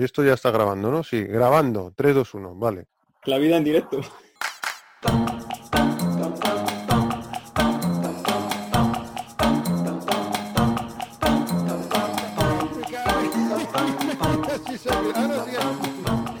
[0.00, 1.04] Y esto ya está grabando, ¿no?
[1.04, 1.92] Sí, grabando.
[1.94, 2.86] 3, 2, 1, vale.
[3.26, 4.00] La vida en directo.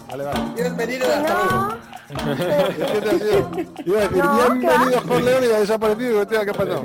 [0.08, 0.54] Vale, vale.
[0.54, 1.76] Bienvenido hasta luego.
[2.94, 3.50] ¿Qué te ha sido?
[3.84, 6.26] Iba a decir, No, bienvenidos Corleone y ha desaparecido.
[6.26, 6.82] ¿Qué ha pasado?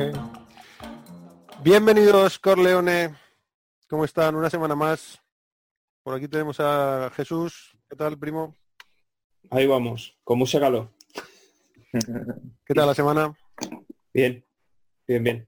[1.64, 3.16] Bienvenidos Corleone.
[3.88, 4.36] ¿Cómo están?
[4.36, 5.25] Una semana más.
[6.06, 7.76] Por aquí tenemos a Jesús.
[7.90, 8.56] ¿Qué tal, primo?
[9.50, 10.92] Ahí vamos, con mucha calor.
[12.64, 13.36] ¿Qué tal la semana?
[14.14, 14.46] Bien,
[15.08, 15.48] bien, bien.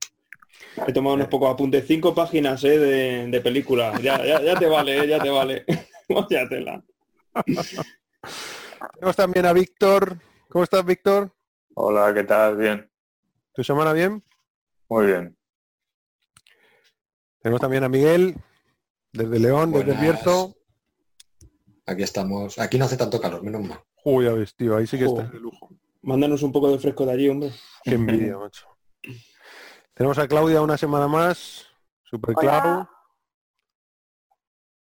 [0.87, 4.01] He tomado unos pocos apuntes, cinco páginas eh, de, de película.
[4.01, 5.63] Ya, ya, ya te vale, eh, ya te vale.
[8.95, 10.17] Tenemos también a Víctor.
[10.49, 11.31] ¿Cómo estás, Víctor?
[11.75, 12.57] Hola, ¿qué tal?
[12.57, 12.89] Bien,
[13.53, 14.23] ¿Tu semana bien?
[14.89, 15.37] muy bien.
[17.43, 18.35] Tenemos también a Miguel,
[19.13, 19.93] desde León, desde.
[19.93, 20.56] Bierzo.
[21.87, 22.59] Aquí estamos.
[22.59, 23.79] Aquí no hace tanto calor, menos mal.
[24.03, 25.69] Uy, ya ves, tío, ahí sí que está de lujo.
[26.01, 27.51] Mándanos un poco de fresco de allí, hombre.
[27.83, 28.67] Qué envidia, macho.
[29.93, 31.65] Tenemos a Claudia una semana más,
[32.03, 32.89] super claro.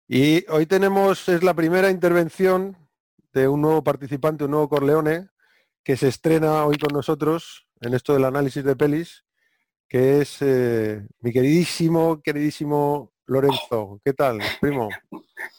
[0.06, 2.76] Y hoy tenemos, es la primera intervención
[3.32, 5.28] de un nuevo participante, un nuevo Corleone,
[5.82, 9.24] que se estrena hoy con nosotros en esto del análisis de pelis,
[9.88, 14.00] que es eh, mi queridísimo, queridísimo Lorenzo.
[14.04, 14.88] ¿Qué tal, primo?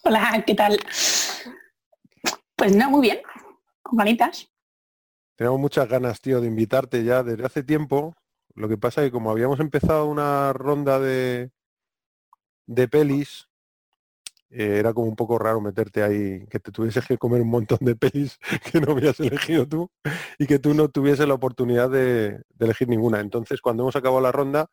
[0.04, 0.80] Hola, ¿qué tal?
[2.56, 3.22] Pues no, muy bien.
[3.82, 4.48] Con ganitas.
[5.36, 8.16] Tenemos muchas ganas, tío, de invitarte ya desde hace tiempo.
[8.54, 11.52] Lo que pasa es que como habíamos empezado una ronda de,
[12.68, 13.50] de pelis,
[14.50, 17.80] eh, era como un poco raro meterte ahí, que te tuvieses que comer un montón
[17.82, 18.40] de pelis
[18.72, 19.90] que no habías elegido tú
[20.40, 23.20] y que tú no tuvieses la oportunidad de, de elegir ninguna.
[23.20, 24.70] Entonces, cuando hemos acabado la ronda,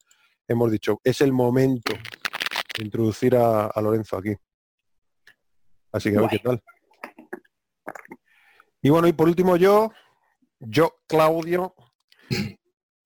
[0.46, 1.92] hemos dicho, es el momento
[2.78, 4.34] introducir a, a Lorenzo aquí.
[5.92, 6.62] Así que a ver qué tal.
[8.80, 9.90] Y bueno, y por último yo,
[10.58, 11.74] yo, Claudio,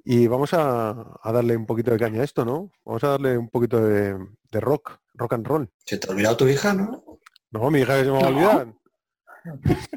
[0.04, 2.70] y vamos a, a darle un poquito de caña a esto, ¿no?
[2.84, 4.16] Vamos a darle un poquito de,
[4.50, 5.70] de rock, rock and roll.
[5.84, 7.04] ¿Se te ha olvidado tu hija, no?
[7.50, 8.36] No, mi hija que se me va a No.
[8.36, 8.74] olvidar.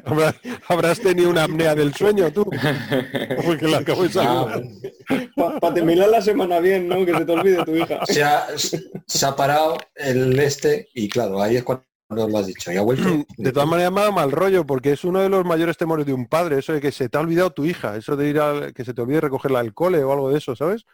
[0.04, 0.34] Habrás,
[0.68, 2.44] habrás tenido una apnea del sueño tú,
[3.44, 4.60] porque la acabo de Ah.
[5.60, 7.04] Para terminar la semana bien, ¿no?
[7.04, 8.04] Que se te olvide tu hija.
[8.06, 12.72] se, ha, se ha parado el este y claro, ahí es cuando lo has dicho.
[12.72, 13.08] Y ha vuelto.
[13.36, 16.26] De todas maneras me mal rollo, porque es uno de los mayores temores de un
[16.26, 18.84] padre, eso de que se te ha olvidado tu hija, eso de ir a que
[18.84, 20.84] se te olvide recogerla al cole o algo de eso, ¿sabes?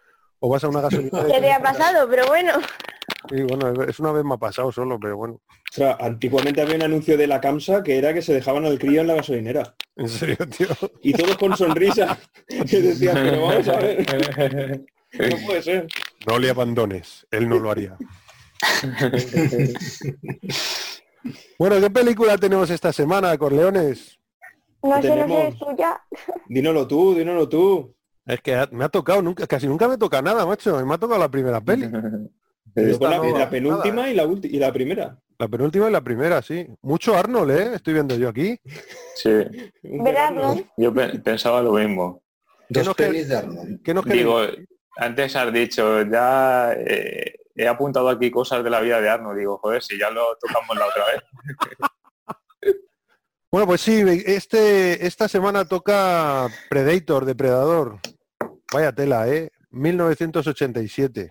[0.40, 1.28] O vas a una gasolinera.
[1.28, 2.52] Ya te ha te- pasado, pero bueno.
[3.28, 5.34] Sí, bueno, es una vez me ha pasado solo, pero bueno.
[5.34, 8.78] O sea, antiguamente había un anuncio de la CAMSA que era que se dejaban al
[8.78, 9.74] crío en la gasolinera.
[9.96, 10.68] En serio, tío.
[11.02, 12.18] Y todos con sonrisa.
[12.46, 14.84] Que decían, pero vamos a ver.
[15.18, 15.86] No puede ser.
[16.26, 17.96] No le abandones, él no lo haría.
[21.58, 24.18] Bueno, ¿qué película tenemos esta semana, Corleones?
[24.82, 26.00] No sé, no sé, es tuya.
[26.48, 27.95] Dínoslo tú, dínoslo tú.
[28.26, 30.84] Es que me ha tocado, nunca, casi nunca me toca nada, macho.
[30.84, 31.88] Me ha tocado la primera peli.
[32.74, 35.16] La, no- la penúltima nada, y, la ulti- y la primera.
[35.38, 36.66] La penúltima y la primera, sí.
[36.82, 37.70] Mucho Arnold, ¿eh?
[37.76, 38.60] Estoy viendo yo aquí.
[39.14, 39.30] Sí,
[40.76, 42.22] yo pe- pensaba lo mismo.
[42.68, 43.08] ¿Qué Dos nos queda?
[43.08, 43.82] pelis de Arnold.
[43.82, 44.24] ¿Qué nos queréis?
[44.24, 44.40] Digo,
[44.98, 49.34] antes has dicho, ya eh, he apuntado aquí cosas de la vida de Arno.
[49.34, 51.22] Digo, joder, si ya lo tocamos la otra vez.
[53.56, 58.00] Bueno, pues sí, este, esta semana toca Predator, Depredador.
[58.70, 59.50] Vaya tela, ¿eh?
[59.70, 61.30] 1987.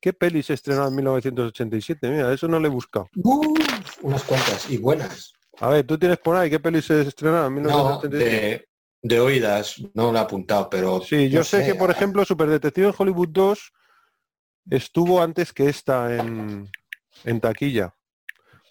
[0.00, 2.10] ¿Qué peli se estrenó en 1987?
[2.10, 3.08] Mira, eso no le he buscado.
[4.02, 5.32] Unas cuantas y buenas.
[5.58, 8.24] A ver, ¿tú tienes por ahí qué peli se estrenó en No, 1987?
[8.24, 8.68] de,
[9.02, 11.00] de oídas, no lo he apuntado, pero.
[11.00, 13.72] Sí, yo no sé, que, por ah, ejemplo, Super Detective en Hollywood 2
[14.70, 16.70] estuvo antes que esta en,
[17.24, 17.96] en taquilla.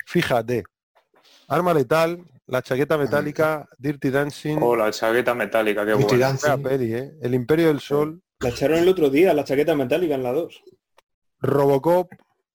[0.05, 0.63] Fíjate.
[1.49, 6.17] Arma letal, la chaqueta metálica, Dirty Dancing, O la chaqueta metálica, qué Dirty.
[6.17, 6.47] Dancing.
[6.47, 7.11] Fea peli, ¿eh?
[7.21, 10.63] El Imperio del Sol, La echaron el otro día, la chaqueta metálica en la 2.
[11.39, 12.11] Robocop,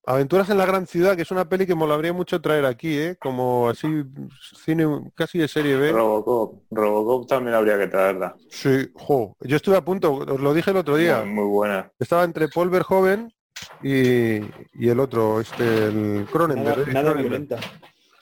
[0.09, 2.97] Aventuras en la Gran Ciudad, que es una peli que me molaría mucho traer aquí,
[2.97, 3.17] ¿eh?
[3.19, 3.87] Como así,
[4.63, 5.91] cine casi de serie B.
[5.91, 6.61] Robocop.
[6.71, 8.33] Robocop también habría que traerla.
[8.49, 9.35] Sí, jo.
[9.41, 11.19] Yo estuve a punto, os lo dije el otro día.
[11.25, 11.91] Muy, muy buena.
[11.99, 13.33] Estaba entre Paul Verhoeven
[13.83, 14.37] y,
[14.81, 16.87] y el otro, este, el Cronenberg.
[16.87, 17.17] Nada, Cronenberg.
[17.19, 17.57] violenta.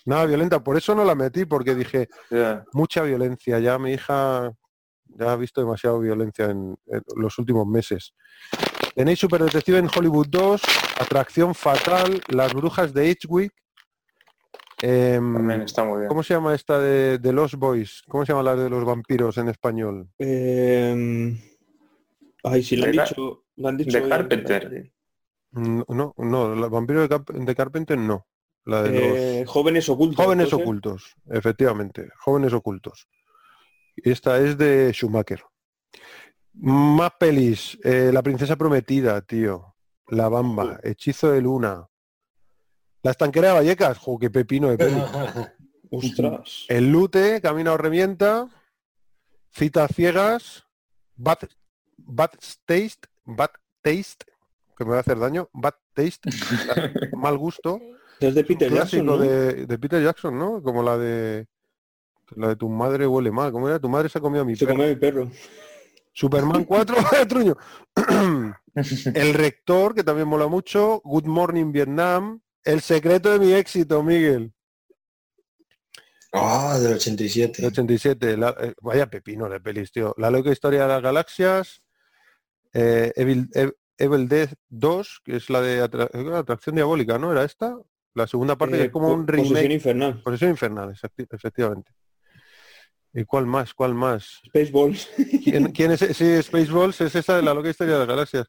[0.05, 2.07] Nada violenta, por eso no la metí, porque dije,
[2.73, 4.51] mucha violencia, ya mi hija
[5.07, 8.13] ya ha visto demasiado violencia en, en los últimos meses.
[8.95, 10.61] Tenéis Super Detective en Hollywood 2,
[10.99, 13.51] Atracción Fatal, Las Brujas de Edgewick.
[14.81, 16.07] em, También está muy bien.
[16.07, 18.03] ¿Cómo se llama esta de, de Los Boys?
[18.07, 20.09] ¿Cómo se llama la de los vampiros en español?
[20.19, 21.35] Eh,
[22.43, 23.43] ay, si lo han dicho.
[23.57, 24.09] Lo han dicho de.
[24.09, 24.91] Carpenter.
[25.51, 28.25] Mm, No, no, los vampiros de, Cap- de Carpenter no.
[28.65, 30.23] La de Eh, los jóvenes ocultos.
[30.25, 33.07] jóvenes ocultos, efectivamente, jóvenes ocultos.
[33.95, 35.43] Y esta es de Schumacher.
[36.53, 37.77] Más pelis.
[37.83, 39.75] eh, la princesa prometida, tío.
[40.07, 40.79] La bamba.
[40.83, 41.87] Hechizo de luna.
[43.03, 43.97] La estanquera de Vallecas.
[43.97, 44.95] Jo, qué pepino de peli.
[45.91, 46.65] Ostras.
[46.67, 48.47] El lute, camina o revienta.
[49.51, 50.65] Citas ciegas.
[51.15, 51.39] Bad,
[51.97, 52.31] bad
[52.65, 53.07] taste.
[53.25, 53.51] Bad
[53.81, 54.25] taste.
[54.77, 55.49] Que me va a hacer daño.
[55.53, 56.29] Bad taste.
[57.15, 57.79] mal gusto.
[58.19, 59.17] Es de Peter Jackson, ¿no?
[59.17, 60.61] de, de Peter Jackson, ¿no?
[60.63, 61.47] Como la de
[62.35, 63.51] la de tu madre huele mal.
[63.51, 63.79] ¿Cómo era?
[63.79, 64.77] Tu madre se ha comido a mi Se perro.
[64.77, 65.31] come mi perro.
[66.13, 66.95] Superman 4,
[67.27, 67.55] truño.
[69.13, 71.01] El rector, que también mola mucho.
[71.03, 72.41] Good Morning Vietnam.
[72.63, 74.53] El secreto de mi éxito, Miguel.
[76.33, 77.65] Ah, del De 87.
[77.65, 78.37] 87.
[78.37, 80.13] la- eh, vaya pepino de pelis, tío.
[80.17, 81.81] La loca historia de las galaxias.
[82.73, 87.31] eh, Evil, Ev- Evil Dead 2, que es la de atra- eh, atracción diabólica, ¿no?
[87.31, 87.77] ¿Era esta?
[88.15, 89.73] La segunda parte que Eh, es como un Posesión remake.
[89.73, 90.21] infernal.
[90.23, 90.93] Posesión infernal,
[91.29, 91.91] efectivamente.
[93.13, 93.73] ¿Y cuál más?
[93.73, 94.41] ¿Cuál más?
[94.47, 95.09] Spaceballs.
[95.43, 95.99] ¿Quién, quién es?
[95.99, 98.47] Sí, Spaceballs es esa de la loca historia de las galaxias.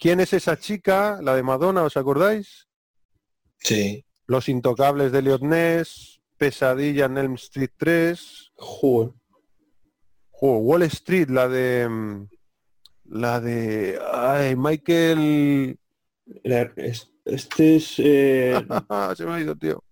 [0.00, 1.18] ¿Quién es esa chica?
[1.22, 2.66] La de Madonna, ¿os acordáis?
[3.58, 4.04] Sí.
[4.26, 9.12] Los Intocables de Elliot Ness, Pesadilla en Elm Street 3, Joder.
[10.30, 11.88] Jo, Wall Street, la de...
[11.88, 12.28] mm,
[13.06, 13.98] La de...
[14.12, 15.78] Ay, Michael...
[16.42, 18.54] La- es- Este es eh,
[19.16, 19.82] Se me ha ido, tío.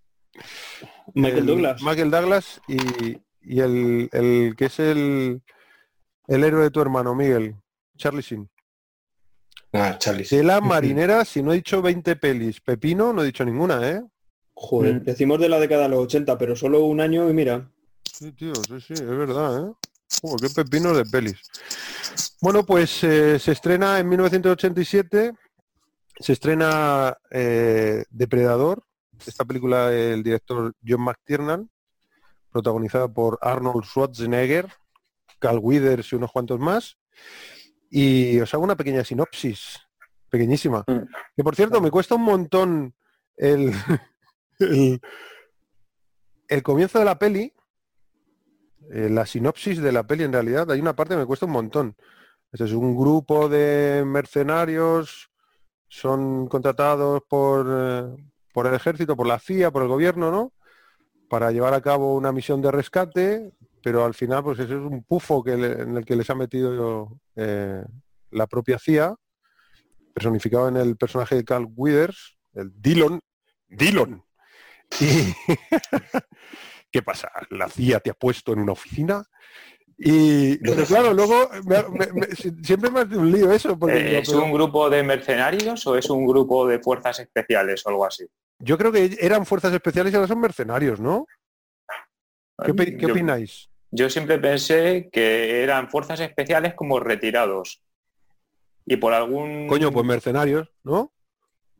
[1.15, 1.81] Michael El- Douglas.
[1.81, 5.41] Michael Douglas y, y el, el que es el,
[6.27, 7.55] el héroe de tu hermano, Miguel.
[7.97, 8.49] Charlie Sheen.
[9.73, 10.25] Ah, Charlie.
[10.29, 14.01] De la marinera, si no he dicho 20 pelis, Pepino, no he dicho ninguna, ¿eh?
[14.55, 15.03] Joder, Mm.
[15.03, 17.69] decimos de la década de los 80, pero solo un año y mira.
[18.03, 19.71] Sí, tío, sí, sí, es verdad, ¿eh?
[20.21, 21.41] Joder, qué pepino de pelis.
[22.39, 25.33] Bueno, pues eh, se estrena en 1987,
[26.19, 28.83] se estrena eh, Depredador,
[29.25, 31.69] esta película del director John McTiernan,
[32.51, 34.67] protagonizada por Arnold Schwarzenegger,
[35.39, 36.97] Carl Withers y unos cuantos más.
[37.89, 39.79] Y os hago una pequeña sinopsis,
[40.29, 40.83] pequeñísima.
[40.87, 41.07] Mm.
[41.35, 42.95] Que por cierto, me cuesta un montón
[43.37, 43.71] el,
[44.59, 45.01] el,
[46.47, 47.53] el comienzo de la peli,
[48.91, 51.53] eh, la sinopsis de la peli en realidad, hay una parte que me cuesta un
[51.53, 51.95] montón.
[52.51, 55.31] Este es un grupo de mercenarios,
[55.93, 58.15] son contratados por, eh,
[58.51, 60.51] por el ejército, por la CIA, por el gobierno, ¿no?
[61.29, 63.51] Para llevar a cabo una misión de rescate,
[63.83, 67.19] pero al final pues eso es un pufo que en el que les ha metido
[67.35, 67.83] eh,
[68.31, 69.15] la propia CIA,
[70.15, 73.19] personificado en el personaje de Carl Withers, el Dillon.
[73.67, 74.23] Dillon.
[76.91, 77.31] ¿Qué pasa?
[77.51, 79.23] ¿La CIA te ha puesto en una oficina?
[79.97, 84.19] Y pero claro, luego me- me- me- siempre me hace un lío eso, porque Eh,
[84.19, 88.05] ¿Es pero un grupo de mercenarios o es un grupo de fuerzas especiales o algo
[88.05, 88.25] así?
[88.59, 91.27] yo creo que eran fuerzas especiales y ahora son mercenarios, ¿no?
[92.63, 93.69] ¿Qué, opi- qué Yo- opináis?
[93.91, 97.81] Yo siempre pensé que eran fuerzas especiales como retirados.
[98.85, 99.67] Y por algún...
[99.67, 101.11] Coño, pues mercenarios, ¿no?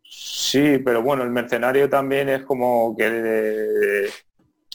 [0.03, 4.32] Sí, pero bueno, el mercenario también es como que, eh, que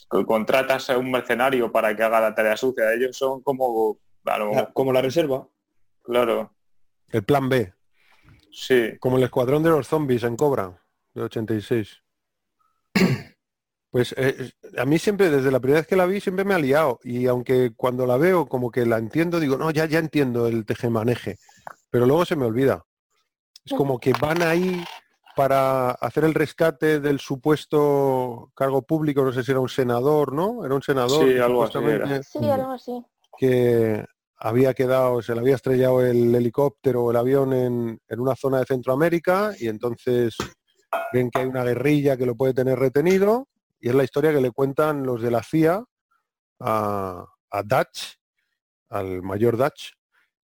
[0.09, 2.93] contratas a un mercenario para que haga la tarea sucia.
[2.93, 3.99] Ellos son como...
[4.25, 5.49] La- como la reserva.
[6.03, 6.53] claro,
[7.11, 7.73] El plan B,
[8.53, 8.93] sí.
[9.01, 10.83] como el escuadrón de los zombies en Cobra,
[11.15, 12.03] de 86.
[13.91, 16.59] Pues eh, a mí siempre, desde la primera vez que la vi, siempre me ha
[16.59, 17.00] liado.
[17.03, 20.67] Y aunque cuando la veo como que la entiendo, digo, no, ya, ya entiendo el
[20.67, 21.37] tejemaneje.
[21.91, 22.85] Pero luego se me olvida.
[23.65, 24.85] Es como que van ahí
[25.38, 30.64] para hacer el rescate del supuesto cargo público, no sé si era un senador, ¿no?
[30.66, 32.23] Era un senador Sí, que algo así supuestamente era.
[32.25, 33.04] Sí, algo así.
[33.38, 34.04] que
[34.37, 38.59] había quedado, se le había estrellado el helicóptero o el avión en, en una zona
[38.59, 40.35] de Centroamérica y entonces
[41.12, 43.47] ven que hay una guerrilla que lo puede tener retenido
[43.78, 45.85] y es la historia que le cuentan los de la CIA
[46.59, 48.16] a, a Dutch,
[48.88, 49.92] al mayor Dutch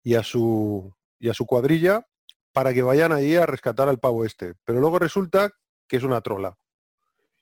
[0.04, 2.06] y a su y a su cuadrilla
[2.54, 4.54] para que vayan ahí a rescatar al pavo este.
[4.64, 5.50] Pero luego resulta
[5.88, 6.56] que es una trola.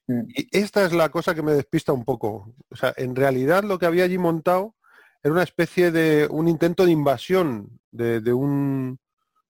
[0.09, 0.23] Mm.
[0.29, 2.55] Y esta es la cosa que me despista un poco.
[2.71, 4.75] O sea, en realidad lo que había allí montado
[5.23, 8.99] era una especie de un intento de invasión de, de un,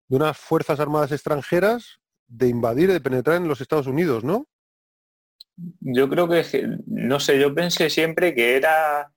[0.09, 4.49] de unas fuerzas armadas extranjeras de invadir, de penetrar en los Estados Unidos, ¿no?
[5.81, 6.45] Yo creo que,
[6.87, 9.12] no sé, yo pensé siempre que era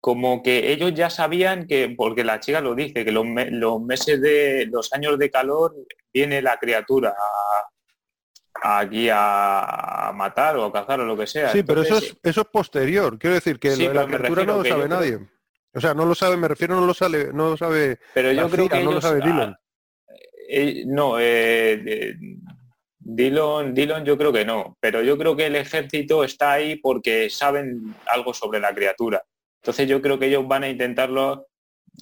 [0.00, 3.80] como que ellos ya sabían que, porque la chica lo dice, que los, me- los
[3.82, 5.74] meses de los años de calor
[6.12, 7.68] viene la criatura a-
[8.62, 11.50] a aquí a, a matar o a cazar o lo que sea.
[11.52, 13.18] Sí, pero eso es, eso es posterior.
[13.18, 15.18] Quiero decir que Sí, la criatura no lo sabe yo nadie.
[15.74, 18.48] O sea, no lo sabe, me refiero, no lo sabe, no lo sabe pero yo
[18.48, 19.56] creo que no lo sabe Dillon.
[20.48, 22.14] eh, no, eh, eh,
[23.00, 27.94] Dillon yo creo que no, pero yo creo que el ejército está ahí porque saben
[28.06, 29.22] algo sobre la criatura.
[29.62, 31.48] Entonces yo creo que ellos van a intentarlo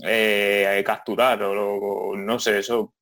[0.05, 2.95] eh, capturar o, no sé, eso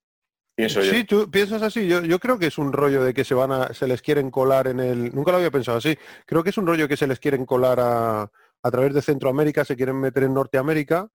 [0.54, 0.92] pienso yo.
[0.92, 1.86] Sí, tú piensas así.
[1.86, 4.30] Yo, yo creo que es un rollo de que se van a, se les quieren
[4.30, 5.14] colar en el.
[5.14, 5.96] Nunca lo había pensado así.
[6.26, 9.64] Creo que es un rollo que se les quieren colar a, a través de Centroamérica,
[9.64, 11.08] se quieren meter en Norteamérica.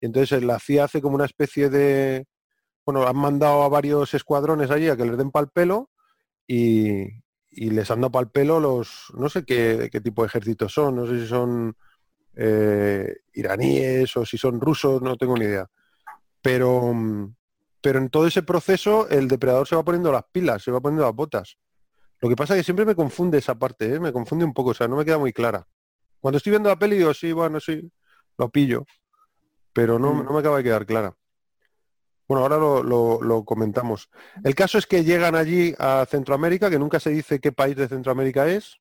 [0.00, 2.26] Y entonces la CIA hace como una especie de.
[2.84, 5.90] Bueno, han mandado a varios escuadrones allí a que les den pal pelo
[6.46, 7.02] y,
[7.50, 9.12] y les han dado pal pelo los.
[9.14, 11.76] No sé qué, qué tipo de ejércitos son, no sé si son
[12.36, 15.68] eh, iraníes o si son rusos, no tengo ni idea.
[16.42, 17.34] Pero, mm,
[17.80, 21.04] pero en todo ese proceso el depredador se va poniendo las pilas, se va poniendo
[21.04, 21.56] las botas.
[22.20, 24.00] Lo que pasa es que siempre me confunde esa parte, ¿eh?
[24.00, 25.66] me confunde un poco, o sea, no me queda muy clara.
[26.20, 27.90] Cuando estoy viendo la peli digo, sí, bueno, sí,
[28.36, 28.84] lo pillo,
[29.72, 30.24] pero no, Mm.
[30.24, 31.16] no me acaba de quedar clara.
[32.28, 34.08] Bueno, ahora lo, lo- lo comentamos.
[34.44, 37.88] El caso es que llegan allí a Centroamérica, que nunca se dice qué país de
[37.88, 38.78] Centroamérica es,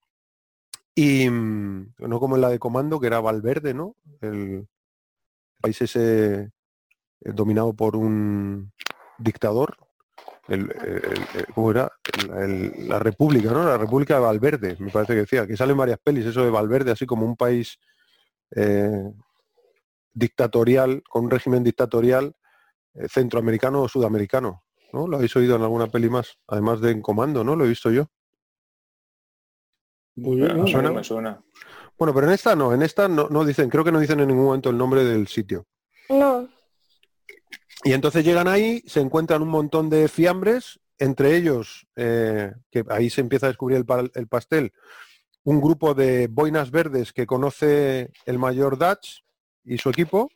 [0.99, 3.95] y mm, no como en la de Comando, que era Valverde, ¿no?
[4.19, 4.67] El
[5.61, 8.73] país ese eh, dominado por un
[9.17, 9.77] dictador.
[10.49, 10.67] El,
[11.55, 11.89] ¿Cómo era?
[12.27, 13.63] La República, ¿no?
[13.63, 16.91] La República de Valverde, me parece que decía, que salen varias pelis, eso de Valverde,
[16.91, 17.79] así como un país
[18.53, 19.09] eh,
[20.13, 22.35] dictatorial, con un régimen dictatorial
[22.95, 25.07] eh, centroamericano o sudamericano, ¿no?
[25.07, 27.55] Lo habéis oído en alguna peli más, además de en Comando, ¿no?
[27.55, 28.09] Lo he visto yo.
[30.21, 31.41] Yo no Me suena, me suena.
[31.97, 34.27] Bueno, pero en esta no, en esta no, no dicen, creo que no dicen en
[34.29, 35.65] ningún momento el nombre del sitio.
[36.09, 36.47] No.
[37.83, 43.09] Y entonces llegan ahí, se encuentran un montón de fiambres, entre ellos, eh, que ahí
[43.09, 44.73] se empieza a descubrir el, pa- el pastel,
[45.43, 49.23] un grupo de boinas verdes que conoce el mayor Dutch
[49.63, 50.29] y su equipo,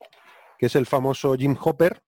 [0.58, 2.02] que es el famoso Jim Hopper.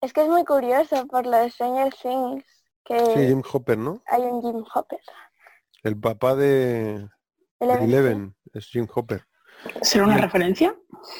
[0.00, 2.44] Es que es muy curioso por lo de Stranger Things
[2.84, 4.02] que Sí, Jim Hopper, ¿no?
[4.06, 5.00] hay un Jim Hopper.
[5.82, 7.08] El papá de
[7.60, 7.84] Eleven.
[7.84, 9.24] Eleven es Jim Hopper.
[9.82, 10.76] ¿Será una referencia?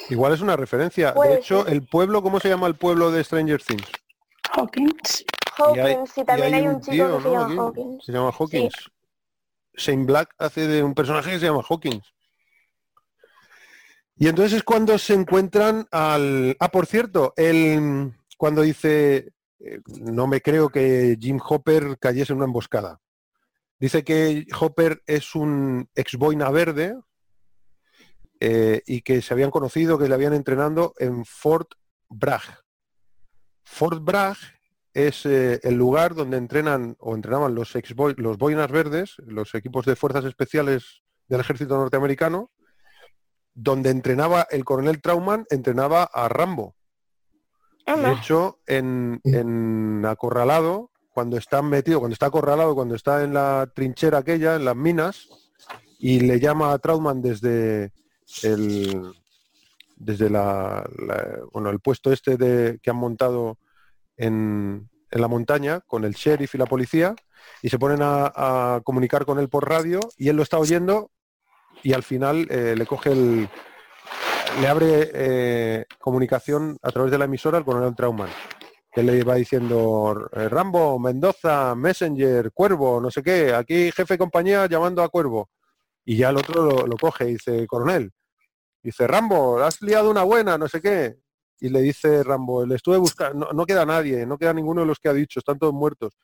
[0.09, 1.13] Igual es una referencia.
[1.13, 1.73] Puede De hecho, ser.
[1.73, 3.87] el pueblo, ¿cómo se llama el pueblo de Stranger Things?
[4.53, 5.25] Hawkins.
[5.75, 7.33] Y hay- Hawkins, y también y hay, un chico tío, que se ¿no?
[7.49, 8.05] llama Hawkins.
[8.05, 8.73] Se llama Hawkins.
[9.73, 12.13] Shane Black hace de un personaje que se llama Hawkins.
[14.15, 16.55] Y entonces es cuando se encuentran al...
[16.59, 18.13] Ah, por cierto, el...
[18.37, 22.99] cuando dice, eh, no me creo que Jim Hopper cayese en una emboscada.
[23.79, 26.97] Dice que Hopper es un ex boina verde
[28.41, 31.73] eh, y que se habían conocido, que le habían entrenando en Fort
[32.09, 32.43] Bragg.
[33.63, 34.37] Fort Bragg
[34.93, 39.85] es eh, el lugar donde entrenan o entrenaban los ex los boinas verdes, los equipos
[39.85, 42.51] de fuerzas especiales del ejército norteamericano,
[43.53, 46.75] donde entrenaba el coronel Trauman, entrenaba a Rambo.
[47.85, 50.88] De hecho, en, en acorralado,
[51.19, 55.27] cuando está metido, cuando está acorralado, cuando está en la trinchera aquella, en las minas,
[55.99, 57.91] y le llama a Trauman desde
[58.41, 59.11] el
[59.97, 60.89] desde la,
[61.51, 63.57] bueno, el puesto este de, que han montado
[64.15, 67.15] en, en la montaña con el sheriff y la policía
[67.61, 71.11] y se ponen a, a comunicar con él por radio y él lo está oyendo
[71.83, 73.49] y al final eh, le coge el
[74.61, 78.29] le abre eh, comunicación a través de la emisora al coronel Trauman
[78.91, 84.17] que le va diciendo eh, Rambo, Mendoza, Messenger, Cuervo, no sé qué, aquí jefe de
[84.17, 85.49] compañía llamando a Cuervo
[86.09, 88.11] y ya el otro lo, coge y dice, coronel,
[88.81, 91.19] dice, Rambo, has liado una buena, no sé qué.
[91.59, 94.87] Y le dice Rambo, le estuve buscando, no, no queda nadie, no queda ninguno de
[94.87, 96.17] los que ha dicho, están todos muertos.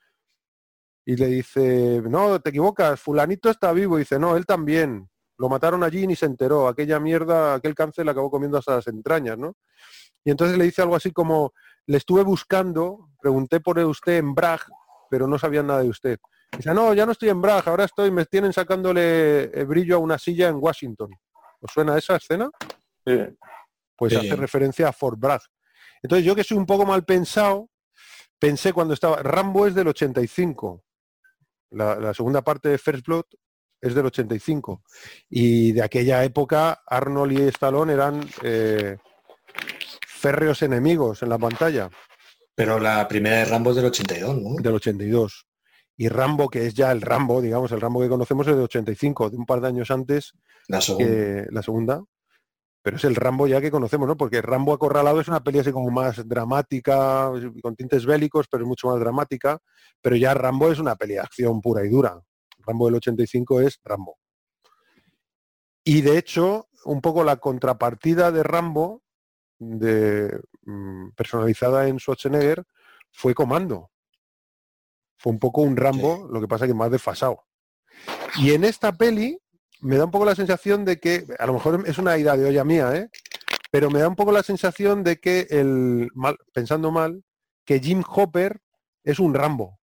[1.05, 3.97] Y le dice, no, te equivocas, fulanito está vivo.
[3.97, 5.07] Y dice, no, él también.
[5.37, 6.67] Lo mataron allí y ni se enteró.
[6.67, 9.55] Aquella mierda, aquel cáncer le acabó comiendo hasta las entrañas, ¿no?
[10.23, 11.53] Y entonces le dice algo así como,
[11.87, 14.61] le estuve buscando, pregunté por usted en Bragg,
[15.09, 16.19] pero no sabían nada de usted.
[16.55, 19.99] Dice, no, ya no estoy en Bragg, ahora estoy, me tienen sacándole eh, brillo a
[19.99, 21.11] una silla en Washington.
[21.61, 22.49] ¿Os suena esa escena?
[23.05, 23.19] Sí.
[23.95, 24.19] Pues Sí.
[24.19, 25.41] hace referencia a Fort Bragg.
[26.01, 27.69] Entonces yo que soy un poco mal pensado,
[28.39, 29.17] pensé cuando estaba...
[29.23, 30.83] Rambo es del 85.
[31.71, 33.25] La, la segunda parte de First Blood
[33.81, 34.83] es del 85.
[35.29, 38.97] Y de aquella época Arnold y Stallone eran eh,
[40.15, 41.89] férreos enemigos en la pantalla,
[42.55, 44.55] Pero la primera de Rambo es del 82, ¿no?
[44.61, 45.45] del 82.
[45.97, 49.29] Y Rambo, que es ya el Rambo, digamos, el Rambo que conocemos es del 85,
[49.29, 50.33] de un par de años antes
[50.67, 51.05] La segunda.
[51.05, 52.03] que la segunda,
[52.81, 54.15] pero es el Rambo ya que conocemos, ¿no?
[54.15, 57.31] Porque Rambo acorralado es una peli así como más dramática,
[57.61, 59.57] con tintes bélicos, pero es mucho más dramática,
[60.01, 62.21] pero ya Rambo es una peli de acción pura y dura.
[62.59, 64.17] Rambo del 85 es Rambo.
[65.83, 69.01] Y de hecho, un poco la contrapartida de Rambo,
[69.59, 72.63] de, mm, personalizada en Schwarzenegger,
[73.11, 73.91] fue Comando.
[75.17, 77.45] fue un poco un Rambo, lo que pasa que más desfasado.
[78.37, 79.39] Y en esta peli
[79.81, 82.45] me da un poco la sensación de que, a lo mejor es una idea de
[82.45, 83.09] olla mía, ¿eh?
[83.71, 87.23] pero me da un poco la sensación de que el, mal, pensando mal,
[87.65, 88.61] que Jim Hopper
[89.03, 89.79] es un Rambo.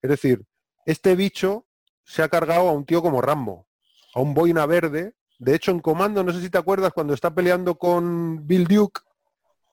[0.00, 0.44] Es decir,
[0.86, 1.66] este bicho
[2.04, 3.66] se ha cargado a un tío como Rambo,
[4.14, 5.14] a un boina verde.
[5.38, 9.00] De hecho, en Comando, no sé si te acuerdas, cuando está peleando con Bill Duke,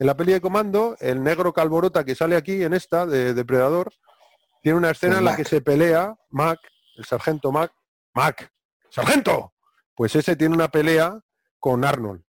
[0.01, 3.93] en la peli de Comando, el negro calborota que sale aquí en esta, de Depredador,
[4.63, 6.57] tiene una escena en la que se pelea Mac,
[6.97, 7.71] el sargento Mac,
[8.15, 8.51] Mac,
[8.89, 9.53] sargento.
[9.93, 11.19] Pues ese tiene una pelea
[11.59, 12.23] con Arnold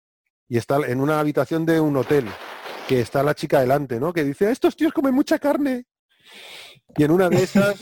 [0.49, 2.25] y está en una habitación de un hotel
[2.89, 4.11] que está la chica delante, ¿no?
[4.11, 5.85] Que dice, estos tíos comen mucha carne.
[6.97, 7.79] Y en una de esas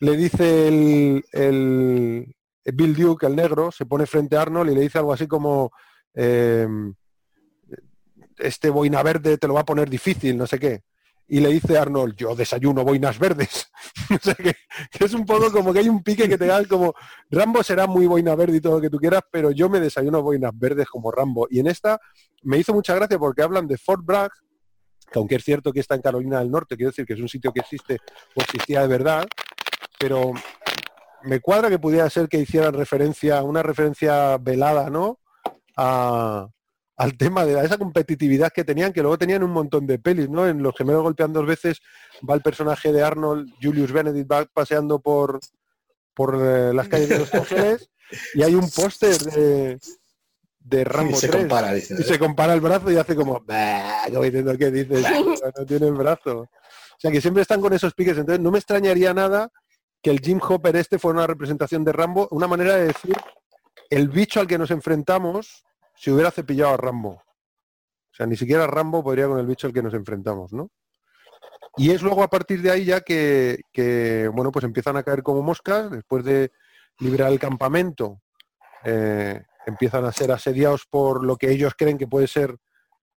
[0.00, 2.34] le dice el, el
[2.72, 5.72] Bill Duke, el negro, se pone frente a Arnold y le dice algo así como,
[6.14, 6.94] em,
[8.38, 10.82] este boina verde te lo va a poner difícil, no sé qué.
[11.26, 13.70] Y le dice Arnold, yo desayuno boinas verdes.
[14.10, 14.54] o sea que,
[15.00, 16.94] es un poco como que hay un pique que te da como,
[17.30, 20.22] Rambo será muy boina verde y todo lo que tú quieras, pero yo me desayuno
[20.22, 21.46] boinas verdes como Rambo.
[21.50, 21.98] Y en esta
[22.42, 24.32] me hizo mucha gracia porque hablan de Fort Bragg,
[25.10, 27.28] que aunque es cierto que está en Carolina del Norte, quiero decir que es un
[27.28, 27.98] sitio que existe
[28.34, 29.26] o existía de verdad,
[29.98, 30.32] pero
[31.22, 35.20] me cuadra que pudiera ser que hicieran referencia, una referencia velada, ¿no?
[35.76, 36.48] A,
[36.96, 40.46] al tema de esa competitividad que tenían, que luego tenían un montón de pelis, ¿no?
[40.46, 41.80] En Los gemelos golpean dos veces
[42.28, 45.40] va el personaje de Arnold, Julius Benedict, va paseando por,
[46.14, 47.90] por eh, las calles de Los Ángeles
[48.34, 49.78] y hay un póster de,
[50.60, 51.42] de Rambo Y se 3.
[51.42, 51.94] compara, dice.
[51.98, 53.44] Y se compara el brazo y hace como
[54.06, 55.04] diciendo, ¿qué dices?
[55.58, 56.40] No tiene el brazo.
[56.40, 58.16] O sea que siempre están con esos piques.
[58.16, 59.50] Entonces no me extrañaría nada
[60.00, 63.16] que el Jim Hopper este fuera una representación de Rambo, una manera de decir
[63.90, 65.64] el bicho al que nos enfrentamos
[65.96, 67.10] si hubiera cepillado a Rambo.
[67.10, 70.70] O sea, ni siquiera Rambo podría con el bicho al que nos enfrentamos, ¿no?
[71.76, 75.22] Y es luego a partir de ahí ya que, que, bueno, pues empiezan a caer
[75.24, 76.52] como moscas, después de
[77.00, 78.20] liberar el campamento,
[78.84, 82.56] eh, empiezan a ser asediados por lo que ellos creen que puede ser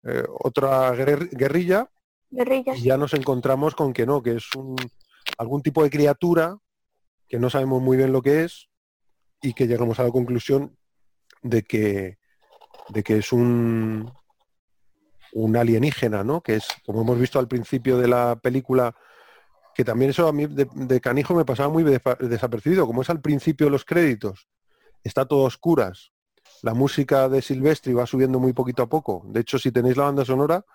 [0.04, 1.89] eh, otra guerr- guerrilla,
[2.30, 2.78] Guerrillas.
[2.78, 4.76] y ya nos encontramos con que no, que es un,
[5.38, 6.58] algún tipo de criatura
[7.28, 8.69] que no sabemos muy bien lo que es
[9.41, 10.78] y que llegamos a la conclusión
[11.41, 12.19] de que,
[12.89, 14.12] de que es un,
[15.34, 16.41] un alienígena, ¿no?
[16.41, 18.95] Que es, como hemos visto al principio de la película,
[19.74, 23.21] que también eso a mí de, de canijo me pasaba muy desapercibido, como es al
[23.21, 24.48] principio de los créditos,
[25.04, 26.13] está todo a oscuras,
[26.62, 29.24] la música de Silvestri va subiendo muy poquito a poco.
[29.28, 30.65] De hecho, si tenéis la banda sonora,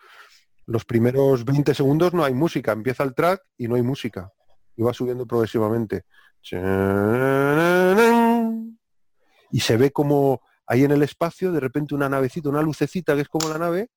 [0.67, 4.31] los primeros 20 segundos no hay música, empieza el track y no hay música.
[4.77, 6.05] Y va subiendo progresivamente.
[9.51, 13.23] Y se ve como ahí en el espacio, de repente una navecita, una lucecita que
[13.23, 13.89] es como la nave,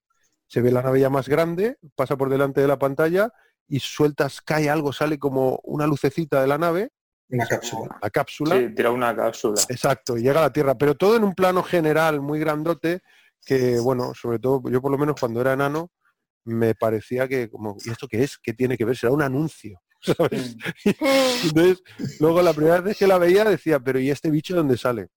[0.48, 3.32] se ve la nave ya más grande, pasa por delante de la pantalla
[3.68, 6.90] y sueltas, cae algo, sale como una lucecita de la nave,
[7.30, 8.00] Una cápsula.
[8.02, 8.58] la cápsula.
[8.58, 9.62] Sí, tira una cápsula.
[9.70, 13.02] Exacto, y llega a la Tierra, pero todo en un plano general muy grandote
[13.46, 15.92] que, bueno, sobre todo yo por lo menos cuando era enano
[16.44, 18.40] me parecía que como, ¿y esto qué es?
[18.40, 18.98] ¿Qué tiene que ver?
[18.98, 19.80] Será un anuncio.
[20.02, 20.58] ¿sabes?
[21.44, 21.84] Entonces,
[22.20, 25.10] luego la primera vez que la veía decía, pero ¿y este bicho dónde sale?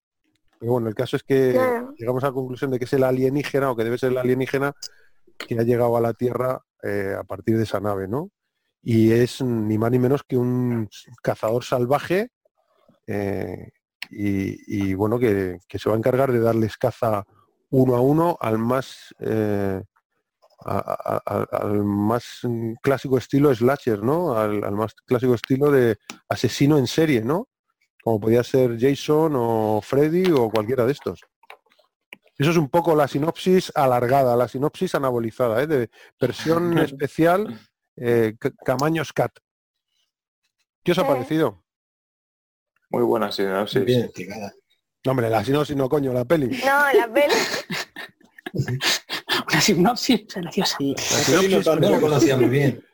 [0.59, 1.95] Pero bueno, el caso es que Claro.
[1.99, 4.73] llegamos a la conclusión de que es el alienígena o que debe ser el alienígena
[5.39, 8.31] que ha llegado a la Tierra eh, a partir de esa nave, ¿no?
[8.83, 10.89] Y es ni más ni menos que un
[11.23, 12.31] cazador salvaje
[13.07, 13.71] eh,
[14.11, 17.25] y, y, bueno, que, que se va a encargar de darles caza
[17.71, 19.83] uno a uno al más eh,
[20.65, 22.41] a- a- a- al más
[22.83, 24.37] clásico estilo slasher, ¿no?
[24.39, 25.97] Al, al más clásico estilo de
[26.29, 27.49] asesino en serie, ¿no?
[28.07, 31.23] Como podía ser Jason o Freddy o cualquiera de estos.
[32.39, 35.67] Eso es un poco la sinopsis alargada, la sinopsis anabolizada, ¿eh?
[35.67, 35.91] de
[36.21, 37.59] versión especial
[37.97, 39.33] eh, Camaños Cat.
[40.85, 41.65] ¿Qué os ha parecido?
[42.91, 43.85] Muy buena sinopsis.
[43.85, 44.55] Bien explicada.
[45.05, 46.61] No, hombre, la sinopsis no, coño, la peli.
[46.65, 47.35] No, la peli.
[49.49, 50.77] Una sinopsis graciosa.
[50.81, 51.81] La peli no sinopsis, tanto.
[51.81, 52.85] No lo conocía muy bien.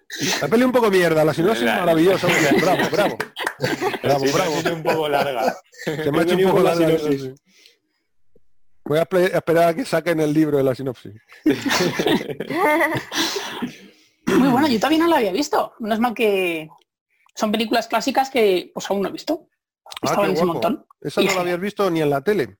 [0.40, 2.26] La peli un poco mierda, la sinopsis La- maravillosa.
[2.26, 3.16] hombre, Bravo, bravo.
[4.02, 4.52] Bravo, Sí, bravo.
[4.56, 5.54] es un poco larga.
[5.84, 7.34] Se me ha He hecho un poco la larga la sinopsis.
[8.84, 11.12] Voy a espe- a esperar a que saquen el libro de la sinopsis.
[14.26, 15.74] Muy bueno, yo todavía no la había visto.
[15.78, 16.68] No es mal que
[17.34, 19.48] son películas clásicas que pues aún no he visto.
[20.02, 20.52] Estaba Ah, qué en ese guapo.
[20.54, 20.86] montón.
[21.00, 22.56] Esa Y no la habías visto ni en la tele.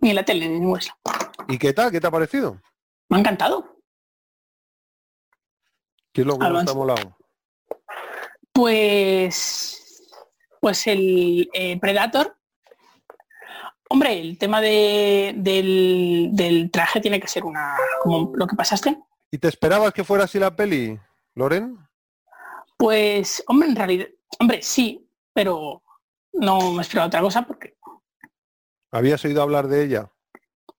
[0.00, 1.22] Ni en la tele, ni en ningún lado.
[1.48, 1.90] ¿Y qué tal?
[1.90, 2.60] ¿Qué te ha parecido?
[3.08, 3.77] Me ha encantado.
[6.18, 6.64] ¿Qué es lo que más Alonso.
[6.64, 7.16] te ha molado?
[8.52, 10.02] Pues,
[10.60, 12.36] pues el eh, Predator.
[13.88, 18.98] Hombre, el tema de- del, del traje tiene que ser una como lo que pasaste.
[19.30, 20.98] ¿Y te esperabas que fuera así la peli,
[21.36, 21.78] Loren?
[22.76, 24.06] Pues, hombre, en realidad,
[24.40, 25.82] Hombre, sí, pero
[26.32, 27.76] no me esperaba otra cosa porque
[28.90, 30.10] ¿Habías oído hablar de ella?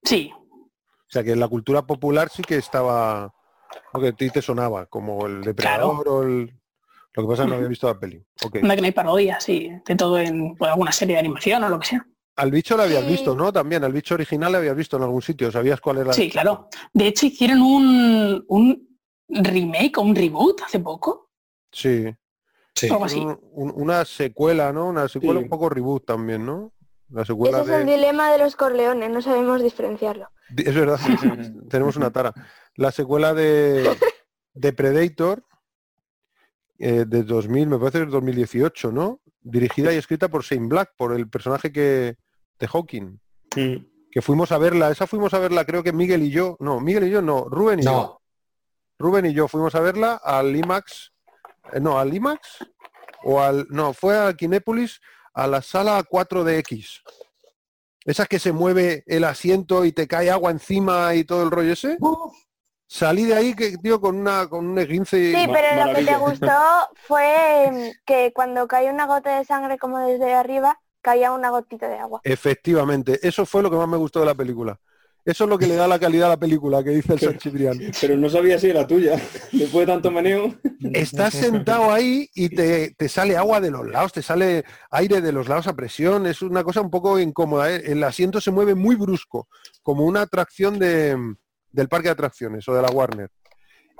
[0.03, 3.33] sí, O sea, que en la cultura popular sí que estaba...
[3.93, 6.53] Lo que a ti te sonaba, como el depredador o el...
[7.13, 8.23] Lo que pasa es que no había visto la peli.
[8.45, 8.57] Ok.
[8.57, 11.69] anda que no hay parodias, sí, de todo en pues, alguna serie de animación o
[11.69, 12.05] lo que sea.
[12.35, 13.09] Al bicho lo habías Sí.
[13.11, 13.51] visto, ¿no?
[13.51, 15.51] También, al bicho original lo habías visto en algún sitio.
[15.51, 16.13] ¿Sabías cuál era?
[16.13, 16.69] Sí, claro.
[16.93, 18.87] De hecho, hicieron un, un
[19.27, 21.31] remake o un reboot hace poco.
[21.71, 22.05] Sí.
[22.75, 22.87] Sí.
[22.89, 23.19] Algo así.
[23.19, 24.87] Un- un- una secuela, ¿no?
[24.87, 25.43] Una secuela Sí.
[25.45, 26.71] un poco reboot también, ¿no?
[27.09, 27.93] La secuela Ese es el de...
[27.95, 30.29] dilema de los Corleones, no sabemos diferenciarlo.
[30.49, 30.99] Di- Es verdad,
[31.69, 32.33] tenemos una tara.
[32.79, 33.93] La secuela de,
[34.53, 35.43] de Predator
[36.77, 39.19] eh, de 2000, me parece que es 2018, ¿no?
[39.41, 42.15] Dirigida y escrita por Shane Black, por el personaje que
[42.57, 43.19] de Hawking.
[44.09, 47.03] Que fuimos a verla, esa fuimos a verla, creo que Miguel y yo, no, Miguel
[47.03, 48.21] y yo no, Rubén y yo.
[48.97, 51.11] Rubén y yo fuimos a verla al IMAX,
[51.73, 52.59] eh, no, al IMAX
[53.25, 55.01] o al, no, fue a Kinépolis
[55.33, 57.01] a la sala 4DX.
[58.05, 61.73] Esas que se mueve el asiento y te cae agua encima y todo el rollo
[61.73, 61.97] ese.
[62.91, 65.31] Salí de ahí, que tío, con una con un esguince.
[65.31, 66.51] Sí, pero lo que te gustó
[66.95, 71.87] fue em, que cuando caía una gota de sangre como desde arriba, caía una gotita
[71.87, 72.19] de agua.
[72.23, 74.79] Efectivamente, eso fue lo que más me gustó de la película.
[75.23, 77.37] Eso es lo que le da la calidad a la película, que dice el San.
[78.01, 79.21] Pero no sabía si era tuya.
[79.51, 80.55] Después de tanto meneo.
[80.91, 85.31] Estás sentado ahí y te, te sale agua de los lados, te sale aire de
[85.31, 87.71] los lados a presión, es una cosa un poco incómoda.
[87.71, 87.83] ¿eh?
[87.85, 89.47] El asiento se mueve muy brusco,
[89.83, 91.15] como una atracción de,
[91.71, 93.29] del parque de atracciones o de la Warner.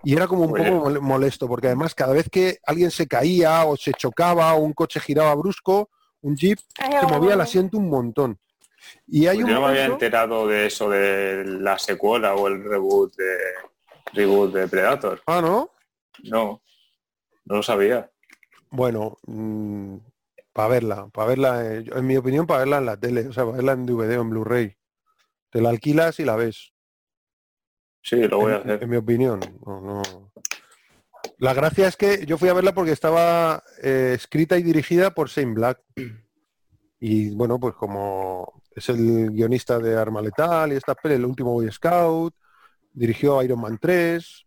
[0.03, 0.63] Y era como un Oye.
[0.71, 4.59] poco mole- molesto, porque además cada vez que alguien se caía o se chocaba o
[4.61, 5.89] un coche giraba brusco,
[6.21, 8.39] un jeep, Ay, se movía el asiento un montón.
[9.07, 12.47] Y hay Pues un yo no me había enterado de eso de la secuela o
[12.47, 13.35] el reboot de
[14.13, 15.21] reboot de Predator.
[15.27, 15.69] Ah, ¿no?
[16.23, 16.61] No,
[17.45, 18.09] no lo sabía.
[18.71, 19.17] Bueno,
[20.53, 23.43] para verla, para verla, eh, en mi opinión, para verla en la tele, o sea,
[23.43, 24.75] para verla en DVD o en Blu-ray.
[25.49, 26.71] Te la alquilas y la ves.
[28.01, 28.83] Sí, lo voy a hacer.
[28.83, 29.39] en mi opinión.
[29.65, 30.01] No, no.
[31.37, 35.29] La gracia es que yo fui a verla porque estaba eh, escrita y dirigida por
[35.29, 35.81] Shane Black.
[37.01, 41.53] Y bueno, pues como es el guionista de Arma Letal y esta peli, el último
[41.53, 42.35] Boy Scout,
[42.91, 44.45] dirigió Iron Man 3,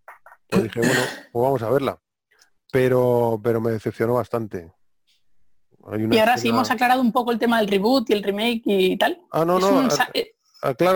[0.51, 1.01] pues dije, bueno,
[1.33, 1.99] pues vamos a verla.
[2.71, 4.71] Pero, pero me decepcionó bastante.
[5.91, 8.23] Hay una Y ahora sí hemos aclarado un poco el tema del reboot y el
[8.23, 9.19] remake y tal.
[9.31, 10.35] Ah, no, ¿Es, no, un eh.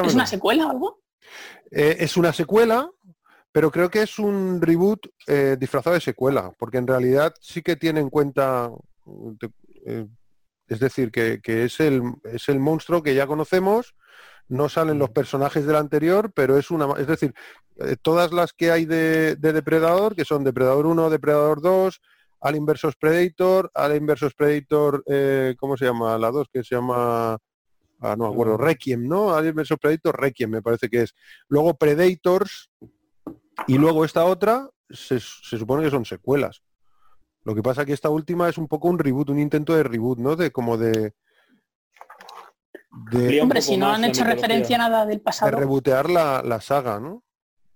[0.05, 1.01] ¿Es una secuela o algo?
[1.71, 2.91] Eh, es una secuela,
[3.53, 7.77] pero creo que es un reboot eh, disfrazado de secuela, porque en realidad sí que
[7.77, 8.71] tiene en cuenta,
[9.87, 10.07] eh,
[10.69, 13.95] es decir, que, que es, el, es el monstruo que ya conocemos,
[14.49, 17.35] no salen los personajes del anterior, pero es una, es decir,
[18.03, 22.01] todas las que hay de, de Depredador, que son Depredador 1, Depredador 2,
[22.41, 26.17] Alien vs Predator, Alien vs Predator, eh, ¿cómo se llama?
[26.19, 27.39] La 2, que se llama...
[28.01, 29.35] Ah, no me acuerdo, Requiem, ¿no?
[29.35, 31.15] Alien vs Predator, Requiem me parece que es.
[31.49, 32.71] Luego Predators
[33.67, 36.63] y luego esta otra se, se supone que son secuelas.
[37.45, 40.19] Lo que pasa que esta última es un poco un reboot, un intento de reboot,
[40.19, 40.37] ¿no?
[40.37, 41.15] De como de
[43.11, 45.59] de, Hombre, si no han hecho referencia a nada del de pasado.
[45.59, 47.23] rebotear la, la saga, ¿no?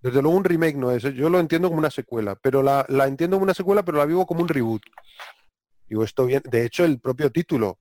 [0.02, 1.12] Desde luego un remake no es, ¿eh?
[1.12, 4.06] yo lo entiendo como una secuela, pero la, la entiendo como una secuela, pero la
[4.06, 4.82] vivo como un reboot.
[5.86, 7.78] Digo, esto bien, de hecho el propio título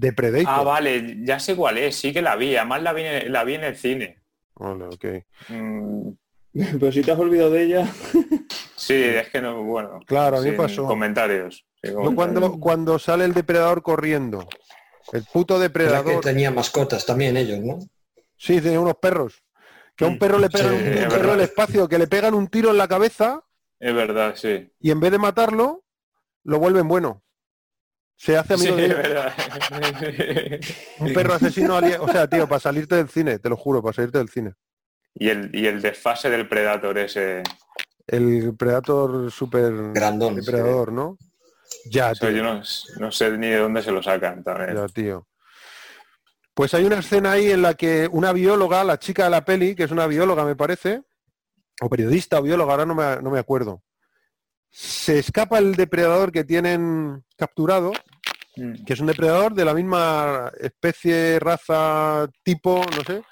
[0.00, 0.46] de Predator.
[0.48, 3.44] Ah, vale, ya sé cuál es, sí que la vi, además la vi en, la
[3.44, 4.18] vi en el cine.
[4.54, 5.04] Vale, ok.
[5.48, 6.08] Mm,
[6.80, 7.86] Pero si te has olvidado de ella.
[8.76, 10.00] sí, es que no, bueno.
[10.06, 10.86] Claro, a mí pasó.
[10.86, 11.66] Comentarios.
[11.82, 12.14] comentarios.
[12.14, 14.48] cuando, cuando sale el depredador corriendo,
[15.12, 17.78] el puto Era que depredador, tenía mascotas también ellos, ¿no?
[18.36, 19.44] sí, tiene unos perros,
[19.96, 22.48] que a un perro le pegan Sí, un, perro del espacio, que le pegan un
[22.48, 23.44] tiro en la cabeza
[23.78, 24.70] Es verdad, sí.
[24.80, 25.84] y en vez de matarlo,
[26.44, 27.22] lo vuelven bueno.
[28.22, 29.32] Se hace Sí, amigo de verdad.
[30.98, 33.94] un perro asesino alien- o sea, tío, para salirte del cine, te lo juro, para
[33.94, 34.52] salirte del cine.
[35.14, 37.42] y, el, y el desfase del Predator ese.
[38.06, 40.34] El Predator super Grandón.
[40.36, 41.16] depredador, ¿no?
[41.90, 42.36] Ya, o sea, tío.
[42.36, 42.62] yo no,
[42.98, 44.76] no sé ni de dónde se lo sacan también.
[44.76, 45.26] Ya, tío.
[46.52, 49.74] Pues hay una escena ahí en la que una bióloga, la chica de la peli,
[49.74, 51.02] que es una bióloga me parece,
[51.80, 53.82] o periodista o bióloga, ahora no me, no me acuerdo,
[54.68, 57.92] se escapa el depredador que tienen capturado,
[58.56, 58.84] Mm.
[58.84, 63.22] que es un depredador de la misma especie, raza, tipo, no sé,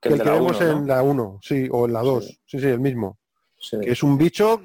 [0.00, 2.38] que el que vemos en la 1, sí, o en la 2, Sí.
[2.46, 3.18] sí, sí, el mismo
[3.58, 3.78] Sí.
[3.80, 4.62] que es un bicho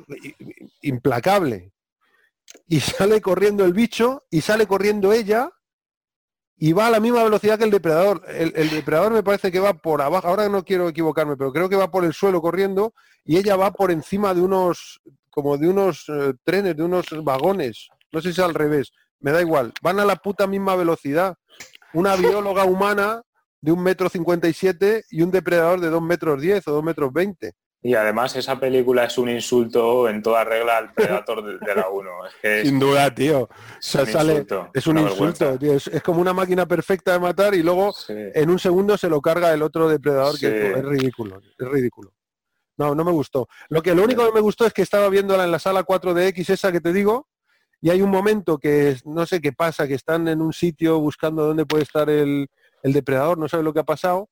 [0.81, 1.71] implacable.
[2.67, 5.51] Y sale corriendo el bicho y sale corriendo ella
[6.57, 8.23] y va a la misma velocidad que el depredador.
[8.27, 11.69] El, el depredador me parece que va por abajo, ahora no quiero equivocarme, pero creo
[11.69, 12.93] que va por el suelo corriendo
[13.23, 17.87] y ella va por encima de unos, como de unos eh, trenes, de unos vagones.
[18.11, 19.73] No sé si es al revés, me da igual.
[19.81, 21.35] Van a la puta misma velocidad.
[21.93, 23.21] Una bióloga humana
[23.61, 26.83] de un metro cincuenta y siete y un depredador de dos metros diez o dos
[26.83, 27.53] metros veinte.
[27.81, 31.87] Y además esa película es un insulto en toda regla al Predator de, de la
[31.87, 32.25] 1.
[32.27, 33.43] Es que es, Sin duda, tío.
[33.43, 35.57] O sea, un sale, insulto, es un insulto, vergüenza.
[35.59, 35.73] tío.
[35.73, 38.13] Es, es como una máquina perfecta de matar y luego sí.
[38.13, 40.45] en un segundo se lo carga el otro depredador que Sí.
[40.47, 41.39] es, es ridículo.
[41.57, 42.11] Es ridículo.
[42.77, 43.47] No, no me gustó.
[43.69, 46.49] Lo que lo único que me gustó es que estaba viéndola en la sala 4DX
[46.49, 47.27] esa que te digo
[47.81, 51.45] y hay un momento que no sé qué pasa, que están en un sitio buscando
[51.45, 52.47] dónde puede estar el,
[52.83, 54.29] el depredador, no sabe lo que ha pasado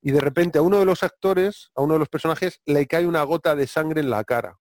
[0.00, 3.06] y de repente a uno de los actores, a uno de los personajes, le cae
[3.06, 4.58] una gota de sangre en la cara.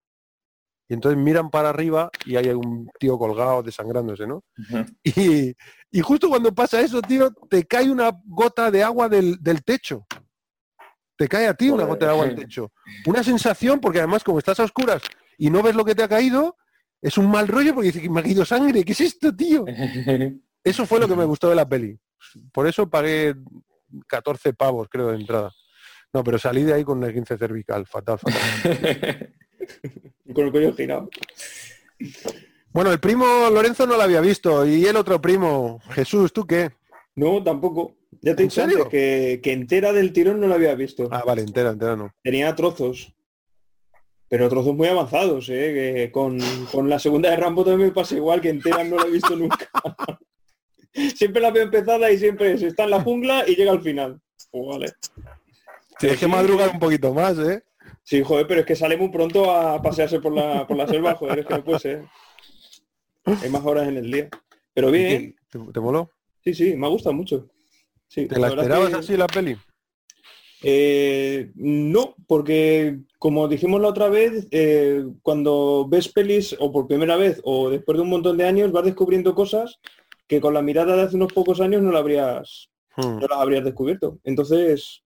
[0.89, 4.43] Y entonces miran para arriba y hay un tío colgado desangrándose, ¿no?
[5.04, 5.54] Y,
[5.91, 10.08] y justo cuando pasa eso, tío, te cae una gota de agua del, del techo.
[11.17, 12.71] Te cae a ti una gota de agua del techo.
[13.06, 15.02] Una sensación, porque además como estás a oscuras
[15.38, 16.56] y no ves lo que te ha caído,
[17.02, 18.84] es un mal rollo porque dices que me ha caído sangre.
[18.84, 19.66] ¿Qué es esto, tío?
[20.64, 21.98] Eso fue lo que me gustó de la peli.
[22.52, 23.36] Por eso pagué
[24.08, 25.54] 14 pavos, creo, de entrada.
[26.14, 27.86] No, pero salí de ahí con el 15 cervical.
[27.86, 28.42] Fatal, fatal.
[30.34, 31.10] Con el cuello girado.
[32.72, 34.66] Bueno, el primo Lorenzo no lo había visto.
[34.66, 36.72] Y el otro primo, Jesús, ¿tú qué?
[37.16, 37.96] No, tampoco.
[38.22, 41.08] Ya te he ¿En dicho antes que, que entera del tirón no la había visto.
[41.12, 42.14] Ah, vale, entera, entera no.
[42.24, 43.14] Tenía trozos.
[44.30, 45.74] Pero trozos muy avanzados, ¿eh?
[45.74, 46.38] Que con,
[46.72, 49.36] con la segunda de Rambo también me pasa igual, que entera no la he visto
[49.36, 49.70] nunca.
[51.16, 54.20] siempre la veo empezada y siempre se está en la jungla y llega al final.
[54.52, 54.94] Pues vale.
[56.00, 57.63] Tienes que madrugar un poquito más, ¿eh?
[58.04, 61.16] Sí, joder, pero es que sale muy pronto a pasearse por la, por la selva,
[61.16, 62.04] joder, es que no puede ser.
[63.26, 64.30] Hay más horas en el día.
[64.74, 66.10] Pero bien, ¿Te, te moló?
[66.44, 67.50] sí, sí, me ha gustado mucho.
[68.08, 69.58] Sí, ¿Te la esperabas que- así la peli?
[70.63, 77.15] Eh, no, porque como dijimos la otra vez, eh, cuando ves pelis o por primera
[77.15, 79.80] vez o después de un montón de años vas descubriendo cosas
[80.28, 83.20] que con la mirada de hace unos pocos años no, la habrías, Hmm.
[83.20, 84.17] no las habrías descubierto.
[84.24, 85.04] Entonces,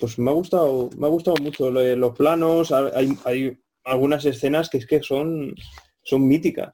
[0.00, 4.70] pues me ha gustado, me ha gustado mucho los planos, ha- hay, hay algunas escenas
[4.70, 5.54] que es que son,
[6.02, 6.72] son míticas.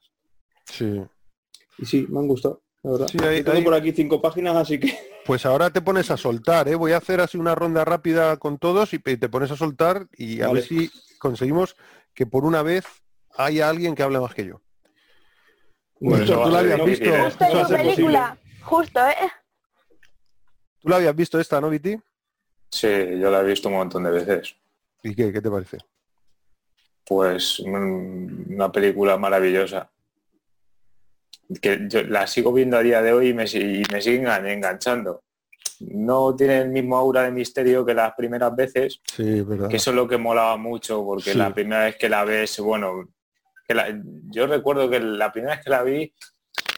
[0.65, 1.01] Sí.
[1.77, 3.07] Y sí, me han gustado, la verdad.
[3.11, 4.87] Sí, hay- Yo tengo hay- por aquí cinco páginas, así que
[5.25, 6.75] Pues ahora te pones a soltar, ¿eh?
[6.75, 10.41] Voy a hacer así una ronda rápida con todos y te pones a soltar y
[10.41, 10.59] a Vale.
[10.61, 11.75] ver si conseguimos
[12.15, 12.85] que por una vez
[13.37, 14.61] haya alguien que hable más que yo.
[15.99, 17.11] Bueno, Víctor, eso ¿tú la habías visto?
[18.61, 19.15] Justo, ¿eh?
[20.79, 21.97] ¿Tú la habías visto esta, no, Viti?
[22.71, 24.55] Sí, yo la he visto un montón de veces.
[25.03, 25.31] ¿Y qué?
[25.33, 25.77] ¿Qué te parece?
[27.05, 29.89] Pues mm, una película maravillosa.
[31.61, 34.47] Que yo la sigo viendo a día de hoy y me, y me siguen engan-
[34.47, 35.23] enganchando.
[35.79, 39.95] No tiene el mismo aura de misterio que las primeras veces, Sí, que eso es
[39.95, 41.37] lo que molaba mucho, porque Sí.
[41.37, 43.09] la primera vez que la ves, bueno,
[43.67, 46.13] que la- yo recuerdo que la primera vez que la vi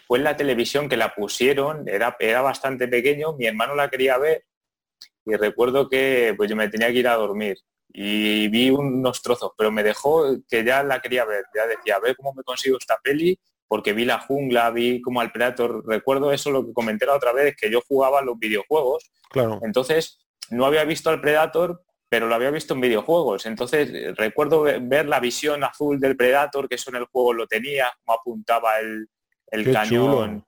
[0.08, 4.18] fue en la televisión que la pusieron, era, era bastante pequeño, mi hermano la quería
[4.18, 4.46] ver
[5.26, 7.58] y recuerdo que pues yo me tenía que ir a dormir
[7.90, 12.00] y vi unos trozos, pero me dejó que ya la quería ver, ya decía, a
[12.00, 13.38] ver cómo me consigo esta peli,
[13.72, 17.32] porque vi la jungla, vi como al Predator, recuerdo eso lo que comenté la otra
[17.32, 19.62] vez, que yo jugaba los videojuegos Claro.
[19.64, 23.46] entonces, no había visto al Predator, pero lo había visto en videojuegos.
[23.46, 27.48] Entonces, recuerdo ve- ver la visión azul del Predator, que eso en el juego lo
[27.48, 29.08] tenía, cómo apuntaba el,
[29.48, 29.88] el Qué cañón.
[29.88, 30.48] chulo.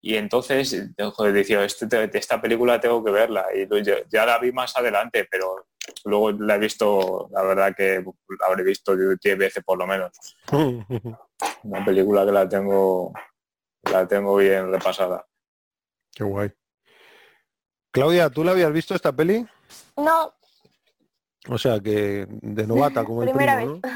[0.00, 3.46] Y entonces, joder, decía, "Este te- esta película tengo que verla.
[3.54, 3.68] Y
[4.10, 5.66] ya la vi más adelante, pero
[6.06, 8.02] luego la he visto, la verdad que
[8.40, 10.10] la habré visto 10 veces por lo menos.
[11.62, 13.12] Una película que la tengo,
[13.90, 15.26] la tengo bien repasada.
[16.12, 16.52] Qué guay.
[17.90, 19.46] Claudia, ¿tú la habías visto esta peli?
[19.96, 20.34] No,
[21.48, 23.90] O sea, que de novata, como el Primera primo, ¿no?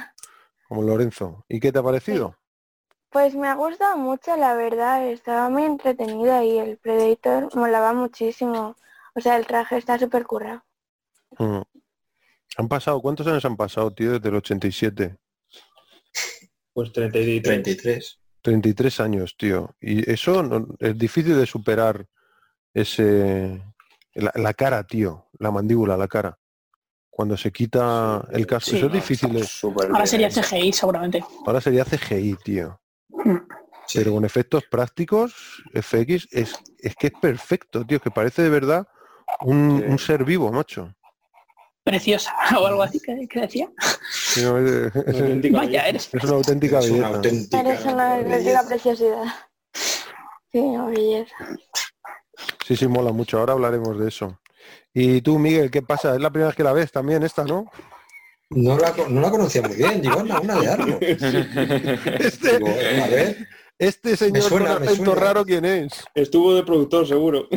[0.69, 1.45] Como Lorenzo.
[1.49, 2.37] ¿Y qué te ha parecido?
[3.11, 5.07] pues me ha gustado mucho, la verdad.
[5.07, 8.77] Estaba muy entretenida y el Predator molaba muchísimo.
[9.15, 10.63] O sea, el traje está súper currado.
[11.39, 11.63] Mm.
[12.59, 15.17] Han pasado, ¿cuántos años han pasado, tío, desde el 87?
[16.79, 17.43] Pues 33.
[17.43, 18.21] 33.
[18.41, 19.75] 33 años, tío.
[19.81, 22.07] Y eso no- es difícil de superar
[22.73, 23.61] ese...
[24.15, 25.27] La, la cara, tío.
[25.41, 26.39] La mandíbula, la cara.
[27.11, 28.71] Cuando se quita el casco.
[28.71, 28.77] Sí.
[28.77, 29.33] Eso es difícil.
[29.33, 29.45] de-
[29.93, 30.29] Ahora sería.
[30.29, 31.25] CGI seguramente.
[31.45, 32.81] Ahora sería CGI, tío.
[33.89, 33.99] Sí.
[33.99, 35.35] Pero con efectos prácticos,
[35.75, 37.99] FX, es, es que es perfecto, tío.
[38.01, 38.87] Que parece de verdad
[39.41, 39.85] un, Sí.
[39.89, 40.95] un ser vivo, macho.
[41.89, 43.71] Preciosa o algo así que, que decía.
[44.13, 46.11] Sí, no, es, Una Vaya, eres.
[46.13, 49.25] es una auténtica una auténtica Eres una auténtica preciosidad.
[50.53, 51.35] Sí, una belleza.
[52.67, 53.39] Sí, sí, mola mucho.
[53.39, 54.39] Ahora hablaremos de eso.
[54.93, 56.15] Y tú, Miguel, ¿qué pasa?
[56.15, 57.71] Es la primera vez que la ves también esta, ¿no?
[58.51, 60.99] No la, no la conocía muy bien, digo, anda, una de Arno.
[61.01, 63.49] Este, Digo, a ver,
[63.79, 66.05] Este señor suena, con acento raro, ¿quién es?
[66.15, 67.49] Estuvo de productor, seguro.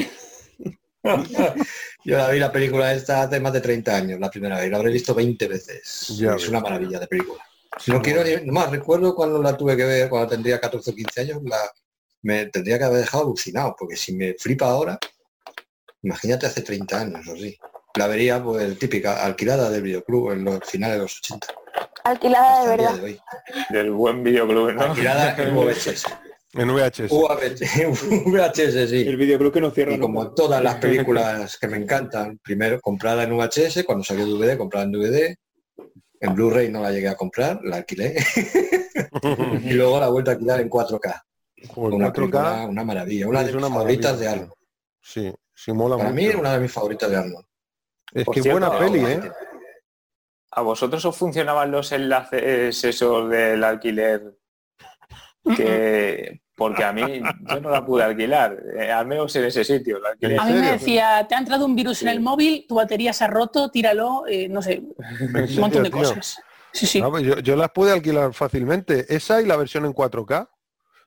[2.03, 4.69] Yo la vi la película esta hace más de 30 años, la primera vez.
[4.69, 6.07] La habré visto 20 veces.
[6.17, 7.43] Ya es una maravilla de película.
[7.79, 8.41] Sí, no quiero bueno.
[8.43, 11.57] ni más, recuerdo cuando la tuve que ver, cuando tendría 14 o 15 años, la,
[12.23, 14.99] me tendría que haber dejado alucinado, porque si me flipa ahora,
[16.03, 17.57] imagínate hace 30 años o sí.
[17.95, 21.47] La vería pues típica, alquilada del videoclub en los finales de los 80.
[22.03, 22.93] Alquilada hasta de verdad.
[22.95, 23.19] de.
[23.69, 24.81] Del buen videoclub, ¿no?
[24.81, 26.05] Alquilada en VHS.
[26.53, 27.11] En VHS.
[28.25, 29.01] VHS, sí.
[29.07, 30.35] El videoclub que no cierra Y como nunca.
[30.35, 34.91] todas las películas que me encantan, primero comprada en VHS, cuando salió DVD, comprada en
[34.91, 35.35] DVD,
[36.19, 38.15] en Blu-ray no la llegué a comprar, la alquilé,
[39.63, 41.21] y luego la vuelta a alquilar en 4K.
[41.69, 44.53] Joder, Una 4K, película, una maravilla, una de una mis favoritas de Arnold.
[44.99, 46.39] Sí, sí mola Para mí mucho.
[46.39, 47.45] una de mis favoritas de Arnold.
[48.13, 49.31] Es Por que cierto, buena peli, ¿eh?
[50.51, 54.37] ¿A vosotros os funcionaban los enlaces esos del alquiler?
[55.56, 59.99] Que porque a mí yo no la pude alquilar, eh, al menos en ese sitio.
[59.99, 60.38] La alquilé.
[60.38, 63.23] A mí me decía, te ha entrado un virus en el móvil, tu batería se
[63.23, 64.86] ha roto, tíralo, eh, no sé, ¿En
[65.36, 65.99] un serio, montón de tío?
[65.99, 66.39] cosas.
[66.71, 67.01] Sí, sí.
[67.01, 69.06] Pues yo, yo las pude alquilar fácilmente.
[69.13, 70.47] Esa y la versión en 4K.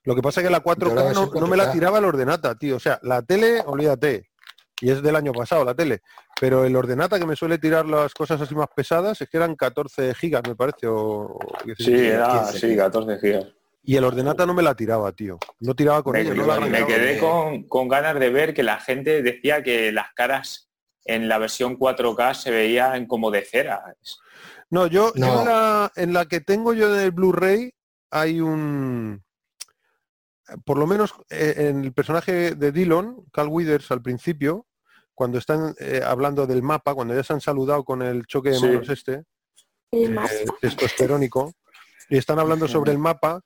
[0.02, 1.72] Lo que pasa es que la 4K, Yo la no, no me la 4K.
[1.72, 2.76] tiraba el ordenata, tío.
[2.76, 4.28] O sea, la tele, olvídate.
[4.80, 6.02] Y es del año pasado la tele.
[6.40, 9.54] Pero el ordenata que me suele tirar las cosas así más pesadas es que eran
[9.54, 10.86] 14 gigas, me parece.
[10.88, 11.38] O, o
[11.78, 12.00] Sí, 16.
[12.12, 13.46] era 15, sí, 14 gigas.
[13.86, 15.38] Y el ordenata no me la tiraba, tío.
[15.60, 16.86] No tiraba con Me, ella, no yo la la- me arrancaba.
[17.00, 20.70] quedé con, con ganas de ver que la gente decía que las caras
[21.04, 23.94] en la versión 4K se veían como de cera.
[24.70, 25.40] No, yo, yo No.
[25.40, 27.72] en, la, en la que tengo yo del Blu-ray
[28.10, 29.22] hay un...
[30.64, 34.66] Por lo menos eh, en el personaje de Dillon, Cal Withers al principio,
[35.14, 38.56] cuando están eh, hablando del mapa, cuando ya se han saludado con el choque de
[38.58, 38.66] Sí.
[38.66, 39.24] manos este,
[39.92, 41.52] eh, testosterónico,
[42.08, 43.40] y están hablando sobre el mapa,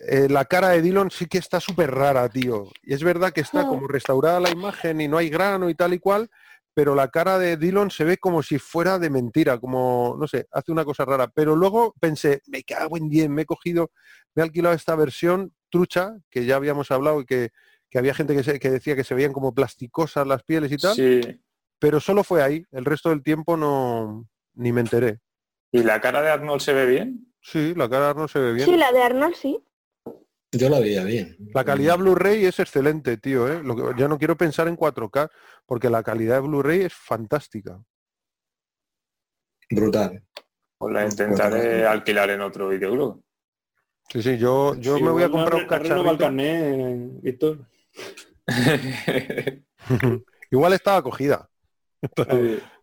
[0.00, 2.68] eh, la cara de Dillon sí que está súper rara, tío.
[2.82, 5.94] Y es verdad que está como restaurada la imagen y no hay grano y tal
[5.94, 6.28] y cual,
[6.74, 10.46] pero la cara de Dillon se ve como si fuera de mentira, como, no sé,
[10.52, 11.28] hace una cosa rara.
[11.28, 13.90] Pero luego pensé, me cago en 10, me he cogido,
[14.34, 17.50] me he alquilado esta versión trucha, que ya habíamos hablado y que,
[17.90, 20.76] que había gente que, se- que decía que se veían como plasticosas las pieles y
[20.76, 21.20] tal, Sí.
[21.80, 22.64] pero solo fue ahí.
[22.70, 25.18] El resto del tiempo no, ni me enteré.
[25.72, 27.26] ¿Y la cara de Arnold se ve bien?
[27.40, 28.66] Sí, la cara no se ve bien.
[28.66, 29.62] Sí, la de Arnold sí.
[30.52, 31.36] Yo la veía bien.
[31.52, 33.48] La calidad Blu-ray es excelente, tío.
[33.48, 33.62] ¿eh?
[33.62, 35.30] Lo que, ya no quiero pensar en 4K,
[35.66, 37.82] porque la calidad de Blu-ray es fantástica.
[39.70, 40.24] Brutal.
[40.78, 43.22] Pues la intentaré alquilar en otro videoclub.
[44.08, 46.18] Sí, sí, yo, yo Sí, me voy a igual comprar un cacharrito.
[46.18, 47.58] carnet, Víctor.
[50.50, 51.50] Igual estaba cogida.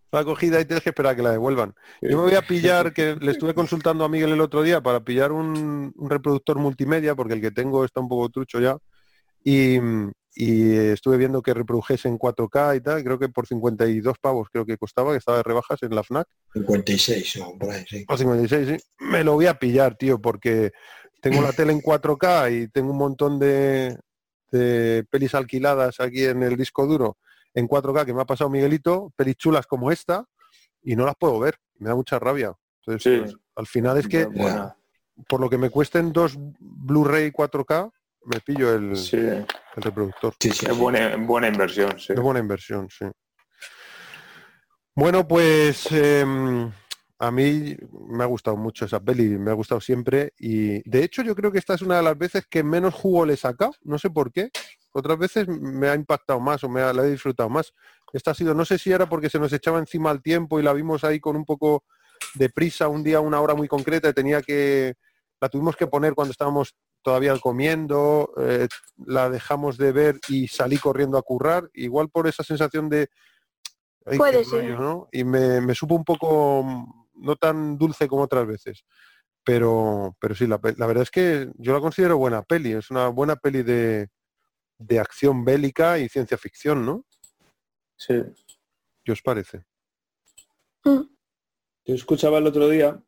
[0.06, 0.18] Sí.
[0.18, 1.74] Estaba cogida y tienes que esperar a que la devuelvan.
[2.02, 5.04] Yo me voy a pillar, que le estuve consultando a Miguel el otro día para
[5.04, 8.78] pillar un, un reproductor multimedia, porque el que tengo está un poco trucho ya.
[9.44, 9.78] Y,
[10.36, 14.66] y estuve viendo que reprodujese en 4K y tal, creo que por 52 pavos creo
[14.66, 16.28] que costaba, que estaba de rebajas en la FNAC.
[16.54, 18.06] 56 o por ahí, sí.
[18.08, 18.88] O 56, sí.
[19.00, 20.72] Me lo voy a pillar, tío, porque
[21.22, 23.98] tengo la tele en 4K y tengo un montón de,
[24.52, 27.18] de pelis alquiladas aquí en el disco duro
[27.56, 30.26] en 4K que me ha pasado Miguelito, pelis chulas como esta,
[30.84, 31.58] y no las puedo ver.
[31.80, 32.54] Me da mucha rabia.
[32.82, 33.20] Entonces, Sí.
[33.22, 34.28] pues, al final es que,
[35.28, 37.92] por lo que me cuesten dos Blu-ray 4K,
[38.26, 39.46] me pillo el, Sí, el
[39.78, 40.34] reproductor.
[40.40, 41.98] Sí, sí, es buena, buena inversión.
[42.00, 42.14] Sí.
[42.14, 43.06] Es buena inversión, sí.
[44.96, 46.72] Bueno, pues em,
[47.20, 47.76] a mí
[48.10, 51.52] me ha gustado mucho esa peli, me ha gustado siempre y de hecho yo creo
[51.52, 54.10] que esta es una de las veces que menos jugo le he sacado, no sé
[54.10, 54.52] por qué.
[54.98, 57.74] Otras veces me ha impactado más o me ha, la he disfrutado más.
[58.14, 60.64] Esta ha sido, no sé si era porque se nos echaba encima el tiempo y
[60.64, 61.84] la vimos ahí con un poco
[62.36, 64.94] de prisa un día, una hora muy concreta y tenía que,
[65.42, 68.70] la tuvimos que poner cuando estábamos todavía comiendo, eh,
[69.06, 73.10] la dejamos de ver y salí corriendo a currar, igual por esa sensación de...
[74.06, 74.62] "Ay, Puede ser.
[74.62, 75.10] rollo", ¿no?
[75.12, 78.86] Y me, me supo un poco mm, no tan dulce como otras veces.
[79.44, 83.10] Pero, pero sí, la, la verdad es que yo la considero buena peli, es una
[83.10, 84.08] buena peli de,
[84.78, 87.06] de acción bélica y ciencia ficción, ¿no?
[87.98, 88.16] Sí.
[89.04, 89.66] ¿Qué os parece?
[90.84, 91.02] Mm.
[91.86, 93.02] Yo escuchaba el otro día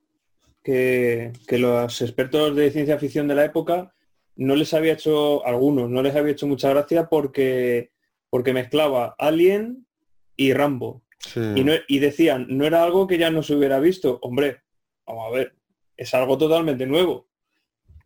[0.63, 3.93] que, que los expertos de ciencia ficción de la época
[4.35, 7.91] no les había hecho, algunos, no les había hecho mucha gracia porque,
[8.29, 9.87] porque mezclaba Alien
[10.35, 11.03] y Rambo.
[11.19, 11.39] Sí.
[11.55, 14.19] Y, no- y decían, no era algo que ya no se hubiera visto.
[14.21, 14.61] Hombre,
[15.07, 15.55] vamos a ver,
[15.95, 17.26] es algo totalmente nuevo.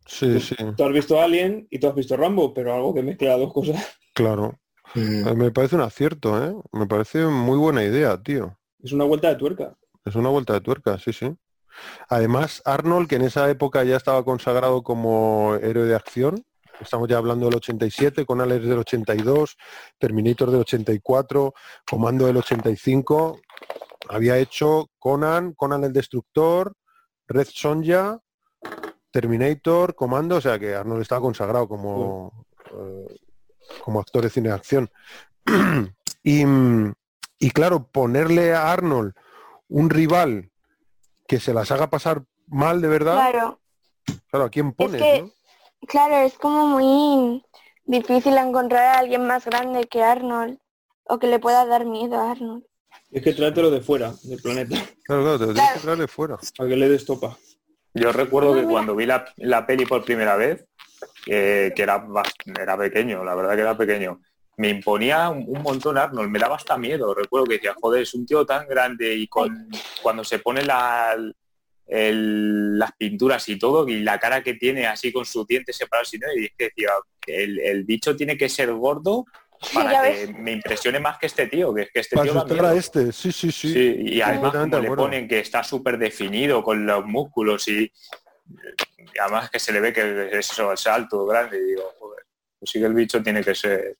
[0.06, 3.36] Sí, sí, Tú has visto Alien y tú has visto Rambo, pero algo que mezcla
[3.36, 3.84] dos cosas.
[4.14, 4.58] claro.
[4.94, 6.54] Mm, Me parece un acierto, ¿eh?
[6.72, 8.58] Me parece muy buena idea, tío.
[8.82, 9.76] Es una vuelta de tuerca.
[10.04, 11.34] Es una vuelta de tuerca, sí, sí.
[12.08, 16.44] Además, Arnold, que en esa época ya estaba consagrado como héroe de acción,
[16.80, 19.56] estamos ya hablando del 87, Conan es del 82,
[19.98, 21.54] Terminator del 84,
[21.88, 23.40] Comando del 85,
[24.10, 26.74] había hecho Conan, Conan el Destructor,
[27.26, 28.18] Red Sonja,
[29.12, 33.16] Terminator, Comando, o sea que Arnold estaba consagrado como, eh,
[33.84, 34.90] como actor de cine de acción.
[36.24, 36.42] y,
[37.38, 39.12] y claro, ponerle a Arnold
[39.68, 40.50] un rival
[41.28, 43.60] que se las haga pasar mal de verdad, Claro,
[44.30, 45.00] claro, ¿a quién pones?
[45.00, 45.30] que- no?
[45.88, 47.44] claro, es como muy
[47.84, 50.58] difícil encontrar a alguien más grande que Arnold
[51.04, 52.64] o que le pueda dar miedo a Arnold.
[53.10, 56.08] Es que tráetelo de fuera, del planeta, Claro, claro, te lo tienes que traer de
[56.08, 56.38] fuera.
[56.56, 57.36] para que le des topa.
[57.94, 58.70] Yo recuerdo que Mira.
[58.72, 60.64] cuando vi la, la peli por primera vez,
[61.26, 62.04] eh, que era,
[62.60, 64.20] era pequeño, la verdad que era pequeño,
[64.56, 67.14] me imponía un, un montón Arnold, me daba hasta miedo.
[67.14, 69.68] Recuerdo que decía, joder, es un tío tan grande y con
[70.02, 71.16] cuando se pone la,
[71.86, 76.12] el- las pinturas y todo, y la cara que tiene así con sus dientes separados
[76.14, 76.90] y no, y es que decía,
[77.26, 79.24] el, el bicho tiene que ser gordo
[79.72, 80.38] para que ves.
[80.38, 83.12] me impresione más que este tío, que es que este Para tío asustar a este,
[83.12, 83.72] sí, sí, sí.
[83.72, 89.18] Sí, y además como le ponen que está súper definido con los músculos y, y
[89.20, 92.24] además que se le ve que es eso, es alto, grande, y digo, joder,
[92.58, 93.98] pues sí que el bicho tiene que ser.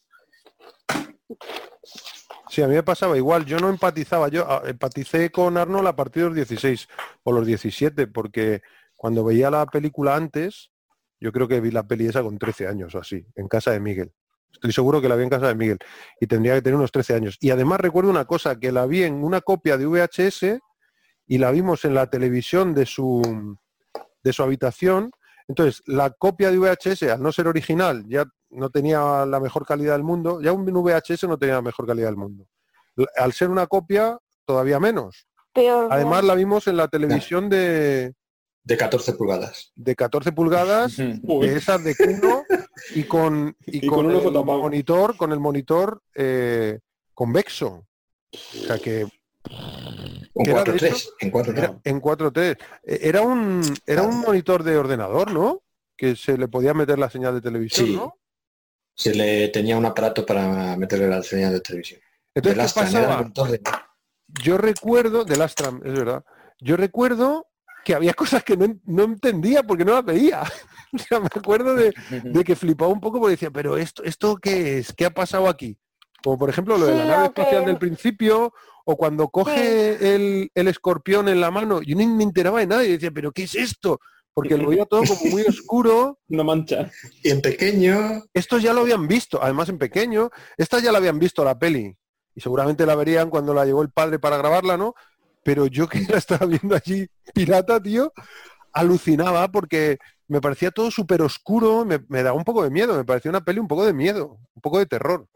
[2.48, 5.96] Sí, a mí me pasaba igual, yo no empatizaba, yo ah, empaticé con Arnold a
[5.96, 6.88] partir de los 16
[7.22, 8.60] o los 17, porque
[8.94, 10.70] cuando veía la película antes,
[11.18, 13.80] yo creo que vi la peli esa con 13 años o así, en casa de
[13.80, 14.12] Miguel.
[14.52, 15.78] Estoy seguro que la vi en casa de Miguel
[16.20, 17.38] y tendría que tener unos 13 años.
[17.40, 20.60] Y además recuerdo una cosa, que la vi en una copia de VHS
[21.26, 23.56] y la vimos en la televisión de su,
[24.22, 25.10] de su habitación.
[25.48, 29.94] Entonces, la copia de VHS, al no ser original, ya no tenía la mejor calidad
[29.94, 32.46] del mundo, ya un VHS no tenía la mejor calidad del mundo.
[33.16, 35.26] Al ser una copia, todavía menos.
[35.52, 35.88] Peor.
[35.90, 38.14] Además, la vimos en la televisión de,
[38.62, 39.72] De 14 pulgadas.
[39.74, 42.41] de 14 pulgadas, de esas de culo,
[42.94, 46.80] y con, y Y con con el monitor, con el monitor eh,
[47.14, 47.86] convexo.
[48.32, 49.00] O sea que
[50.34, 51.08] En Que era, de 4.3.
[51.20, 51.58] En 4.3.
[51.58, 52.58] era en 4T.
[52.84, 55.62] Eh, Era un, era un monitor de ordenador, ¿no?
[55.96, 57.96] Que se le podía meter la señal de televisión, Sí.
[57.96, 58.18] ¿no?
[58.94, 62.00] Se le tenía un aparato para meterle la señal de televisión.
[62.34, 63.50] De Entonces, ¿qué Lastran, era el pasaba?
[63.52, 63.62] de-
[64.42, 66.24] Yo recuerdo, de Lastram, es verdad,
[66.60, 67.46] yo recuerdo
[67.84, 70.42] que había cosas que no, no entendía porque no las veía.
[71.08, 74.78] Sea, me acuerdo de, de que flipaba un poco porque decía, pero esto, ¿esto qué
[74.78, 74.92] es?
[74.92, 75.76] ¿Qué ha pasado aquí?
[76.22, 78.52] Como por ejemplo lo de la Sí, nave o que- espacial del principio,
[78.84, 82.84] o cuando coge el, el escorpión en la mano, yo ni me enteraba de nada
[82.84, 84.00] y decía, ¿pero qué es esto?
[84.34, 86.18] Porque lo veía todo como muy oscuro.
[86.28, 86.90] Una mancha.
[87.22, 91.18] Y en pequeño, Estos ya lo habían visto, además en pequeño, estas ya la habían
[91.18, 91.94] visto la peli.
[92.34, 94.94] Y seguramente la verían cuando la llevó el padre para grabarla, ¿no?
[95.44, 98.12] Pero yo que la estaba viendo allí pirata, tío,
[98.72, 99.98] alucinaba porque
[100.32, 103.44] me parecía todo súper oscuro, me, me daba un poco de miedo, me parecía una
[103.44, 105.26] peli un poco de miedo, un poco de terror.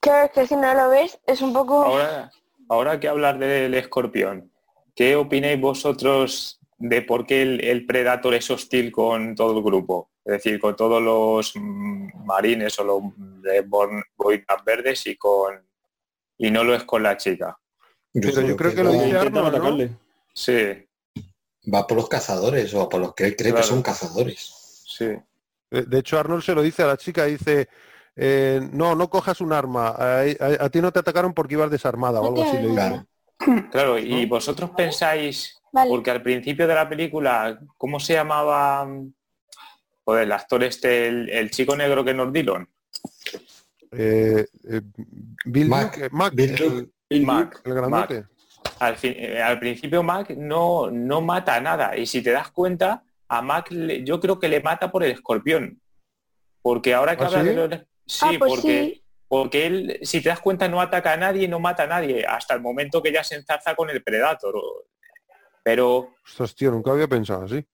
[0.00, 1.84] Claro, es que si no lo ves, es un poco...
[1.84, 2.32] Ahora,
[2.68, 4.50] ahora que hablar del escorpión,
[4.96, 10.10] ¿qué opináis vosotros de por qué el, el Predator es hostil con todo el grupo?
[10.24, 11.54] Es decir, con todos los
[12.24, 13.02] marines o los
[13.42, 14.02] de Born-
[14.66, 15.64] verdes y con
[16.36, 17.56] y no lo es con la chica.
[18.12, 19.98] Pero yo creo que lo dice Arnold, ¿no?
[20.34, 20.88] Sí,
[21.72, 23.64] va por los cazadores o por los que él cree Claro.
[23.66, 24.82] que son cazadores.
[24.86, 25.06] sí.
[25.70, 27.68] De de hecho, Arnold se lo dice a la chica, dice,
[28.16, 31.70] eh, no, no cojas un arma, a, a- a ti no te atacaron porque ibas
[31.70, 32.70] desarmada o algo así le.
[32.72, 33.06] Claro.
[33.70, 35.88] Claro, y vosotros pensáis, Vale.
[35.88, 38.86] porque al principio de la película, ¿cómo se llamaba?
[40.04, 42.68] Joder, el actor este, el, el chico negro que nos dieron.
[43.92, 44.80] Eh, eh,
[45.44, 46.90] Bill Mac, Mac, Bill el- Duke.
[47.10, 47.60] El Mac.
[47.64, 48.24] el grandote.
[48.78, 52.50] Al, fin- eh, al principio Mac no, no mata a nada y si te das
[52.50, 55.80] cuenta, a Mac le- yo creo que le mata por el escorpión.
[56.62, 57.46] Porque ahora que ¿Ah, habla sí?
[57.48, 59.04] de los- Sí, ah, pues porque, sí.
[59.28, 62.54] porque él, si te das cuenta, no ataca a nadie, no mata a nadie, hasta
[62.54, 64.54] el momento que ya se enzarza con el Predator.
[65.62, 67.64] Pero, Ostras, tío, nunca había pensado así.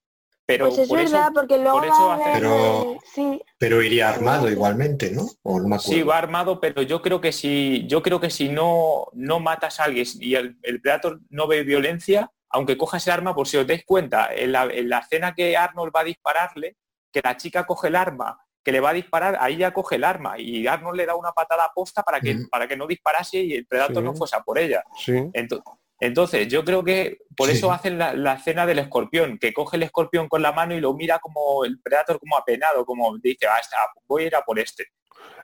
[0.46, 2.98] Pero Pues es por eso- verdad, porque luego por eso va a hace- haber- Pero-
[3.12, 5.26] Sí, Pero iría armado igualmente, ¿no?
[5.42, 5.78] O no me.
[5.78, 9.80] Sí, va armado, pero yo creo que si, yo creo que si no, no matas
[9.80, 13.56] a alguien y el, el Predator no ve violencia, aunque cojas el arma, por si
[13.56, 16.76] os dais cuenta, en la, en la escena que Arnold va a dispararle,
[17.12, 20.04] que la chica coge el arma, que le va a disparar, ahí ya coge el
[20.04, 22.48] arma y Arnold le da una patada posta para que, Ujú.
[22.50, 24.02] para que no disparase y el Predator Sí.
[24.02, 24.84] no fuese a por ella.
[24.98, 25.12] Sí.
[25.12, 25.62] Ento-
[25.98, 27.56] Entonces, yo creo que por Sí.
[27.56, 30.80] eso hacen la, la escena del escorpión, que coge el escorpión con la mano y
[30.80, 33.76] lo mira como el Predator como apenado, como dice, ah, está,
[34.06, 34.86] voy a ir a por este.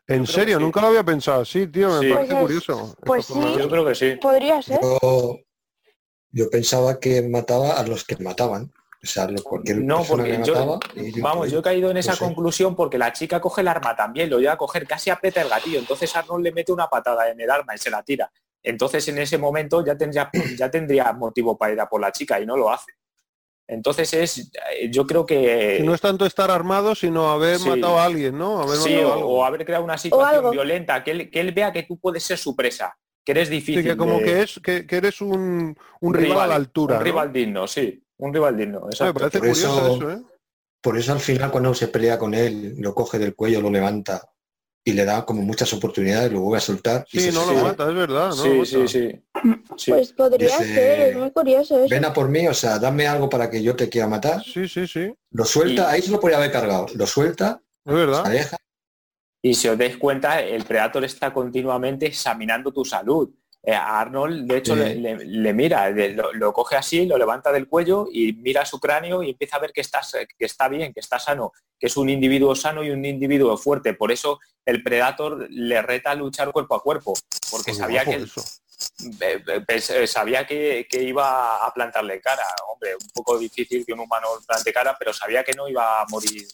[0.07, 0.63] En serio, sí.
[0.65, 2.13] nunca lo había pensado así, tío, me Sí.
[2.13, 2.97] parece Pues es- curioso.
[3.05, 3.41] pues sí.
[3.59, 4.17] Yo creo que sí.
[4.21, 4.81] podría ser.
[4.83, 5.39] Yo,
[6.31, 8.73] yo pensaba que mataba a los que mataban.
[9.05, 11.63] O sea, lo- cualquier No, porque que yo- mataba, y yo, Vamos, pues, yo he
[11.63, 12.25] caído en esa no sé.
[12.25, 15.49] conclusión porque la chica coge el arma también, lo lleva a coger, casi aprieta el
[15.49, 18.31] gatillo, entonces Arnold le mete una patada en el arma y se la tira.
[18.63, 22.41] Entonces en ese momento ya tendría, ya tendría motivo para ir a por la chica
[22.41, 22.93] y no lo hace.
[23.69, 24.39] Entonces es,
[24.79, 25.81] eh, yo creo que...
[25.85, 27.69] No es tanto estar armado, sino haber Sí.
[27.69, 28.61] matado a alguien, ¿no?
[28.61, 31.99] Haber Sí, o, haber creado una situación violenta, que él, que él vea que tú
[31.99, 32.95] puedes ser su presa,
[33.25, 33.83] que eres difícil.
[33.83, 36.95] Sí, que como de- que es que, que eres un, un rival, a la altura.
[36.97, 37.05] Un ¿no?
[37.05, 38.05] rival digno, sí.
[38.19, 40.23] Un rival digno, Me parece Por curioso eso- eso, ¿eh?
[40.83, 44.21] Por eso al final cuando se pelea con él, lo coge del cuello, lo levanta
[44.85, 47.07] y le da como muchas oportunidades, lo vuelve a soltar.
[47.13, 48.29] y Sí, se no lo mata, es verdad.
[48.29, 48.89] No sí, lo sí, mata.
[48.89, 49.23] sí,
[49.77, 49.91] sí.
[49.93, 51.89] Pues podría Dice, ser, es muy curioso eso.
[51.89, 54.43] Ven a por mí, o sea, dame algo para que yo te quiera matar.
[54.43, 55.15] Sí, sí, sí.
[55.31, 56.87] Lo suelta, Y- ahí se lo podría haber cargado.
[56.95, 58.27] Lo suelta, Es se verdad.
[58.27, 58.57] aleja.
[59.45, 63.31] Y si os dais cuenta, el Predator está continuamente examinando tu salud.
[63.65, 64.81] Eh, a Arnold, de hecho, Sí.
[64.81, 68.65] le, le- le mira, le- lo, lo coge así, lo levanta del cuello y mira
[68.67, 71.87] su cráneo y empieza a ver que, estás, que está bien, que está sano, que
[71.87, 73.95] es un individuo sano y un individuo fuerte.
[73.95, 77.15] Por eso el Predator le reta a luchar cuerpo a cuerpo,
[77.53, 78.43] porque sabía que, eso.
[79.21, 82.43] eh, eh, sabía que, que iba a plantarle cara.
[82.73, 86.07] Hombre, un poco difícil que un humano plante cara, pero sabía que no iba a
[86.09, 86.45] morir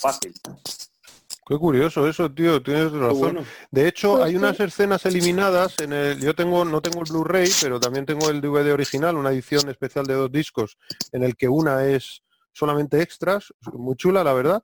[0.00, 0.34] fácil.
[1.48, 3.18] Qué curioso eso, tío, tienes razón.
[3.18, 3.44] bueno.
[3.70, 4.36] De hecho, Pues hay sí.
[4.36, 6.20] unas escenas eliminadas en el.
[6.20, 10.06] Yo tengo, no tengo el Blu-ray, pero también tengo el DVD original, una edición especial
[10.06, 10.76] de dos discos,
[11.12, 12.22] en el que una es
[12.52, 14.62] solamente extras, muy chula, la verdad.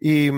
[0.00, 0.30] Y,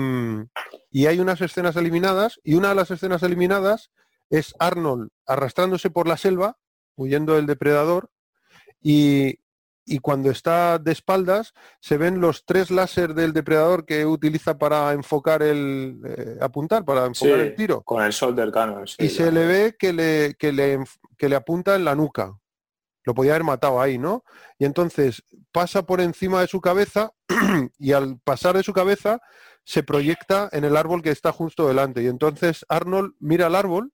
[0.91, 3.89] y hay unas escenas eliminadas, y una de las escenas eliminadas
[4.29, 6.57] es Arnold arrastrándose por la selva,
[6.95, 8.09] huyendo del depredador,
[8.81, 9.39] y,
[9.85, 14.91] y cuando está de espaldas se ven los tres láser del depredador que utiliza para
[14.93, 17.81] enfocar el eh, apuntar, para enfocar Sí, el tiro.
[17.83, 18.87] Con el Soldier Cannon.
[18.87, 20.83] sí, Y se le ve que le, que le,
[21.17, 22.33] que le apunta en la nuca.
[23.03, 24.23] Lo podía haber matado ahí, ¿no?
[24.57, 27.11] Y entonces pasa por encima de su cabeza
[27.77, 29.19] y al pasar de su cabeza
[29.63, 32.01] se proyecta en el árbol que está justo delante.
[32.01, 33.91] Y entonces Arnold mira al árbol,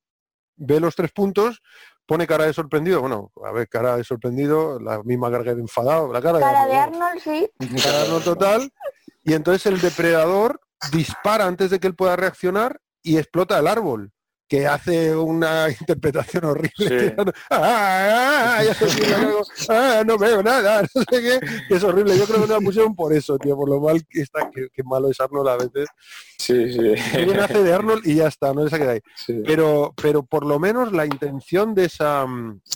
[0.55, 1.61] ve los tres puntos,
[2.05, 3.01] pone cara de sorprendido.
[3.01, 6.75] Bueno, a ver, cara de sorprendido, la misma cara de enfadado, la cara, Cara de
[6.75, 7.49] Arnold, sí.
[7.81, 8.73] cara de Arnold total.
[9.23, 10.59] Y entonces el depredador
[10.91, 14.11] dispara antes de que él pueda reaccionar y explota el árbol
[14.51, 16.71] que hace una interpretación horrible.
[16.77, 17.13] Sí.
[17.49, 21.39] "Ah, ah, ah", "Ah, no veo nada, no sé qué,
[21.73, 22.17] es horrible.
[22.17, 24.67] Yo creo que no la pusieron por eso, tío, por lo mal que está, que,
[24.69, 25.87] que malo es Arnold a veces.
[26.37, 26.93] Sí, sí.
[27.15, 28.99] Alguien hace de Arnold y ya está, no se queda ahí.
[29.15, 29.41] Sí.
[29.45, 32.25] Pero, pero por lo menos la intención de esa,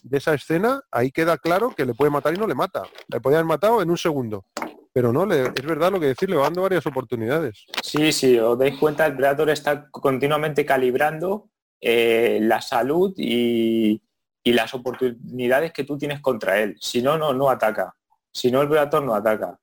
[0.03, 2.84] de esa escena, ahí queda claro que le puede matar y no le mata.
[3.09, 4.45] Le podía haber matado en un segundo.
[4.93, 7.65] Pero no, le, es verdad lo que decir, le va dando varias oportunidades.
[7.84, 11.49] Sí, sí, os dais cuenta, el Predator está continuamente calibrando
[11.82, 14.01] eh, la salud y,
[14.43, 16.76] y las oportunidades que tú tienes contra él.
[16.80, 17.93] Si no, no, no ataca.
[18.32, 19.59] Si no, el Predator no ataca.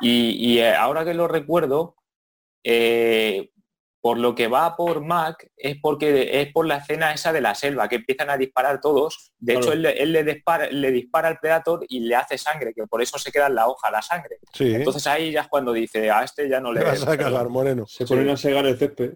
[0.00, 1.96] Y, y, eh, ahora que lo recuerdo,
[2.62, 3.50] eh,
[4.00, 7.54] por lo que va por Mac es porque es por la escena esa de la
[7.54, 9.32] selva, que empiezan a disparar todos.
[9.38, 9.64] De Claro.
[9.66, 12.86] hecho, él, le- él le, dispara, le dispara al Predator y le hace sangre, que
[12.86, 14.40] por eso se queda en la hoja la sangre.
[14.52, 16.86] Sí, Entonces ahí ya es cuando dice, a este ya no le le...
[16.86, 17.86] vas a cagar, Moreno.
[17.86, 19.14] Se ponen a segar el césped.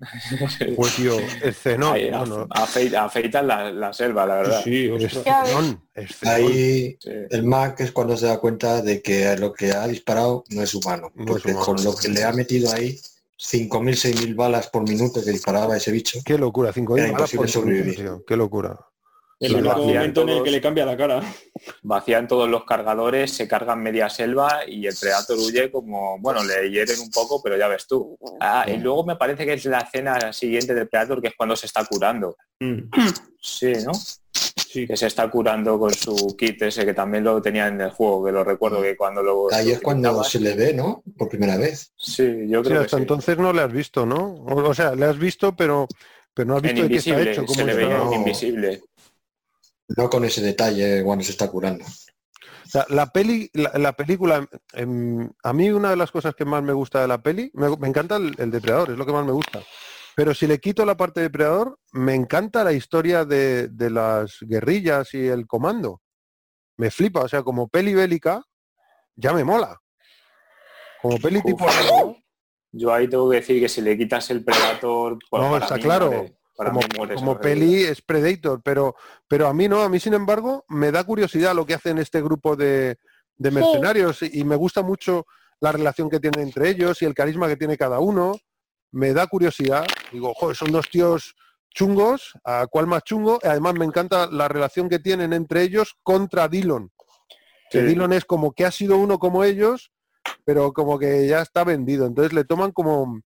[0.76, 1.94] Pues tío, escenón.
[1.94, 2.48] Ahí, no, af- no.
[2.48, 4.60] afei- afeitan la, la selva, la verdad.
[4.64, 4.90] Sí.
[4.98, 6.34] Escenón, escenón.
[6.34, 7.10] Ahí Sí.
[7.30, 10.74] el Mac es cuando se da cuenta de que lo que ha disparado no es
[10.74, 11.12] humano.
[11.14, 11.64] No es porque humano.
[11.66, 12.98] con lo que le ha metido ahí,
[13.38, 16.18] 5.000, 6.000 balas por minuto que disparaba ese bicho.
[16.24, 18.78] Qué locura, cinco Era mil balas por imposible minuto, tío, Qué locura.
[19.40, 21.22] El único momento en el que le cambia la cara.
[21.82, 26.70] Vacían todos los cargadores, se cargan media selva y el Predator huye como, bueno, le
[26.70, 28.18] hieren un poco, pero ya ves tú.
[28.38, 31.56] Ah, y luego me parece que es la escena siguiente del Predator, que es cuando
[31.56, 32.36] se está curando.
[32.60, 32.90] Mm,
[33.42, 33.92] Sí, ¿no?
[33.94, 34.86] Sí.
[34.86, 38.26] Que se está curando con su kit ese, que también lo tenía en el juego,
[38.26, 39.52] que lo recuerdo que cuando lo...
[39.52, 41.02] Ahí es cuando se le ve, ¿no?
[41.16, 41.90] Por primera vez.
[41.96, 43.02] Sí, yo Sí, creo que hasta sí.
[43.02, 44.34] entonces no le has visto, ¿no?
[44.44, 45.88] O, sea, le has visto, pero,
[46.34, 47.40] pero no has En visto de qué está hecho.
[47.40, 48.12] se cómo le está- veía no.
[48.14, 48.82] invisible.
[49.96, 51.84] No con ese detalle cuando se está curando.
[51.84, 56.44] O sea, la peli, la, la película, em, a mí una de las cosas que
[56.44, 59.12] más me gusta de la peli, me, me encanta el, el depredador, es lo que
[59.12, 59.60] más me gusta.
[60.14, 64.38] Pero si le quito la parte de depredador, me encanta la historia de, de las
[64.40, 66.00] guerrillas y el comando.
[66.76, 68.42] Me flipa, o sea, como peli bélica,
[69.16, 69.80] ya me mola.
[71.02, 71.44] Como peli Uf.
[71.44, 71.66] tipo
[72.72, 75.18] Yo ahí tengo que decir que si le quitas el Predator...
[75.28, 76.26] pues No, está claro.
[76.60, 78.94] Para como, mí como peli es Predator, pero,
[79.26, 82.20] pero a mí no, a mí sin embargo me da curiosidad lo que hacen este
[82.20, 82.98] grupo de,
[83.38, 85.26] de mercenarios y, y me gusta mucho
[85.60, 88.36] la relación que tienen entre ellos y el carisma que tiene cada uno.
[88.92, 91.34] Me da curiosidad, digo, joder, son dos tíos
[91.72, 93.38] chungos, ¿a cuál más chungo?
[93.42, 96.90] Y además me encanta la relación que tienen entre ellos contra Dillon.
[97.70, 97.82] Que.
[97.84, 99.92] Dillon es como que ha sido uno como ellos,
[100.44, 102.04] pero como que ya está vendido.
[102.04, 103.22] Entonces le toman como,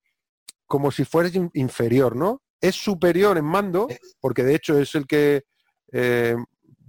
[0.68, 2.43] como si fuera in- inferior, ¿no?
[2.64, 3.88] Es superior en mando,
[4.22, 5.44] porque de hecho es el que
[5.92, 6.36] eh,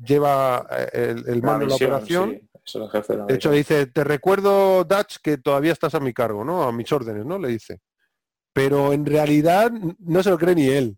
[0.05, 2.31] lleva el, el mando de la operación.
[2.31, 5.95] sí, es el jefe de la De hecho, dice, te recuerdo, Dutch, que todavía estás
[5.97, 6.63] a mi cargo, ¿no?
[6.63, 7.39] A mis órdenes, ¿no?
[7.41, 7.81] Le dice.
[8.53, 10.97] Pero en realidad no se lo cree ni él.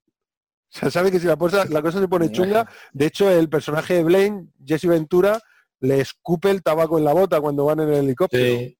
[0.74, 3.48] O sea, sabe que si la cosa, la cosa se pone chunga, de hecho, el
[3.48, 5.40] personaje de Blaine, Jesse Ventura,
[5.80, 8.44] le escupe el tabaco en la bota cuando van en el helicóptero.
[8.44, 8.78] Sí,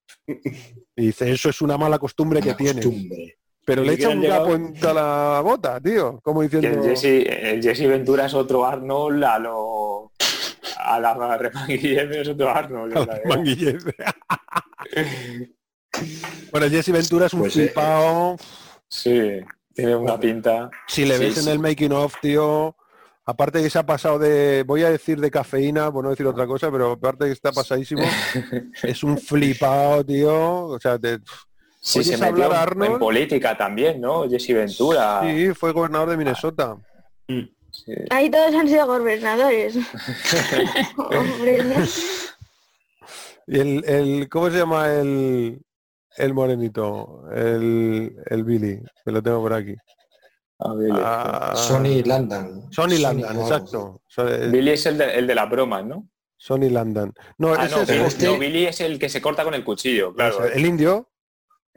[0.95, 2.81] Y dice, eso es una mala costumbre que tiene.
[3.67, 6.19] Pero le echa siquiera un han capo llegado- en toda la bota, tío.
[6.23, 6.69] Como diciendo...
[6.69, 10.11] el Jesse, el Jesse Ventura es otro Arnold a lo
[10.79, 12.95] a la Remanguilleme es otro Arnold.
[12.97, 13.05] a
[16.51, 18.37] bueno, Jesse Ventura es un Pues, eh, flipado.
[18.87, 19.39] Sí,
[19.73, 20.69] tiene una pinta.
[20.87, 21.39] Si le Sí, ves sí.
[21.41, 22.75] en el making of, tío,
[23.25, 26.47] aparte que se ha pasado de, voy a decir de cafeína, por no decir otra
[26.47, 28.03] cosa, pero aparte que está pasadísimo,
[28.83, 30.67] es un flipado, tío.
[30.67, 31.19] O sea, te-
[31.87, 32.91] Sí, ¿Oyes se metió Arnold?
[32.91, 34.29] en política también, ¿no?
[34.29, 35.21] Jesse Ventura.
[35.23, 36.75] sí, fue gobernador de Minnesota.
[37.27, 37.93] Sí.
[38.09, 39.77] Ahí todos han sido gobernadores.
[43.49, 45.61] Y el, el ¿cómo se llama el,
[46.17, 47.23] el morenito?
[47.33, 49.73] El, el Billy, que lo tengo por aquí.
[50.59, 50.99] Ah, Billy.
[51.01, 52.69] Ah, Sony Landon.
[52.73, 53.41] Sonny Landon, algo.
[53.43, 54.01] exacto.
[54.17, 56.09] El- Billy es el de, el de las bromas, ¿no?
[56.35, 57.13] Sonny Landon.
[57.37, 59.53] No, Ah, ese no, es Billy, este- no, Billy es el que se corta con
[59.53, 60.43] el cuchillo, claro.
[60.45, 61.07] el indio,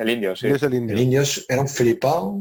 [0.00, 0.46] El indio, sí.
[0.46, 0.96] él es el indio.
[0.96, 2.36] El indio era un flipado.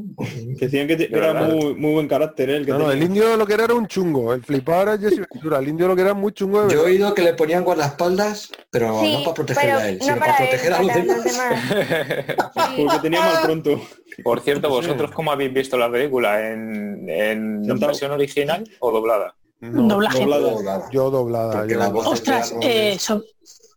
[0.58, 2.56] Que decían que te- era muy, muy buen carácter ¿eh?
[2.58, 4.98] el que No, no, el indio lo que era era un chungo, el flipado era
[4.98, 7.34] Jesse Ventura, el indio lo que era muy chungo de Yo he oído que le
[7.34, 10.50] ponían guardaespaldas, pero Sí, no para protegerle pero a él, no sino para, para él,
[10.50, 10.94] proteger a los
[11.26, 12.76] demás.
[12.78, 13.82] Porque tenía mal pronto.
[14.24, 14.70] Por cierto.
[14.70, 16.52] ¿vosotros cómo habéis visto la película?
[16.52, 17.88] ¿En, en Sentado.
[17.88, 19.36] versión original o doblada?
[19.60, 20.20] No, Doblaje.
[20.20, 20.52] Doblada.
[20.52, 20.90] Doblada.
[20.92, 21.52] yo doblada.
[21.58, 23.24] Porque yo- la voz- Ostras, eh, so-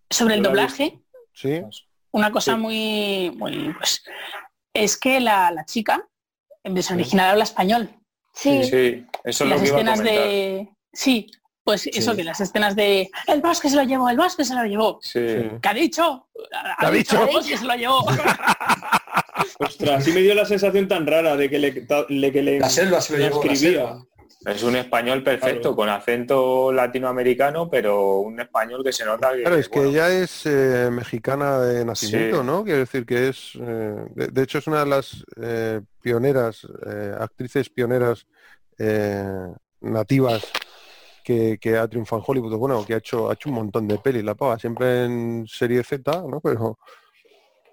[0.08, 1.00] sobre el doblaje,
[1.34, 1.60] Sí,
[2.12, 2.58] una cosa Sí.
[2.60, 4.02] muy, muy, pues,
[4.74, 6.06] es que la, la chica
[6.64, 7.90] en versión original habla español.
[8.34, 8.62] Sí.
[8.64, 10.68] Sí, eso es lo las que iba a escenas de.
[10.92, 11.26] Sí,
[11.64, 14.64] pues eso que las escenas de el bosque se lo llevó, el bosque se lo
[14.64, 14.98] llevó.
[15.02, 15.20] Sí.
[15.28, 15.48] sí.
[15.60, 16.28] ¿Qué ha dicho?
[16.80, 17.22] ¿Qué ha dicho?
[17.22, 18.04] El bosque se lo llevó.
[19.58, 21.72] Ostras, sí me dio la sensación tan rara de que le,
[22.32, 23.44] que le La selva se lo la llevó.
[23.44, 23.78] la escribía.
[23.80, 24.06] selva.
[24.44, 25.76] Es un español perfecto, Claro.
[25.76, 29.42] con acento latinoamericano, pero un español que se nota que...
[29.42, 32.46] Claro, es que bueno, ella es eh, mexicana de nacimiento, Sí.
[32.46, 32.64] ¿no?
[32.64, 37.14] Quiero decir que es, eh, de, de hecho es una de las eh, pioneras, eh,
[37.20, 38.26] actrices pioneras
[38.78, 39.24] eh,
[39.80, 40.44] nativas
[41.24, 43.98] que, que ha triunfado en Hollywood, bueno, que ha hecho, ha hecho un montón de
[43.98, 46.40] pelis, la pava, siempre en serie Z, ¿no?
[46.40, 46.80] Pero,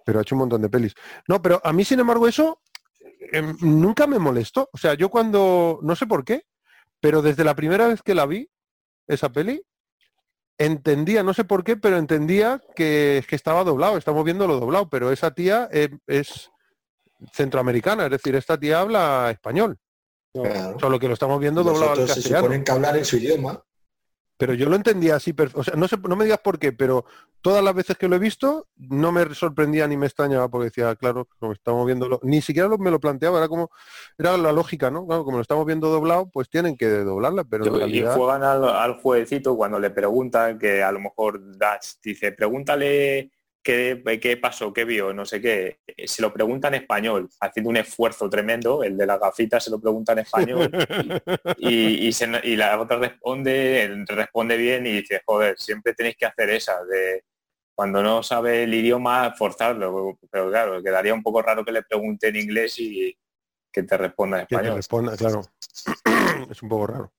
[0.05, 0.93] pero ha hecho un montón de pelis.
[1.27, 2.61] No, pero a mí, sin embargo, eso
[3.31, 4.69] em, nunca me molestó.
[4.71, 6.45] O sea, yo cuando, no sé por qué,
[6.99, 8.49] pero desde la primera vez que la vi,
[9.07, 9.61] esa peli,
[10.57, 14.89] entendía, no sé por qué, pero entendía que, que estaba doblado, estamos viendo lo doblado,
[14.89, 16.51] pero esa tía eh, es
[17.33, 19.77] centroamericana, es decir, esta tía habla español,
[20.31, 20.77] Claro.
[20.79, 23.63] solo que lo estamos viendo doblado al se suponen que hablar en su idioma.
[24.39, 27.05] Pero yo lo entendía así, o sea, no, sé, no me digas por qué, pero
[27.41, 30.95] todas las veces que lo he visto no me sorprendía ni me extrañaba porque decía,
[30.95, 33.69] claro, como estamos viendo, ni siquiera lo- me lo planteaba, era como,
[34.17, 35.05] era la lógica, ¿no?
[35.07, 38.15] Claro, como lo estamos viendo doblado, pues tienen que doblarla, pero en y realidad...
[38.15, 43.31] juegan al, al jueguecito cuando le preguntan que a lo mejor Dutch dice, pregúntale
[43.63, 45.79] qué, qué pasó, qué vio, no sé qué.
[46.05, 48.83] Se lo pregunta en español, haciendo un esfuerzo tremendo.
[48.83, 50.69] El de la gafita se lo pregunta en español
[51.57, 56.25] y, y, se- y la otra responde, responde bien y dice, joder, siempre tenéis que
[56.25, 57.23] hacer esa de
[57.75, 60.17] cuando no sabe el idioma forzarlo.
[60.29, 63.15] Pero claro, quedaría un poco raro que le pregunte en inglés y
[63.71, 64.75] que te responda en que te español.
[64.77, 65.41] responda, claro.
[66.49, 67.13] es un poco raro.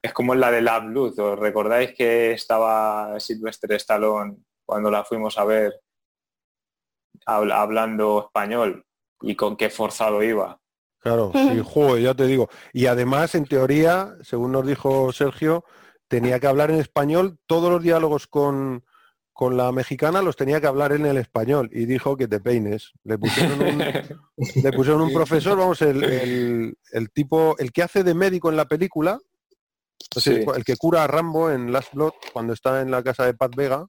[0.00, 1.18] Es como la de la Blues.
[1.18, 4.36] ¿Os recordáis que estaba Sylvester Stallone
[4.66, 5.80] cuando la fuimos a ver
[7.26, 8.84] habl- hablando español
[9.20, 10.60] y con qué forzado iba?
[11.00, 12.48] Claro, sí, juego, ya te digo.
[12.72, 15.64] Y además, en teoría, según nos dijo Sergio,
[16.08, 18.84] tenía que hablar en español, todos los diálogos con,
[19.34, 21.68] con la mexicana los tenía que hablar en el español.
[21.72, 22.92] Y dijo que te peines.
[23.02, 23.78] Le pusieron un,
[24.64, 28.56] le pusieron un profesor, vamos, el, el- el tipo, el que hace de médico en
[28.56, 29.18] la película,
[30.16, 30.44] o sea, Sí.
[30.56, 33.54] el que cura a Rambo en Last Blood cuando está en la casa de Pat
[33.54, 33.86] Vega,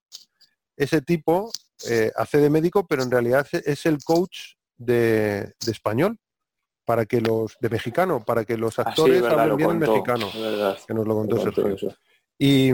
[0.78, 1.51] ese tipo
[1.89, 6.17] eh, hace de médico, pero en realidad es- el coach de, de español
[6.86, 9.91] para que los de mexicano, para que los Ah, sí, actores hablen bien en contó,
[9.93, 10.30] mexicano,
[10.88, 11.95] que nos lo lo contó Sergio.
[12.38, 12.69] Y,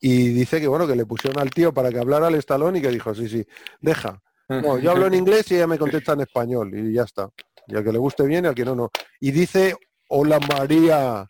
[0.00, 2.80] y dice que bueno, que le pusieron al tío para que hablara al estalón y
[2.82, 3.44] que dijo, sí, sí,
[3.80, 4.20] deja.
[4.48, 7.28] No, yo hablo en inglés y ella me contesta en español y ya está.
[7.66, 8.90] Y al que le guste bien y al que no, no.
[9.20, 9.74] Y dice,
[10.08, 11.26] hola María,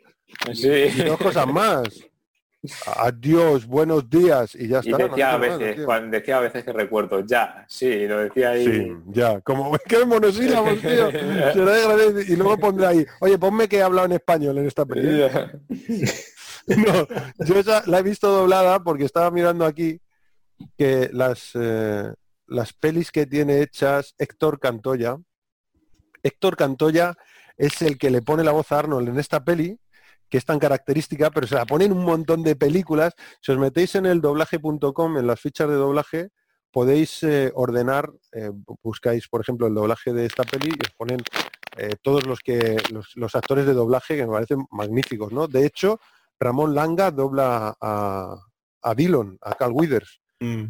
[0.52, 0.68] Sí.
[0.68, 1.88] y dos cosas más.
[2.96, 4.98] Adiós, buenos días y ya Y está.
[4.98, 8.66] no decía a veces, cuando decía a veces que recuerdo, ya, sí, lo decía ahí.
[8.66, 11.10] Sí, ya, como que monosílabos, tío.
[12.28, 15.52] Y luego pondré ahí, oye, ponme que he hablado en español en esta película.
[16.68, 17.08] No,
[17.46, 20.02] yo esa la he visto doblada porque estaba mirando aquí
[20.76, 22.12] que las, eh,
[22.46, 25.16] las pelis que tiene hechas Héctor Cantoya,
[26.22, 27.14] Héctor Cantoya
[27.56, 29.78] es el que le pone la voz a Arnold en esta peli,
[30.28, 33.14] que es tan característica, pero se la pone en un montón de películas.
[33.40, 36.28] Si os metéis en el doblaje.com, en las fichas de doblaje,
[36.70, 38.50] podéis eh, ordenar, eh,
[38.82, 41.20] buscáis, por ejemplo, el doblaje de esta peli y os ponen
[41.76, 45.46] eh, todos los que los, los actores de doblaje que me parecen magníficos, ¿no?
[45.48, 45.98] De hecho,
[46.38, 48.36] Ramón Langa dobla a,
[48.82, 50.66] a Dillon, a Carl Withers, Mm.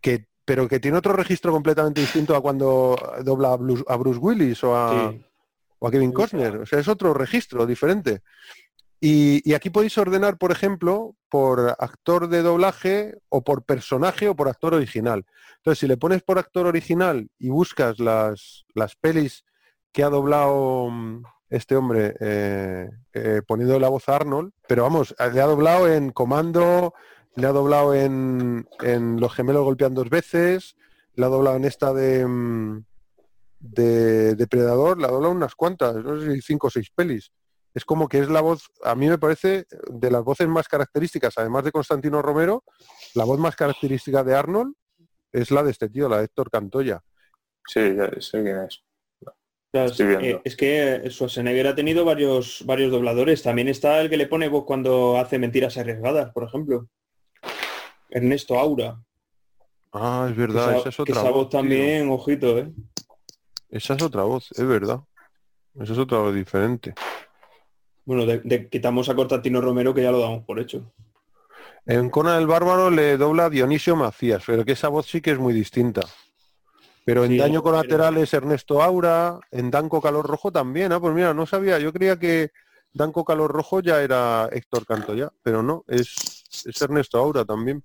[0.00, 4.18] que, pero que tiene otro registro completamente distinto a cuando dobla a Bruce, a Bruce
[4.18, 5.24] Willis o a, Sí.
[5.78, 6.56] o a Kevin Costner.
[6.56, 8.22] O sea, es otro registro diferente.
[9.04, 14.48] Y, aquí podéis ordenar, por ejemplo, por actor de doblaje o por personaje o por
[14.48, 15.26] actor original.
[15.56, 19.44] Entonces, si le pones por actor original y buscas las, las pelis
[19.90, 25.16] que ha doblado mm, este hombre eh, eh, poniendo la voz a Arnold, pero vamos,
[25.18, 26.94] le ha doblado en Comando,
[27.34, 28.68] le ha doblado en,
[29.18, 30.76] Los gemelos golpean dos veces,
[31.16, 32.84] le ha doblado en esta de, mm,
[33.58, 37.32] de Depredador, le ha doblado unas cuantas, no sé cinco o seis pelis.
[37.74, 41.38] Es como que es la voz, a mí me parece, de las voces más características,
[41.38, 42.64] además de Constantino Romero,
[43.14, 44.74] la voz más característica de Arnold
[45.32, 47.00] es la de este tío, la de Héctor Cantoya.
[47.66, 48.82] Sí, ya sé quién es.
[49.72, 50.26] Claro, Estoy viendo.
[50.26, 53.42] eh, es que Schwarzenegger ha tenido varios, varios dobladores.
[53.42, 56.88] También está el que le pone voz cuando hace mentiras arriesgadas, por ejemplo.
[58.10, 59.02] Ernesto Aura.
[59.92, 62.70] Ah, es verdad, esa, esa es que otra esa voz también, ojito, ¿eh?
[63.70, 65.00] Esa es otra voz, es verdad.
[65.74, 66.94] Esa es otra voz diferente.
[68.04, 70.92] Bueno, de, de- quitamos a Cortantino Romero que ya lo damos por hecho.
[71.86, 75.38] En Conan el Bárbaro le dobla Dionisio Macías, pero que esa voz sí que es
[75.38, 76.02] muy distinta.
[77.04, 80.92] Pero en Sí, Daño Colateral es Ernesto Aura, en Danco Calor Rojo también.
[80.92, 82.50] Ah, pues mira, no sabía, yo creía que
[82.92, 87.82] Danco Calor Rojo ya era Héctor Cantoya, pero no, es, es Ernesto Aura también.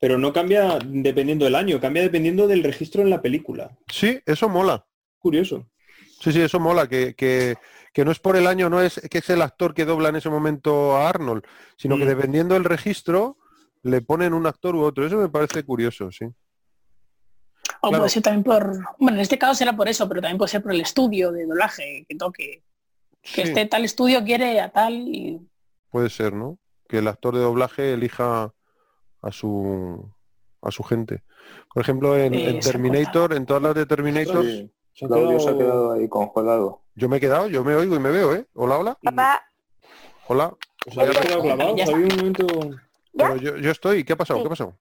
[0.00, 3.76] Pero no cambia dependiendo del año, cambia dependiendo del registro en la película.
[3.90, 4.86] Sí, eso mola.
[5.18, 5.66] Curioso.
[6.20, 7.56] Sí, sí, eso mola, que, que,
[7.98, 10.14] que no es por el año, no es que es el actor que dobla en
[10.14, 11.42] ese momento a Arnold,
[11.76, 12.08] sino que Mm.
[12.08, 13.38] dependiendo del registro
[13.82, 15.04] le ponen un actor u otro.
[15.04, 16.24] Eso me parece curioso, sí.
[17.80, 18.02] O Claro.
[18.02, 18.72] puede ser también por...
[19.00, 21.44] Bueno, en este caso será por eso, pero también puede ser por el estudio de
[21.44, 22.62] doblaje que toque.
[23.20, 25.40] Que Sí, este tal estudio quiere a tal y...
[25.90, 26.56] Puede ser, ¿no?
[26.88, 28.54] Que el actor de doblaje elija
[29.22, 30.08] a su
[30.62, 31.24] a su gente.
[31.74, 34.70] Por ejemplo, en, en Eh, Terminator, en todas las de Terminator, Sí,
[35.04, 36.82] Claudio se ha quedado ahí congelado.
[36.98, 38.44] Yo me he quedado, yo me oigo y me veo, ¿eh?
[38.54, 39.44] Hola, hola, Papá,
[40.26, 40.52] hola.
[40.86, 41.64] Os habéis quedado está.
[41.64, 42.46] había un momento...
[43.16, 44.40] Pero yo, yo estoy, ¿qué ha pasado?
[44.40, 44.42] Sí.
[44.42, 44.78] ¿Qué ha pasado?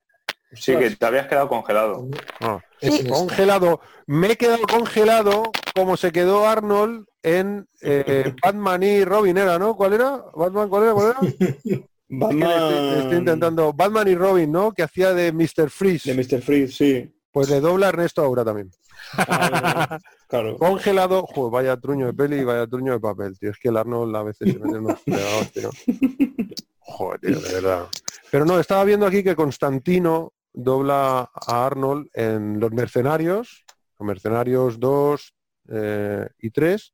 [0.53, 2.07] Sí, que te habías quedado congelado.
[2.39, 2.59] Ah,
[3.07, 3.82] congelado.
[4.07, 9.76] Me he quedado congelado como se quedó Arnold en eh, Batman y Robin era, ¿no?
[9.76, 10.24] ¿Cuál era?
[10.34, 10.93] Batman, ¿cuál era?
[10.93, 11.20] ¿Cuál era?
[12.09, 13.74] Batman estoy, estoy intentando.
[13.74, 14.72] Batman y Robin, ¿no?
[14.72, 15.70] Que hacía de Mr.
[15.70, 16.11] Freeze.
[16.11, 16.41] de Mr.
[16.41, 17.13] Freeze, sí.
[17.32, 18.72] Pues le dobla Ernesto ahora también.
[20.28, 20.58] Claro.
[20.58, 23.52] Congelado, Joder, vaya truño de peli y vaya truño de papel, tío.
[23.52, 25.70] Es que el Arnold a veces se mete unos fregados, tío.
[26.80, 27.88] Joder, tío, de verdad.
[28.30, 33.64] Pero no, estaba viendo aquí que Constantino dobla a Arnold en Los Mercenarios,
[33.98, 35.34] Los Mercenarios 2
[35.70, 36.93] eh, y 3.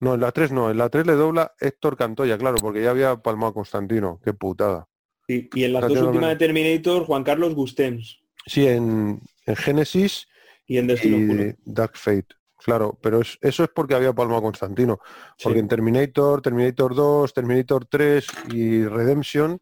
[0.00, 2.90] No, en la 3 no, en la 3 le dobla Héctor Cantoya, claro, porque ya
[2.90, 4.20] había palmado a Constantino.
[4.22, 4.86] Qué putada.
[5.26, 10.26] Sí, Y en las dos últimas de Terminator, Juan Carlos Gustems Sí, en, en Génesis
[10.70, 11.42] y en Destino Oscuro.
[11.48, 12.28] y Dark Fate.
[12.64, 14.98] Claro, pero es- eso es porque había palmado a Constantino.
[15.42, 15.60] Porque Sí.
[15.60, 19.60] en Terminator, Terminator 2, Terminator 3 y Redemption,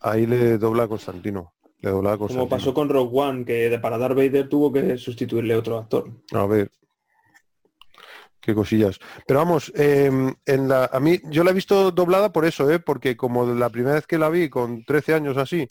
[0.00, 1.52] ahí le dobla a Constantino.
[1.80, 2.48] Le dobla a Como Constantino.
[2.48, 6.10] pasó con Rogue One, que para Darth Vader tuvo que sustituirle otro actor.
[6.32, 6.72] A ver.
[8.40, 8.98] Qué cosillas.
[9.26, 10.10] Pero vamos, eh,
[10.46, 12.78] en la, a mí, yo la he visto doblada por eso, ¿eh?
[12.78, 15.66] porque como la primera vez que la vi, con 13 años así,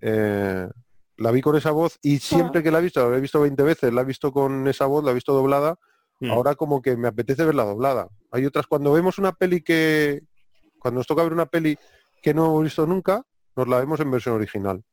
[0.00, 0.68] eh,
[1.16, 3.62] la vi con esa voz y siempre que la he visto, la he visto 20
[3.62, 5.76] veces, la he visto con esa voz, la he visto doblada,
[6.20, 6.30] Mm.
[6.30, 8.08] ahora como que me apetece verla doblada.
[8.30, 10.22] Hay otras, cuando vemos una peli que,
[10.78, 11.76] cuando nos toca ver una peli
[12.22, 13.24] que no hemos visto nunca,
[13.56, 14.84] nos la vemos en versión original.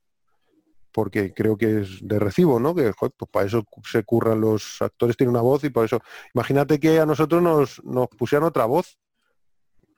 [0.91, 2.73] Porque creo que es de recibo, ¿no?
[2.75, 6.01] Que joder, pues para eso se curran los actores, tienen una voz y por eso.
[6.33, 8.97] Imagínate que a nosotros nos, nos pusieran otra voz.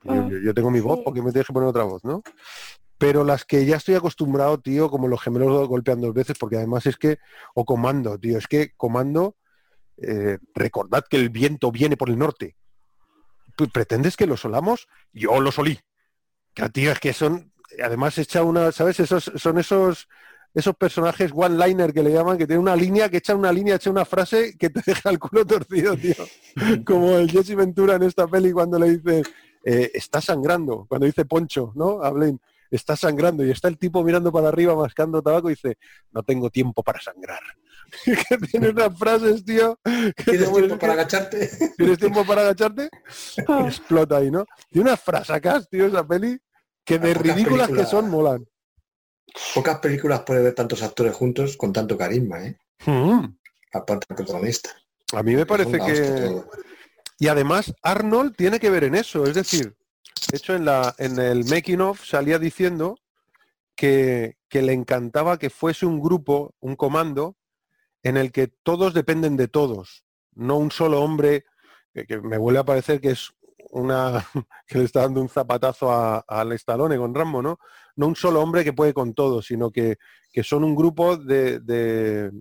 [0.03, 1.03] Yo, Ah, yo- yo tengo mi voz, sí.
[1.05, 2.21] porque me tienes que poner otra voz, ¿no?
[3.03, 6.85] Pero las que ya estoy acostumbrado, tío, como los gemelos golpean dos veces, porque además
[6.85, 7.19] es que,
[7.53, 9.35] o comando, tío, es que comando,
[9.97, 12.55] eh, recordad que el viento viene por el norte.
[13.57, 14.87] ¿Tú ¿Pretendes que lo solamos?
[15.11, 15.81] Yo lo solí.
[16.53, 17.51] Que, tío, es que son,
[17.83, 19.01] además echa una, ¿sabes?
[19.01, 20.07] Esos son esos
[20.53, 23.89] esos personajes one-liner que le llaman, que tiene una línea, que echa una línea, echa
[23.89, 26.15] una frase que te deja el culo torcido, tío.
[26.85, 29.23] Como el Jesse Ventura en esta peli cuando le dice,
[29.65, 32.01] eh, está sangrando, cuando dice Poncho, ¿no?
[32.01, 32.39] Hablen,
[32.75, 35.77] está sangrando y está el tipo mirando para arriba mascando tabaco y dice,
[36.11, 37.41] no tengo tiempo para sangrar.
[38.05, 39.79] que tiene unas frases, tío.
[39.83, 41.49] que ¿Tienes tiempo mueres- para agacharte?
[41.77, 42.89] ¿Tienes tiempo para agacharte?
[43.37, 44.45] Y explota ahí, ¿no?
[44.69, 46.39] Tiene unas frasacas, tío, esa peli,
[46.83, 48.45] que de ridículas que son, molan.
[49.53, 52.57] Pocas películas puede ver tantos actores juntos con tanto carisma, ¿eh?
[52.85, 53.25] Mm.
[53.73, 54.69] Aparte del protagonista.
[55.13, 56.41] A mí me parece que...
[57.19, 59.75] Y además Arnold tiene que ver en eso, es decir,
[60.31, 62.99] de hecho en, el making of salía diciendo
[63.75, 67.35] que, le encantaba que fuese un grupo, un comando,
[68.03, 71.45] en el que todos dependen de todos, no un solo hombre,
[71.93, 73.31] que, me vuelve a parecer que es
[73.71, 74.25] una
[74.67, 75.91] que le está dando un zapatazo
[76.27, 77.59] al Stallone con Rambo, ¿no?
[77.95, 79.97] No un solo hombre que puede con todo, sino que,
[80.31, 82.31] que son un grupo de, de-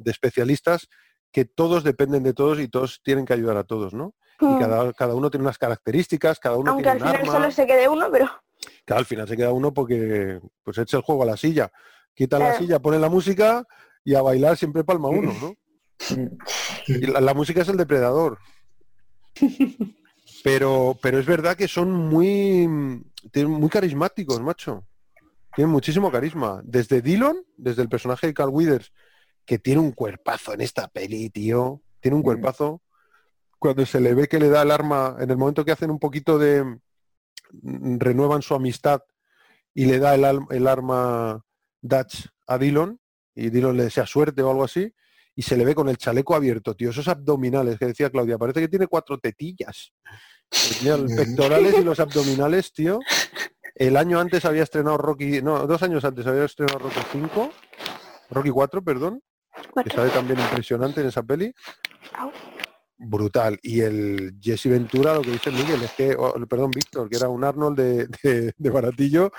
[0.00, 0.88] de especialistas
[1.32, 4.14] que todos dependen de todos y todos tienen que ayudar a todos, ¿no?
[4.40, 4.58] Y Mm.
[4.58, 7.32] cada, cada uno tiene unas características, cada uno Aunque tiene al un final arma.
[7.32, 8.26] solo se quede uno, pero
[8.84, 11.70] Claro, al final se queda uno porque pues echa el juego a la silla.
[12.14, 13.66] Quita la silla, pone la música
[14.04, 15.54] y a bailar siempre palma uno, ¿no?
[16.88, 18.38] Y la, la música es el depredador.
[20.42, 24.86] Pero, pero es verdad que son muy, tienen muy carismáticos, macho.
[25.54, 26.62] Tienen muchísimo carisma.
[26.64, 28.90] Desde Dillon, desde el personaje de Carl Withers,
[29.44, 31.82] que tiene un cuerpazo en esta peli, tío.
[32.00, 32.80] Tiene un cuerpazo.
[33.60, 35.98] Cuando se le ve que le da el arma, en el momento que hacen un
[35.98, 36.64] poquito de...
[37.52, 39.02] mm, renuevan su amistad
[39.74, 41.44] y le da el, arma
[41.80, 42.98] Dutch a Dillon
[43.34, 44.92] y Dillon le desea suerte o algo así
[45.34, 48.60] y se le ve con el chaleco abierto, tío, esos abdominales que decía Claudia, parece
[48.60, 49.92] que tiene cuatro tetillas.
[50.78, 52.98] Tenía los pectorales y los abdominales, tío.
[53.74, 57.52] El año antes había estrenado Rocky, no, dos años antes había estrenado Rocky 5,
[58.30, 59.22] Rocky 4, perdón,
[59.84, 61.54] que sale también impresionante en esa peli.
[63.02, 63.58] Brutal.
[63.62, 67.28] Y el Jesse Ventura, lo que dice Miguel, es que, oh, perdón, Víctor, que era
[67.28, 69.30] un Arnold de, de- de baratillo,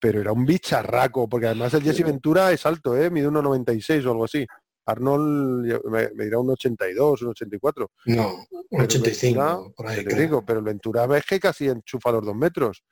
[0.00, 3.10] pero era un bicharraco, porque además el Jesse Ventura es alto, ¿eh?
[3.10, 4.44] mide 1,96 o algo así.
[4.86, 7.90] Arnold me, me dirá un 82, un 84.
[8.06, 10.04] No, un Pero 85, Ventura, por ahí.
[10.04, 12.82] digo, pero el Ventura ves que casi enchufa los dos metros.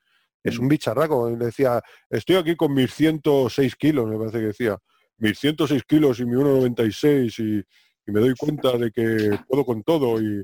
[0.43, 1.29] Es un bicharraco.
[1.31, 4.79] Y le decía, estoy aquí con mis 106 kilos, me parece que decía.
[5.18, 7.64] Mis 106 kilos y mi 1,96 y,
[8.07, 10.43] y me doy cuenta de que puedo con todo y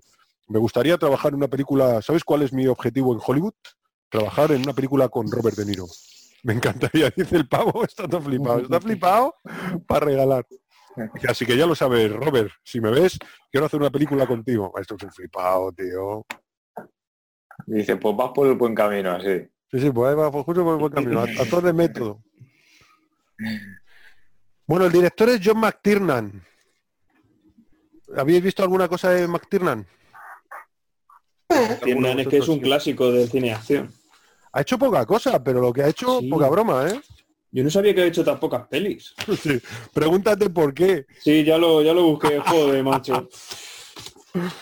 [0.49, 2.01] me gustaría trabajar en una película.
[2.03, 3.55] ¿Sabes cuál es mi objetivo en Hollywood?
[4.09, 5.87] Trabajar en una película con Robert De Niro.
[6.45, 8.61] Me encantaría, dice el pavo, está todo flipado.
[8.61, 9.35] Está flipado
[9.87, 10.47] para regalar.
[11.29, 13.19] Así que ya lo sabes, Robert, si me ves,
[13.53, 14.73] quiero hacer una película contigo.
[14.81, 16.25] Esto es un flipado, tío.
[17.67, 19.47] Dice, pues vas por el buen camino, así.
[19.71, 22.23] Sí, sí, pues ahí va, pues justo por el buen camino, a- actor de método.
[24.67, 26.43] Bueno, el director es John McTiernan.
[28.17, 29.87] ¿Habéis visto alguna cosa de McTiernan?
[31.83, 33.93] Tiernan es que es un clásico del cine de acción.
[34.53, 36.29] Ha hecho poca cosa, pero lo que ha hecho, Sí.
[36.29, 37.01] poca broma, ¿eh?
[37.51, 39.15] Yo no sabía que había hecho tan pocas pelis.
[39.43, 39.61] Sí.
[39.93, 41.07] Pregúntate por qué.
[41.21, 43.29] Sí, ya lo, ya lo busqué, joder, macho.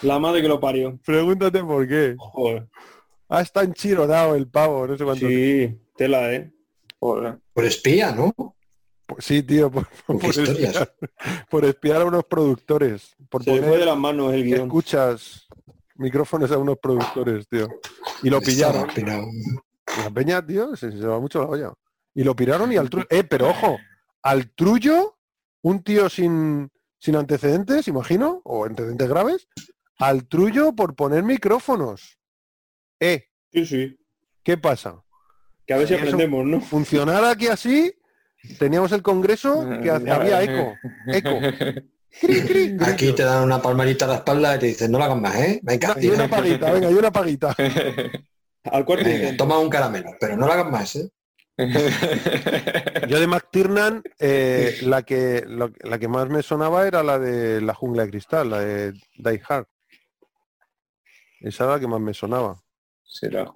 [0.03, 0.99] La madre que lo parió.
[1.05, 2.15] Pregúntate por qué.
[2.19, 2.67] Joder.
[3.29, 5.27] Ah, está enchironado el pavo, no sé cuánto.
[5.27, 6.53] Sí, tela, ¿eh?
[7.01, 7.39] Joder.
[7.53, 8.33] Por espía, ¿no?
[9.19, 10.95] Sí, tío, por, por espiar,
[11.49, 13.15] por espiar a unos productores.
[13.29, 14.63] Por Se poner de las manos el guion.
[14.63, 15.47] escuchas
[15.95, 17.69] micrófonos a unos productores, tío.
[18.23, 18.89] Y lo pillaron.
[19.99, 21.73] La peña, tío, se, se va mucho la olla.
[22.15, 23.07] Y lo piraron y al trullo.
[23.11, 23.79] Eh, pero ojo,
[24.23, 25.17] al trullo,
[25.63, 29.49] un tío sin, sin antecedentes, imagino, o antecedentes graves,
[29.99, 32.19] al trullo por poner micrófonos.
[33.01, 33.99] Eh, Sí, sí.
[34.43, 35.03] ¿qué pasa?
[35.67, 36.61] Que a ver si aprendemos, ¿no?
[36.61, 37.93] Funcionar aquí así,
[38.59, 40.77] teníamos el congreso que ha- había eco.
[41.07, 41.39] Eco.
[42.19, 42.91] Cri, cri, cri.
[42.91, 45.37] Aquí te dan una palmadita a la espalda y te dicen, no lo hagas más,
[45.37, 45.61] ¿eh?
[45.63, 47.55] Venga, Una- y una paguita, venga, y una paguita.
[48.65, 51.11] Al cuarto venga, toma un caramelo, pero no lo hagas más, ¿eh?
[53.09, 57.61] Yo de McTiernan, eh, la, que, lo- la que más me sonaba era la de
[57.61, 59.67] La Jungla de Cristal, la de Die Hard.
[61.41, 62.63] Esa era la que más me sonaba.
[63.05, 63.51] Será.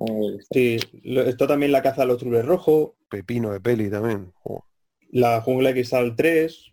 [0.50, 4.32] Sí, lo- está también la caza de los trubles rojos, Pepino de peli también.
[5.10, 6.66] La jungla de cristal 3,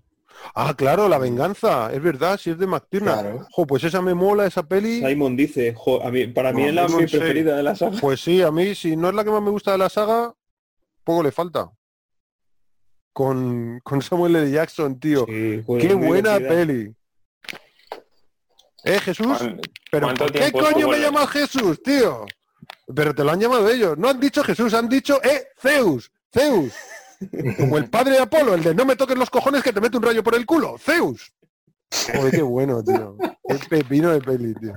[0.53, 1.91] Ah, claro, La Venganza.
[1.91, 3.19] Es verdad, si es de McTiernan.
[3.21, 3.47] Claro.
[3.51, 4.99] Jo, pues esa me mola, esa peli.
[5.03, 7.17] Simon dice, jo, a mí, para mí No, es la mi sí.
[7.17, 7.97] preferida de la saga.
[7.99, 10.31] Pues sí, a mí, si no es la que más me gusta de la saga,
[11.03, 11.71] poco le falta.
[13.13, 14.51] Con, con Samuel L.
[14.51, 15.25] Jackson, tío.
[15.25, 16.49] Sí, Qué buena divertida.
[16.49, 16.95] peli.
[18.83, 19.25] ¿Eh, Jesús?
[19.37, 19.59] ¿Cuán-
[19.91, 22.25] ¿Pero por qué coño me llamas Jesús, tío?
[22.95, 23.97] Pero te lo han llamado ellos.
[23.97, 26.11] No han dicho Jesús, han dicho, eh, Zeus.
[26.31, 26.73] Zeus.
[27.57, 29.97] Como el padre de Apolo, el de no me toques los cojones que te mete
[29.97, 30.77] un rayo por el culo.
[30.77, 31.33] Zeus.
[32.13, 33.17] Joder, qué bueno, tío.
[33.43, 34.73] El pepino de peli, tío.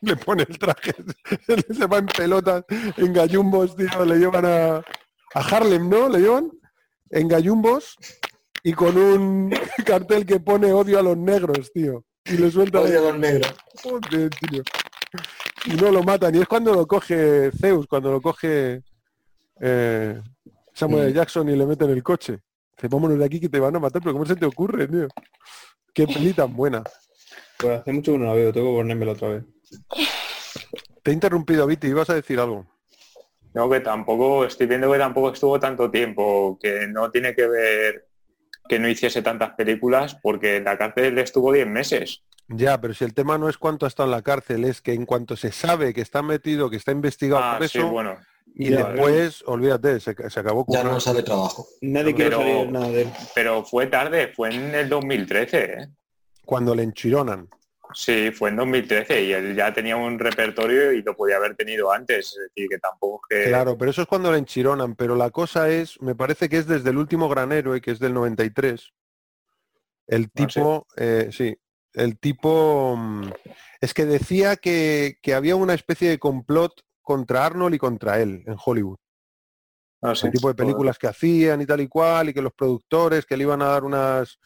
[0.00, 0.94] Le pone el traje,
[1.76, 2.64] se va en pelotas,
[2.96, 6.08] en gallumbos, tío, le llevan a, a Harlem, ¿no?
[6.08, 6.52] Le llevan
[7.10, 7.96] en gallumbos
[8.62, 9.50] y con un
[9.86, 12.04] cartel que pone odio a los negros, tío.
[12.24, 13.54] Y le suelta Odio a los negros.
[13.82, 14.62] Joder, tío.
[15.64, 16.34] Y no lo matan.
[16.34, 18.82] Y es cuando lo coge Zeus, cuando lo coge
[19.60, 20.20] eh,
[20.72, 21.10] Samuel.
[21.10, 21.14] Mm.
[21.14, 22.40] Jackson y le mete en el coche.
[22.76, 25.08] Dice, vámonos de aquí que te van a matar, pero ¿cómo se te ocurre, tío?
[25.92, 26.82] Qué peli tan buena.
[27.58, 29.44] Pues hace mucho que no la veo, tengo que ponérmela otra vez.
[31.02, 32.66] Te he interrumpido, Viti, ibas a decir algo.
[33.54, 38.08] No, que tampoco, estoy viendo que tampoco estuvo tanto tiempo, que no tiene que ver
[38.68, 42.22] que no hiciese tantas películas, porque en la cárcel estuvo 10 meses.
[42.48, 44.92] Ya, pero si el tema no es cuánto ha estado en la cárcel, es que
[44.92, 48.16] en cuanto se sabe que está metido, que está investigado Ah, por sí, eso, bueno.
[48.54, 51.66] Y Ya, después, olvídate, se, se acabó Ya con no sale trabajo.
[51.80, 53.08] Nadie quiere Pero- nada de él.
[53.34, 55.88] Pero fue tarde, fue en el 2013, ¿eh?
[56.44, 57.48] cuando le enchironan.
[57.94, 61.90] Sí, fue en 2013 y él ya tenía un repertorio y lo podía haber tenido
[61.90, 62.26] antes.
[62.26, 63.48] Es decir, que tampoco es que...
[63.48, 66.66] Claro, pero eso es cuando le enchironan, pero la cosa es, me parece que es
[66.66, 68.92] desde el último gran héroe, que es del 93.
[70.06, 70.44] El Ah, sí.
[70.46, 71.56] tipo, eh, sí,
[71.94, 73.30] el tipo, mm,
[73.80, 78.44] es que decía que, que había una especie de complot contra Arnold y contra él
[78.46, 78.98] en Hollywood.
[80.14, 80.26] Sé.
[80.26, 83.34] el tipo de películas que hacían y tal y cual, y que los productores que
[83.34, 84.38] le iban a dar unas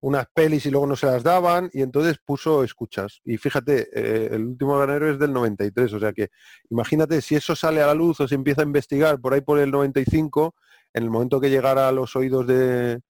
[0.00, 3.20] unas pelis y luego no se las daban, y entonces puso escuchas.
[3.24, 6.28] Y fíjate, eh, el último granero es del 93, o sea que
[6.70, 9.58] imagínate si eso sale a la luz o se empieza a investigar por ahí por
[9.58, 10.54] el 95,
[10.94, 13.00] en el momento que llegara a los oídos de,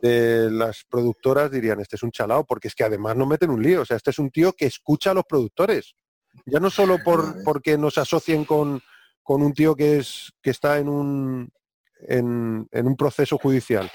[0.00, 3.62] de las productoras dirían, este es un chalao, porque es que además no meten un
[3.62, 5.94] lío, o sea, este es un tío que escucha a los productores.
[6.46, 8.80] Ya no solo por, porque nos asocien con,
[9.22, 11.52] con un tío que es que está en un
[12.08, 13.90] en, en un proceso judicial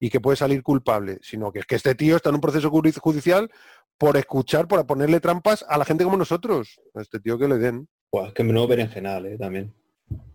[0.00, 2.70] y que puede salir culpable, sino que es que este tío está en un proceso
[2.72, 3.50] judi- judicial
[3.98, 6.80] por escuchar, por ponerle trampas a la gente como nosotros.
[6.94, 7.88] A este tío que le den.
[8.10, 9.72] Buah, es que menudo berenjenal, eh, también.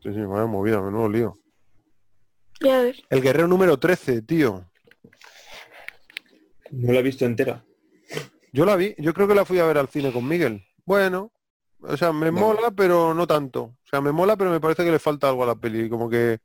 [0.01, 1.39] Sí, sí, vaya movida, menudo lío.
[2.61, 3.03] Ya ves.
[3.09, 4.63] El guerrero número 13, tío.
[6.71, 7.63] No la he visto entera.
[8.53, 10.63] Yo la vi, yo creo que la fui a ver al cine con Miguel.
[10.85, 11.31] Bueno,
[11.81, 12.39] o sea, me No.
[12.39, 13.61] mola, pero no tanto.
[13.63, 15.89] O sea, me mola, pero me parece que le falta algo a la peli.
[15.89, 16.39] Como que...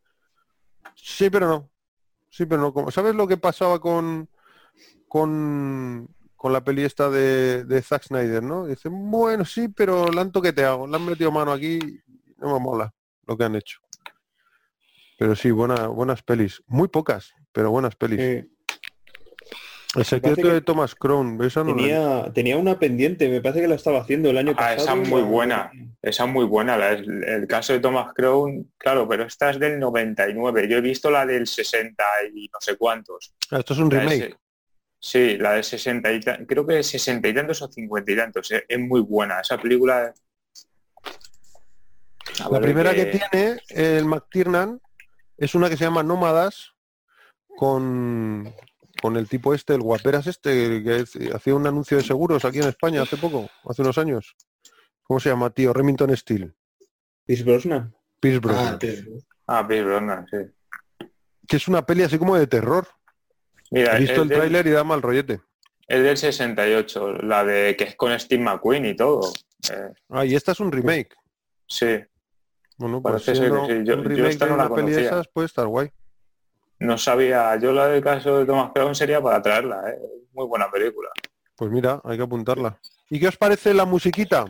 [0.94, 1.70] Sí, pero no.
[2.30, 2.72] Sí, pero no.
[2.72, 2.90] Como...
[2.90, 4.28] ¿Sabes lo que pasaba con...
[5.08, 6.08] con
[6.42, 8.66] con la peli esta de, de Zack Snyder, ¿no?
[8.66, 11.78] Dice, bueno, sí, pero la han toqueteado, le han metido mano aquí,
[12.38, 12.92] no me mola
[13.28, 13.78] lo que han hecho.
[15.20, 16.60] Pero sí, buena, buenas pelis.
[16.66, 18.44] Muy pocas, pero buenas pelis.
[19.95, 23.68] El secreto de Thomas Crown, esa no la tenía, tenía una pendiente, me parece que
[23.68, 24.82] la estaba haciendo el año Ah, pasado.
[24.82, 25.70] esa muy buena.
[26.01, 29.59] Esa es muy buena, la- el, el caso de Thomas Crown, claro, pero esta es
[29.59, 30.66] del 99.
[30.66, 32.03] Yo he visto la del 60
[32.34, 33.34] y no sé cuántos.
[33.51, 34.34] Ah, Esto es un La remake.
[34.99, 38.51] Sí, la de 60 y creo que 60 y tantos o 50 y tantos.
[38.53, 39.40] eh, Es muy buena.
[39.40, 40.14] Esa película...
[42.43, 44.80] A La primera que que- tiene el McTiernan
[45.36, 46.72] es una que se llama Nómadas
[47.57, 48.55] con,
[49.03, 52.61] con el tipo este, el guaperas este, que es- hacía un anuncio de seguros aquí
[52.61, 54.36] en España hace poco, hace unos años.
[55.03, 55.72] ¿Cómo se llama, tío?
[55.72, 56.55] Remington Steel.
[57.26, 57.94] Pierce Brosnan.
[58.20, 58.78] Pierce Ah, Brosnan.
[59.48, 61.07] Ah, Pierce Brosnan, sí.
[61.48, 62.86] Que es una peli así como de terror.
[63.72, 65.40] Mira, He visto el del- tráiler y da mal rollete.
[65.88, 69.32] Es del 68, la de que es con Steve McQueen y todo.
[69.70, 71.11] Eh, Ah, y esta es un remake.
[71.66, 71.98] sí,
[72.78, 73.84] Bueno, pues Parece ser siendo que sí.
[73.84, 75.90] Yo- un yo de la una peli de esas puede estar guay.
[76.86, 79.98] No sabía, yo la del caso de Thomas Crown sería para traerla, eh.
[80.32, 81.10] muy buena película.
[81.56, 82.78] Pues mira, hay que apuntarla.
[83.10, 84.44] ¿Y qué os parece la musiquita?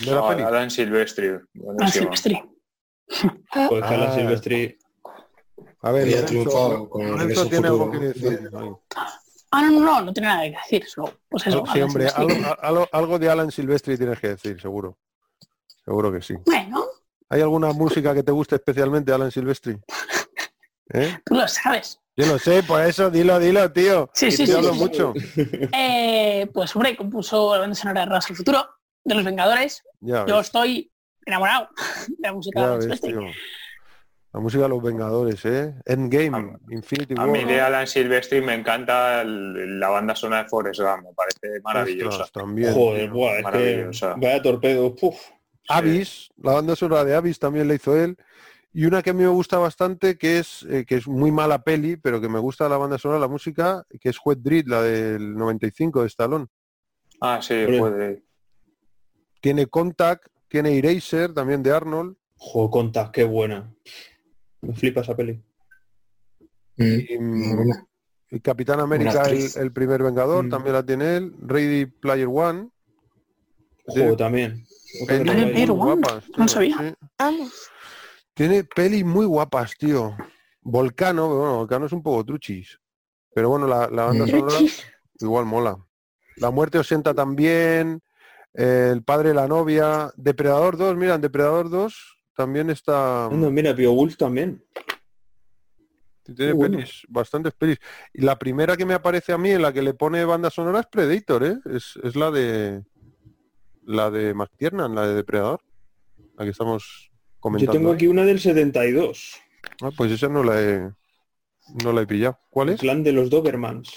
[0.00, 0.42] De la No, peli.
[0.42, 1.30] Alan Silvestri.
[1.90, 2.42] Silvestri.
[3.68, 4.12] Pues Ah.
[4.14, 4.78] Silvestri.
[5.82, 8.50] A ver, Lorenzo, con Lorenzo tiene algo que decir.
[9.50, 10.86] Ah, no, no, no, no tiene nada que decir.
[10.88, 11.62] Solo, pues eso.
[11.66, 12.44] Sí, Alan hombre, Silvestri.
[12.44, 14.96] algo, algo- algo de Alan Silvestri tienes que decir, seguro.
[15.84, 16.34] Seguro que sí.
[16.46, 16.84] Bueno,
[17.28, 19.78] ¿Hay alguna música que te guste especialmente, Alan Silvestri?
[20.92, 21.18] ¿Eh?
[21.24, 22.00] tú lo sabes.
[22.16, 24.08] Yo lo sé, por eso, dilo, dilo, tío.
[24.14, 24.78] Sí, sí, te sí, hablo sí.
[24.78, 25.12] mucho.
[25.72, 28.68] Eh, pues hombre, compuso la banda sonora de Regreso al Futuro,
[29.04, 29.82] de Los Vengadores.
[30.00, 30.92] Ya Yo ves, estoy
[31.26, 31.68] enamorado
[32.06, 33.20] de la música ya de ves, tío.
[34.32, 35.74] La música de los Vengadores, ¿eh?
[35.86, 37.30] Endgame, A- Infinity A War.
[37.30, 41.60] mí de Alan Silvestri me encanta el- la banda sonora de Forrest Gump, me parece
[41.62, 42.08] maravillosa.
[42.24, 42.74] Ostras, también.
[42.74, 44.14] Joder, buah, es que maravillosa.
[44.16, 44.94] vaya torpedo.
[44.94, 45.16] Puf.
[45.68, 48.16] Avis, la banda sonora de Avis también la hizo él.
[48.76, 51.62] Y una que a mí me gusta bastante, que es eh, que es muy mala
[51.62, 54.82] peli, pero que me gusta la banda sonora, la música, que es Wet Dread, la
[54.82, 56.46] del 95 de Stallone.
[57.20, 58.24] Ah, sí, puede.
[59.40, 62.16] Tiene Contact, tiene Eraser, también de Arnold.
[62.36, 63.72] Joder, conta, qué buena.
[64.60, 65.40] Me flipa esa peli.
[66.76, 67.70] Mm, Y, mm,
[68.30, 70.50] y Capitán América, el, primer Vengador, Mm.
[70.50, 71.32] también la tiene él.
[71.40, 72.70] Ready Player One.
[73.86, 74.00] Sí.
[74.18, 74.66] también.
[75.06, 76.00] Player One.
[76.00, 76.76] guapas, No tío, sabía.
[76.78, 77.06] sí.
[77.18, 77.70] Vamos.
[78.34, 80.16] Tiene pelis muy guapas, tío.
[80.60, 82.78] Volcano, bueno, Volcano es un poco truchis.
[83.34, 84.56] Pero bueno, la, la banda sonora
[85.20, 85.76] igual mola.
[86.36, 88.02] La muerte osenta también.
[88.54, 90.10] eh, el padre de la novia.
[90.16, 93.26] Depredador 2, mira, en Depredador 2 también está.
[93.26, 94.64] Anda, mira, Beowulf también.
[96.24, 96.78] Tiene bueno.
[96.78, 97.78] pelis, bastantes pelis.
[98.12, 100.80] Y la primera que me aparece a mí en la que le pone banda sonora
[100.80, 101.58] es Predator, ¿eh?
[101.66, 102.82] Es, es la de.
[103.82, 105.60] La de McTiernan, la de Depredador.
[106.36, 107.10] La que estamos
[107.58, 109.34] Yo tengo aquí una del 72.
[109.82, 110.90] Ah, pues esa no la he.
[111.82, 112.38] No la he pillado.
[112.50, 112.80] ¿Cuál El es?
[112.80, 113.92] clan de los Dobermans.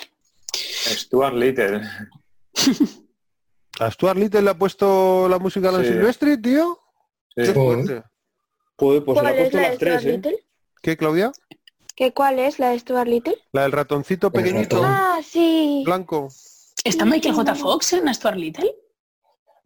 [0.53, 1.81] Stuart Little.
[3.79, 5.87] ¿A Stuart Little le ha puesto la música a la Sí.
[5.89, 6.79] Silvestri, tío?
[7.35, 7.43] Sí.
[7.43, 8.03] Qué fuerte.
[8.75, 10.25] Pues se la ¿Cuál ha es puesto la de las tres, Stuart
[10.83, 10.97] ¿eh?
[10.97, 11.31] Claudia?
[11.95, 13.37] ¿Qué cuál es la de Stuart Little?
[13.51, 14.81] La del ratoncito El pequeñito.
[14.83, 15.81] Ah, sí.
[15.85, 16.29] blanco.
[16.83, 17.55] ¿Está Michael J.
[17.55, 18.71] Fox en Stuart Little?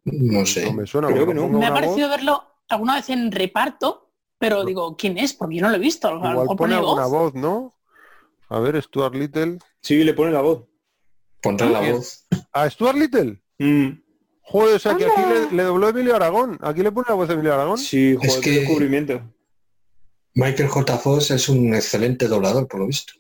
[0.06, 0.66] No sé.
[0.66, 1.08] No me suena.
[1.10, 1.48] Creo que no.
[1.48, 5.34] Me ha parecido verlo alguna vez en reparto, pero digo, ¿quién es?
[5.34, 6.07] Porque yo no lo he visto.
[6.07, 7.34] A Igual pone pone alguna voz.
[7.34, 7.74] voz, ¿no?
[8.49, 9.59] A ver, Stuart Little.
[9.82, 10.65] Sí, le pone la voz.
[11.41, 12.26] Pondrá la voz.
[12.53, 13.41] ¿A Stuart Little?
[13.59, 13.89] Mm,
[14.43, 16.57] Joder, o sea que aquí le, le dobló Emilio Aragón.
[16.61, 17.78] Aquí le pone la voz de Emilio Aragón.
[17.78, 19.22] Sí, joder, Es que- descubrimiento.
[20.34, 20.97] Michael J.
[20.97, 23.13] Fox es un excelente doblador, por lo visto.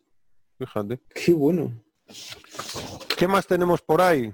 [0.57, 0.99] Fíjate.
[1.13, 1.71] Qué bueno.
[3.17, 4.33] ¿Qué más tenemos por ahí?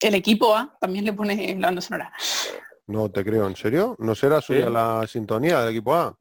[0.00, 2.12] El equipo A también le pone la banda sonora.
[2.88, 3.96] No te creo, ¿en serio?
[3.98, 4.72] ¿No será suya Sí.
[4.72, 6.16] la sintonía del equipo A?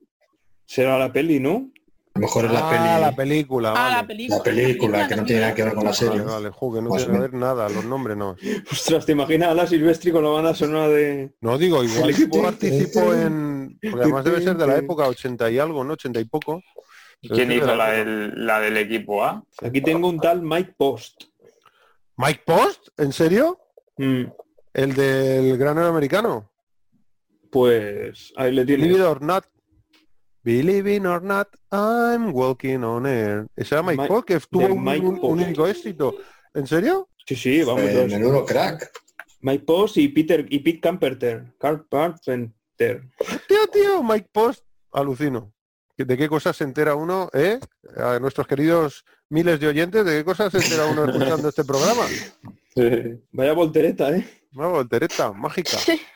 [0.65, 1.69] Será la peli, ¿no?
[2.15, 3.01] A lo mejor es la ah, peli.
[3.01, 3.69] la película.
[3.71, 3.95] Ah, vale.
[3.97, 4.37] la película.
[4.37, 6.21] La película, que no tiene nada que ver con la Vale, serie.
[6.21, 8.35] vale, jo, que no Más tiene o que ver nada, los nombres no.
[8.71, 11.35] Ostras, ¿te imaginas a la Silvestri con la banda sonora de...
[11.41, 13.77] No digo, igual que equipo- participó en...
[13.81, 15.93] Porque además debe ser de la época 80 y algo, ¿no?
[15.93, 16.61] 80 y poco.
[17.21, 19.43] Debe ¿Quién de hizo la del, la del equipo A?
[19.61, 21.23] Aquí tengo un tal Mike Post.
[22.17, 22.87] ¿Mike Post?
[22.97, 23.59] ¿En serio?
[23.97, 24.23] Mm,
[24.73, 26.49] ¿El del granero americano?
[27.55, 28.97] Pues ahí le Believe tienes.
[28.99, 29.45] it or not.
[30.43, 33.47] Believe it or not, I'm walking on air.
[33.55, 36.17] Ese era Mike, Mike- Post, que tuvo un, único éxito.
[36.53, 37.07] ¿En serio?
[37.25, 37.83] Sí, sí, vamos.
[37.83, 38.91] Eh, menudo crack.
[39.39, 41.45] Mike Post y Peter y Pete Camperter.
[41.57, 43.07] Carl Carpenter.
[43.47, 45.53] Tío, tío, Mike Post, alucino.
[45.95, 47.57] ¿De qué cosas se entera uno, eh?
[47.95, 52.03] A nuestros queridos miles de oyentes, ¿de qué cosas se entera uno escuchando este programa?
[53.31, 54.27] Vaya voltereta, ¿eh?
[54.53, 55.77] Una voltereta mágica.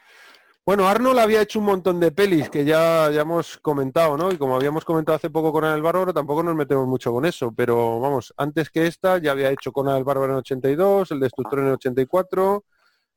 [0.66, 4.32] Bueno, Arnold había hecho un montón de pelis que ya, ya hemos comentado, ¿no?
[4.32, 7.52] Y como habíamos comentado hace poco con el Bárbaro, tampoco nos metemos mucho con eso.
[7.52, 11.20] Pero vamos, antes que esta ya había hecho con el Bárbaro en el 82, El
[11.22, 12.66] Destructor en el 84,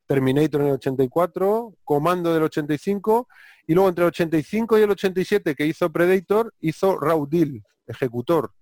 [0.07, 3.28] Terminator en el 84, Comando del 85,
[3.66, 8.53] y luego entre el 85 y el 87 que hizo Predator, hizo Raw Deal, Ejecutor,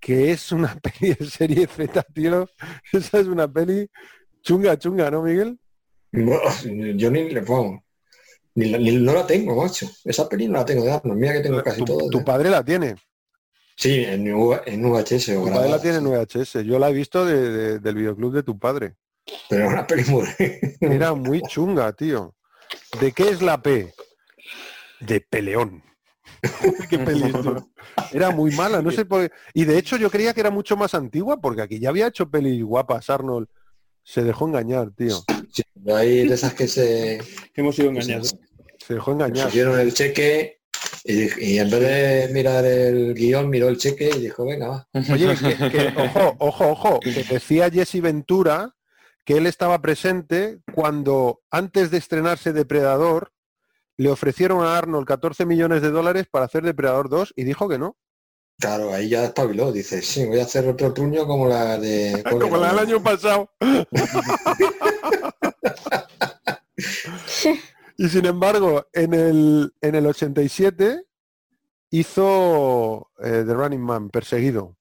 [0.00, 2.48] que es una peli de serie Z, tío.
[2.92, 3.88] Esa es una peli
[4.42, 5.58] chunga, chunga, ¿no, Miguel?
[6.12, 7.84] Yo ni le pongo.
[8.58, 9.88] Ni, la- ni- no la tengo, macho.
[10.04, 11.20] Esa peli no la tengo de Arnold.
[11.20, 12.10] Mira que tengo casi tu, todo.
[12.10, 12.96] tu padre la tiene.
[13.76, 16.04] Sí, en, en VHS o Tu padre la tiene en.
[16.08, 16.64] VHS.
[16.64, 18.96] Yo la he visto de- de- del videoclub de tu padre.
[19.48, 20.26] Pero es una peli muy...
[20.80, 22.34] Era muy chunga, tío.
[23.00, 23.94] ¿De qué es la P?
[25.00, 25.84] De peleón.
[26.90, 27.70] Qué peli, tío.
[28.12, 29.34] Era muy mala, no sé por qué.
[29.54, 32.28] Y de hecho yo creía que era mucho más antigua porque aquí ya había hecho
[32.28, 33.46] pelis guapas, Arnold.
[34.02, 35.20] Se dejó engañar, tío.
[35.52, 35.62] Sí,
[35.92, 37.18] hay de esas que se
[37.54, 38.34] Hemos sido engañados.
[38.88, 39.44] Se dejó engañar.
[39.46, 40.60] pusieron el cheque
[41.04, 44.88] y, y en vez de mirar el guion, miró el cheque y dijo, venga, va.
[45.12, 48.74] Oye, que, que- ojo, ojo, ojo, que decía Jesse Ventura
[49.26, 53.30] que él estaba presente cuando antes de estrenarse Depredador
[53.98, 57.78] le ofrecieron a Arnold 14 millones de dólares para hacer Depredador 2 y dijo que
[57.78, 57.98] no.
[58.58, 59.70] Claro, ahí ya espabiló.
[59.70, 62.22] Dice, sí, voy a hacer otro truño como la de...
[62.40, 63.50] Como la del año pasado.
[68.00, 71.02] Y sin embargo, en el, en el 87
[71.90, 74.76] hizo eh, The Running Man, Perseguido,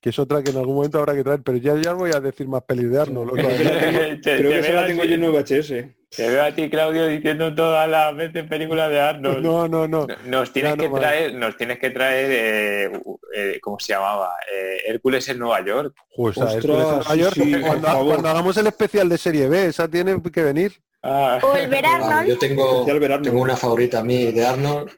[0.00, 2.20] que es otra que en algún momento habrá que traer, pero ya, ya voy a
[2.20, 3.32] decir más pelis de Arnold.
[3.38, 5.68] Creo que la tengo, Te- esa la yo en VHS.
[6.16, 9.44] Te veo a ti, Claudio, diciendo todas las veces películas de Arnold.
[9.44, 10.06] No, no, no.
[10.24, 13.00] Nos tienes no que traer, nos tienes que traer, eh,
[13.36, 14.30] eh, ¿cómo se llamaba?
[14.50, 15.94] Eh, Hércules en Nueva York.
[16.16, 20.18] Ostras, Hércules en Nueva York, sí, cuando hagamos el especial de serie B, esa tiene
[20.32, 20.80] que venir.
[21.02, 22.28] Ah, O el ver Arnold.
[22.28, 24.90] yo tengo, tengo una favorita a mí de Arnold,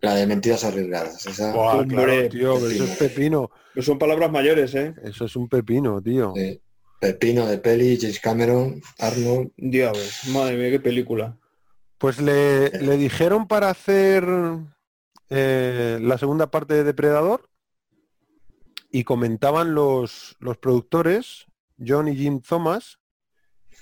[0.00, 1.26] la de Mentiras Arriesgadas.
[1.26, 3.50] Esa, Hombre, claro, tío, pero eso es pepino.
[3.74, 4.94] No son palabras mayores, ¿eh?
[5.02, 6.32] Eso es un pepino, tío.
[7.00, 9.50] Pepino de peli, James Cameron, Arnold.
[9.56, 11.36] Diablos, madre mía, qué película.
[11.98, 14.24] Pues le, le dijeron para hacer
[15.28, 17.48] eh, la segunda parte de Depredador
[18.90, 21.46] y comentaban los, los productores,
[21.84, 22.99] John y Jim Thomas,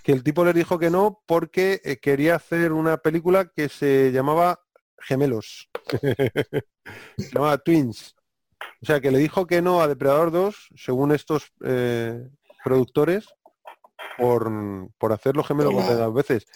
[0.09, 4.11] que el tipo les dijo que no porque eh, quería hacer una película que se
[4.11, 4.59] llamaba
[5.01, 5.69] Gemelos.
[7.19, 8.17] se llamaba Twins.
[8.81, 12.27] O sea, que le dijo que no a Depredador 2, según estos eh,
[12.65, 13.29] productores,
[14.17, 14.51] por,
[14.97, 16.47] por hacer los gemelos dos veces.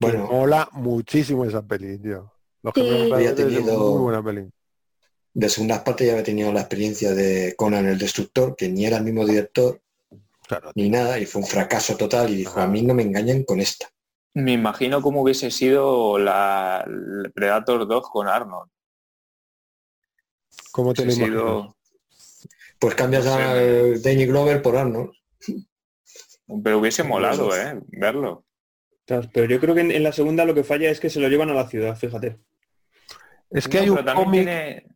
[0.00, 0.32] Bueno, Bueno.
[0.32, 2.32] mola muchísimo esa peli, tío.
[2.62, 4.50] Los gemelos es muy buena peli.
[5.34, 8.96] De segundas partes ya había tenido la experiencia de Conan el Destructor, que ni era
[8.96, 9.82] el mismo director
[10.46, 12.30] Claro, ni nada, y fue un fracaso total.
[12.30, 13.88] Y dijo, a mí no me engañan con esta.
[14.34, 18.70] Me imagino cómo hubiese sido la el Predator 2 con Arnold.
[20.72, 21.28] ¿cómo te lo imaginas?
[21.40, 21.76] sido-
[22.78, 23.42] Pues cambias No sé.
[23.42, 25.12] a Danny Glover por Arnold.
[26.64, 27.78] Pero hubiese molado, ¿eh?
[27.88, 28.44] Verlo.
[29.06, 31.20] Claro, pero yo creo que en, en la segunda lo que falla es que se
[31.20, 32.38] lo llevan a la ciudad, fíjate.
[33.50, 34.44] Es que No, hay un cómic...
[34.44, 34.86] tiene-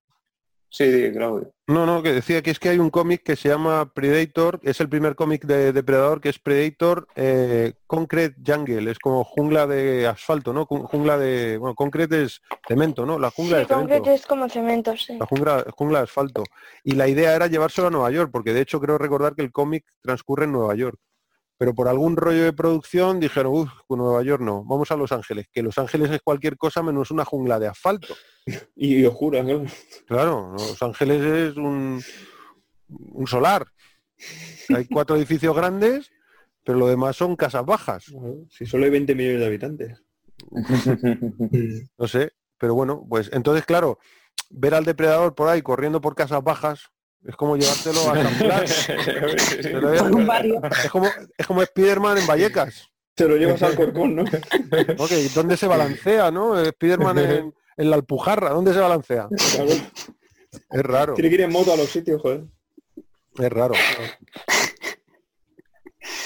[0.77, 1.51] Sí, Claudio.
[1.69, 4.79] No, no, que decía que es que hay un cómic que se llama Predator, es
[4.83, 10.07] el primer cómic de Depredador, que es Predator eh, Concrete Jungle, es como jungla de
[10.07, 10.67] asfalto, ¿no?
[10.67, 11.57] Jungla de...
[11.57, 13.19] Bueno, Concrete es cemento, ¿no?
[13.19, 13.89] La jungla Sí, de cemento.
[13.95, 15.17] concreto es como cemento, sí.
[15.19, 16.45] La jungla, jungla de asfalto.
[16.85, 19.53] Y la idea era llevárselo a Nueva York, porque de hecho creo recordar que el
[19.53, 20.99] cómic transcurre en Nueva York.
[21.59, 25.47] Pero por algún rollo de producción dijeron, uff, Nueva York no, vamos a Los Ángeles,
[25.51, 28.15] que Los Ángeles es cualquier cosa menos una jungla de asfalto.
[28.77, 29.65] Y, os juro, claro.
[30.07, 32.01] Claro, Los Ángeles es un,
[32.89, 33.67] un solar.
[34.75, 36.13] Hay cuatro edificios grandes,
[36.63, 38.05] pero lo demás son casas bajas.
[38.51, 40.03] Si solo hay 20 millones de habitantes.
[41.99, 43.99] No sé, pero bueno, pues entonces, claro,
[44.51, 46.91] ver al depredador por ahí corriendo por casas bajas
[47.29, 48.89] es como llevártelo a San Blas.
[50.85, 52.89] Es- como, es como Spiderman en Vallecas.
[53.15, 54.25] Te lo llevas al corcón, ¿no?
[55.09, 56.63] Que ¿Dónde se balancea, no?
[56.65, 59.29] Spiderman en, en la Alpujarra, ¿dónde se balancea?
[59.55, 59.71] Claro.
[60.71, 62.45] Es raro, Tiene que ir en moto a los sitios, joder.
[63.39, 63.75] es raro.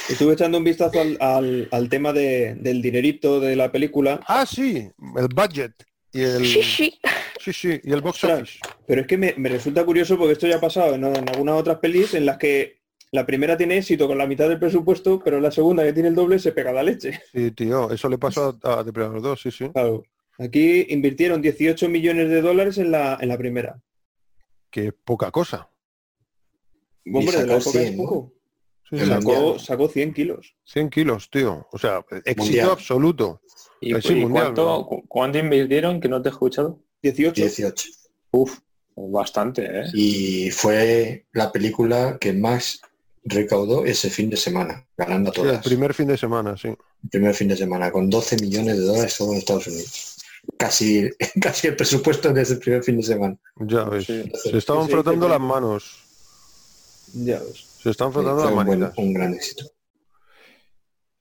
[0.09, 4.45] Estuve echando un vistazo al, al- al tema de- del dinerito de la película, Ah,
[4.45, 5.73] sí, el budget
[6.13, 7.01] y el Sí, sí.
[7.41, 8.59] Sí, sí, y el box office.
[8.87, 11.57] pero es que me, me resulta curioso porque esto ya ha pasado en, en algunas
[11.61, 12.81] otras pelis en las que
[13.13, 16.15] la primera tiene éxito con la mitad del presupuesto, pero la segunda que tiene el
[16.15, 17.21] doble se pega la leche.
[17.33, 19.69] Sí, tío, eso le pasó a, a Depredador 2, sí, sí.
[19.71, 20.03] Claro.
[20.39, 23.83] Aquí invirtieron 18 millones de dólares en la, en la primera.
[24.71, 25.69] Que poca cosa.
[27.13, 28.03] Hombre, de la sacó época es 100, ¿no?
[28.05, 28.33] poco.
[28.89, 28.99] Sí.
[29.07, 30.57] Sacó, sacó 100 kilos.
[30.65, 31.67] 100 kilos, tío.
[31.73, 32.71] O sea, éxito Mundial.
[32.71, 33.41] absoluto.
[33.81, 36.81] ¿Y, sí, y mundial, cuánto, cu- cuánto invirtieron que no te he escuchado?
[37.03, 37.41] 18.
[37.41, 37.89] 18.
[38.33, 38.59] Uf,
[38.97, 39.85] bastante, ¿eh?
[39.95, 42.81] Y fue la película que más
[43.25, 45.65] recaudó ese fin de semana, ganando Sí, el todas.
[45.65, 46.69] primer fin de semana, sí.
[46.69, 50.17] El primer fin de semana, con 12 millones de dólares solo en Estados Unidos.
[50.59, 51.09] Casi,
[51.41, 53.37] casi el presupuesto de ese primer fin de semana.
[53.57, 54.07] Ya ves.
[54.07, 54.25] Sí.
[54.51, 56.03] Se estaban Sí, frotando las manos.
[57.15, 57.67] Ya ves.
[57.83, 58.93] Se están frotando las manitas.
[58.99, 59.65] un gran éxito.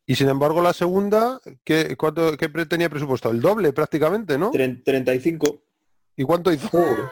[0.06, 3.30] Y sin embargo la segunda, ¿qué, cuánto, qué tenía presupuesto?
[3.30, 4.52] El doble prácticamente, ¿no?
[4.52, 5.62] Tre- 35.
[6.20, 6.70] ¿Y cuánto hizo?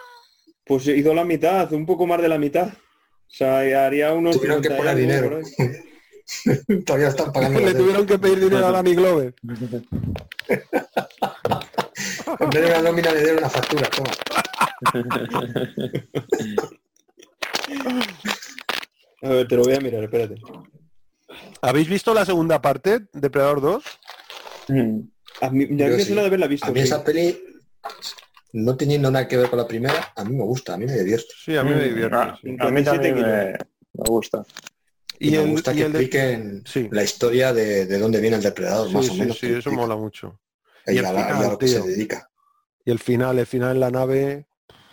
[0.66, 2.68] Pues hizo la mitad, un poco más de la mitad.
[2.68, 4.36] O sea, haría unos...
[4.36, 5.40] Tuvieron que 50 y poner dinero.
[6.86, 7.62] Todavía están pagando.
[7.62, 9.34] Le tuvieron que pedir dinero a Danny Glover.
[12.40, 13.90] En vez de una nómina le dieron una factura.
[13.90, 14.12] toma.
[19.22, 20.36] A ver, te lo voy a mirar, espérate.
[21.62, 23.84] ¿Habéis visto la segunda parte, Depredador 2?
[24.68, 25.00] Mm.
[25.42, 26.08] A mí, ya Yo me sí.
[26.08, 26.68] suena de haberla visto.
[26.68, 26.86] A mí sí.
[26.86, 27.42] esa peli,
[28.64, 30.94] no teniendo nada que ver con la primera, a mí me gusta, a mí me
[30.98, 31.34] divierte.
[31.38, 32.16] Sí, a mí me Mm, divierte.
[32.16, 32.48] a- sí.
[32.60, 33.52] A mí 57 también me,
[34.04, 34.46] me gusta.
[35.20, 36.88] Y, Y me el, gusta y que de- expliquen Sí.
[36.92, 39.38] la historia de, de dónde viene el depredador, Sí, más o sí, menos.
[39.40, 40.40] sí, eso mola mucho.
[40.86, 41.82] Y, Y el a, a final, lo que tío.
[41.84, 42.30] se dedica.
[42.86, 44.48] Y el final, el final en la nave,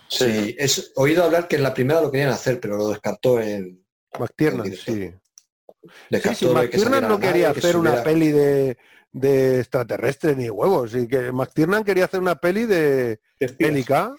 [0.08, 3.40] Sí, es, he oído hablar que en la primera lo querían hacer, pero lo descartó
[3.40, 3.82] el
[4.18, 4.92] McTiernan, El sí.
[4.92, 5.14] Sí,
[6.10, 8.76] descartó sí, de que McTiernan no nave, quería que hacer una peli de,
[9.14, 10.94] de extraterrestre ni huevos.
[10.94, 13.20] Y que McTiernan quería hacer una peli de
[13.58, 14.12] bélica.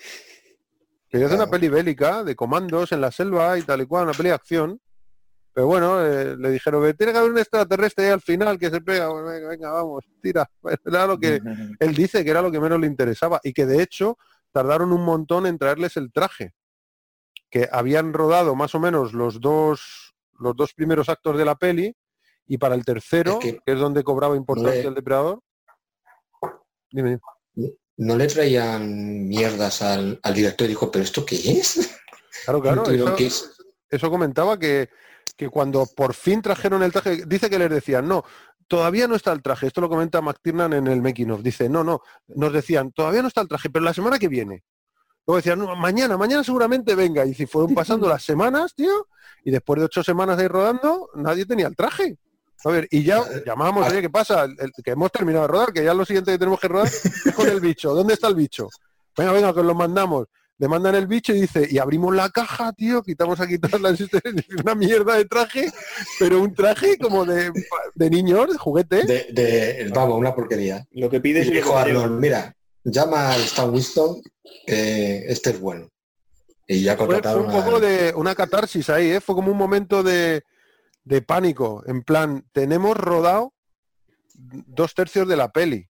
[1.10, 4.14] Quería hacer una peli bélica de comandos en la selva y tal y cual, una
[4.14, 4.82] peli de acción.
[5.54, 8.70] Pero bueno, eh, le dijeron que tiene que haber un extraterrestre ahí al final que
[8.70, 9.10] se pega.
[9.10, 10.50] Bueno, venga, venga, vamos, tira.
[10.86, 11.40] Era lo que
[11.80, 14.18] él dice que era lo que menos le interesaba y que de hecho
[14.52, 16.54] tardaron un montón en traerles el traje.
[17.50, 21.96] Que habían rodado más o menos los dos, los dos primeros actos de la peli
[22.48, 25.42] y para el tercero, Es que, que es donde cobraba importancia le- el depredador.
[26.92, 27.20] Dime,
[27.98, 31.96] No le traían mierdas al, al director y dijo, ¿pero esto qué es?
[32.44, 33.52] claro, claro, No eso, que es-
[33.90, 34.90] eso comentaba que,
[35.38, 38.24] que cuando por fin trajeron el traje, dice que les decían, no,
[38.68, 39.68] todavía no está el traje.
[39.68, 41.42] Esto lo comenta McTiernan en el making of.
[41.42, 44.64] Dice, no, no, nos decían, todavía no está el traje, pero la semana que viene.
[45.26, 47.26] Luego decían, no, mañana, mañana seguramente venga.
[47.26, 49.08] Y si fueron pasando las semanas, tío,
[49.44, 52.18] y después de ocho semanas de ir rodando, nadie tenía el traje.
[52.66, 54.44] A ver, y ya llamábamos, oye, ¿qué pasa?
[54.46, 57.34] El- que hemos terminado de rodar, que ya lo siguiente que tenemos que rodar es
[57.36, 57.94] con el bicho.
[57.94, 58.70] ¿Dónde está el bicho?
[59.18, 60.26] Venga, venga, que os lo mandamos.
[60.58, 64.00] Le mandan el bicho y dice, y abrimos la caja, tío, quitamos aquí todas las
[64.64, 65.70] una mierda de traje,
[66.18, 67.52] pero un traje como de,
[67.94, 69.04] de niños, de juguete.
[69.06, 70.86] De, de- vamos, una porquería.
[70.92, 71.78] Lo que lo que dijo.
[71.78, 72.56] Arnold, mira,
[72.86, 74.22] llama al Stan Winston,
[74.66, 75.90] que este es bueno.
[76.68, 79.22] Y ya Fue, fue contrataron un poco a- de una catarsis ahí, ¿eh?
[79.22, 80.42] Fue como un momento de,
[81.06, 81.84] de pánico.
[81.88, 83.54] En plan, tenemos rodado
[84.34, 85.88] dos tercios de la peli.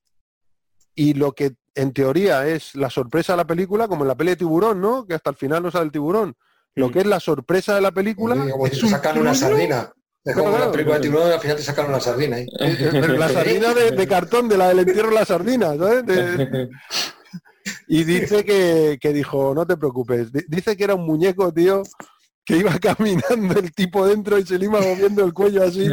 [0.94, 4.30] Y lo que en teoría es la sorpresa de la película, como en la peli
[4.32, 5.06] de tiburón, ¿no?
[5.06, 6.36] Que hasta el final no sale el tiburón.
[6.76, 6.92] Lo Mm.
[6.92, 9.92] que es la sorpresa de la película como si es te un sacan una sardina.
[10.24, 12.46] Es como Claro, la película de tiburón, al final te sacan una sardina ahí.
[13.18, 16.06] La sardina de, de cartón, de la del entierro de la sardina, ¿sabes?
[16.06, 16.70] De-
[17.88, 21.84] y dice que, que dijo, no te preocupes, Di- dice que era un muñeco, tío,
[22.46, 25.88] que iba caminando el tipo dentro y se le iba moviendo el cuello así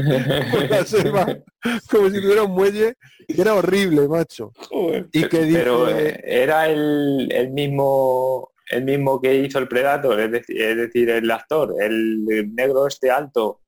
[0.52, 1.26] por la selva,
[1.90, 2.96] como si tuviera un muelle,
[3.26, 4.52] que era horrible, macho.
[4.68, 5.08] Joder.
[5.12, 10.18] Y que dice, Pero eh, era el, el mismo el mismo que hizo el Predator,
[10.20, 13.60] es decir, es decir, el actor, el negro este alto.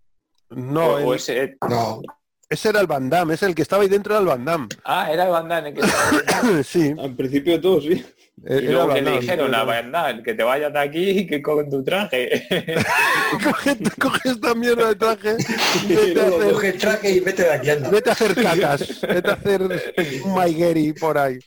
[0.51, 2.01] no, o, o el- ese, No,
[2.49, 4.69] ese era el Van Damme, ese el que estaba ahí dentro era el Van Damme.
[4.85, 8.03] ah, era el Van Damme el que estaba- sí, Al principio todo, sí.
[8.47, 11.41] Y era luego que le dijeron a Damme que te vayas de aquí y que
[11.43, 12.47] con tu traje.
[13.45, 15.37] coge, coge esta mierda de traje
[15.89, 17.91] vete a hacer- coge el traje y vete de aquí, anda.
[17.91, 21.39] Vete a hacer cacas, vete a hacer un maigueri por ahí.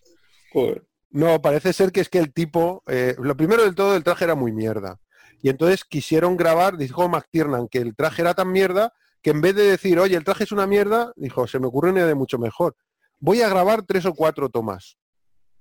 [0.52, 0.84] Joder.
[1.12, 4.26] No, parece ser que es que el tipo, eh, lo primero del todo, el traje
[4.26, 5.00] era muy mierda.
[5.42, 8.92] Y entonces quisieron grabar, dijo McTiernan, que el traje era tan mierda
[9.22, 11.90] que en vez de decir, oye, el traje es una mierda, dijo, se me ocurre
[11.90, 12.76] una idea de mucho mejor.
[13.20, 14.98] Voy a grabar tres o cuatro tomas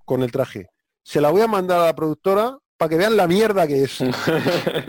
[0.05, 0.69] con el traje.
[1.07, 3.99] Se la voy a mandar a la productora para que vean la mierda que es.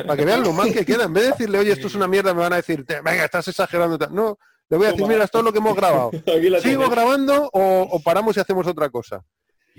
[0.08, 1.04] para que vean lo mal que queda.
[1.04, 3.24] En vez de decirle, oye, esto es una mierda, me van a decir, "Te- venga,
[3.24, 4.00] estás exagerando.
[4.00, 4.16] tal".
[4.16, 6.10] No, le voy a decir, mira, esto es lo que hemos grabado.
[6.64, 9.22] ¿Sigo grabando o, o paramos y hacemos otra cosa?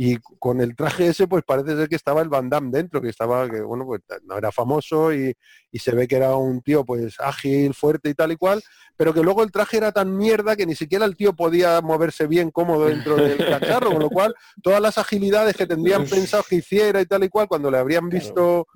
[0.00, 3.08] Y con el traje ese, pues parece ser que estaba el Van Damme dentro, que
[3.08, 5.34] estaba, que bueno, pues no era famoso y,
[5.72, 8.62] y se ve que era un tío pues ágil, fuerte y tal y cual,
[8.96, 12.28] pero que luego el traje era tan mierda que ni siquiera el tío podía moverse
[12.28, 16.54] bien cómodo dentro del cacharro, con lo cual todas las agilidades que tendrían pensado que
[16.54, 18.68] hiciera y tal y cual, cuando le habrían visto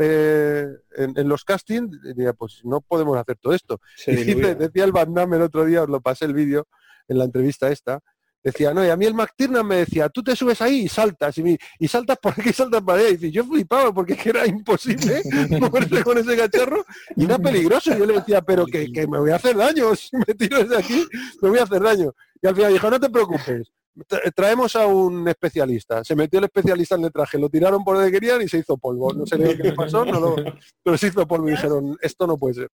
[0.00, 3.78] eh, en, en los castings, diría, pues no podemos hacer todo esto.
[3.94, 6.66] Se Y decía el Van Damme el otro día, os lo pasé el vídeo
[7.08, 8.00] en la entrevista esta,
[8.42, 11.36] decía, no, y a mí el McTiernan me decía, tú te subes ahí y saltas,
[11.38, 11.58] y,
[11.88, 13.08] saltas por aquí y saltas para allá.
[13.10, 15.22] Y dice, yo flipaba porque era imposible
[15.60, 16.84] moverse con ese cacharro
[17.16, 17.92] y era peligroso.
[17.94, 20.58] Y yo le decía, pero que, que me voy a hacer daño, si me tiro
[20.58, 21.06] desde aquí,
[21.40, 22.12] me voy a hacer daño.
[22.40, 23.70] Y al final dijo, no te preocupes,
[24.08, 26.02] tra- traemos a un especialista.
[26.02, 28.76] Se metió el especialista en el traje, lo tiraron por donde querían y se hizo
[28.76, 29.12] polvo.
[29.12, 30.36] No sé lo que le pasó, no lo-
[30.82, 32.68] pero se hizo polvo y dijeron, esto no puede ser.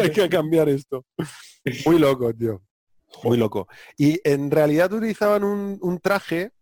[0.00, 1.04] Hay que cambiar esto.
[1.86, 2.62] Muy loco, tío.
[3.22, 3.68] Muy loco.
[3.96, 6.52] Y en realidad utilizaban un, un traje,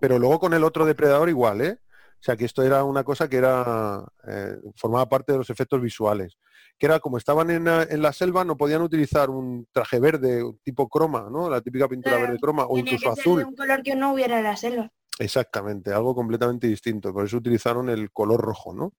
[0.00, 1.78] pero luego con el otro depredador igual, ¿eh?
[2.18, 5.80] O sea que esto era una cosa que era eh, formaba parte de los efectos
[5.80, 6.36] visuales.
[6.78, 10.42] Que era como estaban en, la- en la selva, no podían utilizar un traje verde,
[10.62, 11.48] tipo croma, ¿no?
[11.50, 13.44] La típica pintura Claro, verde croma, o incluso que azul.
[13.44, 14.90] un color que no hubiera en la selva.
[15.18, 17.12] Exactamente, algo completamente distinto.
[17.12, 18.92] Por eso utilizaron el color rojo, ¿no?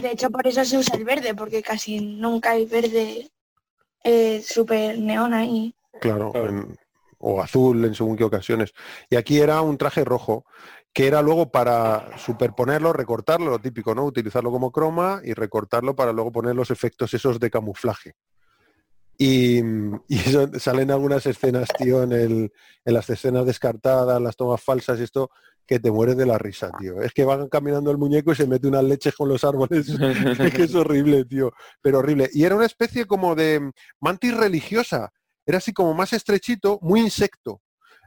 [0.00, 3.30] De hecho, por eso se usa el verde, porque casi nunca hay verde
[4.04, 5.74] eh, súper neón ahí.
[6.00, 6.48] Claro, Claro.
[6.48, 6.76] en-
[7.18, 8.72] o azul en según qué ocasiones.
[9.08, 10.44] Y aquí era un traje rojo,
[10.92, 14.04] que era luego para superponerlo, recortarlo, lo típico, ¿no?
[14.04, 18.14] Utilizarlo como croma y recortarlo para luego poner los efectos esos de camuflaje.
[19.16, 19.60] Y,
[20.08, 22.52] y eso- salen algunas escenas, tío, en, el,
[22.84, 25.30] en las escenas descartadas, las tomas falsas y esto,
[25.66, 27.00] que te mueres de la risa, tío.
[27.00, 29.88] Es que van caminando el muñeco y se mete unas leches con los árboles.
[30.48, 31.52] es que es horrible, tío.
[31.80, 32.28] Pero horrible.
[32.34, 35.10] Y era una especie como de mantis religiosa.
[35.46, 37.60] Era así como más estrechito, muy insecto.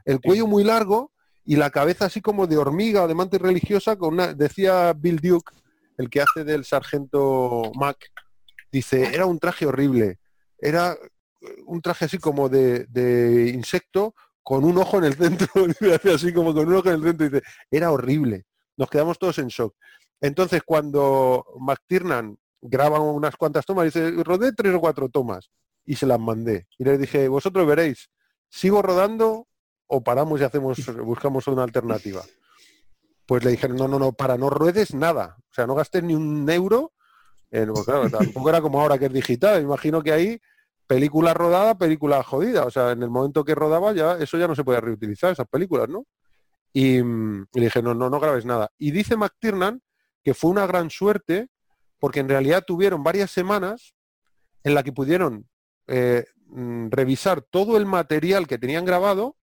[0.04, 1.12] El cuello muy largo
[1.44, 5.18] y la cabeza así como de hormiga o de mantis religiosa con una, decía Bill
[5.20, 5.52] Duke,
[5.96, 7.96] el que hace del sargento Mac,
[8.70, 10.18] dice, era un traje horrible.
[10.58, 15.48] Era eh, un traje así como de, de insecto con un ojo en el centro,
[16.14, 18.44] así como con un ojo en el centro, y dice, era horrible.
[18.76, 19.74] Nos quedamos todos en shock.
[20.20, 25.50] Entonces, cuando McTiernan graba unas cuantas tomas, dice, rodé tres o cuatro tomas
[25.88, 26.68] y se las mandé.
[26.76, 28.10] Y les dije, vosotros veréis,
[28.50, 29.48] ¿sigo rodando
[29.86, 32.22] o paramos y hacemos, buscamos una alternativa?
[33.24, 35.36] Pues le dijeron, no, no, no, para, no ruedes nada.
[35.50, 36.92] O sea, no gastes ni un euro.
[37.50, 39.62] en- pues claro, tampoco era como ahora que es digital.
[39.62, 40.38] Imagino que ahí
[40.86, 42.66] película rodada, película jodida.
[42.66, 45.48] O sea, en el momento que rodaba ya, eso ya no se podía reutilizar, esas
[45.48, 46.04] películas, ¿no?
[46.74, 48.70] Y, mm, y le dije, no, no, no grabes nada.
[48.76, 49.80] Y dice McTiernan
[50.22, 51.48] que fue una gran suerte
[51.98, 53.94] porque en realidad tuvieron varias semanas
[54.64, 55.48] en la que pudieron
[55.88, 59.36] eh, mm, revisar todo el material que tenían grabado,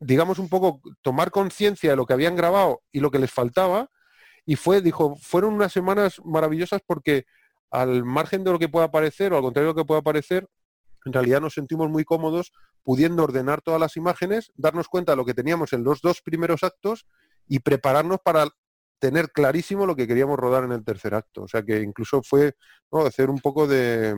[0.00, 3.90] digamos un poco tomar conciencia de lo que habían grabado y lo que les faltaba,
[4.46, 7.24] y fue, dijo, fueron unas semanas maravillosas porque
[7.70, 10.46] al margen de lo que pueda parecer o al contrario de lo que pueda parecer,
[11.04, 12.52] en realidad nos sentimos muy cómodos
[12.82, 16.62] pudiendo ordenar todas las imágenes, darnos cuenta de lo que teníamos en los dos primeros
[16.62, 17.06] actos
[17.48, 18.48] y prepararnos para
[18.98, 21.42] tener clarísimo lo que queríamos rodar en el tercer acto.
[21.42, 22.54] O sea que incluso fue
[23.06, 24.14] hacer un poco de,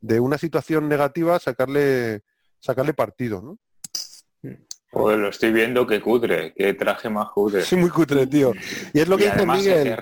[0.00, 2.22] de, una situación negativa, sacarle,
[2.58, 3.58] sacarle partido, ¿no?
[4.90, 7.62] Pues lo estoy viendo que cutre, que traje más cutre.
[7.62, 8.52] Sí, muy cutre, tío.
[8.92, 9.96] Y es lo que dice Miguel.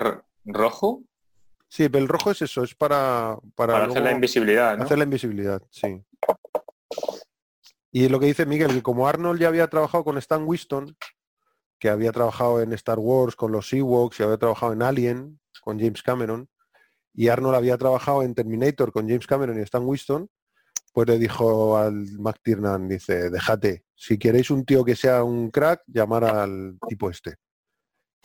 [0.45, 1.03] ¿Rojo?
[1.67, 3.37] Sí, pero el rojo es eso, es para...
[3.53, 4.83] Para, hacer la invisibilidad, ¿no?
[4.85, 6.03] Hacer la invisibilidad, sí.
[7.91, 10.95] Y lo que dice Miguel, que como Arnold ya había trabajado con Stan Winston,
[11.79, 15.79] que había trabajado en Star Wars con los Ewoks y había trabajado en Alien con
[15.79, 16.49] James Cameron,
[17.19, 20.29] y Arnold había trabajado en Terminator con James Cameron y Stan Winston,
[20.93, 25.83] pues le dijo al McTiernan, dice, déjate, si queréis un tío que sea un crack,
[25.87, 27.35] llamar al tipo este.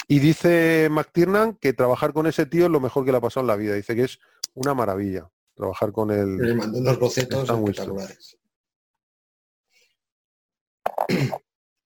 [0.07, 3.43] Y dice McTiernan que trabajar con ese tío es lo mejor que le ha pasado
[3.43, 3.75] en la vida.
[3.75, 4.21] Dice que es
[4.55, 6.37] una maravilla trabajar con él.
[6.37, 8.39] Le mandó unos bocetos espectaculares.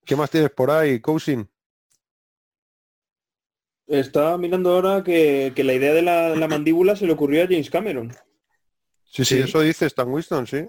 [0.05, 1.49] ¿Qué más tienes por ahí, Cousin?
[3.89, 8.13] Estaba mirando ahora que, la idea de la, mandíbula se le ocurrió a James Cameron.
[9.05, 10.67] Sí, sí, eso dice Stan Winston, sí.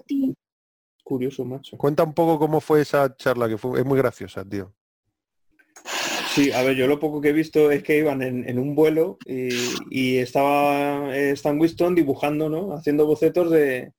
[1.04, 1.76] Curioso, macho.
[1.76, 4.74] Cuenta un poco cómo fue esa charla, que fue, es muy graciosa, tío.
[6.34, 9.18] Sí, a ver, yo lo poco que he visto es que iban en, un vuelo
[9.26, 12.72] y, estaba eh, Stan Winston dibujando, ¿no?
[12.72, 13.92] Haciendo bocetos de,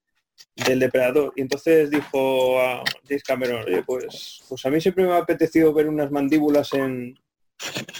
[0.55, 1.33] del depredador.
[1.35, 5.73] Y entonces dijo a James Cameron, oye, pues, pues a mí siempre me ha apetecido
[5.73, 7.19] ver unas mandíbulas en,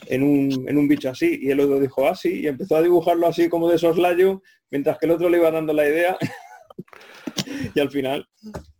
[0.08, 1.40] en, un, en un bicho así.
[1.42, 4.98] Y el otro dijo así ah, y empezó a dibujarlo así como de soslayo, mientras
[4.98, 6.18] que el otro le iba dando la idea.
[7.76, 8.28] y al final,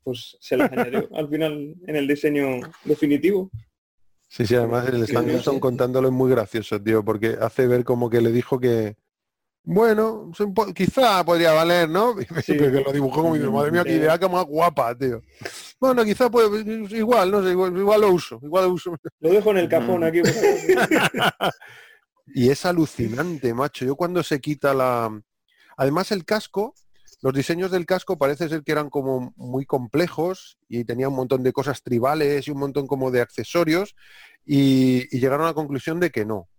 [0.04, 3.50] pues se la generó al final en el diseño definitivo.
[4.28, 8.22] Sí, sí, además el Stan contándolo es muy gracioso, tío, porque hace ver como que
[8.22, 8.96] le dijo que,
[9.64, 10.32] bueno,
[10.76, 12.16] quizá podría valer, ¿no?
[12.46, 12.58] Sí.
[12.58, 15.22] que lo dibujó como mi madre mía, qué idea que más guapa, tío.
[15.80, 16.62] Bueno, quizá puede,
[16.98, 18.96] igual, no sé, igual, lo uso, igual lo uso.
[19.20, 20.22] Lo dejo en el cajón aquí.
[22.28, 23.86] y es alucinante, macho.
[23.86, 25.22] Yo cuando se quita la...
[25.78, 26.74] Además el casco,
[27.22, 31.44] los diseños del casco parece ser que eran como muy complejos y tenía un montón
[31.44, 33.96] de cosas tribales y un montón como de accesorios
[34.44, 36.50] y, llegaron a la conclusión de que no,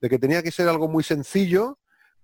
[0.00, 1.78] de que tenía que ser algo muy sencillo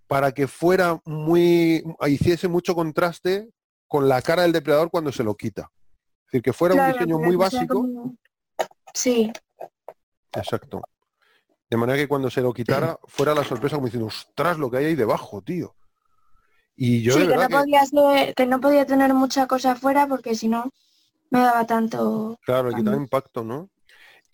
[0.07, 3.49] para que fuera muy, hiciese mucho contraste
[3.89, 5.71] con la cara del depredador cuando se lo quita.
[6.27, 7.87] Es decir, que fuera un diseño muy básico.
[8.95, 9.33] Sí.
[10.33, 10.83] Exacto.
[11.69, 14.79] De manera que cuando se lo quitara fuera la sorpresa como diciendo, ostras, lo que
[14.79, 15.75] hay ahí debajo, tío.
[16.77, 17.81] Y yo sí, que, no Podía
[18.37, 20.71] que no podía tener mucha cosa afuera porque si no,
[21.31, 22.39] no daba tanto...
[22.45, 23.71] Claro, quitaba impacto, ¿no?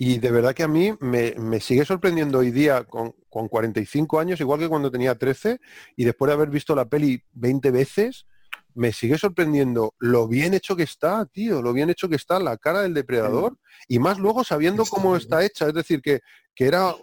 [0.04, 4.58] Y de verdad que a mí me, sigue sorprendiendo hoy día con, 45 años, igual
[4.58, 5.60] que cuando tenía 13,
[5.94, 8.26] y después de haber visto la peli 20 veces,
[8.74, 12.56] me sigue sorprendiendo lo bien hecho que está, tío, lo bien hecho que está la
[12.56, 16.18] cara del depredador, y más luego sabiendo cómo está hecha, es decir, que,
[16.52, 16.96] que era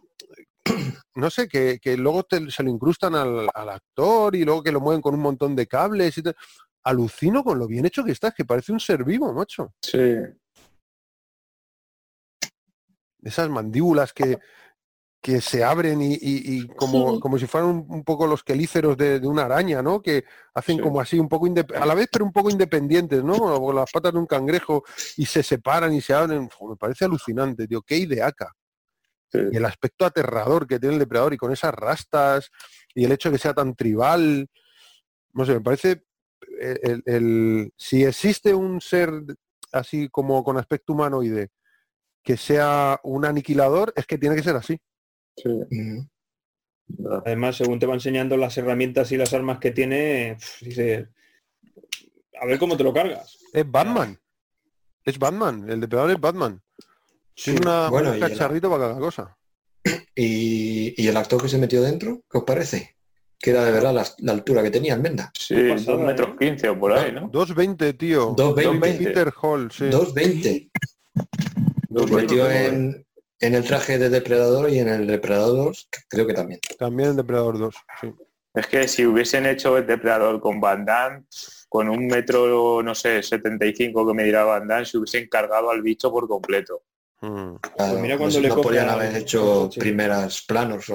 [1.15, 5.13] no sé, que, luego se lo incrustan al, actor y luego que lo mueven con
[5.13, 6.23] un montón de cables y
[6.83, 9.73] Alucino con lo bien hecho que está, es que parece un ser vivo, macho.
[9.81, 10.17] Sí.
[13.23, 14.39] Esas mandíbulas que,
[15.21, 19.81] que se abren y, como, como si fueran un, poco los quelíceros de, una araña,
[19.81, 20.01] ¿no?
[20.01, 20.23] Que
[20.53, 23.37] hacen como así un poco a la vez pero un poco independientes, ¿no?
[23.37, 24.83] Como las patas de un cangrejo
[25.17, 26.49] y se separan y se abren.
[26.67, 27.81] me parece alucinante, tío.
[27.81, 28.53] Qué ideaca.
[29.33, 32.49] Y el aspecto aterrador que tiene el depredador y con esas rastas
[32.95, 34.47] y el hecho de que sea tan tribal.
[35.33, 36.03] No sé, me parece
[36.59, 39.11] el, si existe un ser
[39.71, 41.51] así como con aspecto humanoide
[42.29, 44.79] que sea un aniquilador, es que tiene que ser así.
[47.25, 50.37] Además, según te va enseñando las herramientas y las armas que tiene,
[52.39, 53.35] a ver cómo te lo cargas.
[53.51, 54.15] Es Batman.
[55.03, 55.67] Es Batman.
[55.71, 56.61] El depredador es Batman.
[57.33, 59.35] Sí, una, bueno, un cacharrito para cada cosa.
[60.15, 62.21] ¿Y, el actor que se metió dentro?
[62.29, 62.95] ¿Qué os parece?
[63.39, 65.31] Que era de verdad la, altura que tenía en Venda.
[65.33, 67.31] Sí, dos metros quince o por ahí, ¿no?
[67.31, 68.35] 2.20, tío.
[68.35, 68.97] 2.20.
[68.99, 69.85] Peter Hall, sí.
[69.85, 70.69] 2.20.
[71.89, 73.05] Lo metió en,
[73.39, 76.59] en, el traje de Depredador y en el Depredador 2, creo que también.
[76.77, 78.13] También en Depredador 2, sí.
[78.53, 81.23] Es que si hubiesen hecho el Depredador con Van Damme,
[81.67, 85.81] con un metro, no sé, 75 que me dirá Van Damme, se hubiese encargado al
[85.81, 86.83] bicho por completo.
[87.21, 87.55] Mm.
[87.55, 89.79] Claro, mira no cuando sé, le no podían haber hecho sí.
[89.79, 90.87] primeras planos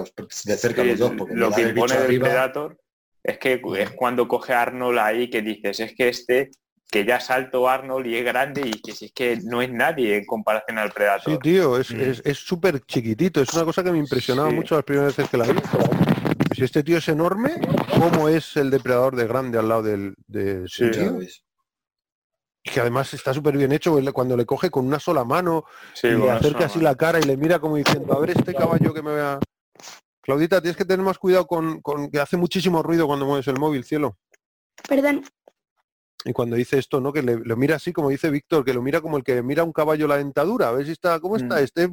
[0.45, 2.79] de cerca Sí, los dos, porque lo que el impone el Predator
[3.23, 6.51] es que es cuando coge a Arnold ahí que dices, es que este,
[6.91, 10.17] que ya salto Arnold y es grande y que si es que no es nadie
[10.17, 11.33] en comparación al Predator.
[11.33, 12.01] Sí, tío, es Mm.
[12.01, 13.41] es- es súper chiquitito.
[13.41, 14.55] Es una cosa que me impresionaba Sí.
[14.55, 15.59] mucho las primeras veces que la vi.
[16.55, 17.55] Si este tío es enorme,
[17.99, 20.89] ¿cómo es el depredador de grande al lado del de Sí.
[20.91, 21.21] tío?
[21.21, 26.07] Y que además está súper bien hecho cuando le coge con una sola mano Sí,
[26.07, 28.95] y le acerca así la cara y le mira como diciendo, a ver este caballo
[28.95, 29.39] que me vea.
[30.23, 33.59] Claudita, tienes que tener más cuidado con, con que hace muchísimo ruido cuando mueves el
[33.59, 34.17] móvil, cielo.
[34.89, 35.25] Perdón.
[36.25, 37.13] Y cuando dice esto, ¿no?
[37.13, 39.63] Que le, lo mira así, como dice Víctor, que lo mira como el que mira
[39.63, 41.57] un caballo la dentadura, a ver si está, ¿cómo está?
[41.57, 41.65] Mm.
[41.65, 41.89] Este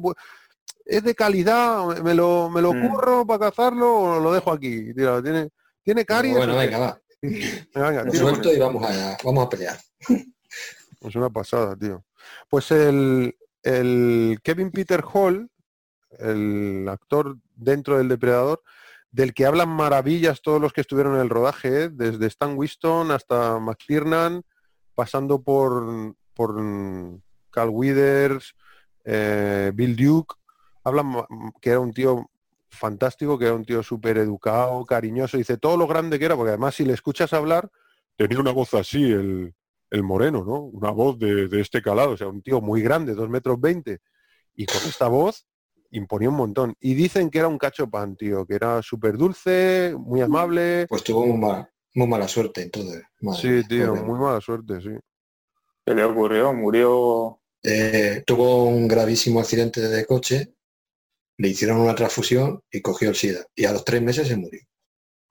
[0.86, 2.88] es, de calidad, me lo, me lo Mm.
[2.88, 4.94] curro para cazarlo o lo dejo aquí.
[4.94, 5.50] Tira, tiene,
[5.82, 6.36] tiene caries.
[6.36, 6.98] Bueno, venga, va.
[7.74, 9.78] Venga, suelto y vamos a, vamos a pelear.
[11.00, 12.04] Es una pasada, tío.
[12.48, 15.50] Pues el, el Kevin Peter Hall,
[16.18, 18.62] el actor dentro del Depredador,
[19.12, 21.88] del que hablan maravillas todos los que estuvieron en el rodaje, ¿eh?
[21.90, 24.42] desde Stan Winston hasta McTiernan,
[24.94, 26.54] pasando por, por
[27.50, 28.54] Carl Withers,
[29.04, 30.34] eh, Bill Duke,
[30.82, 31.12] hablan
[31.60, 32.30] que era un tío
[32.70, 36.50] fantástico, que era un tío súper educado, cariñoso, dice todo lo grande que era, porque
[36.50, 37.70] además si le escuchas hablar,
[38.16, 39.54] tenía una voz así, el,
[39.90, 40.60] el moreno, ¿no?
[40.60, 44.00] Una voz de, de este calado, o sea, un tío muy grande, dos metros veinte,
[44.54, 45.46] y con esta voz
[45.92, 46.74] imponía un montón.
[46.80, 50.86] Y dicen que era un cacho pan, tío, que era súper dulce, muy amable.
[50.88, 53.02] Pues tuvo muy mala, muy mala suerte entonces.
[53.20, 54.02] madre Sí, tío, pobre.
[54.02, 54.90] muy mala suerte, sí.
[55.86, 56.52] ¿Qué le ocurrió?
[56.52, 57.38] Murió.
[57.64, 60.52] Eh, tuvo un gravísimo accidente de coche,
[61.38, 63.44] le hicieron una transfusión y cogió el SIDA.
[63.54, 64.60] Y a los tres meses se murió.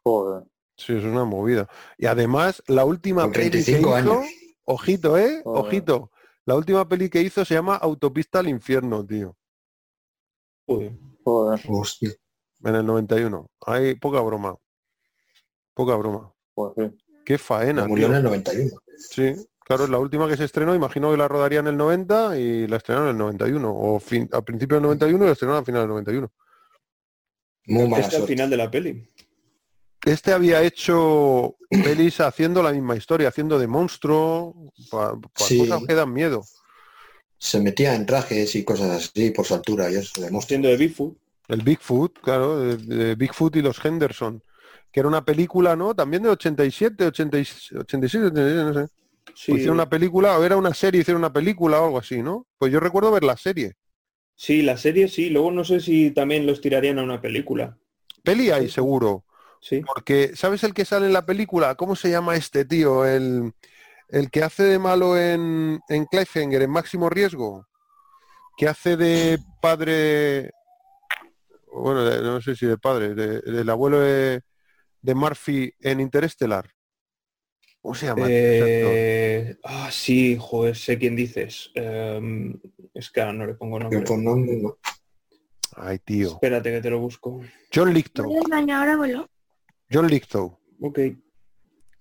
[0.04, 0.44] Joder.
[0.78, 1.68] Sí, es una movida.
[1.98, 4.26] Y además, la última Con peli que 35 hizo, años.
[4.64, 5.42] ojito, ¿eh?
[5.44, 5.66] Joder.
[5.66, 6.12] Ojito.
[6.46, 9.36] La última peli que hizo se llama Autopista al Infierno, tío.
[10.66, 10.92] Joder.
[11.24, 11.62] Joder.
[11.70, 12.12] Hostia.
[12.64, 13.50] En el 91.
[13.66, 14.56] Hay poca broma.
[15.74, 16.32] Poca broma.
[16.54, 16.94] joder.
[17.26, 18.16] Qué faena, Murió tío.
[18.16, 18.72] en el 91.
[18.98, 22.38] Sí, claro, es la última que se estrenó, imagino que la rodaría en el 90
[22.38, 25.62] y la estrenaron en el 91, o fin, a principio del 91 y la estrenaron
[25.62, 26.32] a final del 91.
[27.68, 29.08] Muy mala Este al final de la peli.
[30.04, 34.56] Este había hecho pelis haciendo la misma historia, haciendo de monstruo,
[34.90, 35.60] para Sí.
[35.60, 36.44] cosas que dan miedo.
[37.42, 40.48] Se metía en trajes y cosas así por su altura y eso de monstruo.
[40.48, 41.18] Siendo de Bigfoot.
[41.48, 44.44] El Bigfoot, claro, de, de Bigfoot y los Henderson,
[44.92, 45.96] que era una película, ¿no?
[45.96, 48.94] También de 87, 86, 87, 87, no sé.
[49.34, 52.46] Sí, hicieron una película, o era una serie, hicieron una película o algo así, ¿no?
[52.60, 53.74] Pues yo recuerdo ver la serie.
[54.36, 55.30] sí, la serie sí.
[55.30, 57.78] Luego no sé si también los tirarían a una película.
[58.24, 59.26] Peli hay, seguro.
[59.62, 59.82] Sí.
[59.82, 61.76] Porque, ¿sabes el que sale en la película?
[61.76, 63.06] ¿Cómo se llama este tío?
[63.06, 63.54] El,
[64.12, 67.68] el que hace de malo en, en Cliffhanger, en Máximo Riesgo.
[68.58, 70.52] Que hace de padre...
[71.74, 74.42] Bueno, de- no sé si de padre, de- del abuelo de,
[75.02, 76.70] de Murphy en Interestelar.
[77.82, 78.26] ¿Cómo se llama?
[78.30, 81.72] Eh, ah, sí, joder, sé quién dices.
[81.74, 82.60] Em,
[82.94, 84.00] es que ahora no le pongo nombre.
[84.62, 84.78] no.
[85.78, 86.34] Ay, tío.
[86.34, 87.42] Espérate que te lo busco.
[87.74, 87.94] John
[88.92, 89.30] abuelo.
[89.92, 90.60] John Lithgow.
[90.82, 91.00] Ok.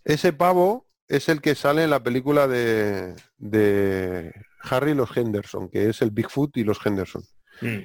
[0.04, 4.32] Ese pavo es el que sale en la película de, de
[4.62, 7.24] Harry y los Henderson, que es el Bigfoot y los Henderson.
[7.60, 7.78] Mm.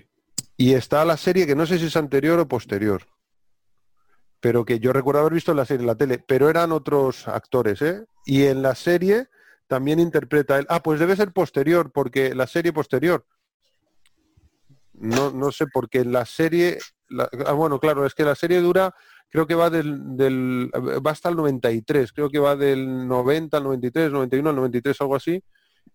[0.58, 3.02] Y está la serie que no sé si es anterior o posterior,
[4.40, 7.28] pero que yo recuerdo haber visto en la serie en la tele, pero eran otros
[7.28, 8.06] actores, ¿eh?
[8.28, 9.28] Y en la serie
[9.66, 10.68] también interpreta él.
[10.70, 13.26] Ah, pues debe ser posterior, porque la serie posterior.
[14.94, 16.78] No, no sé, porque en la serie.
[17.10, 18.94] La- ah, bueno, claro, es que la serie dura,
[19.30, 20.72] creo que va del, del.
[20.74, 25.16] va hasta el 93, creo que va del 90 al 93, 91 al 93, algo
[25.16, 25.44] así.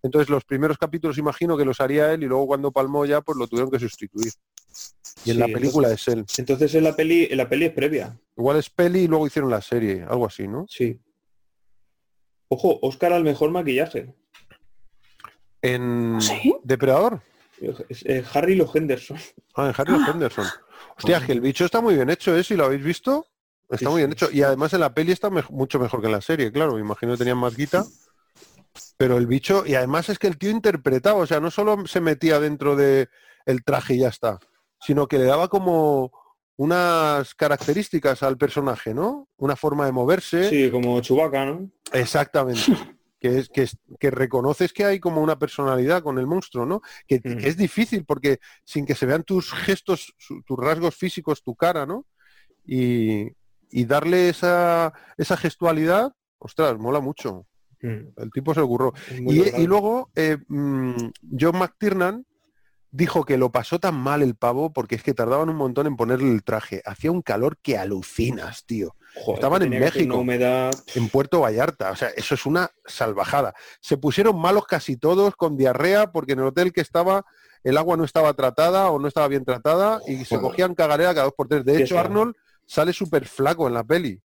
[0.03, 3.37] Entonces los primeros capítulos imagino que los haría él y luego cuando palmó ya pues
[3.37, 4.31] lo tuvieron que sustituir.
[5.25, 6.25] Y en Sí, la película entonces- es él.
[6.39, 8.17] Entonces en la peli, en la peli es previa.
[8.37, 10.65] Igual es peli y luego hicieron la serie, algo así, ¿no?
[10.69, 10.99] Sí.
[12.47, 14.15] Ojo, Oscar al mejor maquillaje.
[15.61, 16.55] En ¿Sí?
[16.63, 17.21] Depredador.
[17.61, 19.17] Eh, Harry los Henderson.
[19.55, 20.45] Ah, en Harry Henderson.
[20.97, 22.43] Hostia, que el bicho está muy bien hecho, ¿eh?
[22.43, 23.25] Si lo habéis visto,
[23.69, 24.29] está muy bien hecho.
[24.31, 26.75] Y además en la peli está mucho mejor que en la serie, claro.
[26.75, 27.85] Me imagino que tenían más guita.
[28.97, 31.99] Pero el bicho, y además es que el tío interpretaba, o sea, no solo se
[31.99, 33.09] metía dentro de
[33.45, 34.39] el traje y ya está,
[34.79, 36.11] sino que le daba como
[36.57, 39.27] unas características al personaje, ¿no?
[39.37, 40.49] Una forma de moverse.
[40.49, 41.69] Sí, como Chubaca, ¿no?
[41.91, 42.61] Exactamente.
[43.21, 46.81] Que es, que es- que reconoces que hay como una personalidad con el monstruo, ¿no?
[47.07, 47.37] Que, Mm.
[47.37, 51.55] que es difícil porque sin que se vean tus gestos, su- tus rasgos físicos, tu
[51.55, 52.07] cara, ¿no?
[52.65, 53.27] Y,
[53.69, 57.45] y darle esa, esa gestualidad, ostras, mola mucho.
[57.83, 58.93] Mm, El tipo se ocurrió.
[59.11, 62.25] Y, y luego eh, mm, John McTiernan
[62.89, 65.95] dijo que lo pasó tan mal el pavo porque es que tardaban un montón en
[65.95, 66.81] ponerle el traje.
[66.85, 68.95] Hacía un calor que alucinas, tío.
[69.15, 70.17] Joder, estaban en México.
[70.17, 70.71] Humedad.
[70.95, 71.91] En Puerto Vallarta.
[71.91, 73.53] O sea, eso es una salvajada.
[73.81, 77.25] Se pusieron malos casi todos con diarrea porque en el hotel que estaba
[77.63, 81.25] el agua no estaba tratada o no estaba bien tratada y se cogían cagalera cada
[81.25, 81.63] dos por tres.
[81.63, 81.99] De hecho.
[81.99, 82.35] Arnold
[82.65, 84.21] sale súper flaco en la peli.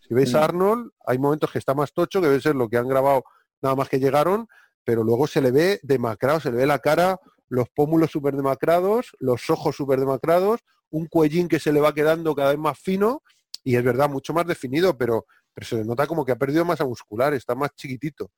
[0.00, 0.44] Si veis a Mm.
[0.44, 3.24] Arnold, hay momentos que está más tocho, que debe ser lo que han grabado
[3.60, 4.48] nada más que llegaron,
[4.84, 9.14] pero luego se le ve demacrado, se le ve la cara, los pómulos súper demacrados,
[9.20, 10.60] los ojos súper demacrados,
[10.90, 13.22] un cuellín que se le va quedando cada vez más fino
[13.64, 16.64] y es verdad, mucho más definido, pero, pero se le nota como que ha perdido
[16.64, 18.30] masa muscular, está más chiquitito.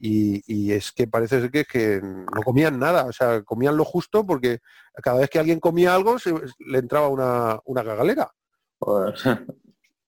[0.00, 3.84] Y, y es que parece ser que, que no comían nada, o sea, comían lo
[3.84, 4.60] justo porque
[5.02, 8.30] cada vez que alguien comía algo se, le entraba una, una cagalera.
[8.78, 9.14] Joder.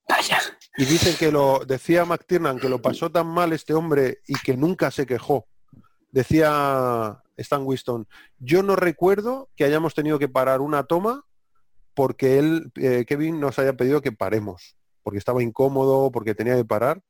[0.09, 0.39] Vaya.
[0.77, 4.57] Y dicen que lo, decía McTiernan que lo pasó tan mal este hombre y que
[4.57, 5.49] nunca se quejó.
[6.11, 8.07] Decía Stan Winston,
[8.39, 11.25] yo no recuerdo que hayamos tenido que parar una toma
[11.95, 16.65] porque él, eh, Kevin, nos haya pedido que paremos, porque estaba incómodo, porque tenía que
[16.65, 17.03] parar.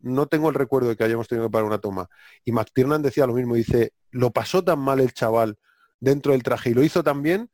[0.00, 2.08] No tengo el recuerdo de que hayamos tenido que parar una toma.
[2.44, 5.58] Y McTiernan decía lo mismo, dice, lo pasó tan mal el chaval
[6.00, 7.50] dentro del traje y lo hizo tan bien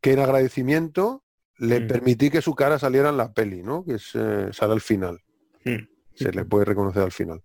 [0.00, 1.24] que en agradecimiento
[1.58, 1.86] le Mm.
[1.88, 3.84] permití que su cara saliera en la peli, ¿no?
[3.84, 5.20] Que es, eh, sale al final.
[5.64, 5.88] Mm.
[6.14, 7.42] Se le puede reconocer al final.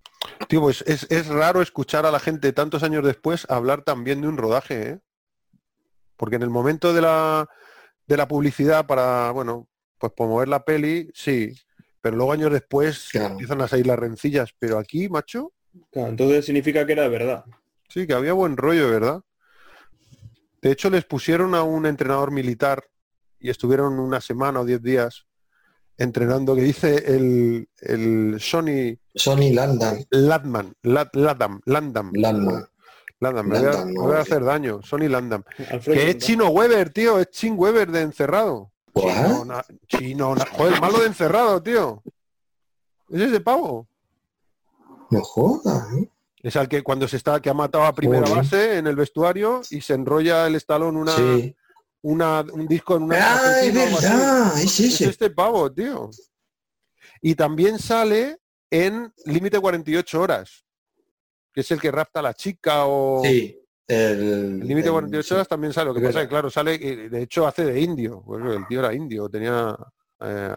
[0.47, 4.27] Tío, pues es, es raro escuchar a la gente tantos años después hablar también de
[4.27, 4.99] un rodaje, ¿eh?
[6.15, 7.47] Porque en el momento de la,
[8.07, 9.67] de la publicidad para, bueno,
[9.99, 11.53] pues promover la peli, sí.
[12.01, 13.31] Pero luego años después Claro.
[13.33, 14.49] empiezan a salir las rencillas.
[14.57, 15.53] Pero aquí, macho,
[15.91, 17.45] Claro, entonces significa que era de verdad.
[17.89, 19.21] sí, que había buen rollo, ¿verdad?
[20.61, 22.83] De hecho, les pusieron a un entrenador militar
[23.39, 25.27] y estuvieron una semana o diez días
[25.97, 29.97] entrenando, que dice el, el Sony Sony Landam.
[30.09, 32.65] Ladman, Lad- Ladam, Landam, Landman.
[33.19, 34.31] Landam, me voy a, Landam, me no, voy a sí.
[34.31, 35.43] hacer daño, Sony Landam.
[35.71, 36.19] Alfredo, Que es ¿no?
[36.21, 38.71] Chino Weber, tío, es Chin Weber de encerrado.
[38.93, 39.03] What?
[39.13, 42.03] Chino, na- chino, na- joder, malo de encerrado, tío.
[43.09, 43.87] Es ese pavo.
[45.09, 46.11] No jodas, ¿eh?
[46.43, 48.35] Es al que cuando se está, que ha matado a primera Joder.
[48.43, 51.55] base en el vestuario y se enrolla el estalón una, Sí.
[52.03, 53.17] una, un disco en una.
[53.19, 55.09] Ah, es verdad, es Es ese.
[55.09, 56.09] este pavo, tío.
[57.21, 58.39] Y también sale
[58.69, 60.63] en Límite 48 horas,
[61.57, 63.23] que es el que rapta a la chica o...
[63.23, 63.59] Sí.
[63.87, 65.87] El límite el- 48 horas también sale.
[65.87, 68.21] Lo que pasa que, claro, sale, eh, de hecho hace de indio.
[68.23, 69.75] Pues el tío era indio, tenía...
[70.19, 70.55] eh,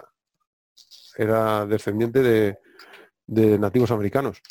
[1.16, 2.59] era descendiente de,
[3.27, 4.43] de nativos americanos.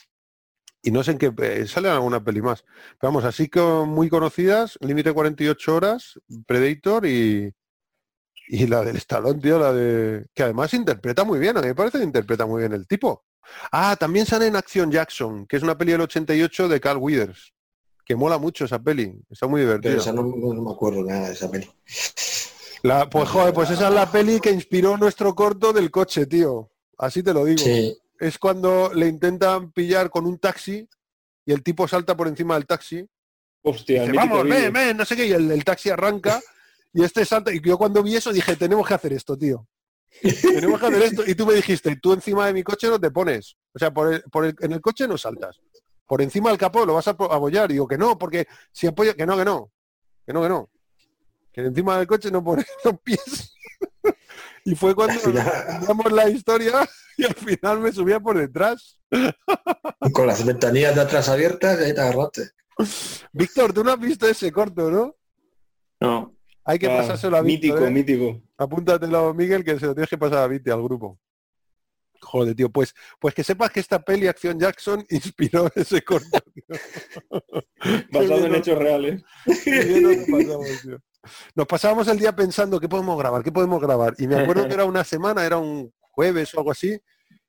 [0.81, 1.31] Y no sé en qué...
[1.39, 2.63] eh, sale en alguna peli más.
[2.99, 7.53] Pero vamos, así que muy conocidas, Límite 48 horas, Predator y...
[8.47, 10.25] Y la del Stallone, tío, la de...
[10.33, 13.23] Que además interpreta muy bien, a mí me parece que interpreta muy bien el tipo.
[13.71, 17.53] Ah, también sale en Action Jackson, que es una peli del 88 de Carl Withers.
[18.05, 19.91] Que mola mucho esa peli, está muy divertida.
[19.91, 21.69] Pero esa no, no- no me acuerdo nada de esa peli.
[22.83, 26.71] La, pues joder, pues esa es la peli que inspiró nuestro corto del coche, tío.
[26.97, 27.59] Así te lo digo.
[27.59, 27.95] Sí.
[28.19, 30.87] Es cuando le intentan pillar con un taxi
[31.45, 33.05] y el tipo salta por encima del taxi.
[33.61, 36.41] Hostia, Dice, vamos, ven, ven, no sé qué, y el, el taxi arranca
[36.93, 37.53] y este salta.
[37.53, 39.67] Y yo cuando vi eso dije, tenemos que hacer esto, tío.
[40.21, 41.23] Tenemos que hacer esto.
[41.25, 43.55] Y tú me dijiste, tú encima de mi coche no te pones.
[43.73, 45.59] O sea, por el- por el- en el coche no saltas.
[46.05, 47.69] Por encima del capó lo vas a apo- apoyar.
[47.69, 49.71] Y digo, que no, porque si apoyo, que no, que no.
[50.25, 50.69] Que no, que no.
[51.51, 53.53] Que encima del coche no pones los pies.
[54.65, 56.87] y fue cuando cambiamos la historia
[57.17, 58.99] y al final me subía por detrás.
[60.13, 62.49] Con las ventanillas de atrás abiertas y ahí te agarraste.
[63.33, 65.15] Víctor, tú no has visto ese corto, ¿no?
[65.99, 66.35] No.
[66.69, 67.81] Hay que Ah, pasárselo a Víctor.
[67.81, 67.89] mítico, ¿eh?
[67.89, 68.41] mítico.
[68.55, 71.17] Apúntatelo, Miguel, que se lo tienes que pasar a Viti al grupo.
[72.21, 76.37] Joder, tío, pues, pues que sepas que esta peli Acción Jackson inspiró ese corto.
[78.11, 79.23] Basado en hechos reales.
[81.55, 84.13] Nos pasábamos el día pensando qué podemos grabar, qué podemos grabar.
[84.19, 86.95] Y me acuerdo que era una semana, era un jueves o algo así.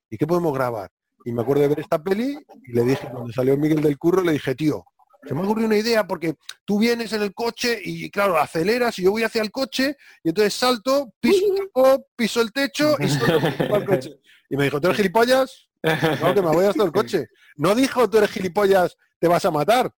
[0.09, 0.89] ¿Y qué podemos grabar?
[1.25, 4.23] Y me acuerdo de ver esta peli y le dije, cuando salió Miguel del curro,
[4.23, 4.83] le dije, tío,
[5.23, 6.35] se me ha ocurrido una idea porque
[6.65, 10.29] tú vienes en el coche y claro, aceleras y yo voy hacia el coche y
[10.29, 14.19] entonces salto, piso el capó, piso el techo y salto del coche.
[14.49, 15.69] Y me dijo, ¿tú eres gilipollas?
[15.83, 17.27] No, que me voy hasta el coche.
[17.55, 19.91] No dijo, tú eres gilipollas, te vas a matar.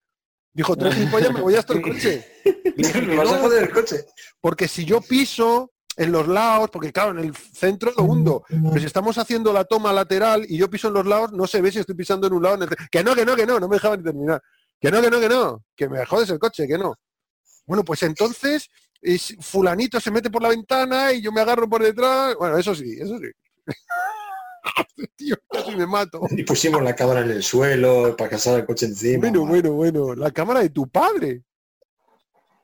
[0.53, 2.25] Dijo, tú eres gilipollas, me voy hasta el coche.
[2.75, 4.05] Y le dije, Me vas a "No, joder el coche.
[4.41, 8.79] porque si yo piso en los lados, porque claro, en el centro lo hundo, pero
[8.79, 11.71] si estamos haciendo la toma lateral y yo piso en los lados, no se ve
[11.71, 12.55] si estoy pisando en un lado.
[12.55, 12.69] En el...
[12.91, 14.41] Que no, que no, que no, no me dejaban ni terminar.
[14.83, 16.95] Que no, que no, que no, que me jodes el coche, que no.
[17.65, 18.67] Bueno, pues entonces
[19.01, 22.35] es- fulanito se mete por la ventana y yo me agarro por detrás.
[22.37, 23.27] Bueno, eso sí, eso sí.
[25.15, 26.19] tío, casi me mato.
[26.31, 29.19] Y pusimos la cámara en el suelo para casar el coche encima.
[29.29, 30.15] Bueno, bueno, bueno.
[30.15, 31.43] La cámara de tu padre.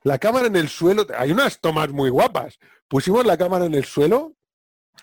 [0.04, 1.06] La cámara en el suelo.
[1.18, 2.58] Hay unas tomas muy guapas.
[2.90, 4.34] Pusimos la cámara en el suelo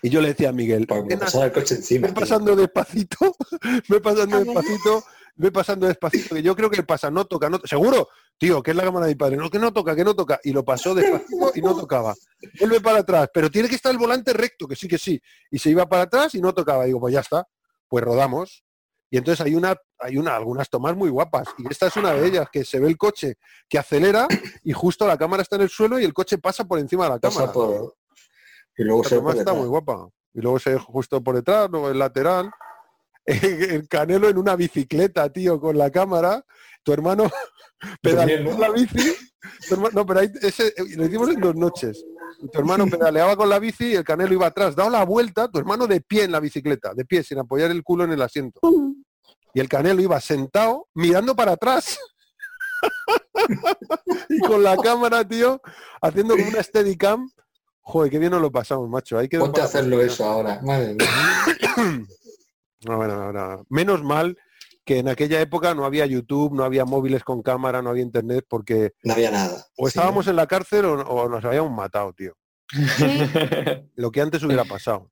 [0.03, 2.09] y yo le decía a Miguel, Para "Ven a- pasar el coche encima.
[2.09, 2.15] Tío.
[2.15, 3.35] pasando despacito,
[3.89, 5.05] ve pasando despacito,
[5.37, 8.09] ve pasando despacito, que yo creo que pasa, no toca, no seguro,
[8.39, 10.41] tío, que es la cámara de mi padre, no, que no toca, que no toca,
[10.43, 12.15] y lo pasó despacito y no tocaba.
[12.59, 15.59] Vuelve para atrás, pero tiene que estar el volante recto, que sí, que sí, y
[15.59, 17.47] se iba para atrás y no tocaba, digo, pues ya está,
[17.89, 18.65] pues rodamos.
[19.09, 22.27] Y entonces hay una, hay una, algunas tomas muy guapas, y esta es una de
[22.27, 23.37] ellas, que se ve el coche
[23.69, 24.27] que acelera
[24.65, 27.11] y justo la cámara está en el suelo y el coche pasa por encima de
[27.11, 27.53] la Pasa cámara.
[27.53, 27.97] por...
[28.79, 30.09] Y luego La se toma está muy guapa.
[30.35, 32.51] Y luego se ve justo por detrás, luego el lateral.
[33.27, 36.45] El Canelo en una bicicleta, tío, con la cámara.
[36.83, 37.31] Tu hermano
[38.03, 38.57] Durmiendo.
[38.59, 39.15] la bici.
[39.69, 42.05] Tu hermano- no, pero ahí, ese, lo hicimos en dos noches.
[42.53, 44.77] Tu hermano pedaleaba con la bici y el Canelo iba atrás.
[44.77, 47.83] Dado la vuelta, tu hermano de pie en la bicicleta, de pie, sin apoyar el
[47.83, 48.61] culo en el asiento.
[49.55, 51.99] Y el Canelo iba sentado mirando para atrás.
[54.29, 55.61] y con la cámara, tío,
[56.01, 57.29] haciendo como una steadicam.
[57.81, 59.17] Joder, qué bien nos lo pasamos, macho.
[59.19, 60.61] Ahí quedó Ponte a hacerlo eso ahora.
[60.63, 61.07] Madre mía.
[62.85, 64.37] No, Menos mal
[64.85, 68.45] que en aquella época no había YouTube, no había móviles con cámara, no había internet,
[68.49, 69.67] porque No había nada.
[69.77, 72.35] o Sí, estábamos en la cárcel o, o nos habíamos matado, tío.
[72.71, 73.21] Sí,
[73.97, 75.11] Lo que antes hubiera pasado.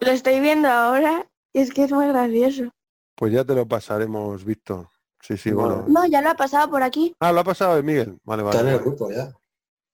[0.00, 2.70] lo estoy viendo ahora y es que es muy gracioso.
[3.16, 4.88] Pues ya te lo pasaremos, Víctor.
[5.20, 5.84] Sí, sí, bueno.
[5.86, 7.14] No, ya lo ha pasado por aquí.
[7.20, 8.18] Ah, lo ha pasado de Miguel.
[8.24, 8.56] Vale, vale.
[8.58, 9.32] Está en el grupo ya.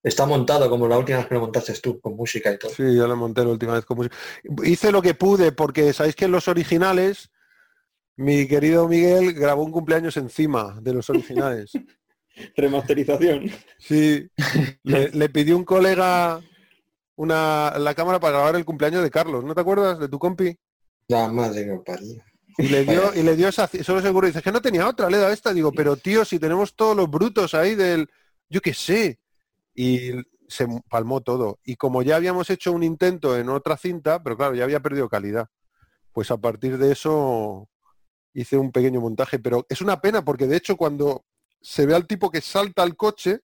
[0.02, 2.70] Está montado como la última vez que lo montaste tú, con música y todo.
[2.70, 4.16] Sí, yo lo monté la última vez con música.
[4.64, 7.30] Hice lo que pude, porque sabéis que en los originales,
[8.16, 11.72] mi querido Miguel grabó un cumpleaños encima de los originales.
[12.56, 13.50] Remasterización.
[13.78, 14.28] Sí,
[14.84, 16.40] le, le pidió un colega
[17.18, 19.98] una, la cámara para grabar el cumpleaños de Carlos, ¿no te acuerdas?
[19.98, 20.56] De tu compi.
[21.08, 22.22] La madre que parió.
[22.58, 25.18] Y le dio, y le dio esa, solo seguro, dice que no tenía otra, le
[25.18, 28.08] dado esta, digo, pero tío, si tenemos todos los brutos ahí del,
[28.48, 29.18] yo qué sé.
[29.80, 30.10] Y
[30.48, 31.60] se palmó todo.
[31.64, 35.08] Y como ya habíamos hecho un intento en otra cinta, pero claro, ya había perdido
[35.08, 35.46] calidad.
[36.12, 37.68] Pues a partir de eso
[38.34, 41.24] hice un pequeño montaje, pero es una pena porque de hecho cuando
[41.60, 43.40] se ve al tipo que salta al coche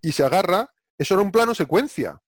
[0.00, 2.18] y se agarra, eso era un plano secuencia.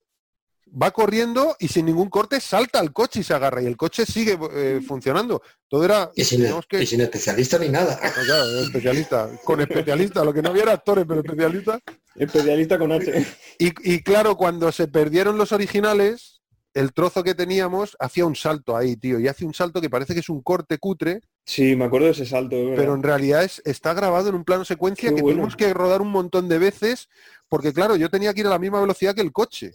[0.70, 4.04] Va corriendo y sin ningún corte salta al coche y se agarra y el coche
[4.06, 5.42] sigue eh, funcionando.
[5.66, 6.10] Todo era...
[6.14, 7.98] Y sin, que- y sin especialista ni nada.
[8.02, 11.78] no, claro, especialista, con especialista, lo que no había era actores, pero especialista.
[12.16, 13.26] Especialista con H.
[13.58, 16.40] Y, y claro, cuando se perdieron los originales,
[16.74, 20.14] el trozo que teníamos hacía un salto ahí, tío, y hace un salto que parece
[20.14, 22.56] que es un corte cutre, Sí, me acuerdo de ese salto.
[22.56, 22.76] verdad.
[22.76, 25.36] pero en realidad es, está grabado en un plano secuencia Qué que bueno.
[25.38, 27.08] tuvimos que rodar un montón de veces,
[27.48, 29.72] porque claro, yo tenía que ir a la misma velocidad que el coche.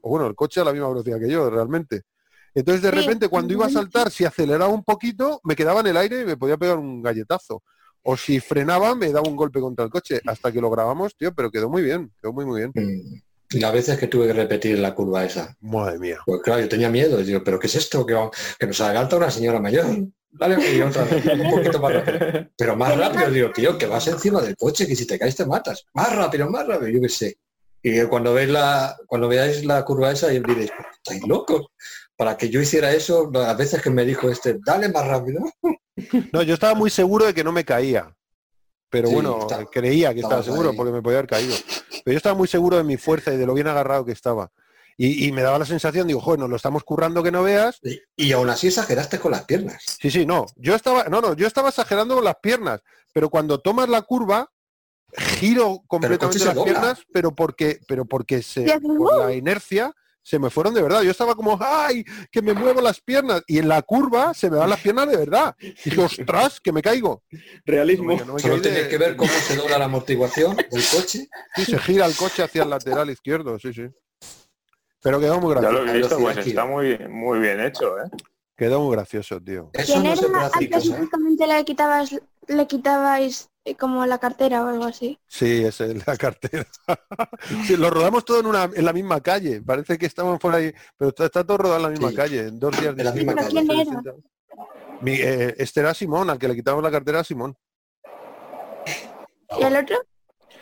[0.00, 2.02] O bueno, el coche a la misma velocidad que yo, realmente.
[2.54, 5.86] Entonces, de Sí, repente, cuando iba a saltar, si aceleraba un poquito, me quedaba en
[5.88, 7.62] el aire y me podía pegar un galletazo.
[8.02, 10.20] O si frenaba, me daba un golpe contra el coche.
[10.26, 12.72] Hasta que lo grabamos, tío, pero quedó muy bien, quedó muy, muy bien.
[12.74, 13.22] Mm.
[13.54, 15.54] Y las veces que tuve que repetir la curva esa.
[15.60, 16.18] Madre mía.
[16.24, 17.20] Pues claro, yo tenía miedo.
[17.20, 18.06] y Digo, ¿pero qué es esto?
[18.06, 18.16] Que,
[18.58, 19.86] que nos adelanta una señora mayor.
[20.30, 22.48] Dale, y otra vez, un poquito más rápido.
[22.56, 25.44] Pero más rápido, digo, tío, que vas encima del coche, que si te caes te
[25.44, 25.84] matas.
[25.92, 27.36] Más rápido, más rápido, yo qué sé.
[27.82, 31.66] Y cuando veis la, cuando veáis la curva esa, y diréis, ¿estáis locos?
[32.16, 35.42] Para que yo hiciera eso, las veces que me dijo este, dale más rápido.
[36.32, 38.14] No, yo estaba muy seguro de que no me caía.
[38.90, 40.76] Pero Sí, bueno, está- creía que estaba seguro ahí.
[40.76, 41.54] porque me podía haber caído.
[42.04, 44.50] Pero yo estaba muy seguro de mi fuerza y de lo bien agarrado que estaba.
[44.98, 47.78] Y, y me daba la sensación, digo, joder, nos lo estamos currando que no veas.
[47.82, 49.82] Y, y aún así exageraste con las piernas.
[50.00, 50.44] Sí, sí, no.
[50.56, 52.80] Yo estaba, no, no, yo estaba exagerando con las piernas,
[53.14, 54.50] pero cuando tomas la curva,
[55.16, 56.64] giro completamente las dobla.
[56.72, 59.92] piernas, pero porque, pero porque se, por la inercia
[60.22, 61.02] se me fueron de verdad.
[61.02, 62.04] Yo estaba como, ¡ay!
[62.30, 63.42] que me muevo las piernas.
[63.46, 65.54] Y en la curva se me van las piernas de verdad.
[65.60, 67.22] Y dije, ostras, que me caigo.
[67.64, 68.16] Realismo.
[68.24, 71.28] No me Solo de- tenéis que ver cómo se dobla la amortiguación del coche.
[71.56, 73.86] Sí, se gira el coche hacia el lateral izquierdo, sí, sí.
[75.02, 75.84] Pero quedó muy Ya gracioso.
[75.84, 78.08] lo he visto, pues velocidad está muy, muy bien hecho, ¿eh?
[78.56, 79.70] Quedó muy gracioso, tío.
[79.72, 80.80] Eso ¿Quién no se ¿eh?
[80.80, 82.14] supuestamente le quitabas,
[82.46, 83.48] le quitabais
[83.78, 85.18] como la cartera o algo así?
[85.26, 86.66] Sí, es la cartera.
[87.66, 89.62] Sí, lo rodamos todo en, una, en la misma calle.
[89.62, 92.16] Parece que estaban por ahí, pero está, está todo rodado en la misma Sí.
[92.16, 93.48] calle, en dos días En la misma calle.
[93.48, 93.80] fechas ¿Quién era?
[94.00, 94.14] distintas.
[95.00, 97.56] Mi, eh, este era Simón, al que le quitamos la cartera a Simón.
[99.58, 99.96] ¿Y el otro?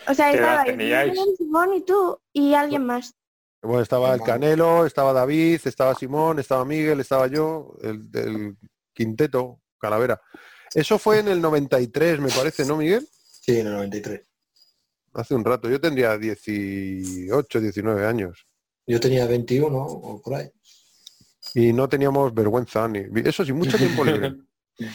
[0.09, 1.25] O sea, ¿Qué edad estaba?
[1.37, 3.15] Simón y tú y alguien más.
[3.63, 4.23] Bueno, estaba el.
[4.23, 8.57] Canelo, estaba David, estaba Simón, estaba Miguel, estaba yo, el del
[8.95, 10.21] quinteto, Calavera.
[10.75, 13.07] Eso fue en el 93, me parece, ¿no, Miguel?
[13.13, 14.21] Sí, en el 93.
[15.15, 15.69] Hace un rato.
[15.69, 18.47] Yo tendría 18, 19 años.
[18.87, 20.49] Yo tenía 21 o por ahí.
[21.55, 23.01] Y no teníamos vergüenza ni.
[23.25, 24.35] Eso sí, mucho tiempo libre.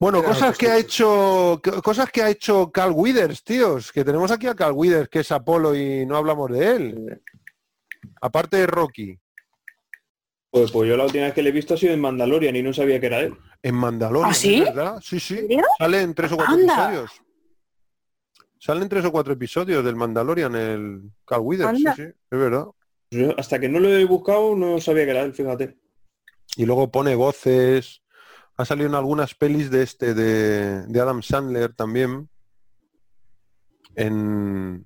[0.00, 4.04] Bueno, Era cosas que ha hecho, co- cosas que ha hecho Carl Withers, tíos, que
[4.04, 7.22] tenemos aquí a Carl Withers, que es Apolo y no hablamos de él.
[8.20, 9.18] Aparte de Rocky,
[10.52, 12.62] Pues, pues yo la última vez que le he visto ha sido en Mandalorian y
[12.62, 13.34] no sabía que era él.
[13.62, 15.00] En Mandalorian, ¿Ah, ¿verdad?
[15.02, 15.36] Sí, sí.
[15.36, 15.62] serio?
[15.78, 16.74] Sale en tres o cuatro Anda.
[16.74, 17.22] episodios.
[18.60, 22.66] Salen tres o cuatro episodios del Mandalorian, el Carl Withers, sí, sí, es verdad.
[23.10, 25.78] Yo hasta que no lo he buscado no sabía que era él, fíjate.
[26.56, 28.02] Y luego pone voces.
[28.56, 32.28] Ha salido en algunas pelis de este, de, de Adam Sandler también.
[33.94, 34.84] En,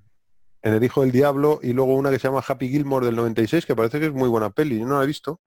[0.63, 1.59] en El Hijo del Diablo.
[1.63, 4.29] Y luego una que se llama Happy Gilmore del 96, que parece que es muy
[4.29, 4.79] buena peli.
[4.79, 5.41] Yo no la he visto.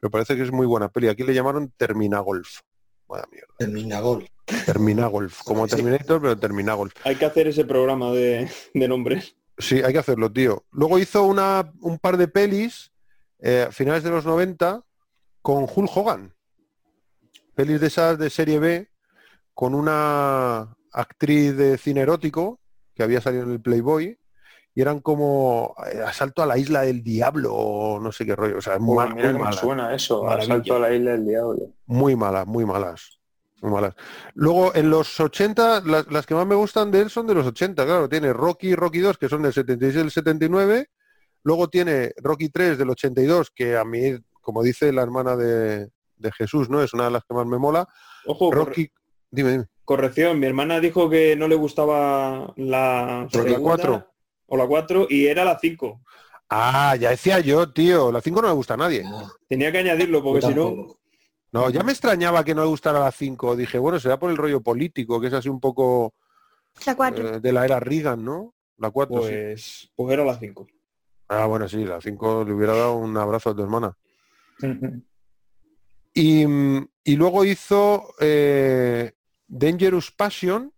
[0.00, 1.08] Pero parece que es muy buena peli.
[1.08, 2.60] Aquí le llamaron Terminagolf.
[3.08, 3.54] Vaya mierda.
[3.58, 4.28] Termina gol.
[4.66, 5.42] Terminagolf.
[5.42, 5.66] Como.
[5.66, 6.94] Terminator, pero Terminagolf.
[7.04, 9.36] Hay que hacer ese programa de, de nombres.
[9.56, 10.64] Sí, hay que hacerlo, tío.
[10.70, 12.92] Luego hizo una, un par de pelis
[13.40, 14.84] eh, a finales de los 90
[15.42, 16.34] con Hulk Hogan.
[17.54, 18.88] Pelis de esas de serie B
[19.54, 22.60] con una actriz de cine erótico
[22.94, 24.18] que había salido en el Playboy
[24.78, 28.58] y eran como eh, Asalto a la isla del diablo o no sé qué rollo.
[28.58, 29.56] O sea, muy, Pues mal- mira muy malas.
[29.56, 30.54] suena eso, Maravilla.
[30.54, 31.58] asalto a la isla del diablo.
[31.86, 33.18] Muy malas, muy malas.
[33.60, 33.94] Muy malas.
[34.34, 37.44] Luego, en los 80, las, las que más me gustan de él son de los
[37.44, 38.08] 80, claro.
[38.08, 40.90] Tiene Rocky y Rocky 2, que son del 76 y del 79.
[41.42, 45.88] Luego tiene Rocky 3 del 82, que a mí, como dice la hermana de,
[46.18, 46.80] de Jesús, ¿no?
[46.84, 47.88] Es una de las que más me mola.
[48.26, 48.88] Ojo, corre- Rocky...
[49.28, 49.64] Dime, dime.
[49.84, 54.06] corrección, mi hermana dijo que no le gustaba la Rocky segunda 4.
[54.48, 56.00] O la 4 y era la 5.
[56.50, 58.10] Ah, ya decía yo, tío.
[58.10, 59.04] La 5 no me gusta a nadie.
[59.48, 60.98] Tenía que añadirlo porque si no...
[61.50, 63.56] No, ya me extrañaba que no me gustara la 5.
[63.56, 66.14] Dije, bueno, será por el rollo político, que es así un poco
[66.84, 67.36] La 4.
[67.36, 68.54] eh, de la era Reagan, ¿no?
[68.76, 69.28] La 4, sí.
[69.28, 70.66] Pues, pues era la 5.
[71.28, 73.96] Ah, bueno, sí, la 5 le hubiera dado un abrazo a tu hermana.
[76.14, 76.42] Y,
[77.04, 79.12] y luego hizo eh,
[79.46, 80.72] Dangerous Passion,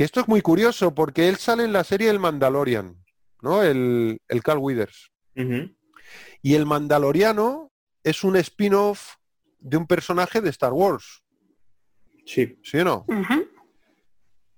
[0.00, 2.96] que esto es muy curioso porque él sale en la serie El Mandalorian,
[3.42, 3.62] ¿no?
[3.62, 5.10] El, el Carl Withers.
[6.40, 7.70] Y el Mandaloriano
[8.02, 9.16] es un spin-off
[9.58, 11.22] de un personaje de Star Wars,
[12.24, 12.58] Sí.
[12.64, 13.04] ¿sí o no?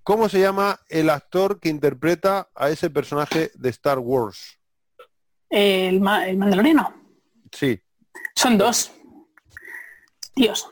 [0.04, 4.60] ¿Cómo se llama el actor que interpreta a ese personaje de Star Wars?
[5.50, 6.94] El, ma- el mandaloriano.
[7.50, 7.80] Sí,
[8.36, 8.92] Son dos.
[10.36, 10.70] Dios.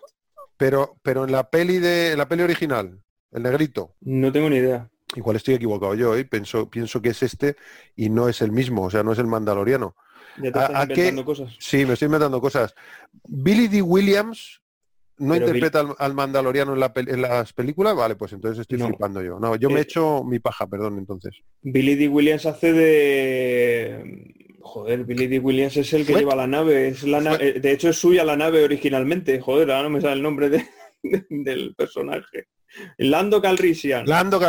[0.56, 3.94] pero, pero en la peli de en la peli original, el negrito.
[4.00, 4.88] No tengo ni idea.
[5.16, 6.24] Igual estoy equivocado yo, ¿eh?
[6.24, 7.56] Pienso, pienso que es este
[7.96, 9.96] y no es el mismo, o sea, no es el mandaloriano.
[10.40, 11.56] Ya te ¿A- estás a qué- inventando cosas.
[11.58, 12.74] Sí, me estoy inventando cosas.
[13.28, 13.82] Billy D.
[13.82, 14.60] Williams
[15.18, 18.78] no Pero interpreta al, al mandaloriano en, la en las películas, vale, pues entonces estoy
[18.78, 18.86] No.
[18.86, 19.38] flipando yo.
[19.40, 21.34] No, yo me Eh, hecho mi paja, perdón, entonces.
[21.60, 22.08] Billy D.
[22.08, 24.34] Williams hace de...
[24.62, 25.38] Joder, Billy D.
[25.40, 26.88] Williams es el que Fue- lleva la nave.
[26.88, 29.40] Es la na- eh, De hecho, es suya la nave originalmente.
[29.40, 30.66] Joder, ahora no me sale el nombre de-
[31.30, 32.46] del personaje.
[32.98, 34.06] Lando Calrissian.
[34.06, 34.40] Lando.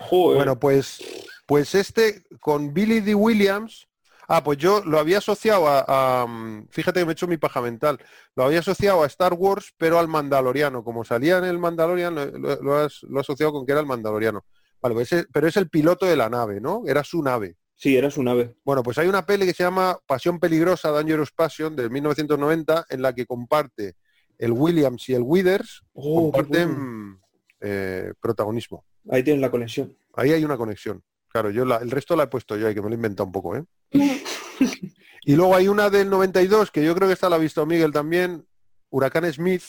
[0.00, 0.36] Joder.
[0.36, 1.00] Bueno, pues,
[1.46, 3.14] pues este con Billy D.
[3.14, 3.86] Williams.
[4.32, 5.84] Ah, pues yo lo había asociado a,
[6.22, 7.98] a, mm, fíjate que me he hecho mi paja mental.
[8.36, 10.84] Lo había asociado a Star Wars, pero al Mandaloriano.
[10.84, 13.80] Como salía en el Mandalorian, lo, lo- lo has, lo he asociado con que era
[13.80, 14.44] el Mandaloriano.
[14.80, 16.82] Vale, pues ese- pero es el piloto de la nave, ¿no?
[16.86, 17.56] Era su nave.
[17.74, 18.54] Sí, era su nave.
[18.62, 23.02] Bueno, pues hay una peli que se llama Pasión Peligrosa, Dangerous Passion, de 1990, en
[23.02, 23.96] la que comparte
[24.40, 27.18] el Williams y el Withers, Oh, qué comparten
[27.60, 28.84] eh, protagonismo.
[29.10, 29.96] Ahí tienes la conexión.
[30.14, 31.02] Ahí hay una conexión.
[31.28, 33.26] Claro, yo la- el resto la he puesto yo, y que me lo he inventado
[33.26, 33.64] un poco, ¿eh?
[35.22, 37.92] y luego hay una del 92, que yo creo que esta la ha visto Miguel
[37.92, 38.46] también,
[38.88, 39.62] Huracán Smith,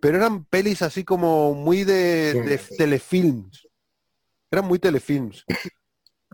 [0.00, 2.40] pero eran pelis así como muy de, Sí.
[2.40, 3.66] de telefilms.
[4.50, 5.44] Eran muy telefilms.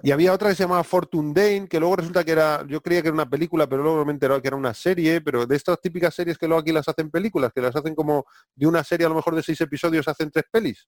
[0.07, 3.01] Y había otra que se llamaba Fortune Dane, que luego resulta que era, yo creía
[3.01, 5.57] que era una película, pero luego me he enterado que era una serie, pero de
[5.57, 8.85] estas típicas series que luego aquí las hacen películas, que las hacen como de una
[8.85, 10.87] serie a lo mejor de seis episodios, hacen tres pelis.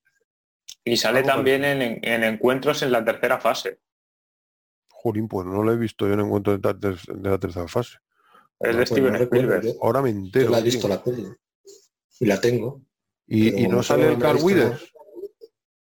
[0.84, 3.80] Y sale Algo también en, en encuentros en la tercera fase.
[4.90, 7.68] Jolín, pues no lo he visto yo en encuentro de, la ter- de la tercera
[7.68, 7.97] fase.
[8.60, 9.66] Es No, de pues Steven no Spielberg.
[9.80, 10.51] Ahora me Yo entero.
[10.51, 10.72] la he tío.
[10.72, 11.26] visto la peli.
[12.20, 12.82] Y la tengo.
[13.26, 14.93] Y, y no no sale el Carl Withers.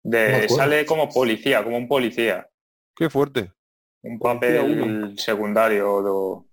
[0.04, 2.48] De- No sale como policía, como un policía.
[2.98, 3.52] Qué fuerte.
[4.02, 6.02] Un papel secundario.
[6.02, 6.46] do-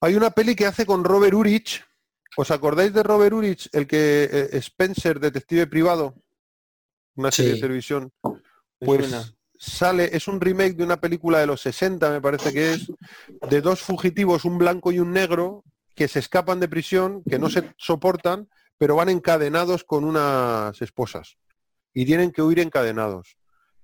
[0.00, 1.84] Hay una peli que hace con Robert Urich.
[2.36, 6.14] ¿Os acordáis de Robert Urich, el que eh, Spencer, detective privado?
[7.16, 7.56] Una serie Sí.
[7.56, 8.12] de televisión.
[8.78, 12.90] Pues sale, es un remake de una película de los 60, me parece que es,
[13.50, 15.64] de dos fugitivos, un blanco y un negro,
[15.94, 18.48] que se escapan de prisión, que no se soportan,
[18.78, 21.36] pero van encadenados con unas esposas.
[21.92, 23.36] Y tienen que huir encadenados.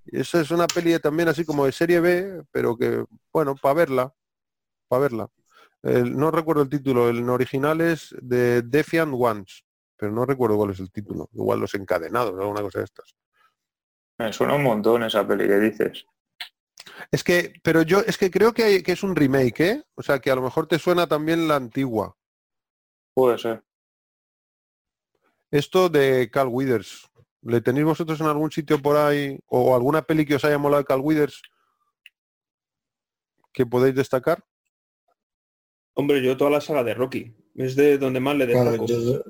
[0.06, 3.74] Y esa es una peli también así como de serie B, pero que, bueno, para
[3.74, 4.14] verla.
[4.88, 5.28] para verla.
[5.82, 9.64] El- no recuerdo el título, el original es de Defiant Ones,
[9.96, 11.28] pero no recuerdo cuál es el título.
[11.32, 13.14] Igual los encadenados alguna cosa de estas.
[14.18, 16.06] Me suena un montón esa peli que dices.
[17.10, 19.84] Es que, pero yo es que creo que, hay- que es un remake, ¿eh?
[19.94, 22.16] O sea que a lo mejor te suena también la antigua.
[23.14, 23.62] Puede ser.
[25.50, 27.08] Esto de Cal Withers.
[27.46, 30.82] ¿Le tenéis vosotros en algún sitio por ahí o alguna peli que os haya molado
[30.82, 31.40] de Cal Withers
[33.52, 34.44] que podéis destacar?
[35.94, 37.34] Hombre, yo toda la saga de Rocky.
[37.54, 38.86] Es de donde más le Claro, destaco.
[38.86, 39.22] yo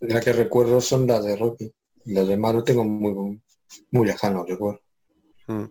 [0.00, 1.72] la que recuerdo son las de Rocky.
[2.06, 3.40] Las de Mario tengo muy,
[3.90, 4.80] muy lejano, recuerdo.
[5.46, 5.64] Mm.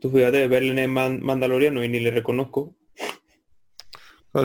[0.00, 2.74] Tú fíjate, verle en Man- Mandaloriano y ni le reconozco.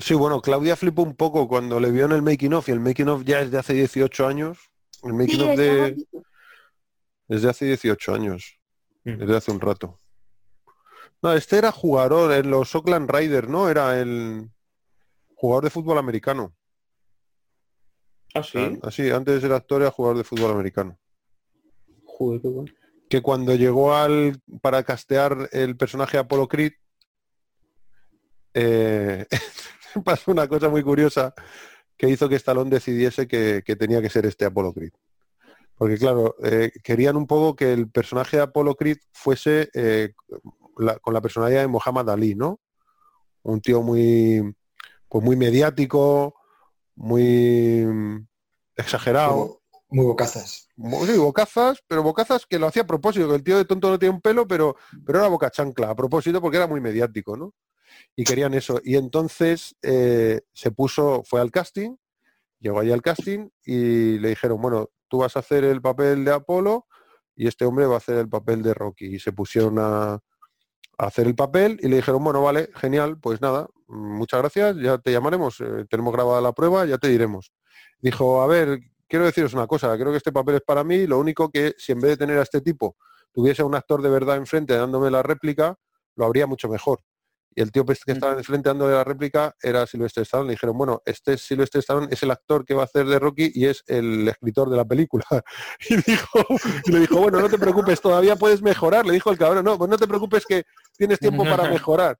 [0.01, 2.79] Sí, bueno, Claudia flipó un poco cuando le vio en el making of y el
[2.79, 4.57] making of ya es de hace 18 años.
[5.03, 5.95] El making Sí, of de.
[7.27, 8.59] Desde hace 18 años,
[9.03, 9.17] Mm.
[9.19, 9.99] desde hace un rato.
[11.21, 13.69] No, este era jugador en los Oakland Raiders, ¿no?
[13.69, 14.49] Era el
[15.35, 16.55] jugador de fútbol americano.
[18.33, 18.79] Ah, sí.
[18.83, 20.99] Así, antes era actor era jugador de fútbol americano.
[22.05, 22.73] Joder, qué bueno.
[23.09, 26.73] que cuando llegó al para castear el personaje de Apollo Creed
[28.53, 29.25] eh,
[30.03, 31.33] pasó una cosa muy curiosa
[31.97, 34.91] que hizo que Stallone decidiese que, que tenía que ser este Apollo Creed.
[35.77, 40.13] Porque claro, eh, querían un poco que el personaje de Apollo Creed fuese eh,
[40.77, 42.59] la- con la personalidad de Muhammad Ali, ¿no?
[43.43, 44.55] Un tío muy,
[45.09, 46.35] pues muy mediático,
[46.95, 48.27] muy mm,
[48.77, 49.35] exagerado.
[49.35, 49.49] Muy,
[49.89, 50.69] muy bocazas.
[50.77, 53.89] Mo- Sí, bocazas, pero bocazas que lo hacía a propósito, que el tío de tonto
[53.89, 54.75] no tiene un pelo, pero,
[55.05, 57.53] pero era boca chancla, a propósito porque era muy mediático, ¿no?
[58.15, 58.81] Y querían eso.
[58.83, 61.95] Y entonces eh, se puso, fue al casting,
[62.59, 66.31] llegó allí al casting y le dijeron, bueno, tú vas a hacer el papel de
[66.31, 66.87] Apolo
[67.35, 69.15] y este hombre va a hacer el papel de Rocky.
[69.15, 70.19] Y se pusieron a,
[70.97, 75.11] hacer el papel y le dijeron, bueno, vale, genial, pues nada, muchas gracias, ya te
[75.11, 77.51] llamaremos, eh, tenemos grabada la prueba, ya te diremos.
[77.99, 81.19] Dijo, a ver, quiero deciros una cosa, creo que este papel es para mí, lo
[81.19, 82.95] único que si en vez de tener a este tipo
[83.33, 85.77] tuviese un actor de verdad enfrente dándome la réplica,
[86.15, 87.01] lo habría mucho mejor.
[87.57, 90.49] Y el tío pues, que estaba enfrente dándole la réplica era Silvestre Stallone.
[90.49, 93.49] Le dijeron, bueno, este Silvestre Stallone es el actor que va a hacer de Rocky
[93.55, 95.23] y es el escritor de la película.
[95.89, 96.39] Y, dijo,
[96.85, 99.05] y le dijo, bueno, no te preocupes, todavía puedes mejorar.
[99.05, 100.63] Le dijo el cabrón, no, pues no te preocupes que
[100.97, 102.17] tienes tiempo para mejorar.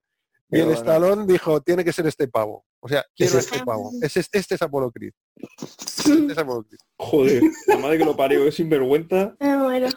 [0.50, 0.70] Y el.
[0.70, 2.64] Stallone dijo, tiene que ser este pavo.
[2.80, 3.66] O sea, quiero Es este este.
[3.66, 3.90] pavo.
[4.00, 5.12] Es este, este es Apolo Creed.
[5.36, 6.78] Este es Creed.
[6.98, 9.34] Joder, la madre que lo parió, es sinvergüenza.
[9.40, 9.88] Me muero.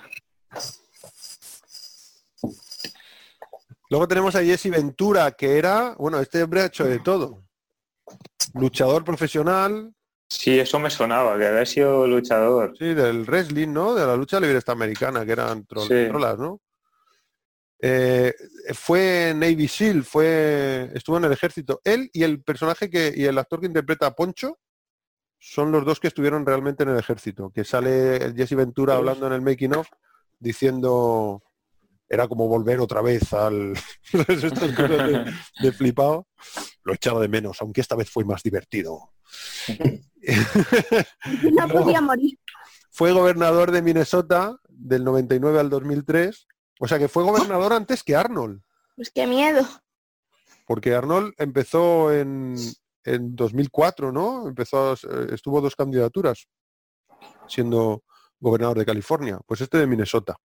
[3.90, 7.44] Luego tenemos a Jesse Ventura, que era, bueno, este hombre ha hecho de todo.
[8.53, 9.94] Luchador profesional,
[10.32, 12.76] Sí, eso me sonaba, que había sido luchador.
[12.78, 13.95] sí, del wrestling, ¿no?
[13.95, 16.07] De la lucha libre americana, que eran tro- Sí.
[16.07, 16.61] trolas, ¿no?
[17.82, 18.34] Eh,
[18.76, 21.82] fue Navy SEAL, fue, estuvo en el ejército.
[21.84, 24.60] Él y el personaje que, y el actor que interpreta a Poncho
[25.40, 27.49] son los dos que estuvieron realmente en el ejército.
[27.49, 29.88] Que sale el Jesse Ventura hablando en el making of
[30.38, 31.41] diciendo
[32.10, 33.73] era como volver otra vez al
[34.14, 36.27] estas cosas de, de flipado.
[36.84, 39.14] Lo he echado de menos, aunque esta vez fue más divertido.
[41.53, 42.38] No podía morir.
[42.91, 46.48] fue gobernador de Minnesota del 99 al 2003.
[46.80, 48.61] O sea que fue gobernador antes que Arnold,
[48.95, 49.65] Pues qué miedo.
[50.65, 52.56] porque Arnold empezó en,
[53.03, 54.48] en 2004, ¿no?
[54.48, 56.48] Empezó, a- eh, estuvo dos candidaturas
[57.48, 58.03] siendo
[58.40, 59.40] gobernador de California.
[59.45, 60.36] Pues este de Minnesota.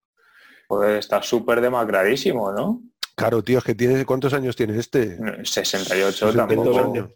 [0.69, 2.83] Pues está súper demacradísimo, ¿no?
[3.15, 5.17] Claro, tío, es que tiene, ¿cuántos años tiene este?
[5.45, 6.79] 68 68 tampoco.
[6.79, 7.11] años.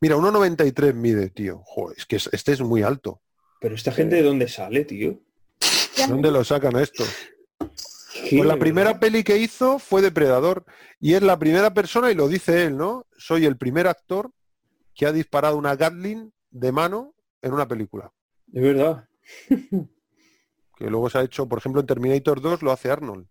[0.00, 1.62] Mira, 1,93 mide, tío.
[1.64, 3.20] Joder, es que es- este es muy alto.
[3.60, 5.18] Pero esta gente de dónde sale, tío.
[6.08, 7.04] ¿Dónde lo sacan a esto?
[7.58, 10.64] Pues la primera peli que hizo fue Depredador
[11.00, 13.06] y es la primera persona, y lo dice él, ¿no?
[13.16, 14.30] Soy el primer actor
[14.94, 18.12] que ha disparado una Gatling de mano en una película.
[18.52, 19.08] Es verdad.
[20.82, 23.28] Que luego se ha hecho, por ejemplo, en Terminator 2 lo hace Arnold.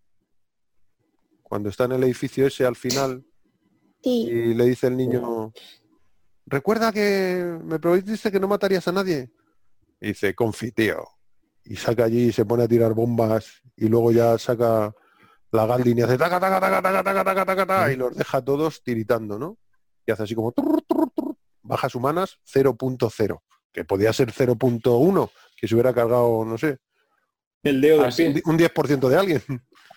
[1.43, 3.25] Cuando está en el edificio ese al final
[4.01, 4.29] Sí.
[4.29, 5.51] y le dice el niño,
[6.45, 9.33] recuerda que me prometiste que no matarías a nadie.
[9.99, 11.05] Y dice, confi, tío.
[11.65, 14.95] Y saca allí y se pone a tirar bombas y luego ya saca
[15.51, 18.41] la Gatling y hace taca, taca, taca, taca, taca, taca, taca, taca, y los deja
[18.41, 19.57] todos tiritando, ¿no?
[20.05, 23.41] Y hace así como turr, turr, turr, bajas humanas 0.0,
[23.73, 26.79] que podía ser 0.1, que se hubiera cargado, no sé,
[27.63, 28.41] El dedo pie.
[28.45, 29.41] un 10% de alguien.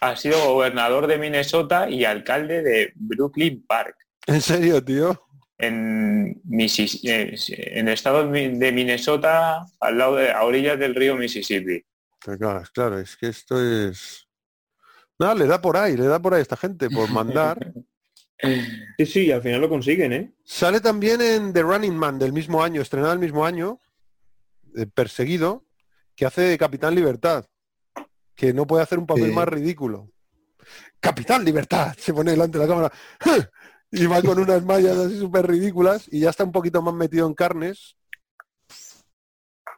[0.01, 3.97] Ha sido gobernador de Minnesota y alcalde de Brooklyn Park,
[4.27, 5.21] En serio, tío.
[5.59, 7.35] en, Missis- eh,
[7.79, 11.83] en el estado de Minnesota, al lado de, a orillas del río Mississippi.
[12.21, 14.27] Claro, claro, es que esto es...
[15.19, 17.73] Nada, le da por ahí, le da por ahí a esta gente, por mandar.
[18.99, 20.35] Sí, sí, al final lo consiguen, ¿eh?
[20.45, 23.81] Sale también en The Running Man del mismo año, estrenado el mismo año,
[24.77, 25.65] eh, perseguido,
[26.15, 27.47] que hace de Capitán Libertad,
[28.35, 29.33] que no puede hacer un papel Sí.
[29.33, 30.11] más ridículo.
[31.01, 32.93] Capitán Libertad, se pone delante de la cámara
[33.91, 37.27] y va con unas mallas así súper ridículas y ya está un poquito más metido
[37.27, 37.97] en carnes.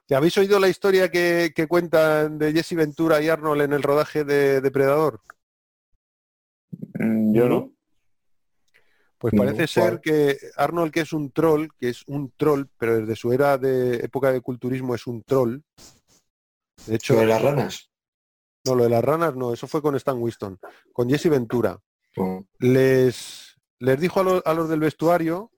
[0.07, 3.83] ¿Que habéis oído la historia que, que cuentan de Jesse Ventura y Arnold en el
[3.83, 5.20] rodaje de Depredador?
[6.99, 7.73] Mm, Yo no.
[9.19, 13.01] Pues No, parece ser que Arnold, que es un troll, que es un troll, pero
[13.01, 15.61] desde su era de época de culturismo es un troll.
[16.87, 17.91] De hecho, de las ranas.
[18.66, 20.59] No, lo de las ranas no, eso fue con Stan Winston,
[20.93, 21.78] con Jesse Ventura.
[22.16, 25.51] Oh, Les, les dijo a, los- a los del vestuario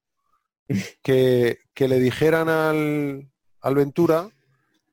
[1.03, 3.31] que, que le dijeran al,
[3.61, 4.29] al Ventura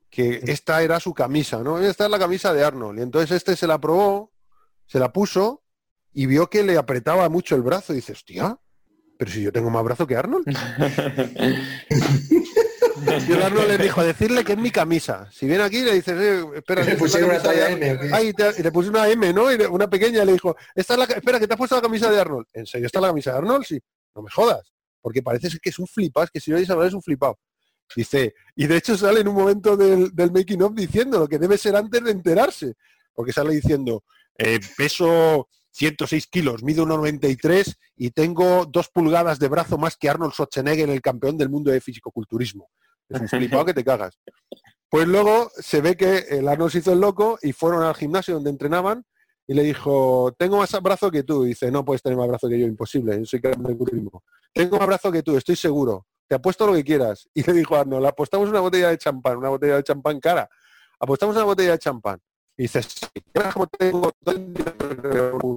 [0.10, 1.80] que esta era su camisa, ¿no?
[1.80, 3.00] Esta es la camisa de Arnold.
[3.00, 4.32] Y entonces este se la probó,
[4.86, 5.64] se la puso
[6.14, 7.92] y vio que le apretaba mucho el brazo.
[7.92, 8.58] Y dice, hostia,
[9.18, 10.46] pero si yo tengo más brazo que Arnold.
[13.44, 15.30] Arnold le dijo, decirle que es mi camisa.
[15.32, 17.84] Si viene aquí le dices, eh, espera, Le pusieron una talla Arnold".
[17.84, 18.10] M.
[18.14, 19.52] Ay, te- y le puse una M, ¿no?
[19.52, 21.82] Y una pequeña y le dijo, esta es la, espera, que te has puesto la
[21.82, 22.46] camisa de Arnold.
[22.54, 23.66] ¿En serio está la camisa de Arnold?
[23.66, 23.80] Sí.
[24.16, 24.72] No me jodas.
[25.02, 27.38] Porque parece que es un flipado, es que si no hablar es un flipado.
[27.96, 31.38] Dice, y de hecho sale en un momento del, del making of diciendo lo que
[31.38, 32.74] debe ser antes de enterarse.
[33.14, 34.04] Porque sale diciendo,
[34.38, 40.34] eh, peso 106 kilos, mido 1,93 y tengo dos pulgadas de brazo más que Arnold
[40.34, 42.70] Schwarzenegger, el campeón del mundo de fisicoculturismo.
[43.10, 44.18] Es un flipado que te cagas.
[44.90, 48.36] Pues luego se ve que el Arnold se hizo el loco y fueron al gimnasio
[48.36, 49.04] donde entrenaban
[49.48, 51.46] y le dijo, tengo más brazo que tú.
[51.46, 54.24] Y dice, no puedes tener más brazo que yo, imposible, yo soy campeón de culturismo.
[54.54, 56.08] Tengo más brazo que tú, estoy seguro.
[56.28, 57.30] Te apuesto lo que quieras.
[57.34, 60.50] Y le dijo Arnold, apostamos una botella de champán, una botella de champán cara.
[61.00, 62.20] Apostamos una botella de champán.
[62.58, 63.22] Y dices, sí,
[63.54, 64.12] cómo tengo...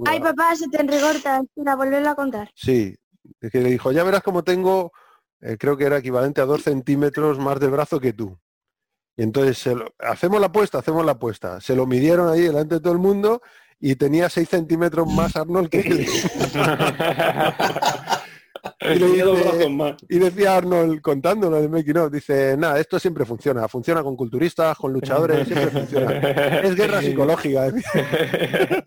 [0.05, 1.39] Ay, papá, se te enrecorta.
[1.39, 2.51] Espera, volverlo a contar.
[2.53, 2.93] Sí,
[3.39, 4.91] es que le dijo, ya verás cómo tengo,
[5.41, 8.37] eh, creo que era equivalente a dos centímetros más de brazo que tú.
[9.15, 11.59] Y entonces, hacemos la apuesta, hacemos la apuesta.
[11.59, 13.41] Se lo midieron ahí delante de todo el mundo
[13.79, 16.07] y tenía seis centímetros más Arnold que él.
[18.81, 23.67] y, le dice- decía Arnold contándolo en el making of, dice, nada, esto siempre funciona.
[23.67, 26.19] Funciona con culturistas, con luchadores, siempre funciona.
[26.63, 27.71] Es guerra psicológica.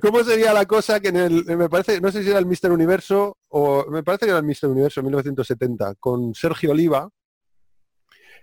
[0.00, 2.70] ¿Cómo sería la cosa que en el, me parece, no sé si era el Mister
[2.72, 7.08] Universo o me parece que era el Mister Universo 1970, con Sergio Oliva,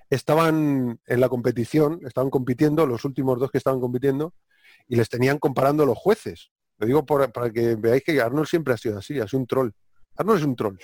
[0.10, 4.34] estaban en la competición, estaban compitiendo, los últimos dos que estaban compitiendo,
[4.88, 6.50] y les tenían comparando los jueces.
[6.78, 9.72] Lo digo por- para que veáis que Arnold siempre ha sido así, es un troll.
[10.18, 10.78] Arnold es un troll.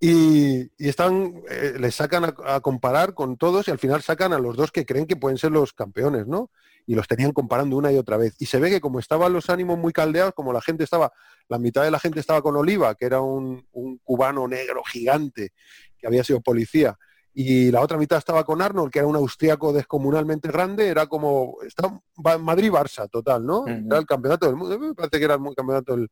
[0.00, 4.32] Y, y están, eh, les sacan a, a comparar con todos y al final sacan
[4.32, 6.50] a los dos que creen que pueden ser los campeones, ¿no?
[6.88, 8.34] y los tenían comparando una y otra vez.
[8.38, 11.12] Y se ve que como estaban los ánimos muy caldeados, como la gente estaba,
[11.46, 15.52] la mitad de la gente estaba con Oliva, que era un, un cubano negro gigante,
[15.98, 16.96] que había sido policía,
[17.34, 21.58] y la otra mitad estaba con Arnold, que era un austriaco descomunalmente grande, era como,
[21.66, 23.66] está Madrid-Barça total, ¿no?
[23.66, 26.08] Era el campeonato del mundo, me parece que era el campeonato del,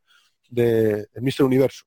[0.50, 1.84] de, del Mister Universo,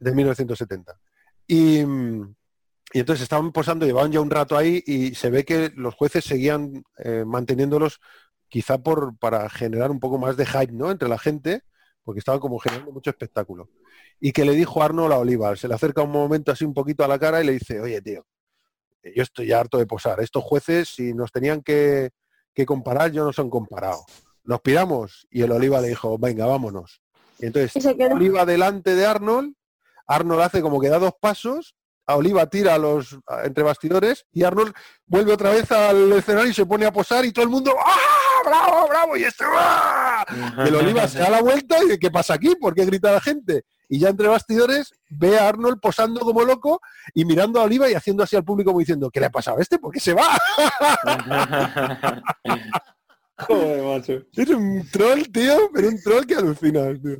[0.00, 0.98] de 1970.
[1.46, 5.94] Y, y entonces estaban posando, llevaban ya un rato ahí y se ve que los
[5.94, 8.00] jueces seguían eh, manteniéndolos
[8.48, 10.90] quizá por para generar un poco más de hype ¿no?
[10.90, 11.62] entre la gente,
[12.02, 13.70] porque estaban como generando mucho espectáculo.
[14.18, 17.04] Y que le dijo Arnold a Oliva, se le acerca un momento así un poquito
[17.04, 18.26] a la cara y le dice, oye tío,
[19.02, 20.20] yo estoy ya harto de posar.
[20.20, 22.10] Estos jueces, si nos tenían que,
[22.52, 24.04] que comparar, yo no son comparado.
[24.44, 27.00] Nos piramos y el Oliva le dijo, venga, vámonos.
[27.38, 27.84] Y entonces.
[28.12, 29.54] Oliva delante de Arnold,
[30.10, 31.74] Arnold hace como que da dos pasos,
[32.06, 34.72] a Oliva tira a los a- entre bastidores y Arnold
[35.06, 38.42] vuelve otra vez al escenario y se pone a posar y todo el mundo ¡ah!
[38.44, 39.16] ¡Bravo, bravo!
[39.16, 40.24] Y este ¡ah!
[40.64, 42.56] Y el Oliva se da la vuelta y dice, ¿qué pasa aquí?
[42.56, 43.62] ¿Por qué grita la gente?
[43.88, 46.80] Y ya entre bastidores ve a Arnold posando como loco
[47.14, 49.58] y mirando a Oliva y haciendo así al público como diciendo, ¿qué le ha pasado
[49.58, 49.78] a este?
[49.78, 50.26] ¿Por qué se va?
[53.46, 54.22] Joder, macho.
[54.34, 57.18] Es un troll, tío, pero un troll que alucinas, tío.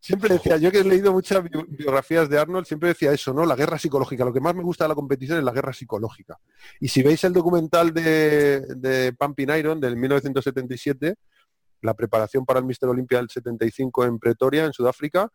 [0.00, 3.44] Siempre decía, yo que he leído muchas bi- biografías de Arnold, siempre decía eso, ¿no?
[3.46, 4.24] La guerra psicológica.
[4.24, 6.38] Lo que más me gusta de la competición es la guerra psicológica.
[6.80, 11.14] Y si veis el documental de, de Pumping Iron del 1977,
[11.82, 15.30] la preparación para el Mister Olympia del 75 en Pretoria, en Sudáfrica,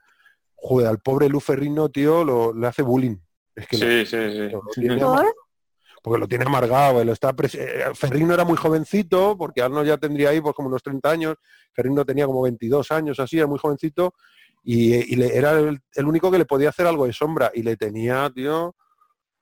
[0.55, 3.17] joder, al pobre Lu Ferrino, tío, lo, le hace bullying.
[3.55, 4.49] Es que lo- Sí, sí, sí.
[4.49, 5.33] lo tiene ¿Por?
[6.05, 9.97] Porque lo tiene amargado, él está pres- eh, Ferrino era muy jovencito, porque Arnold ya
[9.97, 11.35] tendría ahí pues como unos 30 años,
[11.73, 14.13] Ferrino tenía como 22 años, así, era muy jovencito,
[14.63, 17.63] y, y le- era el, el único que le podía hacer algo de sombra, y
[17.63, 18.75] le tenía, tío,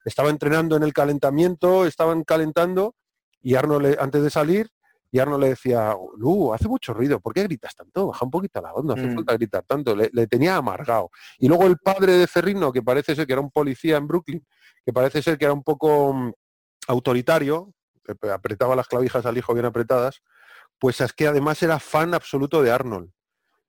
[0.05, 2.95] estaba entrenando en el calentamiento, estaban calentando,
[3.41, 4.69] y Arnold le- antes de salir,
[5.15, 8.07] Y Arnold le decía, Lu, hace mucho ruido, ¿por qué gritas tanto?
[8.07, 9.13] Baja un poquito la onda, hace Mm.
[9.13, 9.95] falta gritar tanto.
[9.95, 11.11] Le, le tenía amargado.
[11.37, 14.43] Y luego el padre de Ferrino, que parece ser que era un policía en Brooklyn,
[14.83, 16.31] que parece ser que era un poco mm,
[16.87, 17.73] autoritario,
[18.03, 20.21] que apretaba las clavijas al hijo bien apretadas,
[20.79, 23.09] pues es que además era fan absoluto de Arnold.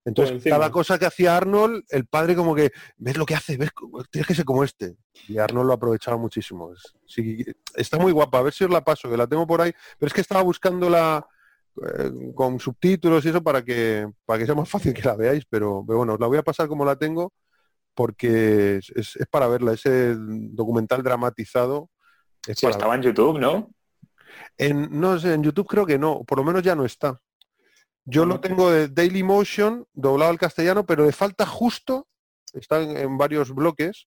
[0.07, 3.71] Entonces, cada cosa que hacía Arnold, el padre como que, ves lo que hace, ves,
[4.11, 4.97] tienes que ser como este.
[5.29, 6.73] Y Arnold lo aprovechaba muchísimo.
[7.07, 7.43] Sí,
[7.75, 9.73] está muy guapa, a ver si os la paso, que la tengo por ahí.
[9.99, 11.27] Pero es que estaba buscándola
[11.87, 15.45] eh, con subtítulos y eso para que, para que sea más fácil que la veáis,
[15.49, 17.33] pero, pero bueno, os la voy a pasar como la tengo
[17.95, 21.89] porque es, es- es para verla, ese documental dramatizado.
[22.47, 23.71] Es Sí, estaba en YouTube, ¿no?
[24.59, 27.21] en, no sé, en YouTube creo que no, por lo menos ya no está.
[28.05, 28.43] Yo lo Ajá.
[28.43, 32.07] tengo de Daily Motion, doblado al castellano, pero le falta justo,
[32.53, 34.07] está en, en varios bloques,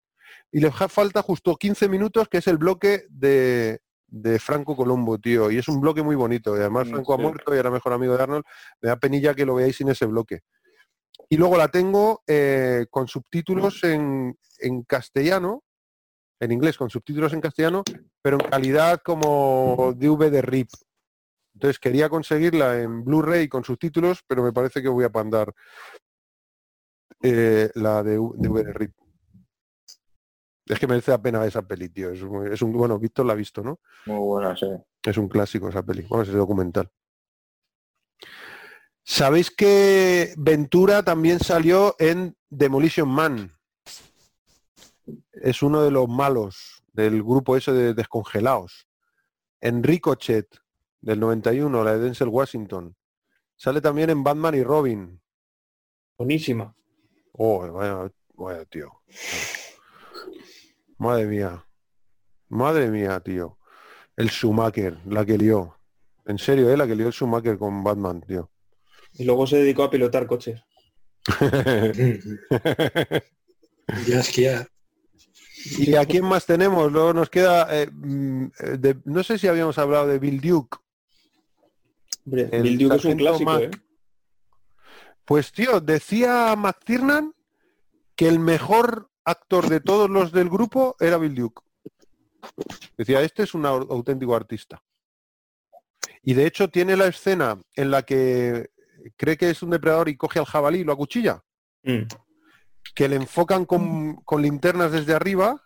[0.51, 5.49] y le falta justo 15 minutos, que es el bloque de, de Franco Colombo, tío.
[5.51, 6.55] Y es un bloque muy bonito.
[6.55, 8.45] Y además Mm, Franco ha muerto y era mejor amigo de Arnold.
[8.81, 10.41] Me da penilla que lo veáis sin ese bloque.
[11.29, 15.63] Y luego la tengo eh, con subtítulos en, en castellano,
[16.39, 17.83] en inglés con subtítulos en castellano,
[18.21, 20.69] pero en calidad como DVD RIP.
[21.55, 25.53] Entonces quería conseguirla en Blu-ray con subtítulos, pero me parece que voy a pandar
[27.23, 28.93] eh, la de DVD RIP.
[30.67, 32.11] Es que merece la pena esa peli, tío.
[32.11, 33.79] Es, muy- es un bueno, Víctor la ha visto, ¿no?
[34.05, 34.67] Muy buena, sí.
[35.03, 36.05] Es un clásico esa peli.
[36.09, 36.91] Vamos, ese documental.
[39.03, 43.56] ¿Sabéis que Ventura también salió en Demolition Man?
[45.33, 48.87] Es uno de los malos del grupo ese de descongelados.
[49.61, 50.47] En Ricochet,
[51.01, 52.95] del 91, la de Denzel Washington.
[53.55, 55.21] Sale también en Batman y Robin.
[56.17, 56.75] Buenísima.
[57.33, 59.01] Oh, vaya, vaya, tío.
[60.97, 61.65] Madre mía.
[62.49, 63.57] Madre mía, tío.
[64.15, 65.77] El Schumacher, la que lió.
[66.25, 66.77] En serio, ¿eh?
[66.77, 68.51] La que lió el Schumacher con Batman, tío.
[69.13, 70.61] Y luego se dedicó a pilotar coches.
[74.05, 74.69] Y a esquiar.
[75.77, 76.91] ¿Y a quién más tenemos?
[76.91, 77.67] Luego nos queda...
[77.75, 80.77] eh, mm, eh, de- no sé si habíamos hablado de Bill Duke.
[82.25, 83.61] Hombre, Bill Duke es un clásico, Mac.
[83.63, 83.71] ¿eh?
[85.25, 87.33] Pues, tío, decía McTiernan
[88.15, 91.61] que el mejor actor de todos los del grupo era Bill Duke.
[92.97, 94.81] Decía, este es un au- auténtico artista.
[96.23, 98.69] Y de hecho tiene la escena en la que
[99.15, 101.43] cree que es un depredador y coge al jabalí y lo acuchilla,
[101.83, 102.03] Mm.
[102.95, 105.61] Que le enfocan con, con linternas desde arriba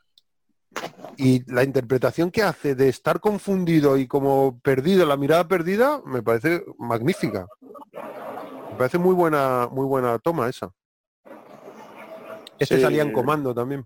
[1.18, 6.24] y la interpretación que hace de estar confundido y como perdido, la mirada perdida, me
[6.24, 7.48] parece magnífica.
[8.72, 10.74] Me parece muy buena, muy buena toma esa.
[12.58, 12.82] Este Sí.
[12.82, 13.86] salía en comando también.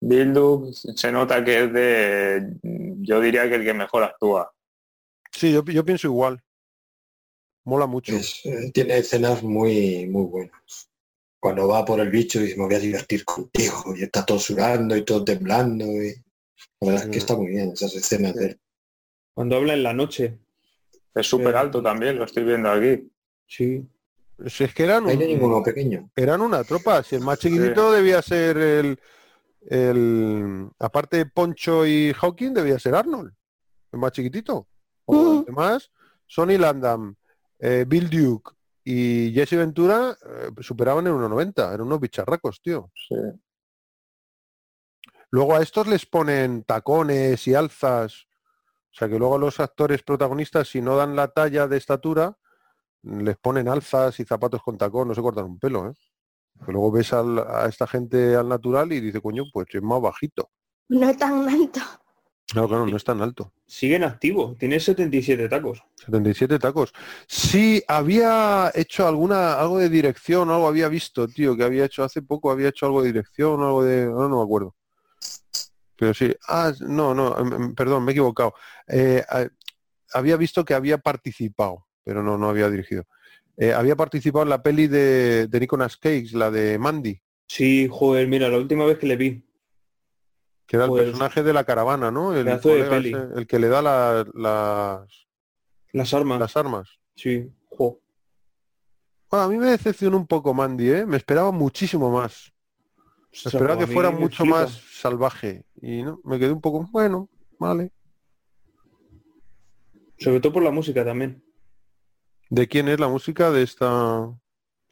[0.00, 4.52] Bill Duke se nota que es de, yo diría que el que mejor actúa.
[5.30, 6.42] Sí, yo, yo pienso igual.
[7.64, 8.16] Mola mucho.
[8.16, 10.89] Es, eh, tiene escenas muy, muy buenas.
[11.40, 14.38] Cuando va por el bicho y dice, me voy a divertir contigo, y está todo
[14.38, 15.84] sudando y todo temblando.
[15.86, 16.14] Y...
[16.80, 18.60] La verdad es que está muy bien esas escenas de él.
[19.34, 20.38] Cuando habla en la noche.
[21.14, 21.58] Es súper Sí.
[21.58, 23.10] alto también, lo estoy viendo aquí.
[23.46, 23.84] Sí.
[24.46, 26.10] Si es que eran, un- ninguno pequeño.
[26.14, 27.02] eran una tropa.
[27.02, 28.98] Si el más chiquitito debía ser el,
[29.68, 30.68] el...
[30.78, 33.32] Aparte de Poncho y Hawking, debía ser Arnold.
[33.92, 34.66] El más chiquitito.
[35.06, 35.24] O Mm.
[35.36, 35.90] los demás,
[36.26, 37.14] Sonny Landam,
[37.58, 38.52] eh, Bill Duke
[38.84, 41.68] y Jesse Ventura eh, superaban en 1,90.
[41.74, 42.90] Eran unos bicharracos, tío.
[42.94, 43.14] Sí.
[45.30, 48.26] Luego a estos les ponen tacones y alzas.
[48.92, 52.36] O sea que luego a los actores protagonistas, si no dan la talla de estatura,
[53.02, 55.92] les ponen alzas y zapatos con tacón, no se cortan un pelo, ¿eh?
[56.66, 60.00] Que luego ves al- a esta gente al natural y dice, coño, pues es más
[60.02, 60.50] bajito.
[60.88, 61.80] No tan alto.
[62.52, 63.52] Claro, claro, no es tan alto.
[63.66, 64.56] Sigue en activo.
[64.58, 65.84] Tiene 77 tacos.
[65.94, 66.92] 77 tacos.
[67.28, 72.22] Sí, había hecho alguna, algo de dirección, algo había visto, tío, que había hecho hace
[72.22, 74.06] poco, había hecho algo de dirección, algo de.
[74.06, 74.74] No, no me acuerdo.
[75.96, 76.34] Pero sí.
[76.48, 78.54] Ah, no, no, em, em, perdón, me he equivocado.
[78.88, 79.24] Eh,
[80.12, 83.06] había visto que había participado, pero no, no había dirigido.
[83.56, 87.20] Eh, había participado en la peli de, de Nicolas Cage, la de Mandy,
[87.50, 89.42] Sí, joder, mira, la última vez que le vi.
[90.70, 92.32] Que era el Pues, personaje de la caravana, ¿no?
[92.32, 93.08] El, peli.
[93.12, 95.26] ese, el que le da la- las,
[95.92, 96.38] Las armas.
[96.38, 96.88] las armas.
[97.16, 97.50] Sí.
[97.70, 97.98] Jo.
[99.28, 101.06] Bueno, a mí me decepcionó un poco Mandy, ¿eh?
[101.06, 102.52] Me esperaba muchísimo más.
[103.32, 104.60] Ostras, Esperaba que fuera mucho flipa.
[104.60, 105.64] más salvaje.
[105.82, 107.28] Y no, me quedé un poco, bueno,
[107.58, 107.90] vale.
[110.18, 111.42] Sobre todo por la música también.
[112.48, 114.30] ¿De quién es la música de esta?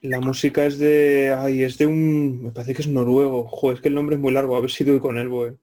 [0.00, 1.32] La música es de...
[1.38, 2.42] Ay, es de un...
[2.42, 3.46] Me parece que es noruego.
[3.46, 4.56] Joder, es que el nombre es muy largo.
[4.56, 5.56] A ver si doy con él, boy.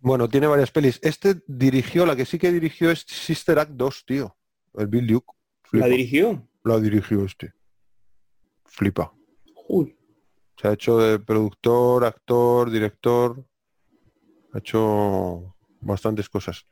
[0.00, 0.98] Bueno, tiene varias pelis.
[1.02, 4.36] Este dirigió, la que sí que dirigió es Sister Act 2, tío.
[4.74, 5.32] El Bill Duke.
[5.72, 6.48] ¿La dirigió?
[6.64, 7.52] La dirigió este.
[8.64, 9.12] Flipa.
[9.68, 9.96] Uy,
[10.56, 13.44] Se ha hecho de productor, actor, director.
[14.52, 16.64] Ha hecho bastantes cosas.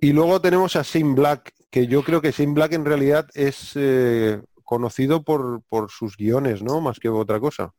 [0.00, 3.72] Y luego tenemos a Shane Black, que yo creo que Shane Black en realidad es
[3.74, 6.80] eh, conocido por, por sus guiones, ¿no?
[6.80, 7.72] Más que otra cosa.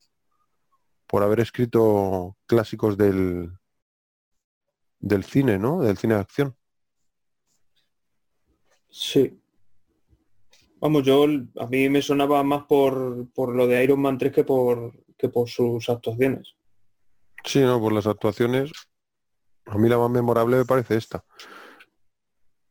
[1.08, 3.50] Por haber escrito clásicos del,
[5.00, 5.80] del cine, ¿no?
[5.80, 6.56] Del cine de acción.
[8.90, 9.40] sí.
[10.80, 14.44] Vamos, yo a mí me sonaba más por, por lo de Iron Man 3 que
[14.44, 16.54] por, que por sus actuaciones.
[17.44, 18.70] Sí, no, por las actuaciones.
[19.66, 21.24] A mí la más memorable me parece esta.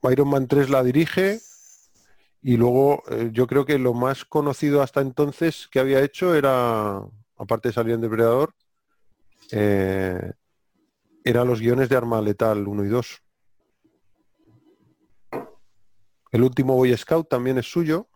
[0.10, 1.40] Iron Man 3 la dirige
[2.42, 7.02] y luego eh, yo creo que lo más conocido hasta entonces que había hecho era,
[7.38, 8.54] aparte de salir en Depredador,
[9.52, 10.34] eh,
[11.24, 13.24] eran los guiones de Arma Letal 1 y 2.
[16.32, 18.08] El último Boy Scout también es suyo.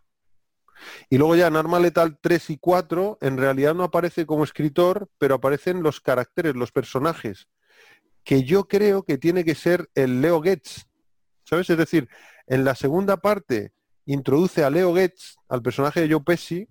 [1.10, 5.10] Y luego ya en Arma Letal 3 y 4, en realidad no aparece como escritor,
[5.18, 7.48] pero aparecen los caracteres, los personajes,
[8.24, 10.88] que yo creo que tiene que ser el Leo Getz.
[11.44, 11.70] ¿Sabes?
[11.70, 12.10] Es decir,
[12.48, 13.74] en la segunda parte
[14.06, 16.68] introduce a Leo Getz, al personaje de Joe Pesci,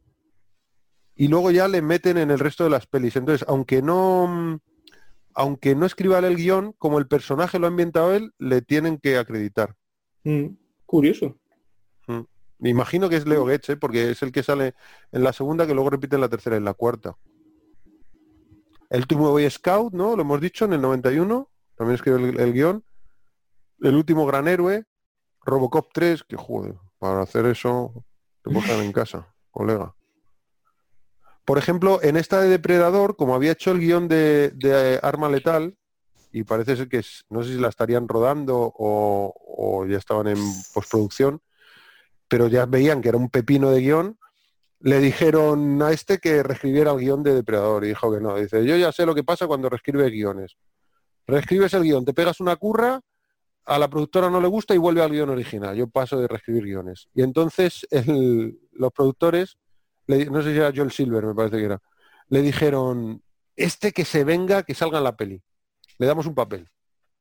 [1.20, 3.14] y luego ya le meten en el resto de las pelis.
[3.14, 4.59] Entonces, aunque no
[5.34, 9.18] aunque no escriba el guion, como el personaje lo ha inventado él, le tienen que
[9.18, 9.76] acreditar.
[10.24, 10.47] Mm,
[10.86, 11.36] curioso.
[12.59, 13.76] Me imagino que es Leo Getz, ¿eh?
[13.76, 14.74] porque es el que sale
[15.12, 17.14] en la segunda, que luego repite en la tercera y en la cuarta.
[18.88, 20.16] El último Boy Scout, ¿no?
[20.16, 22.82] Lo hemos dicho en el 91, también escribe el, el guion.
[23.80, 24.84] El último gran héroe,
[25.42, 28.06] Robocop 3, que joder, para hacer eso
[28.42, 29.94] te en casa, colega.
[31.45, 35.77] Por ejemplo, en esta de Depredador, como había hecho el guion de, de Arma Letal,
[36.33, 40.39] y parece ser que no sé si la estarían rodando o, ya estaban en
[40.73, 41.41] postproducción,
[42.29, 44.19] pero ya veían que era un pepino de guion,
[44.81, 48.37] le dijeron a este que reescribiera el guion de Depredador y dijo que no.
[48.37, 50.57] Dice, yo ya sé lo que pasa cuando reescribes guiones.
[51.27, 53.01] Reescribes el guion, te pegas una curra,
[53.65, 55.77] a la productora no le gusta y vuelve al guion original.
[55.77, 57.09] Yo paso de reescribir guiones.
[57.15, 57.87] Y entonces
[58.73, 59.59] los productores,
[60.11, 61.81] le- no sé si era Joel Silver, me parece que era,
[62.28, 63.23] le dijeron,
[63.57, 65.43] este que se venga, que salga en la peli.
[65.99, 66.69] Le damos un papel.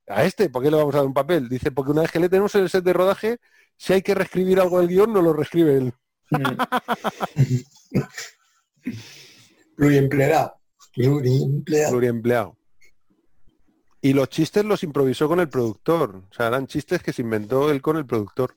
[0.07, 1.47] A este, ¿por qué le vamos a dar un papel?
[1.49, 3.37] Dice, porque una vez que le tenemos en el set de rodaje,
[3.77, 5.93] si hay que reescribir algo del guion, no lo reescribe él.
[9.75, 10.53] Pluriempleado.
[10.93, 11.91] Pluriempleado.
[11.91, 12.57] pluriempleado.
[14.01, 16.23] Y los chistes los improvisó con el productor.
[16.29, 18.55] O sea, eran chistes que se inventó él con el productor.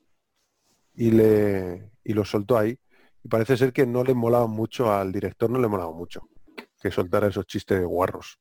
[0.95, 2.79] Y le y los soltó ahí.
[3.24, 6.28] Y parece ser que no le molaba mucho al director, no le molaba mucho
[6.81, 8.40] que soltara esos chistes guarros.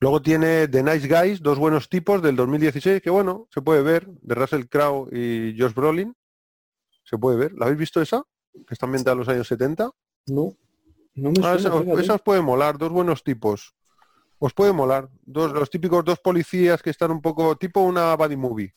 [0.00, 4.06] Luego tiene The Nice Guys, dos buenos tipos del 2016, que bueno, se puede ver,
[4.08, 6.14] de Russell Crowe y Josh Brolin.
[7.04, 7.52] Se puede ver.
[7.54, 8.22] ¿La habéis visto esa?
[8.66, 9.90] Que está ambientada en los años 70.
[10.26, 10.52] No,
[11.14, 12.02] no me Ah, esa, os- fíjate.
[12.02, 13.74] esa os puede molar, dos buenos tipos.
[14.38, 15.08] Os puede molar.
[15.22, 18.74] Dos, los típicos dos policías que están un poco tipo una buddy movie.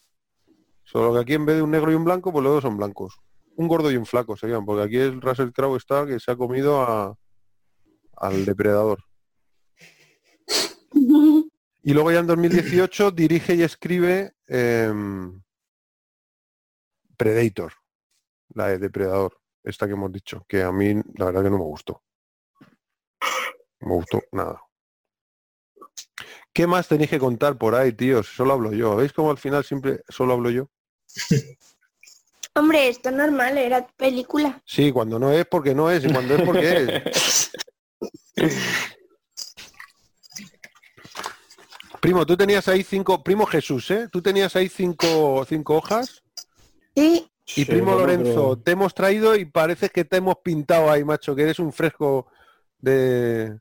[0.84, 2.78] Solo que aquí en vez de un negro y un blanco, pues los dos son
[2.78, 3.20] blancos.
[3.62, 6.36] Un gordo y un flaco serían, porque aquí el Russell Crowe está que se ha
[6.36, 7.16] comido a,
[8.18, 9.04] al depredador.
[11.84, 15.42] Y luego ya en 2018 dirige y escribe em,
[17.18, 17.74] Predator,
[18.54, 21.64] la de Depredador, esta que hemos dicho, que a mí la verdad que no me
[21.64, 22.04] gustó.
[23.80, 24.62] No me gustó nada.
[26.54, 28.28] ¿Qué más tenéis que contar por ahí, tíos?
[28.28, 28.96] Solo hablo yo.
[28.98, 30.70] ¿Veis cómo al final siempre solo hablo yo?
[32.54, 34.62] Hombre, esto es normal, era película.
[34.66, 37.52] Sí, cuando no es porque no es y cuando es porque es.
[42.02, 44.08] Primo, tú tenías ahí cinco, primo Jesús, ¿eh?
[44.12, 46.24] Tú tenías ahí cinco, cinco hojas
[46.96, 50.90] Sí, y Sí, primo Lorenzo, pero- te hemos traído y parece que te hemos pintado
[50.92, 52.28] ahí, macho, que eres un fresco
[52.80, 53.60] de...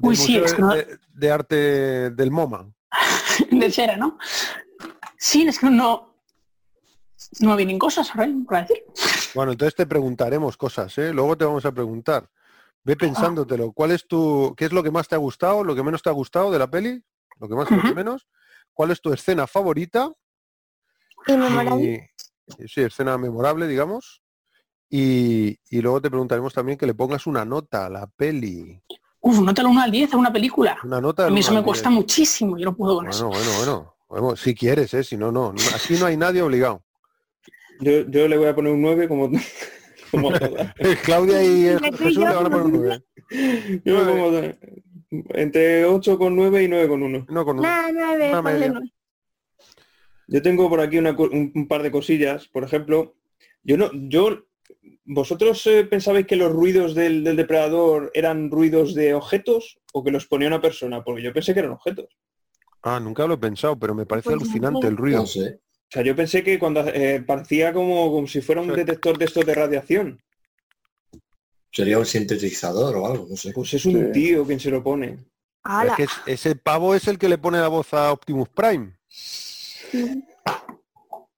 [0.00, 2.72] Uy, sí, es que no- de, de arte del MoMA.
[3.50, 4.18] de cera, ¿no?
[5.18, 6.13] Sí, es que no,
[7.40, 8.84] no vienen cosas ahora para decir.
[9.34, 11.12] Bueno, entonces te preguntaremos cosas, ¿eh?
[11.12, 12.28] Luego te vamos a preguntar.
[12.84, 13.72] Ve pensándotelo.
[13.72, 16.10] ¿Cuál es tu, qué es lo que más te ha gustado, lo que menos te
[16.10, 17.02] ha gustado de la peli?
[17.40, 17.96] Lo que más y lo que Ujú.
[17.96, 18.28] menos.
[18.72, 20.12] ¿Cuál es tu escena favorita?
[21.26, 22.10] y memorable.
[22.58, 24.22] Y, y sí, escena memorable, digamos.
[24.90, 28.80] Y, y luego te preguntaremos también que le pongas una nota a la peli.
[29.20, 30.76] Uf, nota del 1 al 10 a una película.
[30.84, 33.28] Una nota A mí eso me cuesta muchísimo, yo no puedo con eso.
[33.28, 33.94] Bueno, bueno, bueno.
[34.06, 35.02] Bueno, Si quieres, ¿eh?
[35.02, 35.54] Si no, no.
[35.74, 36.84] Aquí no hay nadie obligado.
[37.80, 39.30] Yo, yo le voy a poner un 9 como,
[40.10, 40.30] como.
[41.04, 43.04] Claudia y Me Jesús le van a poner un nueve.
[43.84, 44.58] Yo me pongo de-
[45.34, 47.26] Entre 8,9 y 9,1.
[47.28, 48.72] No, con un- Nada, nueve, una ponle media.
[48.72, 48.90] nueve.
[50.26, 52.48] Yo tengo por aquí una un, un par de cosillas.
[52.48, 53.14] Por ejemplo,
[53.62, 54.44] yo no, yo,
[55.04, 60.10] ¿vosotros eh, pensabais que los ruidos del, del depredador eran ruidos de objetos o que
[60.10, 61.04] los ponía una persona?
[61.04, 62.06] Porque yo pensé que eran objetos.
[62.82, 64.88] Ah, nunca lo he pensado, pero me parece Pues alucinante no.
[64.88, 65.18] el ruido.
[65.20, 65.60] No sé.
[65.84, 68.76] O sea, yo pensé que cuando eh, parecía como, como si fuera un Sí.
[68.76, 70.20] detector de estos de radiación.
[71.70, 73.52] Sería un sintetizador o algo, no sé.
[73.52, 74.12] Pues es un Sí.
[74.12, 75.18] tío quien se lo pone.
[75.86, 78.96] Es que es- ese pavo es el que le pone la voz a Optimus Prime.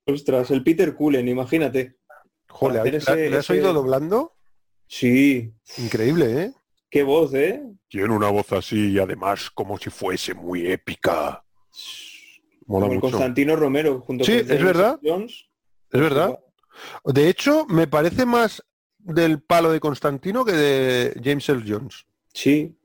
[0.07, 1.97] Ostras, el Peter Cullen, imagínate.
[2.49, 4.33] Joder, ¿le- ese- ¿le has ese- oído doblando?
[4.89, 6.53] Sí, Increíble, ¿eh?
[6.89, 7.63] qué voz, ¿eh?
[7.89, 11.43] Tiene una voz así y además como si fuese muy épica.
[12.67, 13.11] Mola Como el mucho.
[13.13, 14.99] Constantino Romero junto Sí, con es verdad.
[15.03, 15.47] Jones.
[15.91, 16.39] Es verdad.
[17.05, 18.63] De hecho, me parece más
[18.99, 22.07] del palo de Constantino que de James Earl Jones.
[22.35, 22.77] Sí.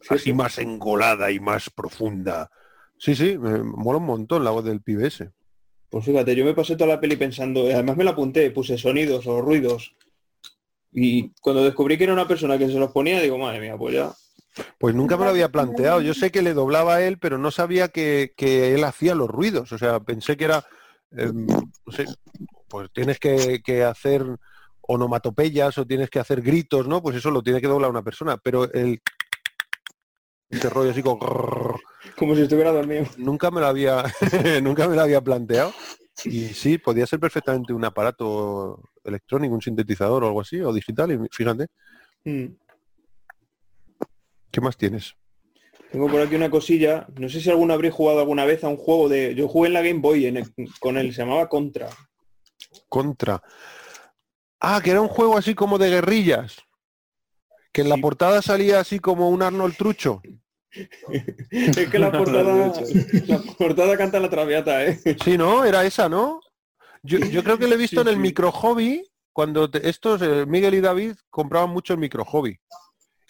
[0.00, 0.32] Sí, Así sí.
[0.32, 2.50] más engolada y más profunda.
[2.96, 5.28] Sí, sí, me mola un montón la voz del PBS.
[5.90, 9.26] Pues fíjate, yo me pasé toda la peli pensando, además me la apunté, puse sonidos
[9.26, 9.96] o ruidos.
[10.92, 13.94] Y cuando descubrí que era una persona que se los ponía, digo, madre mía, pues
[13.94, 14.12] ya.
[14.78, 16.00] Pues nunca me lo había planteado.
[16.00, 19.28] Yo sé que le doblaba a él, pero no sabía que, que él hacía los
[19.28, 19.72] ruidos.
[19.72, 20.64] O sea, pensé que era,
[21.12, 22.06] em, no sé,
[22.68, 24.24] pues tienes que, que hacer
[24.80, 27.02] onomatopeyas o tienes que hacer gritos, ¿no?
[27.02, 28.36] Pues eso lo tiene que doblar una persona.
[28.38, 29.00] Pero el
[30.50, 31.78] este rollo así como
[32.16, 33.04] Como si estuviera dormido.
[33.18, 34.02] nunca me lo había
[34.62, 35.72] nunca me lo había planteado.
[36.24, 41.12] Y sí, podía ser perfectamente un aparato electrónico, un sintetizador o algo así, o digital,
[41.12, 41.66] y fíjate,
[42.24, 42.46] Mm.
[44.50, 45.14] ¿Qué más tienes?
[45.90, 48.76] Tengo por aquí una cosilla, no sé si alguno habréis jugado alguna vez a un
[48.76, 49.34] juego de...
[49.34, 51.88] Yo jugué en la Game Boy en el- con él, se llamaba Contra.
[52.88, 53.42] Contra.
[54.60, 56.58] Ah, que era un juego así como de guerrillas.
[57.72, 60.20] Que en la portada salía así como un Arnold Trucho.
[61.50, 62.72] Es que la portada,
[63.26, 64.98] la portada canta la traviata, ¿eh?
[65.24, 65.64] Sí, ¿no?
[65.64, 66.40] Era esa, ¿no?
[67.02, 68.20] Yo, yo creo que le he visto Sí, en el sí.
[68.20, 69.02] micro hobby,
[69.32, 72.60] cuando te- estos, eh, Miguel y David, compraban mucho el micro hobby.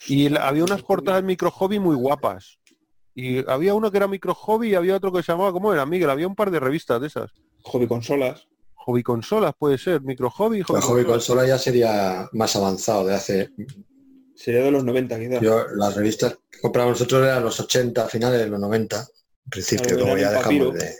[0.07, 2.57] Y la- había unas portadas micro hobby muy guapas.
[3.15, 5.85] Y había uno que era micro hobby y había otro que se llamaba, ¿cómo era,
[5.85, 6.09] Miguel?
[6.09, 7.31] Había un par de revistas de esas.
[7.63, 8.47] Hobby consolas.
[8.75, 13.13] Hobby consolas puede ser, micro hobby, hobby La hobby consola ya sería más avanzado de
[13.15, 13.49] hace.
[14.35, 15.41] Sería de los 90 quizás.
[15.41, 19.01] Yo las revistas que compramos nosotros eran los 80, finales de los 90.
[19.01, 20.95] En principio, como eran ya dejamos de.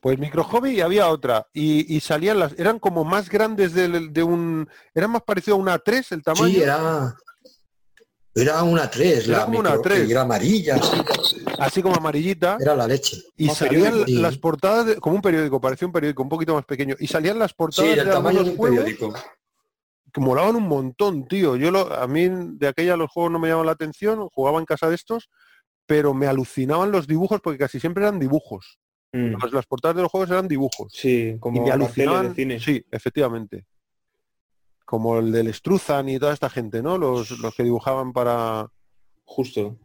[0.00, 1.48] Pues micro hobby y había otra.
[1.52, 5.60] Y, y salían las, eran como más grandes del- de, un, era más parecido a
[5.60, 6.46] una A3 el tamaño.
[6.54, 7.16] Sí, era.
[8.36, 10.06] Era una 3, Era la como una micro- A3.
[10.08, 10.96] y era amarilla, sí,
[11.58, 12.58] así como amarillita.
[12.60, 13.16] era la leche.
[13.36, 14.20] Y salían periódico.
[14.22, 16.94] las portadas, de- como un periódico, parecía un periódico un poquito más pequeño.
[16.98, 19.14] Y salían las Sí, portadas del de tamaño de un juegos periódico.
[20.12, 21.56] que molaban un montón, tío.
[21.56, 24.64] Yo lo, a mí de aquella los juegos no me llamaban la atención, jugaba en
[24.66, 25.28] casa de estos,
[25.86, 28.78] pero me alucinaban los dibujos porque casi siempre eran dibujos.
[29.12, 29.34] Mm.
[29.42, 30.92] Las, las portadas de los juegos eran dibujos.
[30.92, 32.28] Sí, y como me carteles alucinaban.
[32.30, 32.60] de cine.
[32.60, 33.64] Sí, efectivamente.
[34.86, 36.96] Como el del Struzan y toda esta gente, ¿no?
[36.96, 38.70] Los, los que dibujaban para,
[39.26, 39.76] Justo.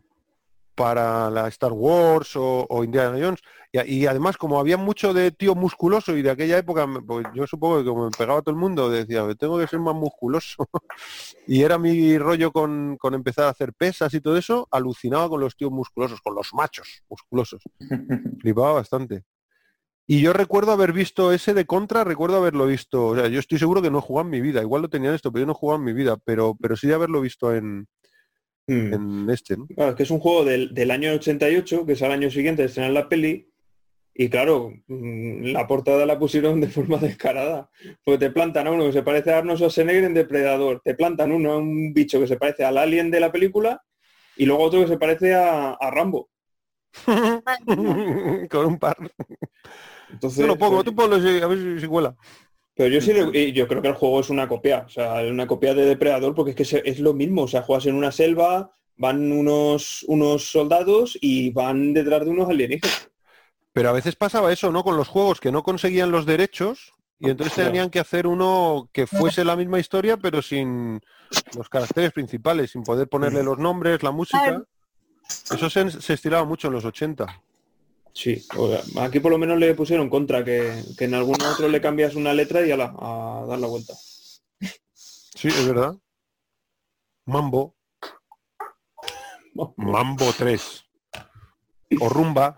[0.75, 3.41] para la Star Wars o, o Indiana Jones.
[3.73, 7.77] Y, además, como había mucho de tío musculoso y de aquella época, pues yo supongo
[7.79, 10.67] que como me pegaba todo el mundo, decía, tengo que ser más musculoso.
[11.47, 15.39] y era mi rollo con, con empezar a hacer pesas y todo eso, alucinaba con
[15.39, 17.63] los tíos musculosos, con los machos musculosos.
[18.41, 19.23] Flipaba bastante.
[20.07, 23.59] Y yo recuerdo haber visto ese de contra, recuerdo haberlo visto, o sea, yo estoy
[23.59, 25.45] seguro que no he jugado en mi vida, igual lo tenía en esto, pero yo
[25.45, 27.87] no he jugado en mi vida, pero, pero sí de haberlo visto en,
[28.67, 28.93] Mm.
[28.93, 29.67] en este, ¿no?
[29.67, 32.61] Claro, es que es un juego del, del año 88, que es al año siguiente
[32.61, 33.49] de estrenar la peli,
[34.13, 37.69] y claro, mm, la portada la pusieron de forma descarada,
[38.03, 41.31] porque te plantan a uno que se parece a Arnold Schwarzenegger en Depredador, te plantan
[41.31, 43.81] uno a un bicho que se parece al alien de la película,
[44.37, 46.29] y luego otro que se parece a, a Rambo.
[48.49, 48.97] con un par.
[50.11, 52.15] Entonces, Yo lo pongo, pues, tú ponlo sí, a ver si, si cuela.
[52.75, 55.73] pero yo sí, yo creo que el juego es una copia, o sea, una copia
[55.73, 59.31] de Depredador, porque es que es lo mismo, o sea, juegas en una selva, van
[59.31, 63.09] unos, unos soldados y van detrás de unos alienígenas.
[63.73, 64.83] Pero a veces pasaba eso, ¿no?
[64.83, 69.05] Con los juegos que no conseguían los derechos y entonces tenían que hacer uno que
[69.07, 70.99] fuese la misma historia pero sin
[71.55, 74.63] los caracteres principales, sin poder ponerle los nombres, la música.
[75.53, 77.27] Eso se, se estiraba mucho en los 80.
[78.13, 81.81] Sí, sea, aquí por lo menos le pusieron contra, que, que en algún otro le
[81.81, 83.93] cambias una letra y a, la, a dar la vuelta.
[84.93, 85.95] Sí, es verdad.
[87.25, 87.75] Mambo.
[89.77, 90.85] Mambo 3.
[91.99, 92.55] O rumba.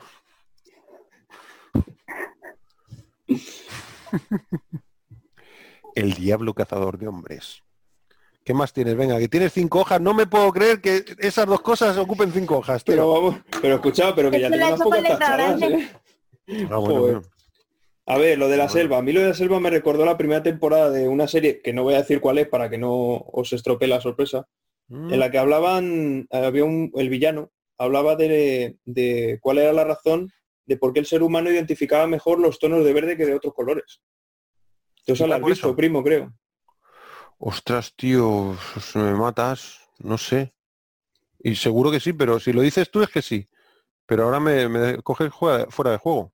[5.95, 7.63] El diablo cazador de hombres.
[8.43, 8.95] ¿Qué más tienes?
[8.95, 10.01] Venga, que tienes cinco hojas.
[10.01, 12.95] No me puedo creer que esas dos cosas ocupen cinco hojas, tío.
[12.95, 15.65] Pero vamos, pero escuchado, pero que ya tenemos pocas grande.
[15.67, 15.89] ¿eh?
[16.69, 16.99] Ah, bueno, Joder.
[17.01, 17.21] bueno.
[18.05, 18.73] A ver, lo de la Bueno.
[18.79, 18.97] selva.
[18.97, 21.71] A mí lo de la selva me recordó la primera temporada de una serie que
[21.71, 24.45] no voy a decir cuál es para que no os estropee la sorpresa,
[24.89, 29.85] Mm, en la que hablaban, había un, el villano, hablaba de, de cuál era la
[29.85, 30.29] razón
[30.65, 33.53] de por qué el ser humano identificaba mejor los tonos de verde que de otros
[33.53, 34.01] colores.
[35.05, 36.33] Tú eso ¿Y lo has visto, primo, creo.
[37.45, 40.53] Ostras, tío, si me matas, no sé.
[41.39, 43.49] Y seguro que sí, pero si lo dices tú es que sí.
[44.05, 46.31] Pero ahora me, me coges fuera de juego.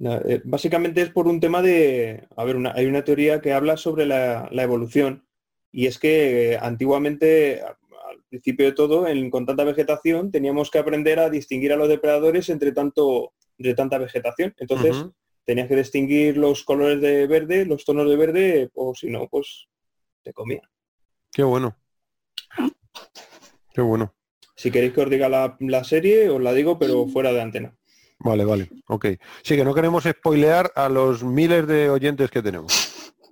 [0.00, 3.76] Eh, Básicamente es por un tema de, a ver, una- hay una teoría que habla
[3.76, 5.26] sobre la, la evolución
[5.70, 10.78] y es que eh, antiguamente, al principio de todo, en- con tanta vegetación, teníamos que
[10.78, 14.54] aprender a distinguir a los depredadores entre tanto, entre tanta vegetación.
[14.58, 15.12] Entonces, Ujú.
[15.44, 19.68] tenías que distinguir los colores de verde, los tonos de verde, o si no, pues
[20.28, 20.60] te comía.
[21.32, 21.74] Qué bueno.
[23.72, 24.14] Qué bueno.
[24.56, 27.74] Si queréis que os diga la, la serie, os la digo, pero fuera de antena.
[28.18, 28.68] Vale, vale.
[28.88, 29.06] Ok.
[29.42, 32.72] Sí, que no queremos spoilear a los miles de oyentes que tenemos.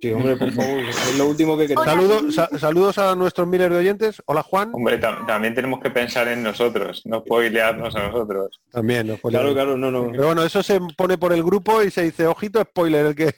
[0.01, 1.85] Sí, hombre, por favor, es lo último que queréis.
[1.85, 4.21] Saludos, sa- saludos a nuestros miles de oyentes.
[4.27, 4.69] Hola Juan.
[4.73, 8.61] Hombre, tam- también tenemos que pensar en nosotros, no spoilearnos a nosotros.
[8.71, 9.07] También.
[9.07, 10.09] nos Claro, claro, no, no.
[10.11, 13.33] Pero bueno, eso se pone por el grupo y se dice, ojito, spoiler, el que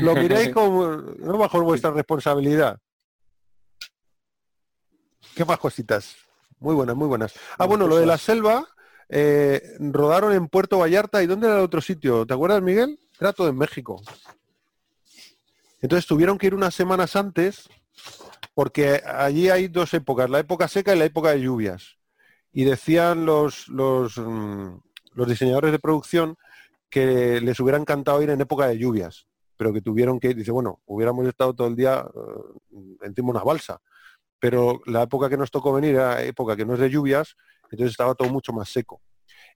[0.00, 2.78] lo miréis como no bajo vuestra responsabilidad.
[5.34, 6.16] ¿Qué más cositas?
[6.60, 7.34] Muy buenas, muy buenas.
[7.58, 8.68] Ah, bueno, lo de la selva,
[9.08, 11.22] eh, rodaron en Puerto Vallarta.
[11.22, 12.24] ¿Y dónde era el otro sitio?
[12.24, 12.98] ¿Te acuerdas, Miguel?
[13.20, 14.00] Era todo en México.
[15.80, 17.68] Entonces tuvieron que ir unas semanas antes
[18.54, 21.96] porque allí hay dos épocas, la época seca y la época de lluvias.
[22.52, 24.76] Y decían los, los, mm,
[25.14, 26.36] los diseñadores de producción
[26.88, 30.52] que les hubiera encantado ir en época de lluvias, pero que tuvieron que ir, dice,
[30.52, 33.80] bueno, hubiéramos estado todo el día eh, encima de una balsa,
[34.44, 37.34] pero la época que nos tocó venir era época que no es de lluvias,
[37.70, 39.00] entonces estaba todo mucho más seco.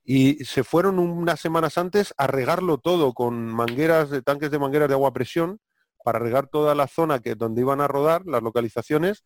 [0.03, 4.87] Y se fueron unas semanas antes a regarlo todo con mangueras, de tanques de mangueras
[4.87, 5.59] de agua a presión,
[6.03, 9.25] para regar toda la zona que donde iban a rodar, las localizaciones,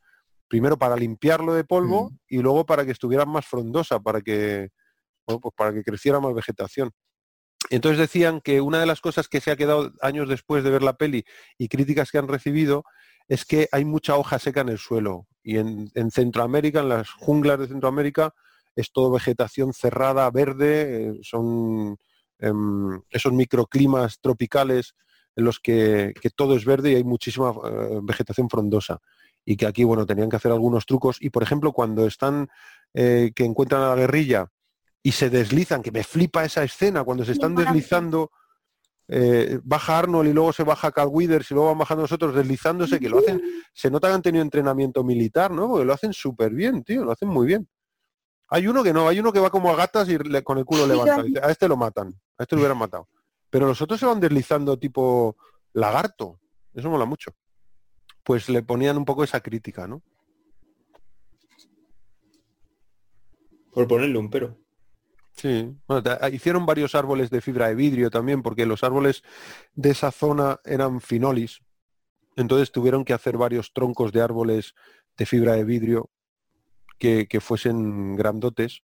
[0.50, 2.18] primero para limpiarlo de polvo Mm.
[2.28, 4.68] y luego para que estuviera más frondosa, para que,
[5.26, 6.92] bueno, pues para que creciera más vegetación.
[7.70, 10.84] Entonces decían que una de las cosas que se ha quedado años después de ver
[10.84, 11.24] la peli
[11.58, 12.84] y críticas que han recibido
[13.30, 15.26] es que hay mucha hoja seca en el suelo.
[15.44, 18.34] Y en, en Centroamérica, en las junglas de Centroamérica,
[18.76, 21.98] es todo vegetación cerrada, verde, eh, son
[22.40, 24.96] em, esos microclimas tropicales
[25.36, 29.00] en los que, que todo es verde y hay muchísima eh, vegetación frondosa.
[29.46, 31.18] Y que aquí, bueno, tenían que hacer algunos trucos.
[31.20, 32.48] Y, por ejemplo, cuando están,
[32.94, 34.48] eh, que encuentran a la guerrilla
[35.02, 38.32] y se deslizan, que me flipa esa escena, cuando se están deslizando,
[39.08, 43.00] eh, baja Arnold y luego se baja Carl Withers y luego van bajando nosotros deslizándose,
[43.00, 43.42] que lo hacen,
[43.74, 45.68] se nota que han tenido entrenamiento militar, ¿no?
[45.68, 47.68] Porque lo hacen súper bien, tío, lo hacen muy bien.
[48.50, 50.66] Hay uno que no, hay uno que va como a gatas y le- con el
[50.66, 51.24] culo levantado.
[51.24, 53.08] Dice, A este lo matan, a este lo hubieran matado.
[53.50, 55.36] Pero los otros se van deslizando tipo
[55.74, 56.40] lagarto.
[56.74, 57.32] Eso mola mucho.
[58.24, 60.02] Pues le ponían un poco esa crítica, ¿no?
[63.74, 64.58] Por ponerle un pero.
[65.36, 65.76] Sí.
[65.88, 69.24] Bueno, ta- hicieron varios árboles de fibra de vidrio también, porque los árboles
[69.74, 71.62] de esa zona eran finolis.
[72.36, 74.74] Entonces tuvieron que hacer varios troncos de árboles
[75.18, 76.10] de fibra de vidrio
[76.98, 78.82] que, que fuesen grandotes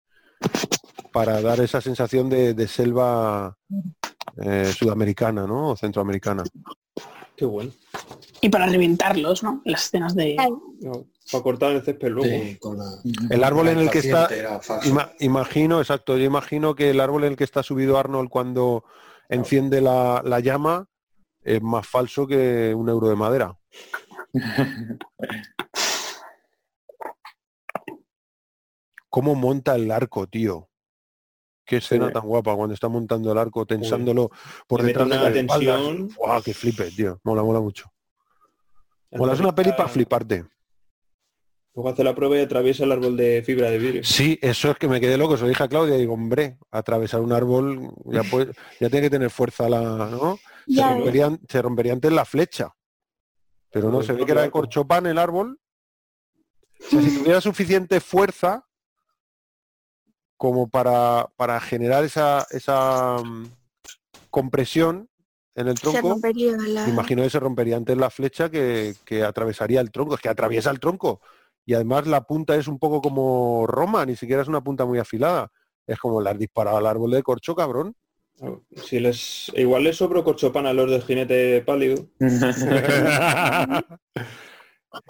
[1.11, 3.57] para dar esa sensación de, de selva
[4.37, 5.69] eh, sudamericana, ¿no?
[5.69, 6.43] O centroamericana.
[7.39, 7.71] Qué bueno.
[8.41, 9.61] Y para reventarlos, ¿no?
[9.63, 10.35] Las escenas de...
[10.81, 12.29] No, para cortar el césped luego.
[12.43, 12.99] Sí, con la-
[13.29, 14.27] El árbol en el que está.
[14.89, 18.83] Ima- imagino, exacto, yo imagino que el árbol en el que está subido Arnold cuando
[19.29, 20.85] enciende la, la llama
[21.41, 23.57] es más falso que un euro de madera.
[29.09, 30.69] ¿Cómo monta el arco, tío?
[31.69, 32.13] Qué escena Sí.
[32.13, 34.31] tan guapa cuando está montando el arco, tensándolo
[34.67, 36.09] por detrás de la tensión.
[36.17, 37.19] ¡Guau, qué flipe, tío!
[37.23, 37.85] Mola, mola mucho.
[39.11, 40.45] Mola, es una peli para fliparte.
[41.75, 44.03] Luego hace la prueba y atraviesa el árbol de fibra de vidrio.
[44.03, 46.57] Sí, eso es que me quedé loco, se lo dije a Claudia y digo, hombre,
[46.71, 49.79] atravesar un árbol ya, puede- ya tiene que tener fuerza la,
[50.09, 50.39] ¿no?
[50.67, 52.73] Se rompería, se rompería antes la flecha.
[53.71, 55.59] Pero no, Pues se ve que era de corchopán el árbol.
[56.79, 58.65] O sea, si tuviera suficiente fuerza
[60.39, 63.47] como para, para generar esa, esa mm,
[64.29, 65.09] compresión
[65.53, 66.17] en el se tronco,
[66.65, 66.85] la...
[66.85, 70.15] me imagino que se rompería antes la flecha que, que atravesaría el tronco.
[70.15, 71.19] Es que atraviesa el tronco.
[71.65, 74.97] Y además la punta es un poco como Roma, ni siquiera es una punta muy
[74.97, 75.51] afilada.
[75.85, 77.93] Es como le has disparado al árbol de corcho, cabrón.
[78.81, 82.07] Si les, igual les sobro corchopán a los del jinete pálido.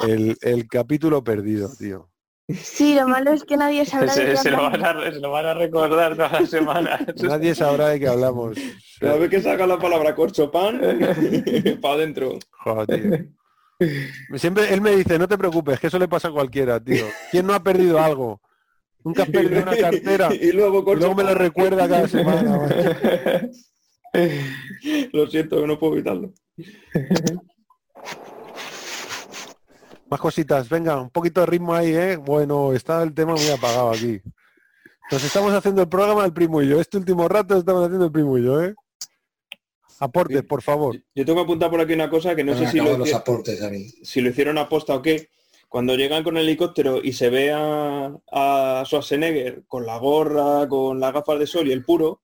[0.07, 2.09] El, el capítulo perdido, tío.
[2.55, 4.81] Sí, lo malo es que nadie sabrá de Se, qué se lo hablamos.
[4.81, 7.01] van a, se lo van a recordar todas las semanas.
[7.21, 8.57] Nadie sabrá de qué hablamos.
[8.99, 10.81] Cada vez que saca la palabra corcho pan,
[11.81, 12.39] para adentro.
[12.51, 13.27] Joder,
[13.79, 14.37] tío.
[14.37, 17.05] Siempre él me dice, no te preocupes, que eso le pasa a cualquiera, tío.
[17.31, 18.41] ¿Quién no ha perdido algo?
[19.03, 20.29] Nunca has perdido una cartera.
[20.33, 22.57] y luego Y luego me lo recuerda cada semana.
[22.57, 22.75] macho.
[25.13, 26.33] Lo siento, que no puedo evitarlo.
[30.09, 32.15] Más cositas, venga, un poquito de ritmo ahí, ¿eh?
[32.17, 34.19] Bueno, está el tema muy apagado aquí.
[35.11, 36.81] Nos estamos haciendo el programa del primo y yo.
[36.81, 38.73] Este último rato estamos haciendo el primo y yo, ¿eh?
[39.99, 40.95] Aportes, por favor.
[41.13, 43.61] Yo tengo que apuntar por aquí una cosa que no sé si lo, los aportes
[43.61, 43.85] a mí.
[44.01, 45.29] si lo hicieron aposta o qué.
[45.67, 50.99] Cuando llegan con el helicóptero y se ve a, a Schwarzenegger con la gorra, con
[50.99, 52.21] las gafas de sol y el puro,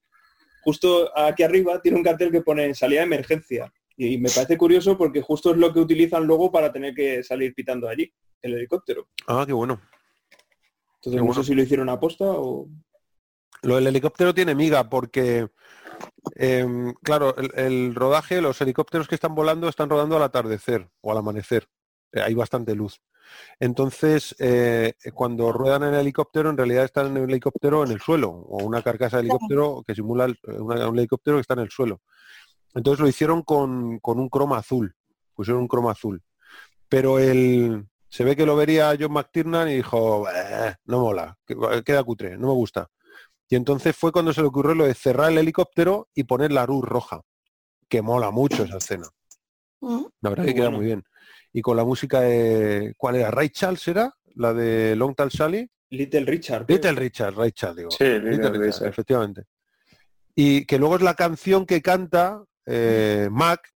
[0.64, 3.72] justo aquí arriba tiene un cartel que pone salida de emergencia.
[3.98, 7.54] Y me parece curioso porque justo es lo que utilizan luego para tener que salir
[7.54, 8.12] pitando allí,
[8.42, 9.08] el helicóptero.
[9.28, 9.80] Ah, qué bueno.
[10.96, 12.68] Entonces no sé si lo hicieron aposta o...
[13.62, 15.48] Lo del helicóptero tiene miga porque,
[16.36, 21.12] em, claro, el, el rodaje, los helicópteros que están volando están rodando al atardecer o
[21.12, 21.68] al amanecer.
[22.12, 23.02] Eh, hay bastante luz.
[23.60, 28.02] Entonces, eh, cuando ruedan en el helicóptero, en realidad están en el helicóptero en el
[28.02, 30.28] suelo o una carcasa de helicóptero que simula
[30.60, 32.02] una- un helicóptero que está en el suelo.
[32.76, 34.94] Entonces lo hicieron con, con un croma azul.
[35.34, 36.22] Pusieron un croma azul.
[36.88, 41.56] Pero el, se ve que lo vería John McTiernan y dijo, "Bah, no mola, que-
[41.84, 42.88] queda cutre, no me gusta.
[43.50, 46.66] Y entonces fue cuando se le ocurrió lo de cerrar el helicóptero y poner la
[46.66, 47.22] luz roja,
[47.88, 49.08] que mola mucho esa escena.
[49.82, 50.04] Mm.
[50.22, 50.78] La verdad que queda bueno.
[50.78, 51.04] muy bien.
[51.54, 52.94] Y con la música de...
[52.98, 53.32] ¿Cuál era?
[53.32, 54.14] ¿Ray Charles era?
[54.36, 55.70] La de Long Tall Sally.
[55.92, 56.66] Little Richard.
[56.68, 57.92] Little Richard, Ray Charles, digo.
[57.92, 58.88] Sí, Little Little Richard, Richard.
[58.90, 59.44] efectivamente.
[60.36, 63.74] Y que luego es la canción que canta eh, Mac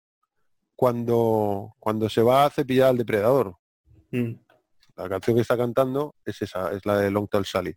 [0.74, 3.56] cuando, cuando se va a cepillar al depredador.
[4.10, 4.32] Mm.
[4.96, 7.74] La canción que está cantando es esa, es la de Long Tall Sally.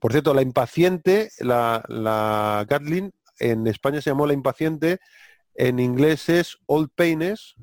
[0.00, 4.98] Por cierto, la impaciente, la, la Gatlin, en España se llamó la impaciente,
[5.54, 7.54] en inglés es Old Paines,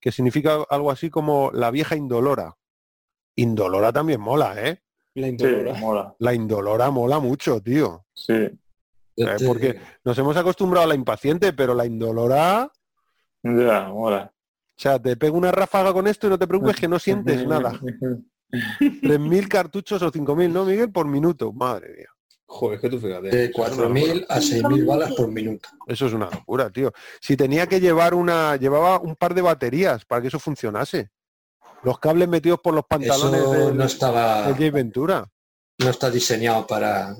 [0.00, 2.56] que significa algo así como la vieja indolora.
[3.36, 4.82] Indolora también mola, ¿eh?
[5.14, 5.74] La Sí, indolora.
[5.74, 6.14] mola.
[6.18, 8.06] La indolora mola mucho, tío.
[8.14, 8.48] Sí.
[9.16, 12.70] Eh, porque nos hemos acostumbrado a la impaciente, pero la indolora,
[13.42, 14.32] Ya, mola.
[14.32, 17.46] o sea, te pego una ráfaga con esto y no te preocupes que no sientes
[17.46, 17.72] nada.
[18.50, 20.90] 3.000 cartuchos o 5.000, ¿no, Miguel?
[20.90, 21.52] Por minuto.
[21.52, 22.08] Madre mía.
[22.46, 23.28] Joder, es que tú fíjate.
[23.28, 25.68] De 4.000 a 6.000 balas por minuto.
[25.86, 26.92] Eso es una locura, tío.
[27.20, 31.10] Si tenía que llevar una, llevaba un par de baterías para que eso funcionase.
[31.84, 35.24] Los cables metidos por los pantalones Eso del, no estaba, Jay Ventura.
[35.78, 37.14] no está diseñado para,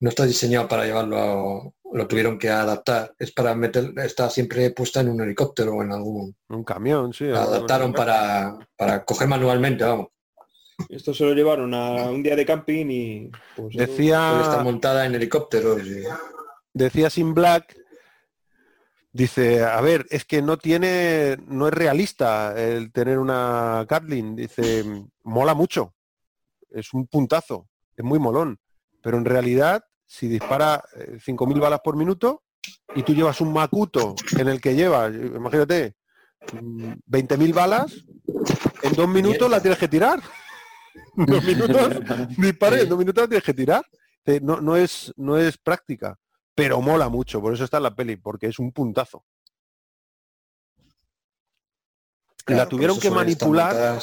[0.00, 3.14] no está diseñado para llevarlo, a- lo tuvieron que adaptar.
[3.18, 6.36] Es para meter, está siempre puesta en un helicóptero o en algún.
[6.48, 7.24] Un camión, sí.
[7.24, 10.08] La adaptaron para, para coger manualmente, vamos.
[10.90, 13.30] Esto se lo llevaron a un día de camping y...
[13.54, 15.80] pues, Decía, está montada en helicópteros.
[15.82, 16.02] y-
[16.74, 17.74] decía Sin Black,
[19.12, 24.36] dice, a ver, es que no tiene, no es realista el tener una Gatling.
[24.36, 24.84] Dice,
[25.22, 25.94] mola mucho.
[26.70, 27.68] Es un puntazo.
[27.96, 28.58] Es muy molón.
[29.06, 32.42] Pero en realidad, si dispara eh, 5.000 balas por minuto
[32.92, 35.94] y tú llevas un Makuto en el que llevas, imagínate,
[36.52, 38.04] mm, 20.000 balas,
[38.82, 40.20] en dos minutos la tienes que tirar.
[41.16, 41.88] En dos minutos
[42.36, 43.84] dispare, en dos minutos la tienes que tirar.
[44.24, 46.18] Eh, No, no, es, no es práctica,
[46.52, 49.24] pero mola mucho, por eso está en la peli, porque es un puntazo.
[52.44, 54.00] claro, la tuvieron que manipular,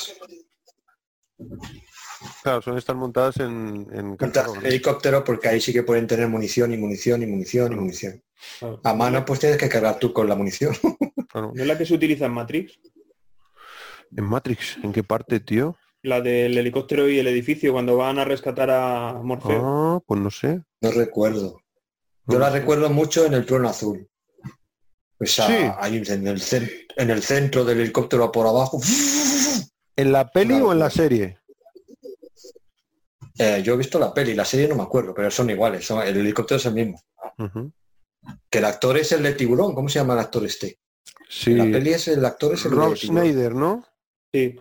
[2.43, 4.67] claro, son estas montadas en, en montadas cartón, en ¿no?
[4.69, 8.23] helicóptero porque ahí sí que pueden tener munición y munición y munición y munición.
[8.59, 8.81] Claro.
[8.83, 10.75] A mano pues tienes que cargar tú con la munición.
[11.33, 11.51] Claro.
[11.55, 12.79] ¿No es la que se utiliza en Matrix?
[14.15, 15.75] En Matrix, ¿en qué parte, tío?
[16.03, 19.61] La del helicóptero y el edificio cuando van a rescatar a Morfeo.
[19.65, 20.61] Ah, pues no sé.
[20.81, 21.59] No recuerdo.
[22.27, 22.59] Yo No la sé.
[22.59, 24.07] recuerdo mucho en el trono azul.
[25.17, 25.53] Pues a- Sí.
[25.79, 26.41] ahí en el,
[26.97, 28.79] en el centro del helicóptero por abajo.
[29.95, 31.39] ¿En la peli o en la serie?
[33.37, 35.85] Eh, yo he visto la peli, la serie no me acuerdo, pero son iguales.
[35.85, 37.01] son- el helicóptero es el mismo.
[38.49, 39.73] Que el actor es el de tiburón.
[39.73, 40.79] ¿Cómo se llama el actor este?
[41.29, 42.95] Sí, la peli es el actor es el Rob de.
[42.97, 43.83] Schneider, ¿no?
[44.31, 44.55] Sí.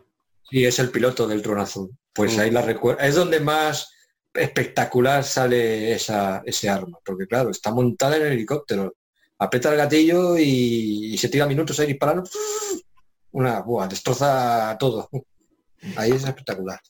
[0.51, 1.91] Sí, es el piloto del trono azul.
[2.12, 2.41] Pues Mm.
[2.41, 3.01] ahí la recuerdo.
[3.02, 3.91] Es donde más
[4.34, 6.99] espectacular sale esa, ese arma.
[7.05, 8.94] Porque claro, está montada en el helicóptero.
[9.39, 12.28] Aprieta el gatillo y, y se tira minutos ahí disparando.
[13.33, 15.09] Una, buah, destroza todo.
[15.97, 16.81] Ahí es espectacular.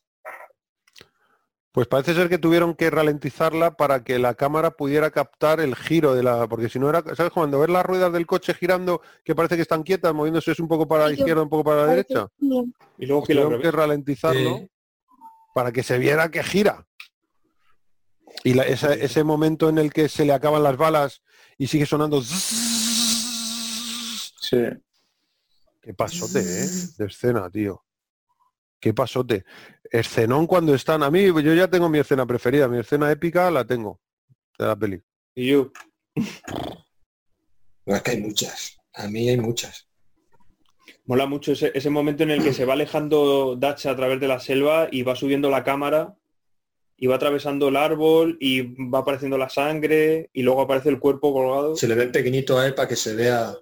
[1.73, 6.15] Pues parece ser que tuvieron que ralentizarla para que la cámara pudiera captar el giro
[6.15, 6.47] de la...
[6.47, 7.33] Porque si no era, ¿sabes?
[7.33, 10.87] Cuando ves las ruedas del coche girando, que parece que están quietas, moviéndose un poco
[10.87, 12.29] para la izquierda, un poco para la derecha.
[12.39, 12.47] sí.
[12.99, 14.69] Y luego que Tuvieron que ralentizarlo Sí.
[15.55, 16.87] para que se viera que gira.
[18.45, 21.23] Y la- esa- ese momento en el que se le acaban las balas
[21.57, 22.21] y sigue sonando...
[22.23, 22.51] Sí.
[25.81, 26.69] Qué pasote, ¿eh?
[26.99, 27.83] De escena, tío.
[28.83, 29.45] Qué pasote.
[29.85, 31.05] Escenón cuando están...
[31.05, 32.67] A mí, yo ya tengo mi escena preferida.
[32.67, 34.01] Mi escena épica la tengo
[34.59, 35.01] de la peli.
[35.37, 35.71] Y yo,
[37.87, 38.81] No, es que hay muchas.
[38.93, 39.89] A mí hay muchas.
[41.05, 44.27] mola mucho ese, ese momento en el que se va alejando Dacha a través de
[44.27, 46.17] la selva y va subiendo la cámara
[46.97, 51.33] y va atravesando el árbol y va apareciendo la sangre y luego aparece el cuerpo
[51.33, 51.77] colgado.
[51.77, 53.55] Se le ve pequeñito a él para que se vea.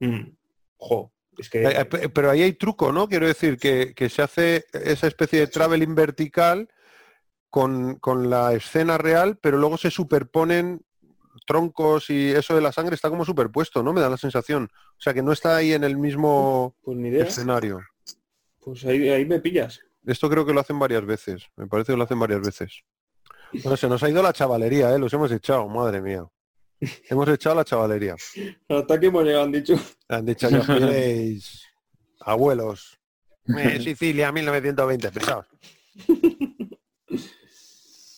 [0.00, 0.36] Mm.
[0.78, 3.08] Jo, es que Eh, eh, pe- Pero ahí hay truco, ¿no?
[3.08, 6.68] Quiero decir que, que se hace esa especie de traveling vertical
[7.50, 10.82] con, con la escena real, pero luego se superponen
[11.46, 13.92] troncos y eso de la sangre está como superpuesto, ¿no?
[13.92, 14.68] Me da la sensación.
[14.72, 17.24] O sea que no está ahí en el mismo pues ni idea.
[17.24, 17.80] escenario.
[18.60, 19.80] Pues ahí, ahí me pillas.
[20.04, 21.46] Esto creo que lo hacen varias veces.
[21.56, 22.82] Me parece que lo hacen varias veces.
[23.52, 24.98] Bueno, se nos ha ido la chavalería, ¿eh?
[24.98, 26.24] Los hemos echado, madre mía.
[27.08, 28.16] Hemos echado la chavalería.
[28.68, 29.74] Hasta que hemos llegado, han dicho.
[30.08, 31.64] Han dicho que os miréis,
[32.20, 32.98] abuelos.
[33.58, 35.46] Eh, Sicilia, 1920, pesados.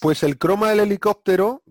[0.00, 1.62] Pues el croma del helicóptero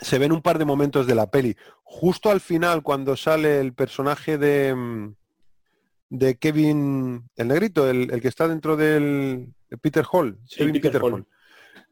[0.00, 1.56] se ve en un par de momentos de la peli.
[1.82, 5.14] Justo al final, cuando sale el personaje de, mm,
[6.10, 10.38] de Kevin, el negrito, el, el que está dentro del de Peter Hall.
[10.46, 11.12] Sí, Kevin Peter Hall.
[11.14, 11.26] Hall.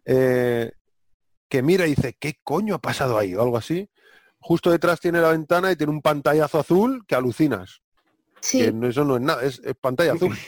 [0.04, 0.72] Eh,
[1.52, 3.34] que mira y dice, ¿qué coño ha pasado ahí?
[3.34, 3.90] O algo así.
[4.40, 7.82] Justo detrás tiene la ventana y tiene un pantallazo azul que alucinas.
[8.40, 10.34] Sí, Que no- eso no es nada, es, es pantalla azul.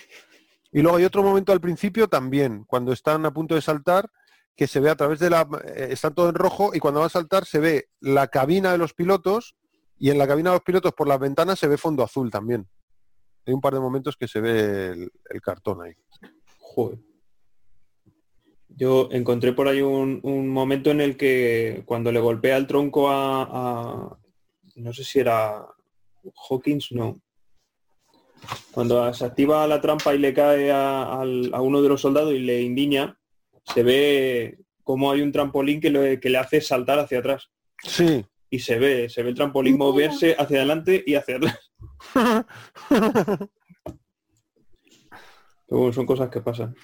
[0.72, 4.10] Y luego hay otro momento al principio también, cuando están a punto de saltar,
[4.56, 5.46] que se ve a través de la...
[5.76, 8.78] eh, están todo en rojo y cuando van a saltar se ve la cabina de
[8.78, 9.54] los pilotos
[9.98, 12.66] y en la cabina de los pilotos por las ventanas se ve fondo azul también.
[13.46, 15.92] Hay un par de momentos que se ve el, el cartón ahí.
[16.58, 16.98] Joder.
[18.76, 23.08] Yo encontré por ahí un, un momento en el que cuando le golpea el tronco
[23.08, 24.18] a, a-
[24.76, 25.64] no sé si era
[26.48, 27.20] Hawkins, no.
[28.72, 31.22] Cuando se activa la trampa y le cae a,
[31.60, 33.18] uno de los soldados y le indiña,
[33.64, 37.50] se ve como hay un trampolín que le, que le hace saltar hacia atrás.
[37.82, 38.24] Sí.
[38.50, 41.72] Y se ve, se ve el trampolín moverse hacia adelante y hacia atrás.
[45.66, 46.74] Pero bueno, son cosas que pasan.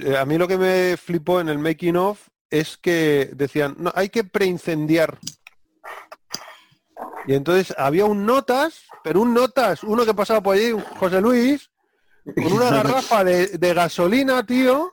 [0.00, 3.92] Eh, a mí lo que me flipó en el making of es que decían, no,
[3.94, 5.18] hay que preincendiar.
[7.26, 11.70] Y entonces había un notas, pero un notas, uno que pasaba por allí, José Luis,
[12.34, 14.90] con una garrafa de, de gasolina, tío.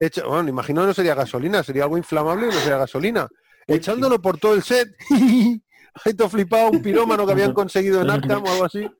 [0.00, 3.28] Hecho, bueno, imagino no sería gasolina, sería algo inflamable, no sería gasolina.
[3.66, 4.88] Echándolo por todo el set.
[6.04, 8.90] Ahí todo flipado, un pirómano que habían conseguido en Arkham o algo así.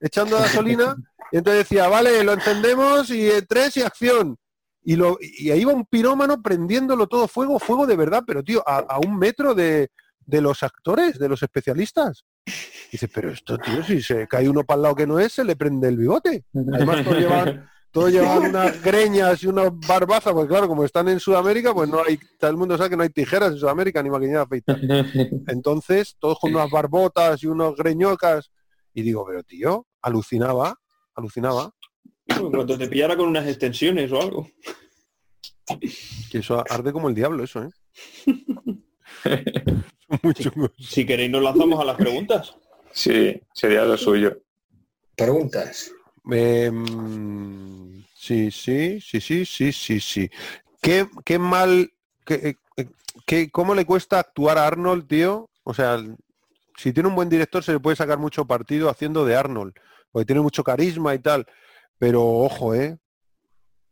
[0.00, 0.96] Echando gasolina.
[1.32, 4.36] Y entonces decía, vale, lo encendemos y eh, tres y acción.
[4.82, 8.62] Y, lo, y ahí iba un pirómano prendiéndolo todo fuego, fuego de verdad, pero tío,
[8.66, 9.90] a, a un metro de,
[10.30, 12.24] de los actores, de los especialistas.
[12.90, 15.44] Dice, pero esto, tío, si se cae uno para el lado que no es, se
[15.44, 16.44] le prende el bigote.
[16.72, 17.66] Además, todos llevan,
[18.10, 22.18] llevan unas greñas y unas barbazas, pues claro, como están en Sudamérica, pues no hay,
[22.38, 24.80] todo el mundo sabe que no hay tijeras en Sudamérica ni maquinilla afeitar.
[25.46, 28.50] Entonces, todos con unas barbotas y unos greñocas.
[28.94, 30.74] Y digo, pero tío, alucinaba,
[31.14, 31.70] alucinaba.
[32.26, 34.48] En cuanto te pillara con unas extensiones o algo.
[36.30, 37.70] Que eso arde como el diablo, eso, ¿eh?
[39.24, 40.70] Son muy chungos.
[40.78, 42.54] Si queréis nos lanzamos a las preguntas.
[42.92, 44.38] Sí, sería lo suyo.
[45.16, 45.92] Preguntas.
[46.30, 50.30] Em, sí, sí, sí, sí, sí, sí, sí.
[50.82, 51.92] ¿Qué, qué mal,
[52.24, 52.86] qué, eh,
[53.26, 55.48] qué- cómo le cuesta actuar a Arnold, tío?
[55.64, 55.98] O sea,
[56.76, 59.74] si tiene un buen director se le puede sacar mucho partido haciendo de Arnold,
[60.10, 61.46] porque tiene mucho carisma y tal.
[61.98, 62.98] Pero ojo, ¿eh?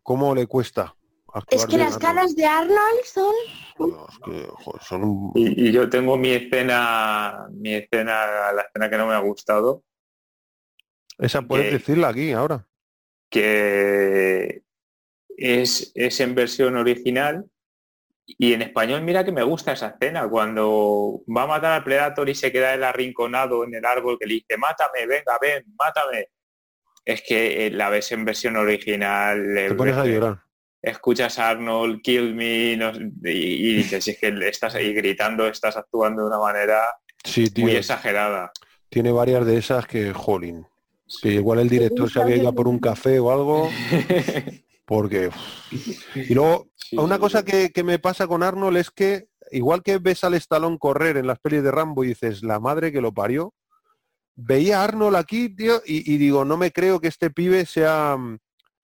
[0.02, 0.94] ¿Cómo le cuesta
[1.50, 3.34] es que las caras de Arnold son...
[3.78, 8.62] No, es que, joder, son un- Y, y yo tengo mi escena, mi escena, la
[8.62, 9.84] escena que no me ha gustado,
[11.18, 12.66] Esa puedes que- decirla aquí ahora.
[13.30, 14.62] que
[15.36, 17.44] es, es en versión original
[18.36, 22.28] y en español mira que me gusta esa escena cuando va a matar al Predator
[22.28, 26.28] y se queda el arrinconado en el árbol que le dice mátame, venga, ven, mátame.
[27.04, 30.42] Es que eh, la ves en versión original, Te eh, pones a ves- llorar.
[30.82, 32.92] escuchas a Arnold, kill me, no
[33.24, 36.82] y, y dices, si es que estás ahí gritando, estás actuando de una manera
[37.24, 37.64] Sí, tío.
[37.64, 38.52] muy exagerada.
[38.90, 40.66] Tiene varias de esas que, jolín.
[41.22, 43.70] Que igual el director se había ido a por un café o algo
[44.84, 45.30] Porque...
[46.14, 49.82] Y luego, Sí, una sí, cosa que, que me pasa con Arnold es que, igual
[49.82, 53.00] que ves al Stallone correr en las pelis de Rambo y dices, la madre que
[53.00, 53.54] lo parió,
[54.36, 58.16] veía a Arnold aquí, tío, y, y digo, no me creo que este pibe sea,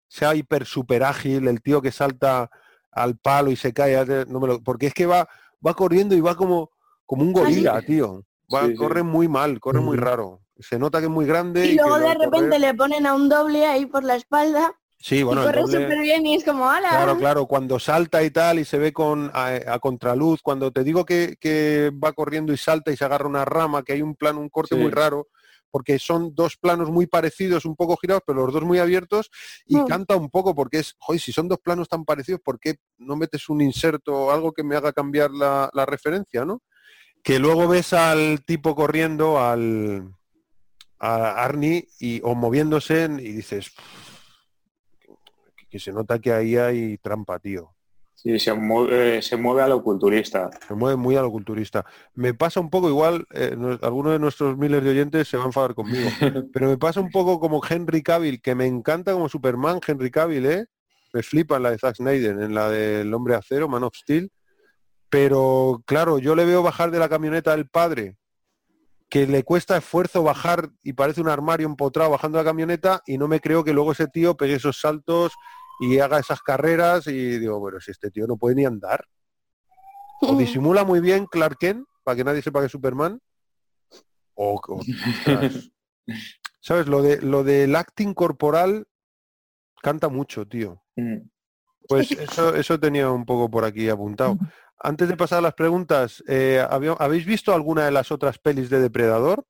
[0.08, 2.50] sea hiper super ágil, el tío que salta
[2.90, 5.28] al palo y se cae, no me lo- porque es que va,
[5.66, 6.70] va corriendo y va como,
[7.06, 8.24] como un gorila, tío.
[8.54, 8.74] Va, Sí, sí.
[8.76, 10.42] corre muy mal, corre muy raro.
[10.58, 11.66] Se nota que es muy grande.
[11.66, 15.22] Y luego de repente correr- le ponen a un doble ahí por la espalda Sí,
[15.22, 16.88] bueno, y corre doble- súper bien y es como, ala.
[16.88, 20.82] Claro, claro, cuando salta y tal y se ve con a, a contraluz, cuando te
[20.82, 24.14] digo que, que va corriendo y salta y se agarra una rama, que hay un
[24.16, 24.80] plano, un corte Sí.
[24.80, 25.28] muy raro,
[25.70, 29.28] porque son dos planos muy parecidos, un poco girados, pero los dos muy abiertos,
[29.66, 29.84] y Mm.
[29.86, 33.14] canta un poco porque es, joder, si son dos planos tan parecidos, ¿por qué no
[33.14, 36.62] metes un inserto o algo que me haga cambiar la, la referencia, no?
[37.22, 40.14] Que luego ves al tipo corriendo, al
[40.98, 43.70] a Arnie, y, o moviéndose y dices,
[45.74, 47.74] que se nota que ahí hay trampa, tío.
[48.14, 50.48] Sí, se mueve, se mueve a lo culturista.
[50.68, 51.84] Se mueve muy a lo culturista.
[52.14, 55.42] Me pasa un poco igual, eh, no- alguno de nuestros miles de oyentes se va
[55.42, 56.08] a enfadar conmigo,
[56.52, 60.46] pero me pasa un poco como Henry Cavill, que me encanta como Superman, Henry Cavill,
[60.46, 60.66] ¿eh?
[61.12, 64.30] Me flipa en la de Zack Snyder, en la del Hombre Acero, Man of Steel.
[65.10, 68.16] Pero claro, yo le veo bajar de la camioneta del padre,
[69.10, 73.26] que le cuesta esfuerzo bajar y parece un armario empotrado bajando la camioneta y no
[73.26, 75.32] me creo que luego ese tío pegue esos saltos
[75.80, 79.04] y haga esas carreras y digo, bueno, si este tío no puede ni andar.
[80.20, 83.20] O disimula muy bien Clark Kent, para que nadie sepa que es Superman.
[84.34, 84.60] O.
[86.60, 86.86] ¿Sabes?
[86.86, 88.86] Lo de lo del acting corporal
[89.82, 90.82] canta mucho, tío.
[90.96, 91.28] Mm.
[91.86, 94.36] Pues eso, eso tenía un poco por aquí apuntado.
[94.78, 98.68] Antes de pasar a las preguntas, eh, ¿había- ¿habéis visto alguna de las otras pelis
[98.70, 99.44] de Depredador?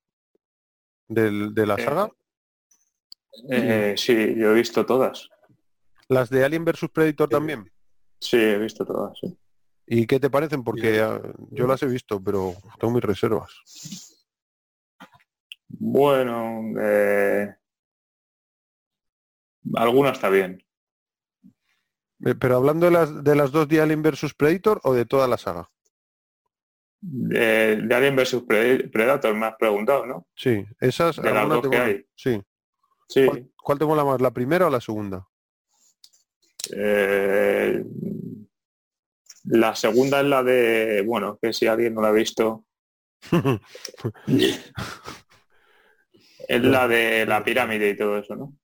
[1.08, 2.10] Del- de la Eh, saga.
[3.50, 5.28] Eh, sí, yo he visto todas.
[6.08, 7.70] Las de Alien vs Predator también.
[8.20, 9.18] Sí, he visto todas.
[9.18, 9.36] sí.
[9.86, 10.64] ¿Y qué te parecen?
[10.64, 13.52] Porque ah, yo las he visto, pero tengo mis reservas.
[15.68, 17.54] Bueno, eh,
[19.74, 20.62] alguna está bien.
[22.24, 25.28] Eh, Pero hablando de las, de las dos de Alien vs Predator o de toda
[25.28, 25.70] la saga.
[27.00, 30.26] De, de Alien vs Pre- Predator me has preguntado, ¿no?
[30.34, 32.06] Sí, esas De las alguna dos te que hay.
[32.14, 32.42] Sí.
[33.08, 33.26] Sí.
[33.26, 35.28] ¿Cuál, cuál te mola más, la primera o la segunda?
[36.76, 37.84] Eh,
[39.44, 42.64] la segunda es la de, bueno, que si alguien no la ha visto,
[46.48, 48.54] es la de la pirámide y todo eso, ¿no?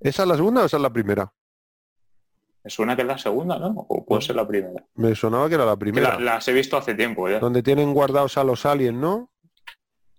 [0.00, 1.32] ¿Esa es la segunda o esa es la primera?
[2.64, 3.74] Me suena que es la segunda, ¿no?
[3.88, 4.84] O puede ser la primera.
[4.94, 6.14] Me sonaba que era la primera.
[6.14, 7.38] la- las he visto hace tiempo ya.
[7.40, 9.30] Donde tienen guardados a los aliens, ¿no?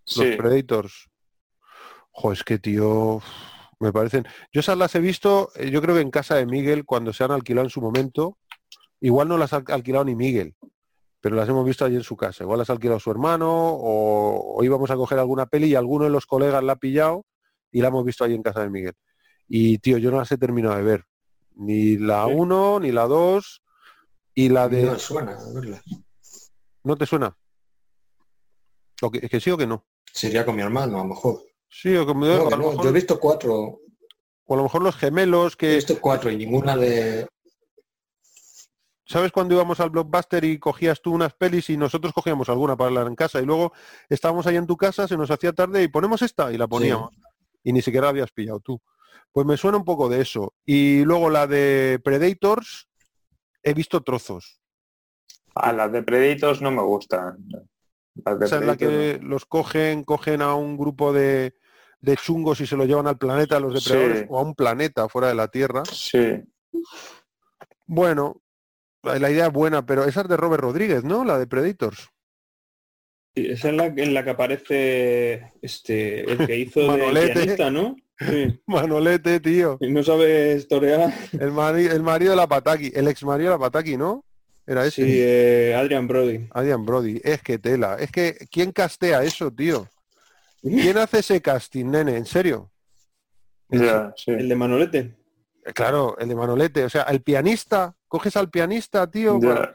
[0.06, 0.26] Sí.
[0.26, 1.10] Los Predators.
[2.12, 3.22] Jo, es que tío,
[3.84, 4.26] me parecen.
[4.52, 7.24] Yo esas las he visto, eh, yo creo que en casa de Miguel, cuando se
[7.24, 8.38] han alquilado en su momento.
[9.00, 10.56] Igual no las ha alquilado ni Miguel,
[11.20, 12.46] pero las hemos visto allí en su casa.
[12.46, 16.06] Igual las ha alquilado su hermano o, o íbamos a coger alguna peli y alguno
[16.06, 17.26] de los colegas la ha pillado
[17.70, 18.94] y la hemos visto allí en casa de Miguel.
[19.50, 21.04] Y tío, yo no las he terminado de ver.
[21.56, 22.32] Ni la Sí.
[22.34, 23.64] 1, ni la 2,
[24.36, 24.84] y la de...
[24.84, 25.82] No suena verla.
[26.84, 27.38] ¿No te suena?
[29.02, 29.86] ¿O que, es que sí o que no?
[30.06, 31.42] Sería con mi hermano, a lo mejor.
[31.76, 33.80] Sí, o, que me- No, a lo no, mejor, yo he visto cuatro,
[34.46, 35.76] o a lo mejor los gemelos he que...
[35.76, 37.28] visto cuatro y ninguna de.
[39.06, 42.88] ¿Sabes cuando íbamos al blockbuster y cogías tú unas pelis y nosotros cogíamos alguna para
[42.90, 43.74] hablar en casa y luego
[44.08, 47.12] estábamos ahí en tu casa, se nos hacía tarde y ponemos esta y la poníamos
[47.64, 48.82] y ni siquiera la habías pillado tú.
[49.32, 50.54] Pues me suena un poco de eso.
[50.66, 52.88] Y luego la de Predators
[53.62, 54.62] he visto trozos.
[55.56, 57.46] A las de Predators no me gustan.
[58.24, 61.56] Las de Esa es la que los cogen, cogen a un grupo de,
[62.04, 64.26] de chungos y se lo llevan al planeta los depredadores Sí.
[64.30, 65.84] o a un planeta fuera de la Tierra.
[65.92, 66.42] Sí.
[67.86, 68.42] Bueno,
[69.04, 71.24] la idea es buena, pero esa es de Robert Rodríguez, ¿no?
[71.24, 72.10] La de Predators.
[73.36, 77.34] Sí, Esa es la, en la que aparece este el que hizo de Manolete.
[77.34, 77.96] pianista, ¿no?
[78.20, 78.62] Sí.
[78.68, 79.78] Manolete, tío.
[79.82, 81.12] Y no sabe historiar.
[81.32, 84.24] El, mari- el marido de la Pataki, el ex marido de la Pataki, ¿no?
[84.68, 85.04] Era ese.
[85.06, 86.48] Sí, eh, Adrian Brody.
[86.52, 87.20] Adrian Brody.
[87.24, 87.98] Es que tela.
[88.00, 89.88] Es que, ¿quién castea eso, tío?
[90.64, 92.16] ¿Quién hace ese casting, nene?
[92.18, 92.72] ¿En serio?
[93.70, 94.32] Ya, sí.
[94.32, 95.00] El de Manolete.
[95.66, 96.84] Eh, Claro, el de Manolete.
[96.86, 97.96] O sea, el pianista.
[98.08, 99.40] Coges al pianista, tío.
[99.40, 99.74] Para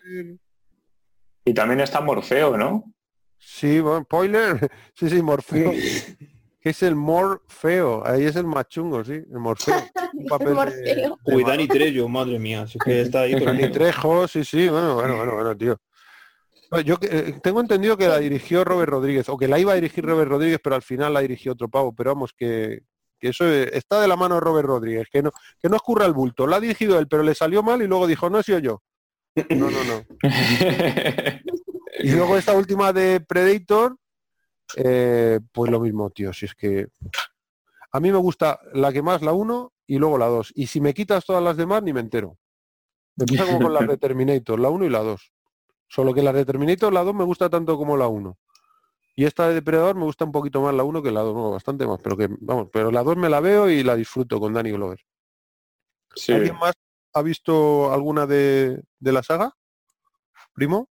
[1.44, 2.84] Y también está Morfeo, ¿no?
[3.38, 4.70] Sí, bueno, spoiler.
[4.94, 5.72] Sí, sí, Morfeo.
[6.60, 8.04] Que es el Morfeo.
[8.04, 9.12] Ahí es el machungo, sí.
[9.12, 9.76] El Morfeo.
[10.12, 11.16] Un papel Morfeo.
[11.24, 12.66] de Uy, Dani Trello, madre mía.
[12.66, 13.30] Si es que está ahí.
[13.32, 13.74] todo el Dani mundo.
[13.78, 15.80] Trejo, sí, sí, bueno, bueno, bueno, bueno, tío.
[16.84, 20.04] Yo eh, tengo entendido que la dirigió Robert Rodríguez, o que la iba a dirigir
[20.04, 22.82] Robert Rodríguez, pero al final la dirigió otro pavo, pero vamos, que,
[23.18, 26.04] que eso eh, está de la mano de Robert Rodríguez, que no, que no escurra
[26.04, 26.46] el bulto.
[26.46, 28.82] Lo ha dirigido él, pero le salió mal y luego dijo, no he sido yo.
[29.50, 30.04] No, no, no.
[32.00, 33.96] Y luego esta última de Predator,
[34.76, 36.32] eh, pues lo mismo, tío.
[36.32, 36.88] Si es que
[37.90, 40.52] a mí me gusta la que más, la 1 y luego la 2.
[40.54, 42.38] Y si me quitas todas las demás, ni me entero.
[43.16, 45.32] Me pasa como con la de Terminator, la 1 y la 2.
[45.88, 48.36] Solo que la de Terminator, la 2 me gusta tanto como la 1.
[49.16, 51.50] Y esta de Depredador me gusta un poquito más la 1 que la 2, no,
[51.50, 54.52] bastante más, pero que vamos, pero la 2 me la veo y la disfruto con
[54.52, 55.00] Danny Glover.
[56.14, 56.32] Sí.
[56.32, 56.74] ¿Alguien más
[57.14, 59.52] ha visto alguna de, de la saga?
[60.52, 60.88] ¿Primo?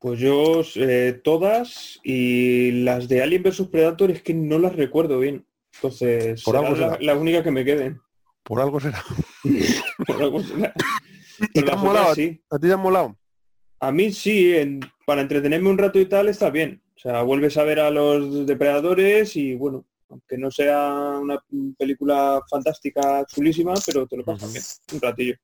[0.00, 5.18] Pues yo eh, todas y las de Alien vs Predator es que no las recuerdo
[5.18, 5.46] bien.
[5.74, 7.04] Entonces, Por algo será la, será.
[7.12, 8.00] la única que me queden.
[8.44, 9.02] Por algo será.
[10.06, 10.72] Por algo será.
[11.40, 12.14] ¿Y te las han molado?
[12.14, 12.40] sí.
[12.50, 13.16] ¿A ti te han molado?
[13.80, 16.82] A mí sí, en- para entretenerme un rato y tal está bien.
[16.96, 21.38] O sea, vuelves a ver a los depredadores y bueno, aunque no sea una
[21.78, 25.34] película fantástica, chulísima, pero te lo pasas bien, un ratillo.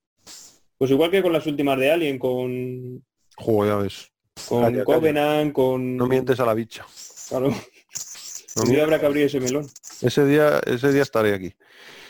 [0.77, 3.05] Pues igual que con las últimas de Alien, con,
[3.37, 4.11] Joder, ya ves.
[4.49, 4.85] con Calla, calla.
[4.85, 5.97] Covenant, con...
[5.97, 6.85] No mientes a la bicha.
[7.29, 9.67] Claro, No un día habrá que abrir ese melón.
[10.01, 11.55] Ese día, ese día estaré aquí.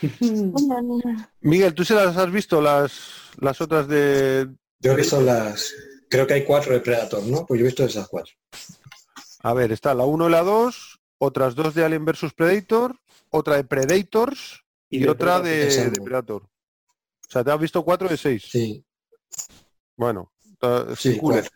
[1.42, 4.48] Miguel, ¿tú se las has visto las, las otras de...
[4.80, 5.72] Yo he visto las...
[6.14, 7.44] Creo que hay cuatro de Predator, ¿no?
[7.44, 8.32] Pues yo he visto esas cuatro.
[9.42, 12.96] A ver, está la 1 y la 2, otras dos de Alien vs Predator,
[13.30, 15.84] otra de Predators y, de otra Predator.
[15.84, 16.42] de, de Predator.
[16.44, 18.44] O sea, te has visto cuatro de seis.
[18.48, 18.84] Sí,
[19.96, 21.50] Bueno, ta- sí, cuatro.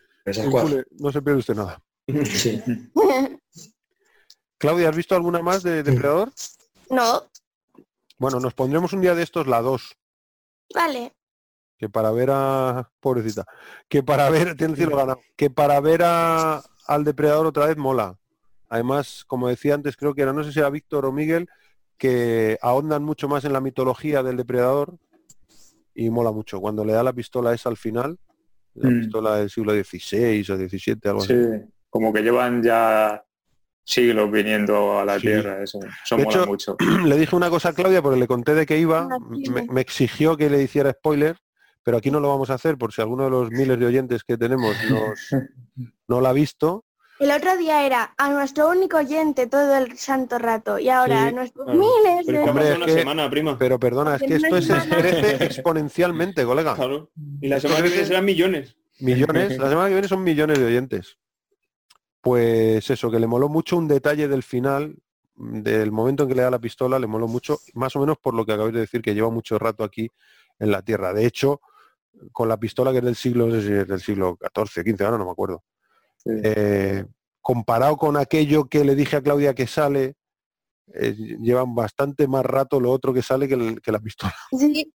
[0.50, 0.82] Cuatro.
[0.98, 1.80] no se pierde usted nada.
[2.24, 2.60] Sí.
[4.58, 6.32] Claudia, ¿has visto alguna más de Depredador?
[6.90, 7.22] No,
[8.18, 9.94] Bueno, nos pondremos un día de estos la 2,
[10.74, 11.14] vale.
[11.78, 12.90] Que para ver a...
[13.00, 13.44] Pobrecita.
[13.88, 14.56] Que para ver...
[14.56, 15.20] Tiene el ganado.
[15.36, 18.16] Que para ver a, al Depredador otra vez mola.
[18.68, 21.48] Además, como decía antes, creo que era, no sé si era Víctor o Miguel,
[21.96, 24.96] que ahondan mucho más en la mitología del Depredador
[25.94, 26.60] y mola mucho.
[26.60, 28.18] Cuando le da la pistola esa al final,
[28.74, 29.00] la Mm.
[29.00, 31.34] pistola del siglo XVI o XVII, algo así.
[31.34, 33.24] Sí, como que llevan ya
[33.84, 35.22] siglos viniendo a la Sí.
[35.22, 36.76] Tierra, eso, eso De mola hecho, mucho.
[37.06, 39.08] le dije una cosa a Claudia porque le conté de que iba,
[39.50, 41.38] me, me exigió que le hiciera spoiler,
[41.88, 44.22] pero aquí no lo vamos a hacer por si alguno de los miles de oyentes
[44.22, 45.18] que tenemos nos,
[46.06, 46.84] no la ha visto.
[47.18, 51.28] El otro día era a nuestro único oyente todo el santo rato y ahora Sí,
[51.28, 51.80] a nuestros claro.
[51.80, 52.50] miles Pero de...
[52.50, 53.56] Hombre, es una que- semana, prima.
[53.56, 56.74] Pero perdona, es que esto es, crece exponencialmente, colega.
[56.74, 57.10] Claro.
[57.40, 58.76] Y la semana que viene serán millones.
[59.00, 61.16] Millones, la semana que viene son millones de oyentes.
[62.20, 64.94] Pues eso, que le moló mucho un detalle del final,
[65.36, 68.34] del momento en que le da la pistola, le moló mucho, más o menos por
[68.34, 70.10] lo que acabáis de decir, que lleva mucho rato aquí
[70.60, 71.12] en la Tierra.
[71.12, 71.60] De hecho,
[72.32, 75.04] con la pistola que es del siglo, no sé si es del siglo XIV, XV,
[75.04, 75.64] ahora no me acuerdo.
[76.16, 76.30] Sí.
[76.42, 77.04] Eh,
[77.40, 80.14] comparado con aquello que le dije a Claudia que sale,
[80.94, 84.34] eh, llevan bastante más rato lo otro que sale que, el- que la pistola.
[84.50, 84.92] Sí,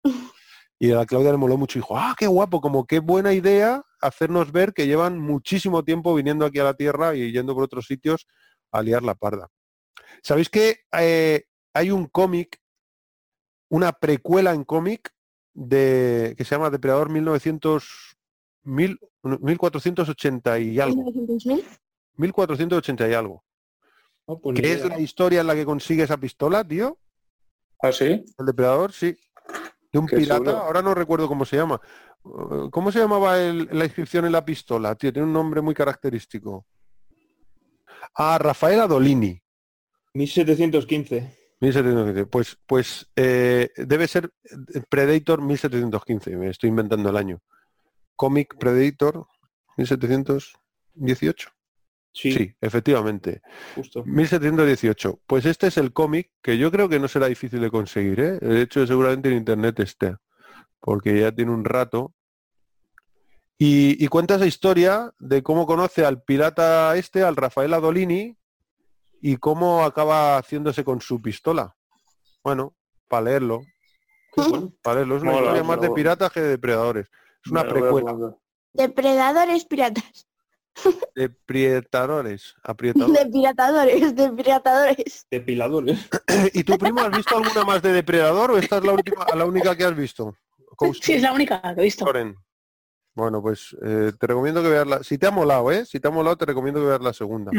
[0.79, 3.31] Y a la Claudia le moló mucho y dijo, ah, qué guapo, como qué buena
[3.33, 7.63] idea hacernos ver que llevan muchísimo tiempo viniendo aquí a la Tierra y yendo por
[7.63, 8.27] otros sitios
[8.71, 9.47] a liar la parda.
[10.23, 11.43] ¿Sabéis que eh,
[11.73, 12.59] hay un cómic,
[13.69, 15.12] una precuela en cómic
[15.53, 18.17] de que se llama Depredador 1900,
[18.63, 21.63] mil- 1480 y algo, 900.000.
[21.65, 21.77] Ah,
[22.17, 23.43] 1480 y algo.
[24.25, 26.97] pues ni ¿Qué es la historia en la que consigue esa pistola, tío?
[27.81, 28.23] ¿Ah, sí?
[28.37, 29.15] El depredador, sí.
[29.91, 31.79] De un Qué pirata, ahora no recuerdo cómo se llama.
[32.71, 34.95] ¿Cómo se llamaba el- la inscripción en la pistola?
[34.95, 36.65] Tío, tiene un nombre muy característico.
[38.15, 39.39] Ah, Rafael Adolini.
[40.13, 41.42] 1715.
[41.63, 42.25] 1715.
[42.25, 44.31] Pues, pues eh, debe ser
[44.89, 46.35] Predator 1715.
[46.35, 47.41] Me estoy inventando el año.
[48.15, 49.25] Comic Predator
[49.77, 51.49] 1718.
[52.15, 53.41] Sí, Sí, efectivamente.
[53.75, 54.03] justo.
[54.05, 55.21] 1718.
[55.25, 58.19] Pues este es el cómic que yo creo que no será difícil de conseguir.
[58.19, 58.39] ¿eh?
[58.39, 60.15] De hecho, seguramente en internet esté,
[60.79, 62.13] porque ya tiene un rato.
[63.57, 68.37] Y, y cuenta esa historia de cómo conoce al pirata este, al Rafael Adolini,
[69.25, 71.73] y cómo acaba haciéndose con su pistola.
[72.43, 72.75] Bueno,
[73.07, 73.61] para leerlo,
[74.35, 74.73] bueno.
[74.81, 75.15] para leerlo.
[75.15, 77.09] Es una Mola, historia más de piratas que de depredadores.
[77.45, 78.35] Es una precuela.
[78.73, 80.27] Depredadores piratas.
[81.15, 82.53] De prietadores.
[82.63, 83.23] aprietadores.
[83.23, 85.27] De piratadores, de piratadores.
[85.31, 86.09] Depiladores.
[86.53, 89.45] ¿Y tu primo has visto alguna más de depredador o esta es la última, la
[89.45, 90.35] única que has visto?
[90.75, 92.05] Coast Sí, es la única que he visto.
[93.15, 95.03] Bueno, pues eh, te recomiendo que veas la...
[95.03, 95.85] Si te ha molado, ¿eh?
[95.85, 97.51] Si te ha molado, te recomiendo que veas la segunda.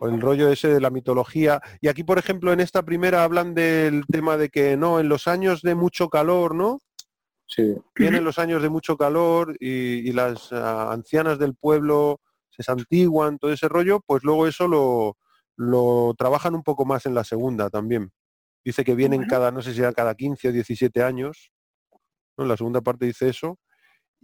[0.00, 1.60] El rollo ese de la mitología.
[1.80, 5.26] Y aquí, por ejemplo, en esta primera hablan del tema de que no, en los
[5.26, 6.80] años de mucho calor, ¿no?
[7.46, 7.76] Sí.
[7.94, 13.38] Vienen los años de mucho calor y, y las ah, ancianas del pueblo se santiguan,
[13.38, 15.16] todo ese rollo, pues luego eso lo,
[15.56, 18.12] lo trabajan un poco más en la segunda también.
[18.64, 19.30] Dice que vienen Bueno.
[19.30, 21.52] cada, no sé si era cada 15 o 17 años.
[22.36, 22.44] ¿no?
[22.44, 23.58] En la segunda parte dice eso.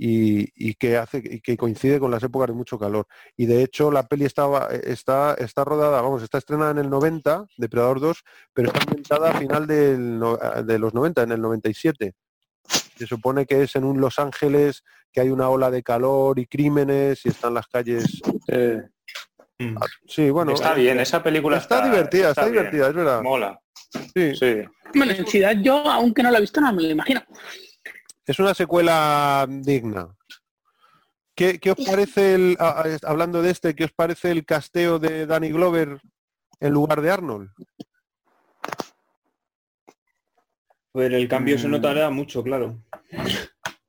[0.05, 3.06] Y, y que hace y que coincide con las épocas de mucho calor.
[3.36, 7.47] Y de hecho la peli estaba, está, está rodada, vamos, está estrenada en el 90,
[7.56, 10.20] Depredador 2, pero está ambientada a final del
[10.66, 12.14] de los 90, en el 97.
[12.97, 14.82] Se supone que es en un Los Ángeles,
[15.12, 18.20] que hay una ola de calor y crímenes y están las calles.
[18.48, 18.82] Eh,
[19.62, 19.76] Mm.
[20.06, 23.22] Sí, bueno, está bien, esa película está, divertida, está, divertida, es verdad.
[23.22, 23.58] Mola.
[24.14, 24.34] Sí.
[24.34, 24.56] Sí.
[24.94, 27.22] Bueno, en Ciudad yo, aunque no la he visto, no me lo imagino.
[28.26, 30.09] Es una secuela digna.
[31.34, 32.57] ¿Qué, qué os parece, el,
[33.05, 35.99] hablando de este, qué os parece el casteo de Danny Glover
[36.60, 37.51] en lugar de Arnold?
[40.92, 41.70] Pero el cambio se Mm.
[41.70, 42.78] notará mucho, claro.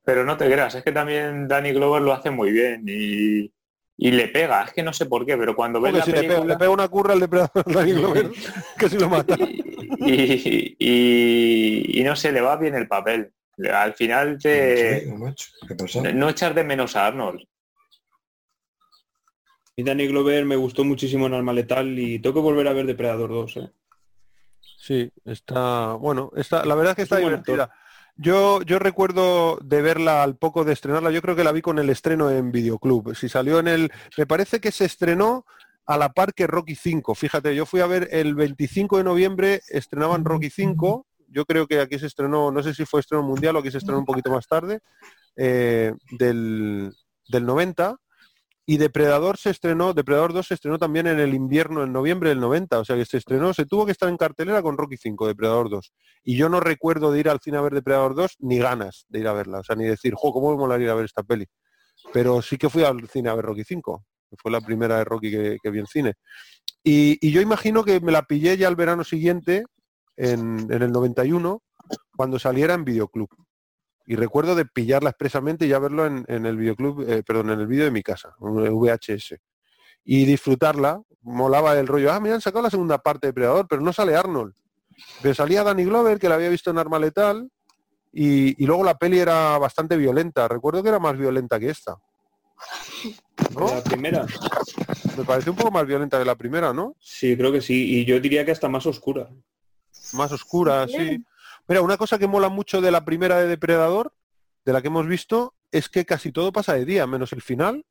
[0.04, 3.52] Pero no te creas, es que también Danny Glover lo hace muy bien y,
[3.98, 4.64] y le pega.
[4.64, 6.54] Es que no sé por qué, pero cuando ves Porque la si le pega, película...
[6.54, 8.30] le pega una curra al depredador Danny Glover,
[8.78, 9.36] que si lo mata.
[10.00, 13.32] y, y- y no sé, le va bien el papel.
[13.72, 15.06] Al final te...
[16.14, 17.40] No echar de menos a Arnold.
[19.76, 22.86] Y Danny Glover me gustó muchísimo en Alma Letal y tengo que volver a ver
[22.86, 23.56] Depredador 2.
[23.56, 23.70] ¿eh?
[24.78, 27.70] Sí, está, bueno, está, la verdad es que Es está divertida.
[28.16, 31.80] Yo, yo recuerdo de verla al poco de estrenarla, yo creo que la vi con
[31.80, 33.16] el estreno en Videoclub.
[33.16, 35.44] Si salió en el, me parece que se estrenó
[35.86, 37.14] a la par que Rocky 5.
[37.14, 41.06] Fíjate, yo fui a ver el 25 de noviembre, estrenaban Rocky 5.
[41.34, 43.78] Yo creo que aquí se estrenó, no sé si fue estreno mundial o aquí se
[43.78, 44.78] estrenó un poquito más tarde,
[45.36, 46.92] eh, del,
[47.28, 47.96] del 90.
[48.66, 52.40] Y Depredador se estrenó, Depredador 2 se estrenó también en el invierno, en noviembre del
[52.40, 52.78] 90.
[52.78, 55.68] O sea que se estrenó, se tuvo que estar en cartelera con Rocky 5, Depredador
[55.68, 55.92] 2.
[56.22, 59.18] Y yo no recuerdo de ir al cine a ver Depredador 2 ni ganas de
[59.18, 59.58] ir a verla.
[59.58, 61.46] O sea, ni decir, jo, ¿cómo me molaría ir a ver esta peli?
[62.12, 65.04] Pero sí que fui al cine a ver Rocky 5, que fue la primera de
[65.04, 66.14] Rocky que, que vi en cine.
[66.82, 69.64] Y, y yo imagino que me la pillé ya el verano siguiente,
[70.16, 71.62] en, en el 91,
[72.16, 73.28] cuando saliera en Videoclub.
[74.06, 77.60] Y recuerdo de pillarla expresamente y ya verlo en, en el videoclub, eh, perdón, en
[77.60, 79.36] el vídeo de mi casa, un VHS.
[80.04, 83.80] Y disfrutarla, molaba el rollo, ah, me han sacado la segunda parte de Predador, pero
[83.80, 84.54] no sale Arnold.
[85.22, 87.50] Pero salía Danny Glover, que la había visto en Arma Letal,
[88.12, 90.46] y, y luego la peli era bastante violenta.
[90.48, 91.96] Recuerdo que era más violenta que esta.
[93.54, 93.66] ¿No?
[93.66, 94.26] La primera.
[95.16, 96.94] Me pareció un poco más violenta que la primera, ¿no?
[97.00, 98.00] Sí, creo que sí.
[98.00, 99.28] Y yo diría que hasta más oscura.
[100.14, 101.22] Más oscura, sí.
[101.68, 104.14] Mira, una cosa que mola mucho de la primera de Depredador,
[104.64, 107.84] de la que hemos visto, es que casi todo pasa de día, menos el final.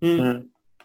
[0.00, 0.40] Mm,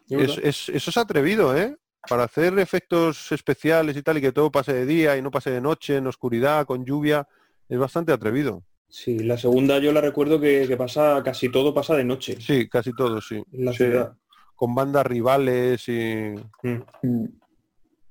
[0.09, 1.77] Es- es- eso es atrevido, ¿eh?
[2.09, 5.51] Para hacer efectos especiales y tal, y que todo pase de día y no pase
[5.51, 7.27] de noche, en oscuridad, con lluvia,
[7.69, 8.64] es bastante atrevido.
[8.90, 12.67] Sí, la segunda yo la recuerdo que, que pasa, casi todo pasa de noche Sí,
[12.67, 13.41] casi todo, sí.
[13.53, 13.77] en la Sí.
[13.77, 14.17] ciudad.
[14.56, 16.33] Con bandas rivales y...
[16.64, 17.25] Mm.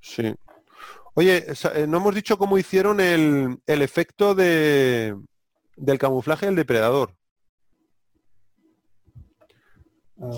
[0.01, 0.35] Sí.
[1.21, 5.15] Oye, eh, no hemos dicho cómo hicieron el, el efecto de,
[5.77, 7.15] del camuflaje del depredador.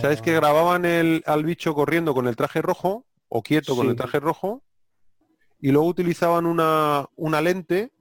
[0.01, 3.91] ¿Sabes que Ah, grababan el, al bicho corriendo con el traje rojo o quieto con
[3.91, 4.65] el traje rojo
[5.61, 7.93] y luego utilizaban una, una lente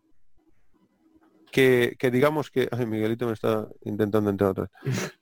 [1.51, 2.67] que, que digamos que...
[2.71, 5.13] Ay, Miguelito me está intentando entrar otra vez.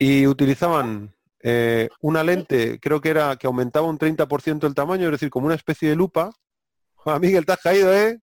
[0.00, 5.12] Y utilizaban eh, una lente, creo que era que aumentaba un 30% el tamaño, es
[5.12, 6.32] decir, como una especie de lupa.
[7.04, 8.20] Ah, Miguel, te has caído, ¿eh?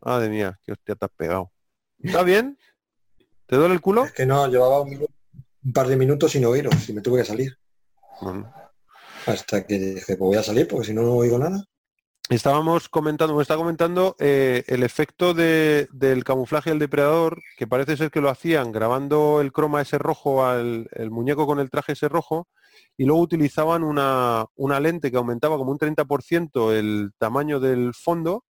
[0.00, 1.50] Madre mía, qué hostia te has pegado.
[1.98, 2.56] ¿Está bien?
[3.46, 4.04] ¿Te duele el culo?
[4.04, 5.06] Es que no, llevaba un,
[5.72, 7.58] par de minutos sin oíros y me tuve que salir.
[8.20, 8.52] Bueno.
[9.26, 11.64] Hasta que dije, pues voy a salir porque si no, no oigo nada.
[12.30, 17.96] Estábamos comentando, me está comentando eh, el efecto de- del camuflaje del depredador, que parece
[17.96, 21.92] ser que lo hacían grabando el croma ese rojo al el muñeco con el traje
[21.92, 22.46] ese rojo,
[22.96, 28.44] y luego utilizaban una, una lente que aumentaba como un 30% el tamaño del fondo,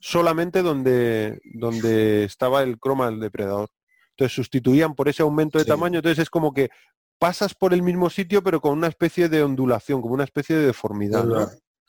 [0.00, 3.68] solamente donde, donde estaba el croma del depredador.
[4.10, 5.70] Entonces sustituían por ese aumento de Sí.
[5.70, 6.70] tamaño, entonces es como que
[7.18, 10.66] pasas por el mismo sitio pero con una especie de ondulación, como una especie de
[10.66, 11.24] deformidad.
[11.24, 11.46] ¿no?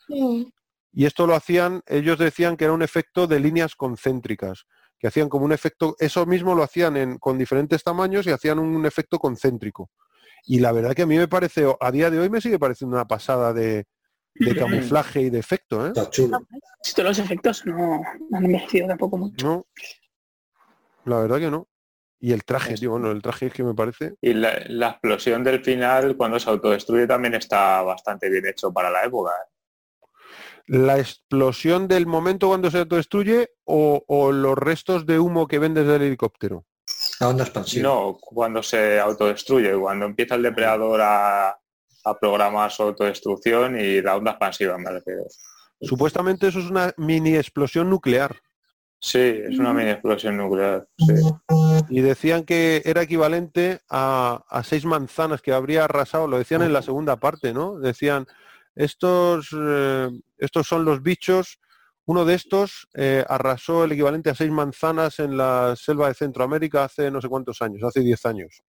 [0.08, 0.52] Sí.
[0.94, 4.66] Y esto lo hacían, ellos decían que era un efecto de líneas concéntricas,
[5.00, 8.60] que hacían como un efecto, eso mismo lo hacían en, con diferentes tamaños y hacían
[8.60, 9.90] un efecto concéntrico.
[10.44, 12.96] Y la verdad que a mí me parece, a día de hoy me sigue pareciendo
[12.96, 13.86] una pasada de,
[14.36, 15.90] de camuflaje y de efecto, ¿eh?
[15.90, 16.40] Está chulo.
[16.84, 19.46] Esto los efectos no, no han envejecido tampoco mucho.
[19.46, 19.68] No,
[21.06, 21.68] la verdad que no.
[22.20, 24.14] Y el traje, tío, bueno, el traje es que me parece...
[24.22, 28.92] Y la, la explosión del final, cuando se autodestruye, también está bastante bien hecho para
[28.92, 29.32] la época.
[29.32, 30.08] ¿eh?
[30.68, 35.74] La explosión del momento cuando se autodestruye o, o los restos de humo que ven
[35.74, 36.66] desde el helicóptero.
[37.22, 37.84] La onda expansiva.
[37.84, 44.18] No, cuando se autodestruye, cuando empieza el depredador a, a programar su autodestrucción y la
[44.18, 45.24] onda expansiva, me refiero.
[45.80, 48.36] Supuestamente eso es una mini explosión nuclear.
[49.00, 50.88] Sí, es una mini explosión nuclear.
[50.98, 51.14] sí.
[51.90, 56.74] Y decían que era equivalente a, a seis manzanas que habría arrasado, lo decían en
[56.74, 57.80] la segunda parte, ¿no?
[57.80, 58.26] Decían,
[58.76, 61.60] estos, eh, estos son los bichos,
[62.06, 66.86] uno de estos eh, arrasó el equivalente a seis manzanas en la selva de Centroamérica
[66.86, 68.62] hace no sé cuántos años, hace 10 años.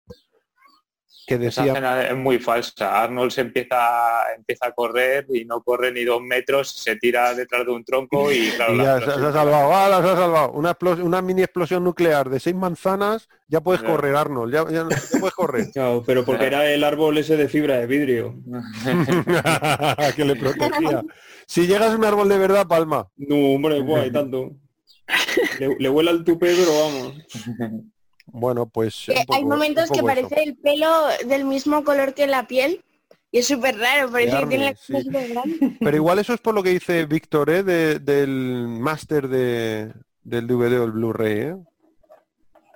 [1.26, 3.02] Que Esa decía, escena es muy falsa.
[3.02, 7.64] Arnold se empieza, empieza a correr y no corre ni dos metros, se tira detrás
[7.66, 10.52] de un tronco y claro, y la se, se ha salvado, ¡Hala, se ha salvado!
[10.52, 15.18] Una, una mini explosión nuclear de seis manzanas, ya puedes correr, Arnold, ya, ya- ya
[15.20, 15.70] puedes correr.
[15.72, 18.34] Claro, pero porque era el árbol ese de fibra de vidrio.
[20.16, 21.02] que le protegía.
[21.46, 23.08] Si llegas a un árbol de verdad, palma.
[23.16, 24.50] No, hombre, guay, tanto.
[25.58, 27.14] Le, le huele al tupé, pero vamos.
[28.32, 29.06] Bueno, pues...
[29.28, 30.06] Hay momentos que eso.
[30.06, 30.88] parece el pelo
[31.26, 32.84] del mismo color que la piel
[33.32, 35.08] y es súper raro, parece que tiene la sí.
[35.08, 35.76] grande.
[35.78, 37.62] Pero igual eso es por lo que dice Víctor, ¿eh?
[37.62, 39.92] de- del máster de,
[40.24, 41.56] del DVD o el Blu-ray, ¿eh?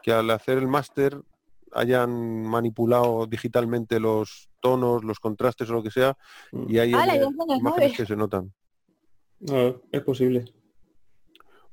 [0.03, 1.19] Que al hacer el máster
[1.73, 6.17] hayan manipulado digitalmente los tonos, los contrastes o lo que sea,
[6.69, 8.53] y hay ¡Hala, eh, ya son las imágenes que se notan.
[9.41, 10.45] No, es posible.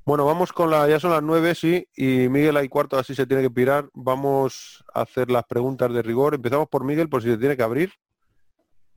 [0.04, 3.26] Bueno, vamos con la, ya son las nueve, sí, y Miguel hay cuarto, así se
[3.26, 3.88] tiene que pirar.
[3.94, 6.34] Vamos a hacer las preguntas de rigor.
[6.34, 7.92] Empezamos por Miguel, por si se tiene que abrir.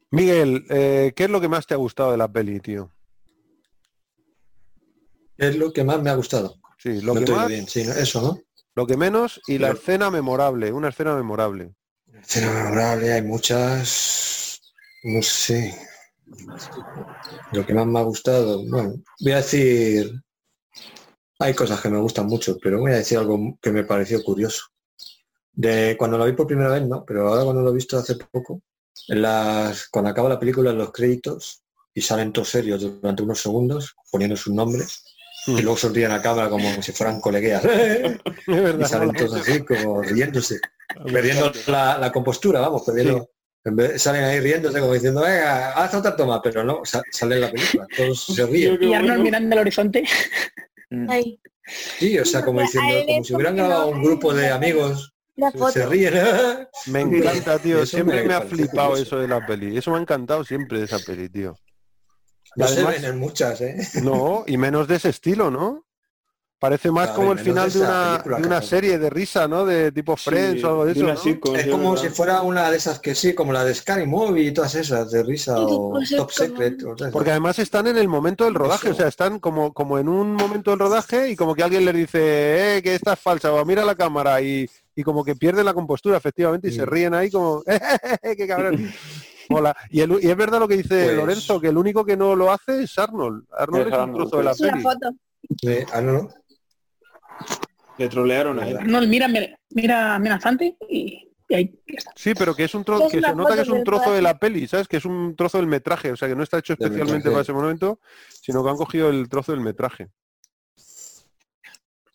[0.09, 2.92] Miguel, eh, ¿qué es lo que más te ha gustado de la peli, tío?
[5.38, 6.56] Es lo que más me ha gustado.
[6.77, 8.40] Sí, lo No que más, bien, sí, eso, ¿no?
[8.75, 11.74] lo que menos y la escena memorable, una escena memorable.
[12.14, 14.61] Escena memorable, hay muchas,
[15.03, 15.74] no sé.
[17.51, 20.11] Lo que más me ha gustado, bueno, voy a decir,
[21.40, 24.64] hay cosas que me gustan mucho, pero voy a decir algo que me pareció curioso.
[25.52, 28.16] De cuando lo vi por primera vez, no, pero ahora cuando lo he visto hace
[28.16, 28.62] poco,
[29.08, 31.62] en las, cuando acaba la película en los créditos
[31.94, 35.04] y salen todos serios durante unos segundos poniendo sus nombres
[35.48, 37.64] y luego sonríen a cámara como si fueran colegueas.
[38.48, 40.60] Y salen todos así como riéndose
[41.12, 43.30] perdiendo la, la compostura, vamos, perdiendo.
[43.64, 47.36] En vez- salen ahí riéndose como diciendo, venga, haz otra toma, pero no, sa- sale
[47.36, 48.78] en la película, todos se ríen.
[48.82, 50.04] Y Arnold mirando el horizonte.
[51.10, 55.14] Ay, Sí, o sea, como diciendo, como si hubieran grabado un grupo de amigos,
[55.74, 56.14] se ríen.
[56.88, 57.78] Me encanta, tío.
[57.78, 59.16] Eso siempre me me ha flipado curioso.
[59.16, 59.76] eso de la peli.
[59.78, 61.56] Eso me ha encantado siempre de esa peli, tío.
[62.56, 63.76] No se Además- ven en muchas, ¿eh?
[64.04, 65.85] No, y menos de ese estilo, ¿no?
[66.58, 69.66] Parece más Claro, como el final de una, película de una serie de risa, ¿no?
[69.66, 71.19] De tipo Friends o algo de eso, una ¿no?
[71.19, 72.03] sitcom, Es como verdad.
[72.03, 75.11] si fuera una de esas que sí, como la de Scary Movie y todas esas,
[75.11, 76.82] de risa o Top como- Secret.
[76.84, 78.95] o Porque además están en el momento del rodaje, Eso.
[78.95, 81.93] o sea, están como, como en un momento del rodaje y como que alguien les
[81.93, 85.66] dice, eh, que esta es falsa, o mira la cámara y, y como que pierden
[85.66, 86.90] la compostura, efectivamente, y se Mm.
[86.90, 88.92] ríen ahí como, "Eh, qué cabrón.
[89.50, 89.75] Mola.
[89.92, 92.34] Y, el- y es verdad lo que dice Pues- Lorenzo, que el único que no
[92.34, 93.43] lo hace es Arnold.
[93.51, 95.09] Arnold Es es un Arnold, trozo de la una foto.
[96.01, 96.30] No.
[97.98, 98.78] Le trolearon a él.
[98.78, 102.12] Arnold mira, mira, mira amenazante y, y ahí está.
[102.16, 104.38] Sí, pero que es un trozo, que se nota que es un trozo de la
[104.38, 104.88] peli, ¿sabes?
[104.88, 107.54] Que es un trozo del metraje, o sea, que no está hecho especialmente para ese
[107.54, 108.00] momento,
[108.42, 110.10] sino que han cogido el trozo del metraje.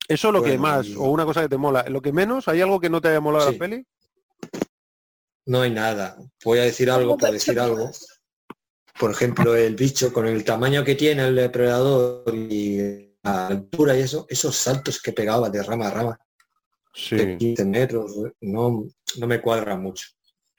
[0.08, 1.84] Eso es lo que más, y- o una cosa que te mola.
[1.88, 3.52] Lo que menos, ¿hay algo que no te haya molado Sí.
[3.52, 3.86] la peli?
[5.46, 6.16] No hay nada.
[6.44, 7.90] Voy a decir algo por decir algo.
[8.98, 14.00] Por ejemplo, el bicho con el tamaño que tiene el depredador y la altura y
[14.00, 16.20] eso, esos saltos que pegaba de rama a rama, de
[16.92, 18.84] Sí, 15 metros, no,
[19.18, 20.08] no me cuadra mucho.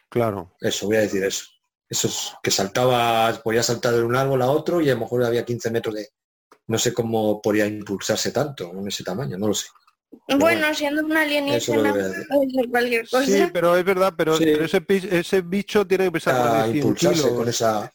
[0.10, 0.56] claro.
[0.62, 1.46] Eso, voy a decir eso.
[1.90, 5.26] Eso es que saltaba, podía saltar de un árbol a otro y a lo mejor
[5.26, 6.08] había 15 metros de...
[6.68, 9.68] No sé cómo podía impulsarse tanto con ese tamaño, no lo sé.
[10.28, 13.26] Bueno, bueno, siendo un alienígena puede ser cualquier cosa.
[13.26, 14.46] Sí, pero es verdad, pero, Sí.
[14.46, 17.36] pero ese, ese bicho tiene que pesar más A de 100 impulsarse kilos.
[17.38, 17.94] con esa...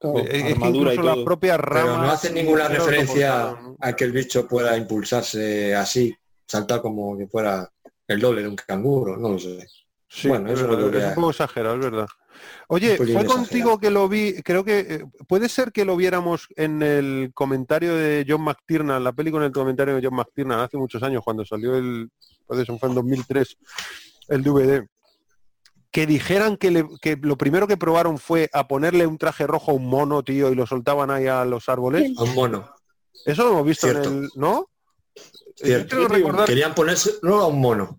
[0.00, 1.98] Claro, Eh, es y propias Pero ramas...
[1.98, 6.14] no hace ninguna referencia a que el bicho pueda impulsarse así,
[6.46, 7.70] saltar como que fuera
[8.08, 9.66] el doble de un canguro, no lo sé.
[10.08, 12.06] Sí, Bueno, es, eso es lo verdad, que es un poco exagerado, es verdad.
[12.68, 13.34] Oye, fue exagerado.
[13.36, 17.94] contigo que lo vi, creo que eh, puede ser que lo viéramos en el comentario
[17.94, 21.44] de John McTiernan, la peli con el comentario de John McTiernan hace muchos años, cuando
[21.44, 22.10] salió el,
[22.48, 23.56] eso fue en 2003,
[24.28, 24.88] el DVD,
[25.92, 29.72] que dijeran que, le- que lo primero que probaron fue a ponerle un traje rojo
[29.72, 32.12] a un mono, tío, y lo soltaban ahí a los árboles.
[32.16, 32.72] A un mono.
[33.26, 34.08] Eso lo hemos visto Cierto.
[34.08, 34.68] en el, ¿no?
[35.14, 35.22] Yo
[35.66, 36.08] Cierto.
[36.08, 37.98] recordar Querían ponerse no a un mono,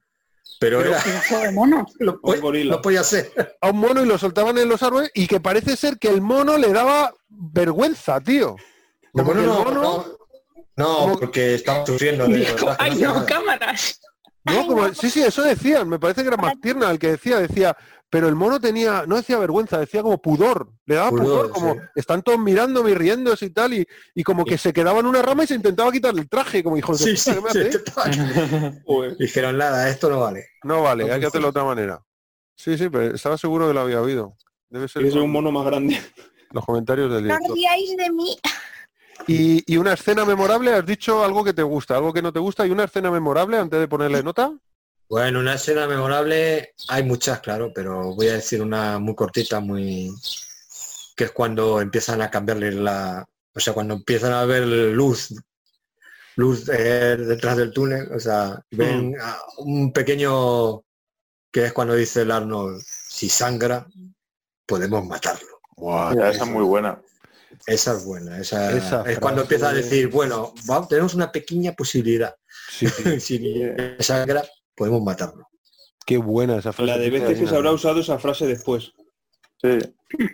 [0.60, 1.86] pero, Pero- era, de mono.
[2.00, 3.32] lo, podía ser.
[3.62, 6.22] a un mono y lo soltaban en los árboles y que parece ser que el
[6.22, 8.56] mono le daba vergüenza, tío.
[9.14, 10.06] No, Como que el no, mono- no,
[10.78, 14.00] no, como- porque estaba sufriendo de Dijo, ¡ay no, cámaras!
[14.44, 15.88] No, como, sí, sí, eso decían.
[15.88, 17.78] Me parece que era McTiernan el que decía, decía,
[18.10, 21.74] pero el mono tenía, no decía vergüenza, decía como pudor, le daba pudor, Pudor, como
[21.76, 21.80] sí.
[21.96, 25.22] están todos mirándome y riéndose y tal, y, y como que se quedaba en una
[25.22, 27.72] rama y se intentaba quitar el traje, como hijos de Sí, puta, sí, ¿qué me
[27.72, 28.82] sí, hacéis?
[28.86, 29.18] Joder.
[29.20, 30.46] Dijeron nada, esto no vale.
[30.64, 32.04] No vale, No hay que hacerlo de otra manera.
[32.56, 34.36] Sí, sí, pero estaba seguro que lo había oído.
[34.70, 36.02] Debe ser un mono más grande.
[36.52, 37.56] los comentarios del No director.
[37.56, 38.38] ríais de mí.
[39.28, 42.40] Y, y una escena memorable, has dicho algo que te gusta, algo que no te
[42.40, 44.54] gusta, y una escena memorable antes de ponerle nota.
[45.10, 50.10] Bueno, una escena memorable, hay muchas, claro, pero voy a decir una muy cortita, muy
[51.16, 55.36] que es cuando empiezan a cambiarle la, o sea, cuando empiezan a ver luz,
[56.38, 60.84] luz eh, detrás del túnel, o sea, ven a un pequeño
[61.52, 63.86] que es cuando dice el Arnold, si sangra,
[64.66, 65.60] podemos matarlo.
[65.78, 67.02] Mira, esa es muy buena.
[67.66, 71.32] Esa es buena, esa, Esa es cuando frase- empieza a decir, bueno, vamos, tenemos una
[71.32, 72.36] pequeña posibilidad.
[72.70, 73.62] sí, sí, si
[74.00, 74.44] sangra,
[74.76, 75.48] podemos matarlo.
[76.06, 76.92] qué buena esa frase.
[76.92, 78.92] La de veces que se habrá usado esa frase después.
[79.62, 79.78] Sí.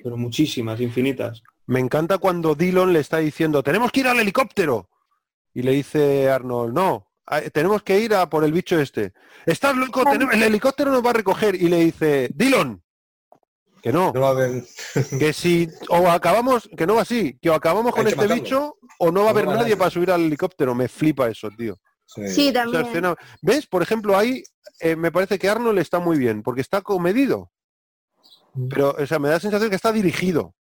[0.03, 1.43] Pero muchísimas, infinitas.
[1.65, 4.89] Me encanta cuando Dillon le está diciendo, tenemos que ir al helicóptero.
[5.53, 7.11] Y le dice Arnold, no,
[7.51, 9.11] tenemos que ir a por el bicho este.
[9.45, 11.55] Estás loco, el helicóptero nos va a recoger.
[11.55, 12.81] Y le dice, Dillon,
[13.81, 14.63] que no, No va a haber
[15.19, 18.43] que si o acabamos, que no va así, que o acabamos con este matarlo.
[18.43, 20.73] bicho o no va a haber nadie para subir al helicóptero.
[20.75, 21.77] Me flipa eso, tío.
[22.05, 22.85] Sí, también.
[22.85, 23.67] escena- ¿Ves?
[23.67, 24.43] Por ejemplo, ahí
[24.79, 27.51] eh, me parece que Arnold está muy bien, porque está comedido.
[28.69, 30.55] Pero, o sea, me da la sensación que está dirigido.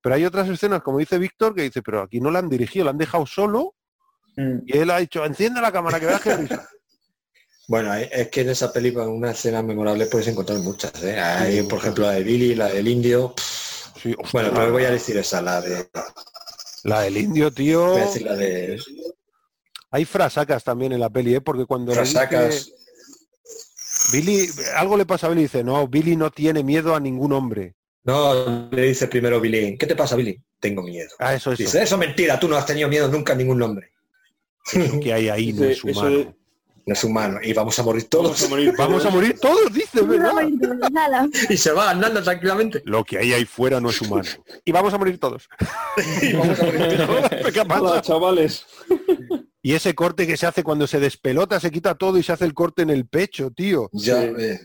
[0.00, 2.84] Pero hay otras escenas, como dice Víctor, que dice, pero aquí no la han dirigido,
[2.84, 3.74] la han dejado solo
[4.36, 4.58] Mm.
[4.66, 6.68] y él ha dicho, enciende la cámara, que veas que risa.
[7.68, 10.90] Bueno, es es que en esa película, en una escena memorable, puedes encontrar muchas.
[11.04, 11.20] ¿eh?
[11.20, 13.34] Hay, por ejemplo, la de Billy, la del indio.
[14.02, 15.86] Sí, hostia, Bueno, pero voy a decir esa, la de.
[16.84, 17.88] la del indio, tío.
[17.90, 18.80] Voy a decir la de
[19.90, 21.40] Hay frasacas también en la peli, ¿eh?
[21.42, 22.72] porque cuando le dice- Frasacas.
[24.12, 27.32] Billy, algo le pasa a Billy y dice, no, Billy no tiene miedo a ningún
[27.32, 27.74] hombre.
[28.04, 29.76] No, le dice primero Billy.
[29.76, 30.40] ¿Qué te pasa, Billy?
[30.58, 31.10] Tengo miedo.
[31.18, 31.62] Ah, eso, eso.
[31.62, 33.92] Dice, eso es mentira, tú no has tenido miedo nunca a ningún hombre.
[34.72, 36.34] Eso que hay ahí no es humano.
[36.88, 37.38] No es humano.
[37.42, 38.44] Y vamos a morir Vamos todos.
[38.44, 38.72] a morir.
[38.78, 40.00] Vamos a morir todos, dice,
[41.50, 42.80] y se va andando tranquilamente.
[42.86, 44.26] Lo que hay ahí fuera no es humano.
[44.64, 45.50] Y vamos a morir todos.
[46.22, 47.28] Y vamos a morir todos.
[47.52, 47.80] ¿Qué pasa?
[47.82, 48.64] Hola, chavales.
[49.60, 52.46] Y ese corte que se hace cuando se despelota, se quita todo y se hace
[52.46, 53.90] el corte en el pecho, tío.
[53.92, 54.28] Ya, Sí.
[54.38, 54.58] eh,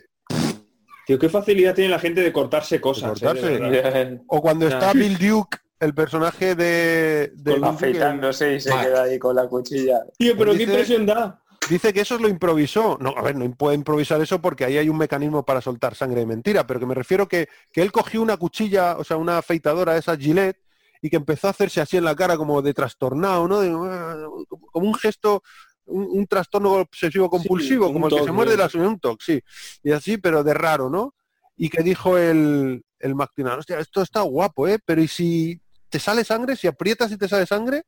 [1.06, 3.20] Tío, qué facilidad tiene la gente de cortarse cosas.
[3.20, 3.56] De cortarse.
[3.56, 4.22] eh, de.
[4.28, 7.34] O cuando está Bill Duke, el personaje de...
[7.36, 10.06] de Con la Bill Duke, Afeitándose y se queda ahí con la cuchilla.
[10.18, 11.43] Tío, pero qué Dice- impresión da.
[11.70, 12.98] Dice que eso lo improvisó.
[13.00, 16.22] No, a ver, no puede improvisar eso porque ahí hay un mecanismo para soltar sangre
[16.22, 19.38] de mentira, pero que me refiero que, que él cogió una cuchilla, o sea, una
[19.38, 20.60] afeitadora, esa Gillette,
[21.02, 23.60] y que empezó a hacerse así en la cara como de trastornado, ¿no?
[23.62, 24.16] De, "Ah",
[24.72, 25.44] como un gesto,
[25.86, 29.42] un, un trastorno obsesivo compulsivo, como el que se muerde uñas, un sí.
[29.84, 31.14] Y así, pero de raro, ¿no?
[31.58, 34.80] Y que dijo el, el McTiernan, hostia, esto está guapo, ¿eh?
[34.84, 37.84] Pero ¿y si te sale sangre, si aprietas y te sale sangre?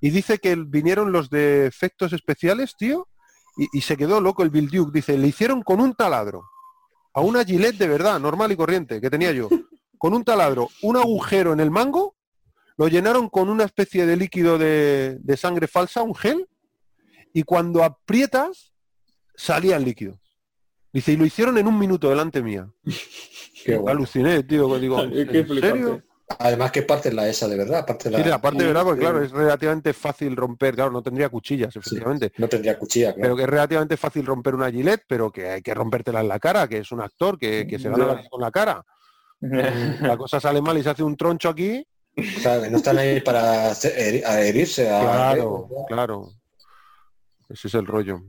[0.00, 3.08] Y dice que vinieron los de efectos especiales, tío,
[3.56, 4.92] y, y se quedó loco el Bill Duke.
[4.92, 6.44] Dice, le hicieron con un taladro.
[7.14, 9.48] A una gilet de verdad, normal y corriente, que tenía yo.
[9.98, 12.14] Con un taladro, un agujero en el mango,
[12.76, 16.46] lo llenaron con una especie de líquido de, de sangre falsa, un gel,
[17.32, 18.74] y cuando aprietas,
[19.34, 20.20] salía el líquido.
[20.92, 22.70] Dice, y lo hicieron en un minuto delante mía.
[23.64, 23.88] qué bueno.
[23.98, 24.78] Aluciné, tío.
[24.78, 25.12] Digo, ¿en
[25.46, 25.60] flipante.
[25.60, 26.02] serio?
[26.38, 29.22] Además que parte la esa de verdad, parte la, Sí, aparte de verdad, porque claro,
[29.22, 32.32] es relativamente fácil romper, claro, no tendría cuchillas, efectivamente.
[32.36, 33.22] no tendría cuchilla, claro.
[33.22, 36.40] pero que es relativamente fácil romper una gilet, pero que hay que rompértela en la
[36.40, 38.84] cara, que es un actor que, que se gana la con la cara.
[39.40, 41.86] La cosa sale mal y se hace un troncho aquí.
[42.70, 44.90] No están ahí para a herirse.
[44.90, 46.28] A, Claro, claro.
[47.48, 48.22] Ese es el rollo.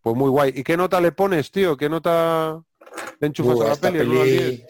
[0.00, 0.52] Pues muy guay.
[0.54, 1.76] ¿Y qué nota le pones, tío?
[1.76, 2.60] ¿Qué nota
[3.20, 4.64] le enchufas Uh, a la peli,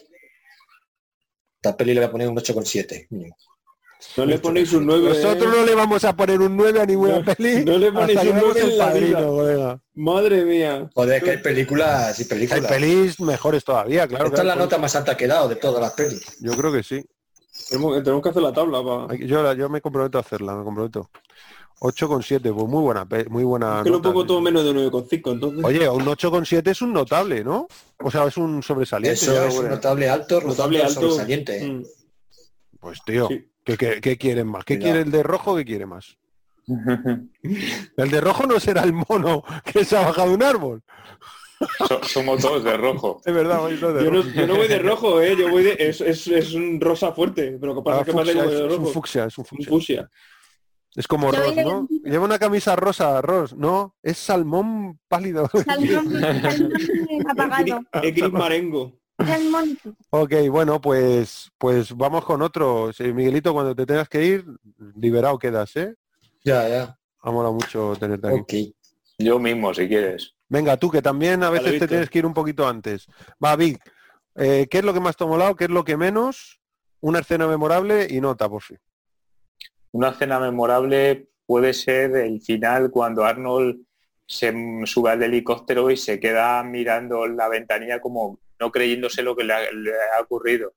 [1.68, 3.06] esta peli le voy a poner un 8,7.
[3.10, 3.36] mínimo.
[4.16, 5.08] No le ponéis un 9.
[5.08, 7.64] Nosotros no le vamos a poner un 9 a ninguna No, peli.
[7.64, 9.80] no le ponéis un veamos 9 en la padrino, vida.
[9.94, 10.90] Madre mía.
[10.94, 12.66] Joder, que hay películas y Hay películas.
[12.66, 14.26] pelis mejores todavía, claro.
[14.26, 16.22] Esta es la nota más alta que he dado de todas las pelis.
[16.40, 17.04] Yo creo que sí.
[17.70, 18.82] Tenemos, tenemos que hacer la tabla.
[18.84, 19.06] pa.
[19.12, 21.10] Hay Yo, yo me comprometo a hacerla, me comprometo.
[21.80, 23.78] 8,7, pues muy buena, muy buena.
[23.78, 24.26] Es que lo nota, sí.
[24.26, 25.32] todo menos de 9,5.
[25.32, 27.66] Entonces, Oye, un 8,7 es un notable, ¿no?
[28.02, 29.14] O sea, es un sobresaliente.
[29.20, 31.00] Eso ya, es un notable alto, notable notable alto.
[31.00, 31.64] sobresaliente.
[31.66, 31.82] Mm,
[32.80, 33.44] Pues tío, sí.
[33.64, 34.64] ¿qué, qué, qué quieren más?
[34.64, 34.92] ¿Qué Cuidado.
[34.94, 35.56] quiere el de rojo?
[35.56, 36.16] ¿Qué quiere más?
[37.96, 40.82] El de rojo no será el mono que se ha bajado de un árbol.
[41.86, 43.20] So- somos todos de rojo.
[43.24, 44.30] Es verdad, voy todo de Yo no, rojo.
[44.34, 45.36] yo no voy de rojo, ¿eh?
[45.38, 45.76] Yo voy de...
[45.78, 48.46] Es, es, es un rosa fuerte, pero lo que pasa Ah, que parece fucsia, que
[48.48, 48.92] voy es, de es un rojo.
[48.92, 50.10] fucsia, es un Un fucsia.
[50.96, 51.88] Es como Ross, ¿no?
[52.04, 53.94] Lleva una camisa rosa, Ross, ¿no?
[54.02, 55.46] Es salmón pálido.
[55.66, 56.10] Salmón-
[56.42, 56.72] salmón
[57.28, 57.80] apagado.
[58.02, 58.98] Es gris marengo.
[60.10, 62.92] Ok, bueno, pues pues vamos con otro.
[62.92, 64.44] Sí, Miguelito, cuando te tengas que ir,
[64.96, 65.94] liberado quedas, ¿eh?
[66.44, 66.98] Ya, ya.
[67.20, 68.74] Ha molado mucho tenerte aquí.
[69.18, 70.34] Yo mismo, si quieres.
[70.48, 73.06] Venga, tú que también a veces te tienes que ir un poquito antes.
[73.42, 73.80] Va, Vic,
[74.34, 75.56] eh, ¿qué es lo que más te ha molado?
[75.56, 76.60] ¿Qué es lo que menos?
[77.00, 78.78] Una escena memorable y nota, por fin.
[79.92, 83.86] Una cena memorable puede ser el final cuando Arnold
[84.26, 84.52] se
[84.84, 89.54] sube al helicóptero y se queda mirando la ventanilla como no creyéndose lo que le
[89.54, 90.74] ha, ocurrido.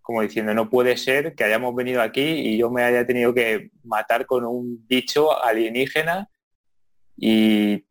[0.00, 3.70] Como diciendo, no puede ser que hayamos venido aquí y yo me haya tenido que
[3.82, 6.30] matar con un bicho alienígena
[7.16, 7.84] y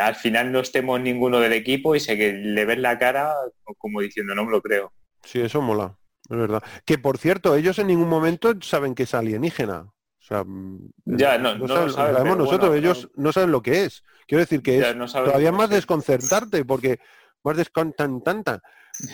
[0.00, 3.34] al final no estemos ninguno del equipo y se que le ves la cara
[3.78, 4.92] como diciendo, no me lo creo.
[5.22, 5.98] Sí, eso mola,
[6.28, 6.62] es verdad.
[6.84, 9.92] Que por cierto, ellos en ningún momento saben que es alienígena.
[10.30, 14.04] O sea, mm, Ya, no- saben- sabemos nosotros, bueno, ellos no saben lo que es.
[14.28, 15.76] Quiero decir que Ya es no todavía más es.
[15.76, 17.00] desconcertarte, porque
[17.42, 18.62] más descontantanta.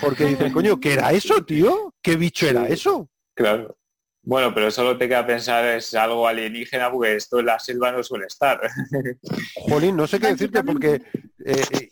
[0.03, 1.95] Porque dicen, coño, ¿qué era eso, tío?
[2.03, 3.09] ¿Qué bicho era eso?
[3.35, 3.79] Claro.
[4.23, 8.03] Bueno, pero solo te queda pensar es algo alienígena porque esto en la selva no
[8.03, 8.61] suele estar.
[9.55, 11.01] Jolín, no sé qué decirte porque
[11.45, 11.91] eh, eh,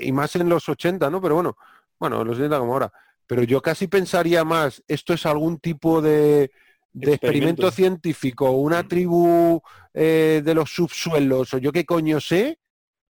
[0.00, 1.20] y más en los 80, ¿no?
[1.20, 1.56] Pero bueno,
[1.98, 2.92] bueno, en los 80 como ahora.
[3.26, 6.52] Pero yo casi pensaría más, esto es algún tipo de,
[6.94, 7.70] de experimento Experimento.
[7.72, 9.60] científico, una tribu
[9.92, 12.58] eh, de los subsuelos, o yo qué coño sé,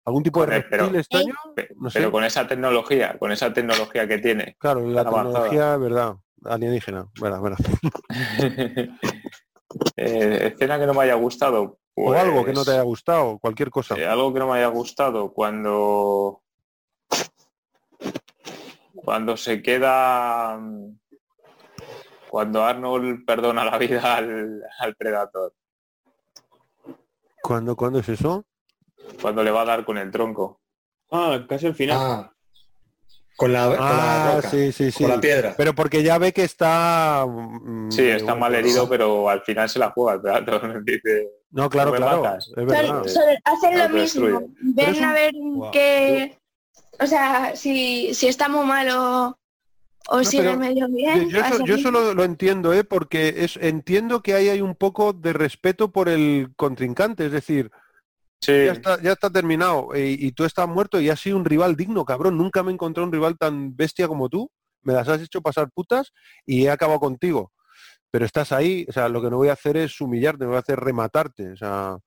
[0.05, 1.33] algún tipo de pero- reptil extraño.
[1.55, 1.99] Pe- No sé.
[1.99, 4.55] Pero con esa tecnología, con esa tecnología que tiene.
[4.59, 5.49] Claro, la avanzada.
[5.49, 7.57] tecnología, verdad, alienígena, verdad, verdad.
[9.97, 11.77] Eh, escena que no me haya gustado.
[11.95, 13.95] O algo que no pues, te haya gustado, cualquier cosa.
[13.95, 16.41] eh, algo que no me haya gustado cuando
[18.95, 20.97] cuando se queda mm,
[22.33, 25.53] cuando Arnold perdona la vida al, al Predator,
[27.43, 28.43] ¿Cuándo, ¿Cuándo es eso?
[29.21, 30.59] cuando le va a dar con el tronco.
[31.11, 31.97] Ah, casi al final.
[32.01, 32.33] Ah,
[33.35, 35.03] con la, con la Ah, roca, sí, sí, sí.
[35.03, 35.53] con la piedra.
[35.55, 37.23] Pero porque ya ve que está...
[37.27, 40.83] mm, Sí, está bueno, mal herido, pero al final se la juega el Predator.
[40.85, 42.23] Dice, No, claro, No me claro.
[42.23, 42.47] matas.
[42.47, 43.03] Es verdad.
[43.43, 44.41] Hacen lo mismo.
[44.59, 45.71] Ven un- a ver Guau.
[45.71, 46.35] que,
[46.99, 49.37] o sea, si, si está muy malo
[50.09, 52.83] o No, si en el medio Yo, eso, yo lo eso lo, lo entiendo, ¿eh?
[52.83, 57.72] porque es, entiendo que ahí hay un poco de respeto por el contrincante, es decir,
[58.41, 61.45] sí, ya está, ya está terminado eh, y, tú estás muerto y has sido un
[61.45, 62.38] rival digno, cabrón.
[62.38, 64.49] Nunca me he encontrado un rival tan bestia como tú.
[64.82, 66.11] Me las has hecho pasar putas
[66.45, 67.53] y he acabado contigo.
[68.11, 70.57] Pero estás ahí, o sea, lo que no voy a hacer es humillarte, no voy
[70.57, 71.53] a hacer rematarte.
[71.53, 71.98] O sea,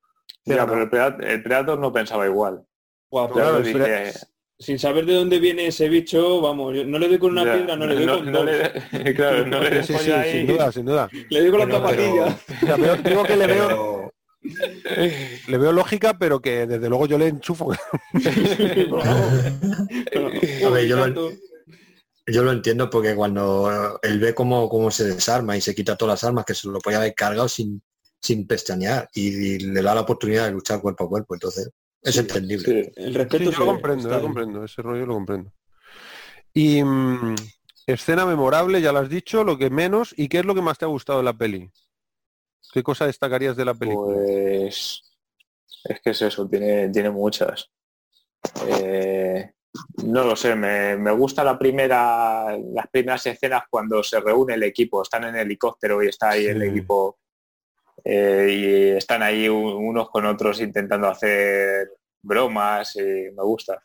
[0.44, 2.64] pero el Predator, el Predator no pensaba igual.
[3.10, 4.12] Claro, pues, Pre-
[4.58, 7.54] sin saber de dónde viene ese bicho, vamos, yo no le doy con una ya,
[7.54, 8.46] piedra, no le doy con no dos.
[8.46, 10.32] le- claro, no le sí, sí, ahí.
[10.32, 11.10] sin duda, sin duda.
[11.28, 12.38] Le doy con la Bueno, zapatilla.
[12.62, 14.12] O sea, veo- digo que le veo,
[15.48, 17.70] le veo lógica, pero que desde luego yo le enchufo.
[20.10, 20.30] Pero,
[20.66, 21.32] A ver, yo lo- tanto.
[22.28, 26.14] Yo lo entiendo porque cuando él ve cómo, cómo se desarma y se quita todas
[26.14, 27.80] las armas, que se lo podía haber cargado sin,
[28.20, 31.34] sin pestañear y, y le da la oportunidad de luchar cuerpo a cuerpo.
[31.34, 31.70] Entonces,
[32.06, 32.84] es Sí, entendible.
[32.84, 32.92] Sí.
[32.96, 35.52] El Sí, respeto yo lo comprendo, está yo lo comprendo, ese rollo lo comprendo.
[36.54, 37.34] Y mm,
[37.86, 40.78] escena memorable, ya lo has dicho, lo que menos, ¿y qué es lo que más
[40.78, 41.70] te ha gustado de la peli?
[42.72, 44.14] ¿Qué cosa destacarías de la película?
[44.16, 45.02] Pues
[45.84, 47.70] es que es eso, tiene, tiene muchas.
[48.68, 49.52] Eh,
[50.04, 54.62] no lo sé, me, me gusta la primera, las primeras escenas cuando se reúne el
[54.62, 57.18] equipo, están en helicóptero y está ahí el equipo
[58.08, 58.48] eh,
[58.92, 61.88] y están ahí unos con otros intentando hacer
[62.22, 63.82] bromas y me gusta.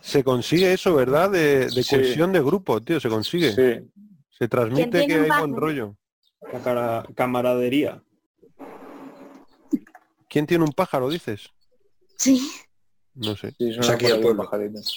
[0.00, 1.30] Se consigue eso, ¿verdad?
[1.30, 1.94] De, de Sí.
[1.96, 3.52] cohesión de grupo, tío, se consigue.
[3.52, 3.90] Sí,
[4.30, 5.96] Se transmite que un hay buen rollo.
[6.52, 8.02] La cara- camaradería.
[10.28, 11.48] ¿Quién tiene un pájaro, dices?
[12.18, 12.40] Sí.
[13.14, 13.54] No sé.
[13.56, 14.50] sí, sea, aquí el pueblo.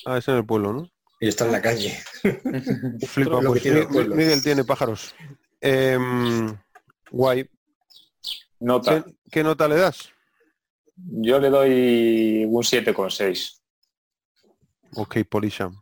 [0.05, 0.89] Ah, es en el pueblo, ¿no?
[1.19, 1.97] Y está en la calle.
[3.07, 3.85] Flipa, pues tiene.
[3.87, 5.13] Miguel tiene pájaros.
[5.61, 6.55] Em,
[7.11, 7.47] guay.
[8.59, 10.09] Nota, ¿Qué, qué nota le das?
[10.95, 13.61] yo le doy un 7,6.
[14.95, 15.81] Ok, Polisham.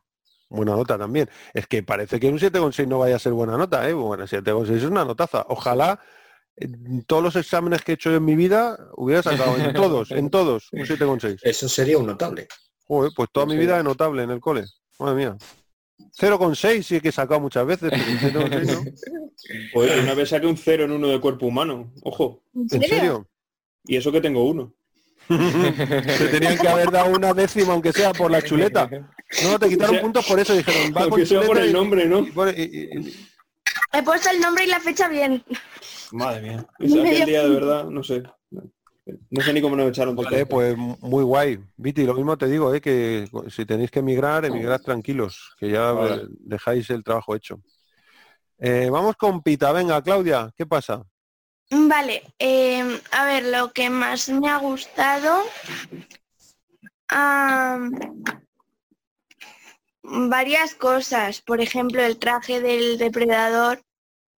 [0.50, 1.30] Buena nota también.
[1.54, 3.94] Es que parece que un 7,6 no vaya a ser buena nota, ¿eh?
[3.94, 5.45] Bueno, 7,6 es una notaza.
[5.50, 6.00] Ojalá
[6.58, 10.30] en todos los exámenes que he hecho en mi vida hubiera sacado en todos, en
[10.30, 11.40] todos, un 7,6.
[11.42, 12.48] Eso sería un notable.
[12.88, 14.66] Joder, pues toda mi vida de notable en el cole.
[15.00, 15.38] Madre mía.
[16.17, 17.91] 0,6 sí que he sacado muchas veces,
[18.22, 18.91] pero un 7,6 no.
[19.74, 21.91] Pues una vez saqué un cero en uno de cuerpo humano.
[22.03, 22.41] Ojo.
[22.53, 23.27] ¿En ¿En serio?
[23.85, 24.74] Y eso que tengo uno.
[25.27, 28.88] Te tenían que haber dado una décima, aunque sea por la chuleta.
[29.43, 30.53] No, te quitaron O sea, puntos por eso.
[30.56, 32.19] Dijeron, va con Aunque sea por chuleta el y- nombre, ¿no?
[32.19, 32.64] y pone- y-
[32.99, 33.27] y-
[33.91, 35.43] He puesto el nombre y la fecha bien.
[36.11, 36.67] Madre mía.
[36.80, 38.22] Y saqué el día de verdad, no sé.
[39.30, 41.59] No sé ni cómo nos echaron del Vale, pues muy guay.
[41.77, 42.82] Viti, lo mismo te digo, ¿eh?
[42.82, 46.24] que si tenéis que emigrar, emigrad tranquilos, que ya Vale.
[46.40, 47.61] dejáis el trabajo hecho.
[48.58, 51.03] Eh, vamos con Pita, venga, Claudia, ¿qué pasa?
[51.69, 55.43] Vale, eh, a ver, lo que más me ha gustado.
[60.03, 61.42] varias cosas.
[61.42, 63.82] Por ejemplo, el traje del depredador.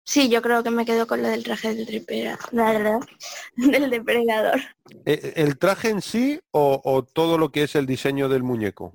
[0.08, 3.06] Sí, yo creo que me quedo con lo del traje del depredador.
[3.58, 4.62] Del depredador.
[5.06, 8.94] Eh, ¿El traje en sí o, o todo lo que es el diseño del muñeco?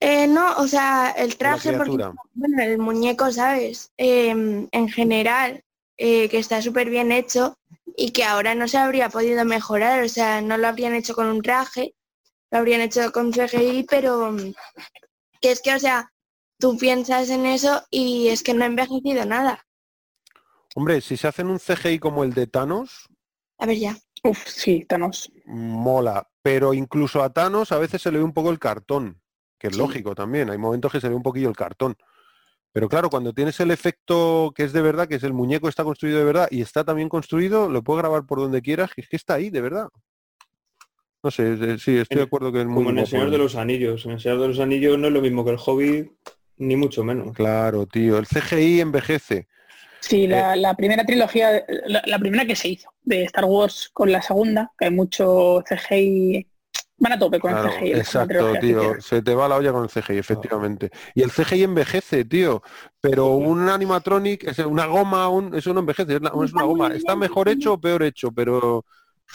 [0.00, 3.92] Eh, no, o sea, el traje, porque, bueno, el muñeco, ¿sabes?
[3.96, 5.62] Em, en general,
[5.96, 7.56] eh, que está súper bien hecho
[7.96, 11.28] y que ahora no se habría podido mejorar, o sea, no lo habrían hecho con
[11.28, 11.94] un traje,
[12.50, 14.54] lo habrían hecho con CGI, pero mm,
[15.40, 16.12] que es que, o sea,
[16.58, 19.65] tú piensas en eso y es que no ha envejecido nada.
[20.78, 23.08] Hombre, si se hacen un CGI como el de Thanos,
[23.58, 23.96] A ver ya.
[24.22, 25.32] Uf, sí, Thanos.
[25.46, 26.28] mola.
[26.42, 29.22] Pero incluso a Thanos a veces se le ve un poco el cartón,
[29.58, 29.78] que es Sí.
[29.80, 30.50] lógico también.
[30.50, 31.96] Hay momentos que se ve un poquillo el cartón.
[32.72, 35.82] Pero claro, cuando tienes el efecto que es de verdad, que es el muñeco está
[35.82, 39.08] construido de verdad y está también construido, lo puedes grabar por donde quieras, que es
[39.08, 39.88] que está ahí, de verdad.
[41.22, 43.30] No sé, eh, sí, estoy de acuerdo que es muy Como en el Señor ¿eh?
[43.30, 44.04] de los Anillos.
[44.04, 46.12] En el Señor de los Anillos no es lo mismo que el Hobbit,
[46.58, 47.34] ni mucho menos.
[47.34, 48.18] Claro, tío.
[48.18, 49.48] El CGI envejece.
[50.08, 54.10] Sí, la, la primera trilogía, la, la primera que se hizo de Star Wars con
[54.12, 56.46] la segunda, que hay mucho CGI,
[56.98, 57.92] van a tope con Claro, el CGI.
[57.92, 59.00] exacto, tío.
[59.00, 60.90] Se te va la olla con el CGI, efectivamente.
[61.14, 62.62] Y el CGI envejece, tío.
[63.00, 66.88] Pero un animatronic, es una goma, un- eso no envejece, es, una goma.
[66.88, 68.84] Está mejor hecho o peor hecho, pero,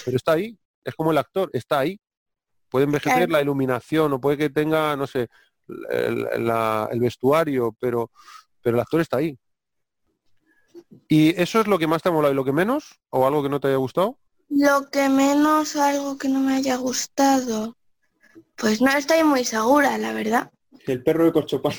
[0.06, 0.58] pero está ahí.
[0.83, 2.00] Es como el actor, está ahí.
[2.69, 5.27] Puede envejecer la iluminación o puede que tenga, no sé,
[5.90, 8.09] el, la- el vestuario, pero,
[8.61, 9.38] pero el actor está ahí.
[11.07, 12.99] ¿Y eso es lo que más te ha molado y lo que menos?
[13.09, 14.17] ¿O algo que no te haya gustado?
[14.49, 17.75] Lo que menos, algo que no me haya gustado.
[18.55, 20.51] Pues no estoy muy segura, la verdad.
[20.85, 21.73] El perro de Corchopán.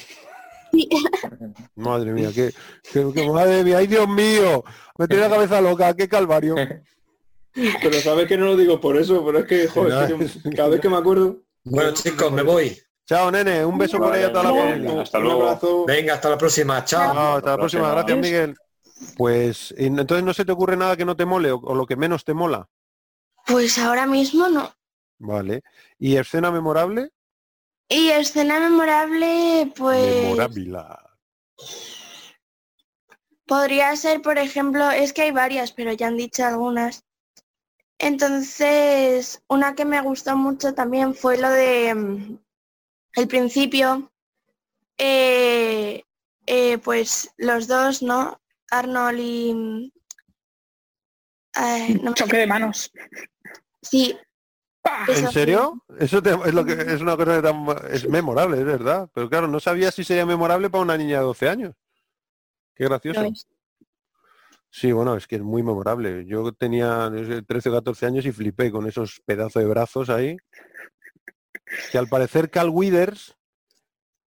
[1.77, 2.53] Madre mía, qué,
[2.93, 4.65] qué- qué- madre mía, ay Dios mío,
[4.97, 6.55] me tiene la cabeza loca, qué calvario.
[7.83, 10.71] Pero sabes que no lo digo por eso, pero es que, joder, es que cada
[10.71, 11.37] vez que me acuerdo...
[11.65, 12.75] Bueno chicos, me voy.
[13.07, 15.03] Chao, nene, un beso por ahí a toda la familia.
[15.03, 15.43] Hasta un luego.
[15.43, 15.85] abrazo.
[15.85, 16.83] Venga, hasta la próxima.
[16.87, 17.13] Chao.
[17.13, 17.93] Chao, hasta la próxima, próxima.
[17.93, 18.57] gracias Miguel.
[19.17, 21.97] Pues entonces no se te ocurre nada que no te mole o, o lo que
[21.97, 22.69] menos te mola.
[23.47, 24.73] Pues ahora mismo no.
[25.19, 25.63] Vale.
[25.99, 27.11] ¿Y escena memorable?
[27.89, 30.79] Y escena memorable, pues Memorable.
[33.47, 37.05] podría ser, por ejemplo, es que hay varias, pero ya han dicho algunas.
[37.99, 42.39] Entonces, una que me gustó mucho también fue lo de mm,
[43.15, 44.11] el principio,
[44.99, 46.03] eh,
[46.47, 48.41] eh, pues los dos, ¿no?
[48.73, 49.55] Arnold y...
[49.55, 49.91] mm,
[51.55, 52.91] ay, no me- Choque de manos.
[53.83, 54.17] sí,
[54.81, 55.05] ¡Pah!
[55.09, 55.85] Eso ¿En serio?
[55.99, 59.09] Eso te- es lo que es una cosa que tan- es memorable, es verdad.
[59.15, 61.75] Pero claro, no sabía si sería memorable para una niña de 12 años.
[62.75, 63.21] Qué gracioso.
[63.23, 63.47] lo es.
[64.71, 66.25] Sí, bueno, es que es muy memorable.
[66.27, 70.09] Yo tenía no sé, 13 o 14 años y flipé con esos pedazos de brazos
[70.11, 70.37] ahí.
[71.93, 73.37] Que al parecer Cal Withers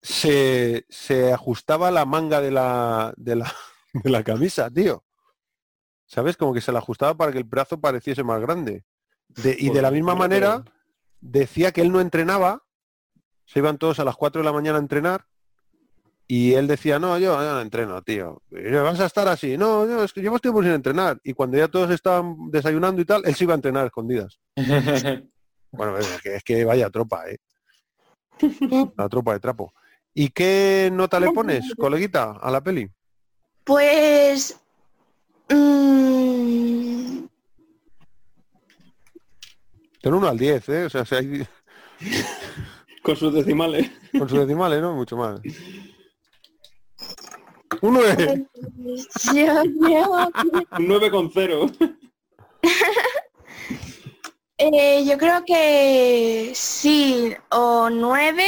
[0.01, 3.53] se, se ajustaba la manga de la, de la,
[4.03, 5.03] de la camisa, tío.
[6.05, 6.37] ¿Sabes?
[6.37, 8.83] Como que se la ajustaba para que el brazo pareciese más grande.
[9.27, 10.63] De- y de la misma manera
[11.19, 12.63] decía que él no entrenaba,
[13.45, 15.25] se iban todos a las 4 de la mañana a entrenar
[16.27, 18.41] y él decía, no, yo, yo no entreno, tío.
[18.49, 19.57] Vas a estar así.
[19.57, 21.19] No, yo, es que llevo tiempo sin entrenar.
[21.23, 24.39] Y cuando ya todos estaban desayunando y tal, él se iba a entrenar a escondidas.
[25.71, 27.37] Bueno, es que, es que vaya tropa, ¿eh?
[28.97, 29.73] La tropa de trapo.
[30.13, 32.89] ¿Y qué nota le pones, coleguita, a la peli?
[33.65, 34.59] Pues...
[35.49, 37.25] mm,
[40.03, 40.85] Del 1 al 10, ¿eh?
[40.85, 41.47] O sea, si hay
[43.01, 43.89] Con sus decimales.
[44.17, 44.93] con sus decimales, ¿no?
[44.93, 45.41] Mucho más.
[47.81, 48.45] Un 9.
[48.83, 51.97] pues, yo creo que- Un 9,0.
[54.57, 58.47] Eh, yo creo que sí, o nueve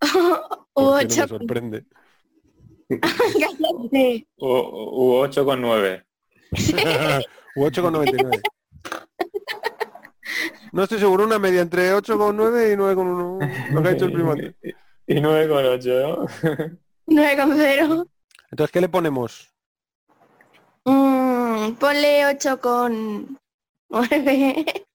[0.00, 1.20] o Porque no ocho.
[1.22, 1.84] me sorprende.
[3.00, 4.26] Cállate.
[4.38, 6.04] U, 8 con 9.
[7.56, 8.40] U 8,99.
[10.72, 13.72] No estoy seguro, una media entre 8,9 y 9,1.
[13.72, 14.56] Lo que ha hecho el primate.
[15.04, 16.26] Y 9 con 8, ¿no?
[17.06, 18.06] Nueve con cero.
[18.50, 19.52] Entonces, ¿qué le ponemos?
[20.84, 23.38] Mm, ponle ocho con
[23.90, 24.64] nueve.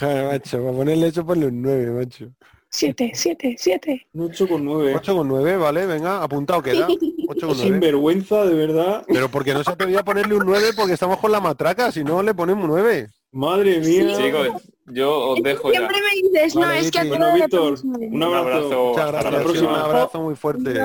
[0.00, 2.32] Joder, macho, para ponerle eso ponle un 9, macho.
[2.70, 4.06] Siete, siete, siete.
[4.12, 5.00] Un 8,9.
[5.00, 6.86] 8,9, vale, venga, apuntado queda.
[6.88, 7.54] 8,9.
[7.54, 9.04] Sin vergüenza, de verdad.
[9.08, 12.04] Pero porque no se atrevía a ponerle un 9 porque estamos con la matraca, si
[12.04, 13.08] no le ponemos un 9.
[13.32, 14.16] Madre mía.
[14.16, 15.78] Chicos, yo os dejo ya.
[15.78, 18.84] Siempre me dices, no, Vale, es que Bueno, Víctor, un abrazo.
[18.88, 19.70] Muchas Hasta la gracias, próxima.
[19.70, 20.80] un abrazo muy fuerte.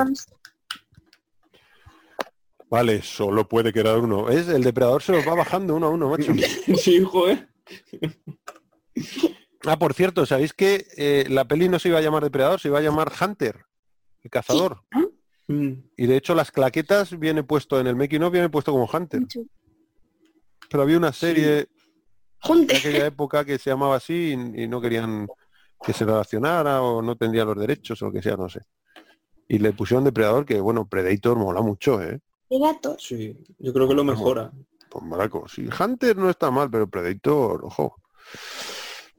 [2.69, 4.29] Vale, solo puede quedar uno.
[4.29, 6.33] Es el depredador se los va bajando uno a uno, macho.
[6.75, 7.47] Sí, hijo, ¿eh?
[9.65, 12.67] Ah, por cierto, ¿sabéis que eh, la peli no se iba a llamar depredador, se
[12.67, 13.65] iba a llamar Hunter,
[14.21, 14.81] el cazador?
[15.47, 15.73] Mm.
[15.97, 19.21] Y de hecho las claquetas viene puesto en el making of viene puesto como Hunter.
[20.69, 21.69] Pero había una serie de
[22.39, 22.75] Junte.
[22.77, 25.27] aquella época que se llamaba así y, y no querían
[25.83, 28.61] que se relacionara o no tendría los derechos o lo que sea, no sé.
[29.47, 32.19] Y le pusieron depredador que bueno, Predator mola mucho, ¿eh?
[32.49, 33.03] De gatos.
[33.03, 34.51] Sí, yo creo que lo mejora.
[34.89, 35.47] Pues maraco.
[35.47, 37.95] Sí, Hunter no está mal, pero Predator, ojo.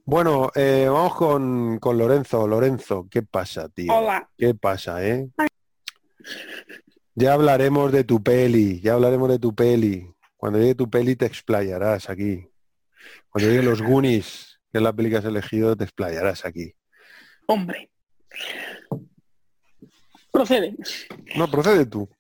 [0.07, 2.47] Bueno, eh, vamos con, con Lorenzo.
[2.47, 3.92] Lorenzo, ¿qué pasa, tío?
[3.94, 4.28] Hola.
[4.36, 5.28] ¿Qué pasa, eh?
[7.15, 10.07] Ya hablaremos de tu peli, ya hablaremos de tu peli.
[10.36, 12.47] Cuando llegue tu peli te explayarás aquí.
[13.31, 16.74] Cuando llegue los Goonies, que es la peli que has elegido, te explayarás aquí.
[17.47, 17.91] Hombre.
[20.31, 20.76] Procede.
[21.36, 22.10] No, procede tú.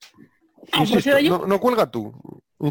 [0.72, 1.38] Ah, Insisto, ¿procedo yo?
[1.38, 2.14] no, no cuelga tú.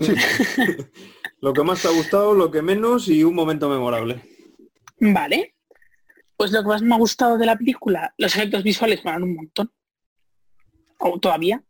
[1.42, 4.22] Lo que más te ha gustado, lo que menos y un momento memorable.
[5.12, 5.56] Vale.
[6.38, 9.36] Pues lo que más me ha gustado de la película, los efectos visuales dan un
[9.36, 9.72] montón.
[11.00, 11.62] O todavía.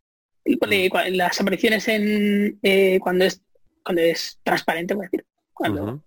[0.45, 0.57] Eh,
[0.89, 3.41] cua- Las apariciones en eh, cuando es
[3.83, 5.25] cuando es transparente, voy a decir.
[5.53, 6.03] Cuando-.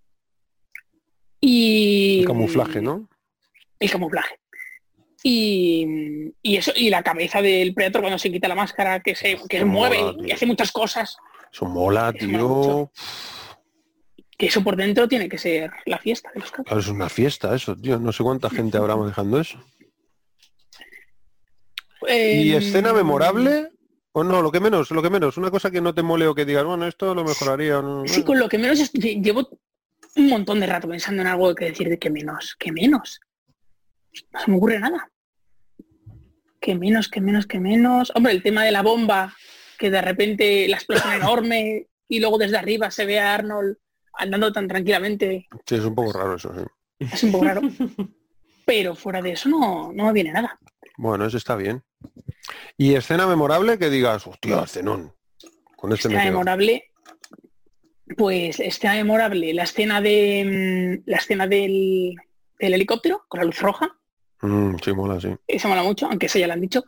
[1.41, 3.09] Y El camuflaje, ¿no?
[3.79, 4.37] El camuflaje.
[5.23, 9.37] Y, y eso, y la cabeza del Predator cuando se quita la máscara, que se,
[9.49, 10.27] que se Mola, mueve tío.
[10.29, 11.17] y hace muchas cosas.
[11.53, 12.91] Eso mola, Eso tío.
[14.39, 16.51] Que eso por dentro tiene que ser la fiesta de los.
[16.51, 17.99] Claro, es una fiesta eso, tío.
[17.99, 19.59] No sé cuánta gente habrá manejando eso.
[22.09, 23.71] ¿Y Em, escena memorable?
[24.13, 25.37] O no, lo que menos, lo que menos.
[25.37, 27.79] Una cosa que no te mole o que digas, bueno, esto lo mejoraría.
[27.79, 29.49] o no, Sí, con lo que menos llevo
[30.17, 33.21] un montón de rato pensando en algo que decir de que menos, que menos.
[34.33, 35.11] No se me ocurre nada.
[36.61, 38.11] Que menos, que menos, que menos.
[38.15, 39.35] Hombre, el tema de la bomba,
[39.79, 43.77] que de repente la explosión enorme y luego desde arriba se ve a Arnold
[44.17, 45.47] andando tan tranquilamente.
[45.67, 46.63] Sí, es un poco raro eso, sí.
[46.99, 47.63] Es un poco raro.
[48.65, 50.59] Pero fuera de eso no, no me viene nada.
[50.97, 51.83] Bueno, eso está bien.
[52.77, 55.13] ¿Y escena memorable que digas, hostia, escenón?
[55.77, 56.85] Con este Escena memorable.
[58.17, 62.15] Pues escena memorable, la escena de mm, la escena del,
[62.59, 63.97] del helicóptero con la luz roja.
[64.43, 65.29] Mm, sí, mola, sí.
[65.47, 66.85] Esa mola mucho, aunque eso ya lo han dicho.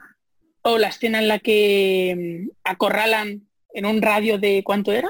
[0.63, 5.09] O la escena en la que mm, acorralan en un radio de ¿cuánto era?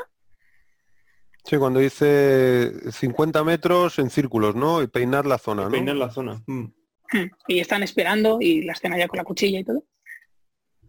[1.49, 4.83] Sí, cuando dice 50 metros en círculos, ¿no?
[4.83, 5.71] Y peinar la zona, ¿no?
[5.71, 6.43] Peinar la zona.
[6.47, 6.65] Mm.
[7.47, 9.83] Y están esperando y la escena ya con la cuchilla y todo.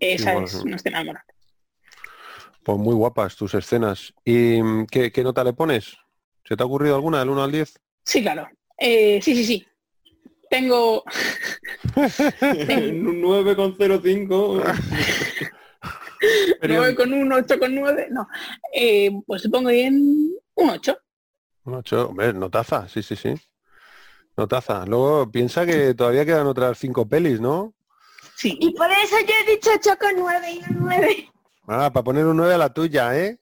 [0.01, 0.61] Esa bueno, es sí.
[0.65, 1.33] una escena memorable.
[2.61, 4.13] Pues muy guapas tus escenas.
[4.25, 5.95] ¿Y mm, qué, qué nota le pones?
[6.43, 7.79] ¿Se te ha ocurrido alguna del 1 al 10?
[8.03, 8.49] Sí, claro.
[8.77, 9.65] Eh, sí, sí, sí.
[10.49, 11.05] Tengo
[12.41, 14.73] En un 9,05.
[16.67, 18.07] 9 con 1, 8 con 9.
[18.11, 18.27] No.
[18.73, 20.97] Eh, pues te pongo ahí en un 8.
[21.65, 23.33] Un 8, hombre, notaza, sí, sí, sí.
[24.37, 24.85] Notaza.
[24.85, 27.73] Luego piensa que todavía quedan otras cinco pelis, ¿no?
[28.35, 28.57] Sí.
[28.61, 31.31] Y por eso yo he dicho 8 con 9 y no 9.
[31.67, 33.39] Ah, para poner un 9 a la tuya, ¿eh?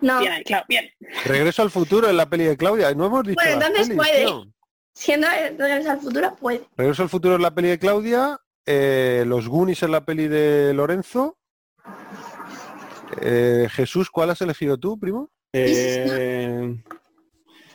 [0.00, 0.88] No, Bien, bien.
[1.26, 2.94] Regreso al futuro en la peli de Claudia.
[2.94, 4.24] No hemos dicho Bueno, entonces pelis, puede.
[4.24, 4.46] tío.
[4.94, 5.26] siendo
[5.58, 6.62] Regreso al futuro, puede.
[6.76, 8.38] Regreso al futuro en la peli de Claudia.
[8.66, 11.36] eh, los Goonies en la peli de Lorenzo.
[13.20, 15.30] Eh, Jesús, ¿cuál has elegido tú, primo?
[15.52, 16.76] Eh,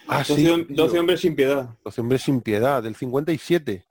[0.07, 0.45] Ah, 12, sí.
[0.47, 0.99] hom- 12 tío.
[1.01, 1.69] hombres sin piedad.
[1.83, 3.85] 12 hombres sin piedad, del 57.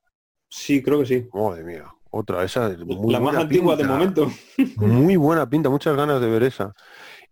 [0.49, 1.29] Sí, creo que sí.
[1.35, 4.31] Madre mía, otra, esa es muy la más antigua de momento.
[4.77, 6.73] Muy buena pinta, muchas ganas de ver esa.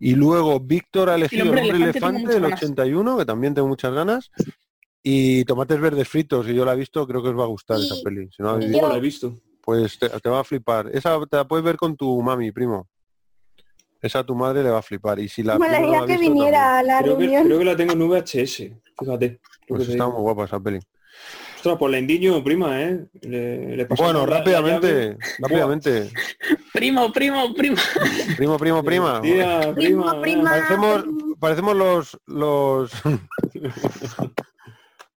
[0.00, 2.60] Y luego Víctor ha elegido el hombre hombre elefante del ganas.
[2.62, 4.30] 81, que también tengo muchas ganas.
[5.04, 7.78] Y tomates verdes fritos, y yo la he visto, creo que os va a gustar
[7.80, 8.28] esa peli.
[8.36, 9.40] Si no la habéis y visto, No la he visto.
[9.60, 10.90] pues te, te va a flipar.
[10.92, 12.88] Esa te la puedes ver con tu mami, primo.
[14.02, 15.20] Esa a tu madre le va a flipar.
[15.20, 17.76] Y si la Me no que visto, viniera a la Creo que, creo que la
[17.76, 18.70] tengo en VHS.
[18.98, 19.40] Fíjate.
[19.68, 20.80] Pues está muy guapa esa peli.
[21.56, 23.06] Ostras, pues la indiño, prima, ¿eh?
[23.20, 26.10] Le, le pasamos Bueno, rápidamente, rápidamente.
[26.72, 27.76] Primo, primo, primo.
[28.36, 29.20] Primo, primo, prima.
[29.22, 30.20] Tía, Primo, prima.
[30.20, 30.50] prima.
[30.50, 31.04] Parecemos,
[31.38, 32.90] parecemos los los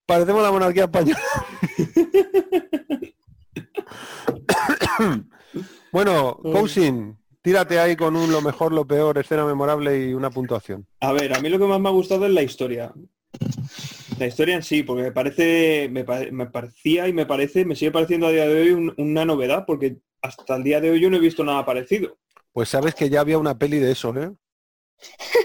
[0.05, 1.21] parecemos la monarquía española.
[5.93, 10.87] bueno, Cousin, tírate ahí con un lo mejor, lo peor, escena memorable y una puntuación.
[11.01, 12.91] A ver, a mí lo que más me ha gustado es la historia.
[14.19, 17.75] La historia en sí, porque me parece, me, pare- me parecía y me parece, me
[17.75, 20.99] sigue pareciendo a día de hoy un- una novedad, porque hasta el día de hoy
[21.01, 22.17] yo no he visto nada parecido.
[22.51, 24.31] Pues sabes que ya había una peli de eso, ¿eh?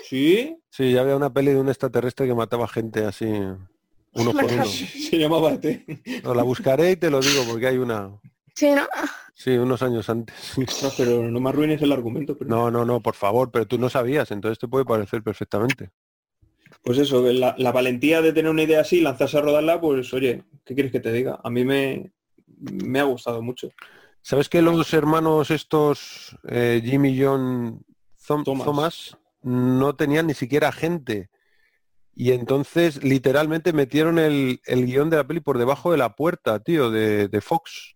[0.08, 0.56] ¿Sí?
[0.70, 3.26] Sí, ya había una peli de un extraterrestre que mataba gente así.
[3.26, 4.64] Uno por uno.
[4.66, 5.86] Se llamaba ET.
[6.22, 8.10] No, la buscaré y te lo digo porque hay una.
[8.58, 8.86] Sí, ¿no?
[9.34, 10.34] Sí, unos años antes.
[10.82, 12.36] No, pero no me arruines el argumento.
[12.36, 15.90] pero- No, no, no, por favor, pero tú no sabías, entonces te puede parecer perfectamente.
[16.82, 20.42] Pues eso, la, la valentía de tener una idea así, lanzarse a rodarla, pues oye,
[20.64, 21.38] ¿qué quieres que te diga?
[21.44, 22.10] A mí me,
[22.58, 23.68] me ha gustado mucho.
[24.22, 27.84] ¿Sabes que los hermanos estos, eh, Jimmy y John
[28.26, 28.64] Thom- Thomas.
[28.64, 31.30] Thomas, no tenían ni siquiera gente?
[32.12, 36.58] Y entonces literalmente metieron el, el guion de la peli por debajo de la puerta,
[36.58, 37.94] tío, de, de Fox.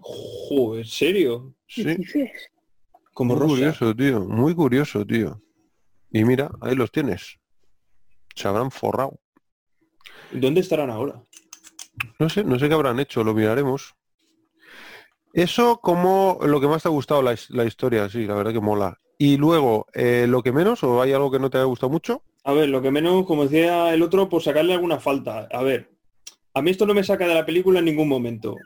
[0.00, 1.54] Joder, ¿en serio?
[1.66, 1.84] Sí.
[3.14, 3.54] Como muy Rosa.
[3.54, 5.40] curioso, tío, muy curioso, tío.
[6.10, 7.38] Y mira, ahí los tienes.
[8.34, 9.18] Se habrán forrado.
[10.32, 11.22] ¿Dónde estarán ahora?
[12.18, 13.94] No sé, no sé qué habrán hecho, lo miraremos.
[15.34, 18.60] Eso como lo que más te ha gustado la, la historia, sí, la verdad que
[18.60, 18.98] mola.
[19.18, 22.22] Y luego, eh, lo que menos, o hay algo que no te haya gustado mucho,
[22.44, 25.48] A ver, lo que menos, como decía el otro, por sacarle alguna falta.
[25.52, 25.90] A ver,
[26.54, 28.56] a mí esto no me saca de la película en ningún momento,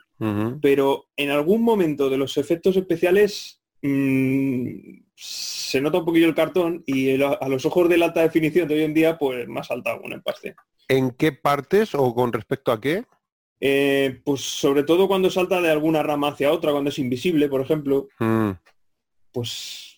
[0.61, 6.83] pero en algún momento de los efectos especiales mm, se nota un poquillo el cartón
[6.87, 9.59] y el- a los ojos de la alta definición de hoy en día, pues me
[9.59, 10.55] ha saltado un empaste.
[10.89, 13.03] ¿en qué partes o con respecto a qué?
[13.59, 17.61] Eh, pues sobre todo cuando salta de alguna rama hacia otra, cuando es invisible, por
[17.61, 18.51] ejemplo, Mm.
[19.31, 19.97] pues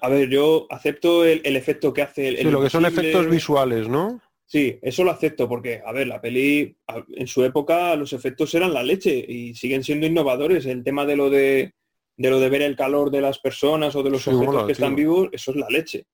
[0.00, 2.84] a ver, yo acepto el, el efecto que hace el, Sí, el lo que son
[2.84, 4.20] efectos visuales, ¿no?
[4.52, 6.76] Sí, eso lo acepto porque, a ver, la peli
[7.16, 10.66] en su época los efectos eran la leche y siguen siendo innovadores.
[10.66, 11.72] El tema de lo de,
[12.18, 14.66] de lo de ver el calor de las personas o de los Sí, objetos mola,
[14.66, 16.04] que están vivos, eso es la leche.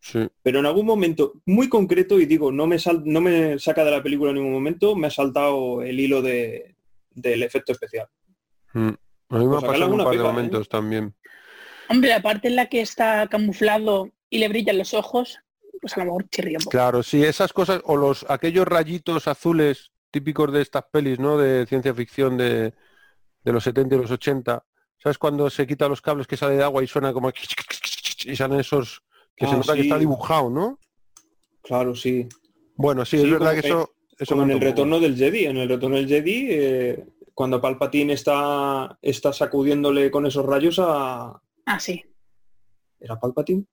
[0.00, 0.18] Sí.
[0.42, 3.90] Pero en algún momento muy concreto, y digo, no me, sal- no me saca de
[3.92, 6.74] la película en ningún momento, me ha saltado el hilo de,
[7.08, 8.06] del efecto especial.
[8.74, 8.88] Mm.
[9.30, 10.22] A mí me Pues ha sacarle pasado en un par de ¿eh?
[10.24, 11.14] momentos también.
[11.88, 15.38] Hombre, la parte en la que está camuflado y le brillan los ojos,
[15.82, 16.70] pues a lo mejor chirría un poco.
[16.70, 21.36] Claro, sí, esas cosas, o los aquellos rayitos azules típicos de estas pelis, ¿no?
[21.36, 22.72] De ciencia ficción de,
[23.42, 24.64] de los 70 y los 80.
[25.02, 27.30] ¿Sabes cuando se quita los cables que sale de agua y suena como
[28.24, 29.02] y salen esos
[29.34, 30.78] que se Ah, nota que está dibujado, ¿no?
[31.62, 32.28] Claro, sí.
[32.76, 35.46] Bueno, sí, Sí, es verdad que eso, eso Como en el retorno del Jedi.
[35.46, 37.04] En el retorno del Jedi, eh,
[37.34, 41.42] cuando Palpatine está, está sacudiéndole con esos rayos a...
[41.66, 42.04] Ah, sí.
[43.00, 43.64] ¿Era Palpatine?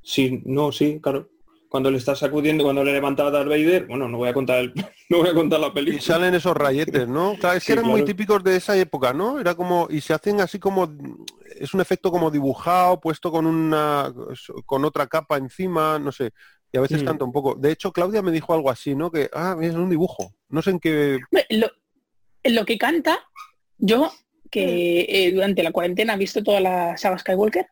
[0.00, 1.28] Sí, no, sí, claro.
[1.74, 4.60] Cuando le está sacudiendo, cuando le levanta a Darth Vader, bueno, no voy a contar
[4.60, 4.72] el,
[5.08, 6.00] no voy a contar la Y película.
[6.02, 7.34] salen esos rayetes, ¿no?
[7.40, 9.40] Claro, es que Sí, eran muy típicos de esa época, ¿no?
[9.40, 10.88] Era como, y se hacen así como,
[11.58, 14.14] es un efecto como dibujado, puesto con una,
[14.66, 16.30] con otra capa encima, no sé.
[16.70, 17.06] Y a veces Mm.
[17.06, 17.56] canta un poco.
[17.56, 19.10] De hecho, Claudia me dijo algo así, ¿no?
[19.10, 20.32] Que, ah, es un dibujo.
[20.50, 21.18] No sé en qué...
[22.44, 23.18] Lo, que canta,
[23.78, 24.12] yo
[24.48, 27.66] que eh, durante la cuarentena he visto toda la saga Skywalker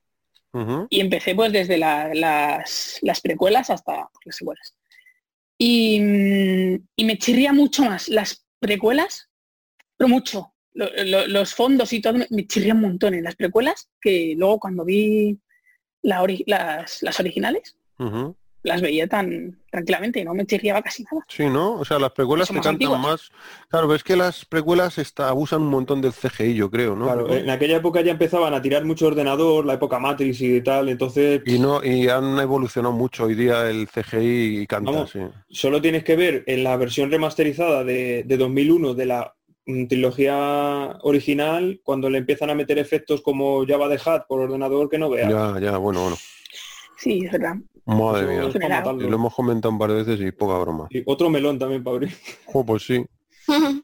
[0.91, 4.77] Y empecé pues desde la- las, las precuelas hasta las secuelas.
[5.59, 9.29] Y, mm, y me chirría mucho más las precuelas,
[9.97, 10.55] pero mucho.
[10.75, 14.59] Lo- lo- los fondos y todo me, chirría un montón en las precuelas que luego
[14.59, 15.39] cuando vi
[16.03, 17.77] la ori- las, las originales.
[18.65, 21.25] Las veía tan tranquilamente y no me chirriaba casi nada.
[21.29, 21.75] Sí, ¿no?
[21.75, 23.01] O sea, las precuelas más cantan antiguas.
[23.01, 23.31] más.
[23.69, 27.07] Claro, pero es que las precuelas está, abusan un montón del CGI, yo creo, ¿no?
[27.07, 30.89] Claro, en aquella época ya empezaban a tirar mucho ordenador, la época Matrix y tal,
[30.91, 35.11] entonces Y no, y han evolucionado mucho hoy día el CGI y canta, Vamos.
[35.11, 35.21] sí.
[35.51, 39.35] solo tienes que ver en la versión remasterizada de, de 2001 de la
[39.67, 44.89] mm, trilogía original, cuando le empiezan a meter efectos como Java de Hat por ordenador
[44.89, 45.31] que no veas.
[45.31, 46.17] Ya, ya, bueno, bueno.
[46.97, 47.57] Sí, es verdad.
[47.85, 48.51] Madre mía.
[48.99, 50.87] Y lo hemos comentado un par de veces y poca broma.
[50.91, 52.17] Y otro melón también para abrir.
[52.47, 53.05] Jo, pues sí.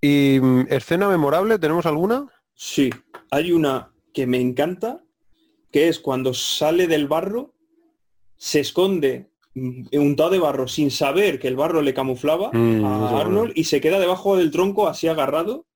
[0.00, 1.58] ¿Y mm, escena memorable?
[1.58, 2.26] ¿Tenemos alguna?
[2.54, 2.90] Sí,
[3.30, 5.02] hay una que me encanta,
[5.70, 7.54] que es cuando sale del barro,
[8.36, 13.20] se esconde mm, untado de barro sin saber que el barro le camuflaba Mm, a
[13.20, 13.52] Arnold bueno.
[13.54, 15.66] y se queda debajo del tronco así agarrado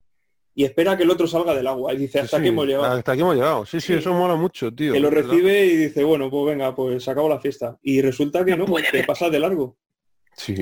[0.59, 2.85] y espera que el otro salga del agua y dice hasta Sí, aquí hemos llegado.
[2.87, 3.65] Hasta aquí hemos llegado.
[3.67, 3.93] Sí, sí, Sí.
[4.01, 4.93] eso mola mucho, tío.
[4.95, 5.31] que lo verdad.
[5.31, 7.79] recibe y dice, bueno, pues venga, pues se acabó la fiesta.
[7.83, 9.07] Y resulta que No no, puede que ver.
[9.07, 9.77] pasa de largo.
[10.35, 10.55] Sí.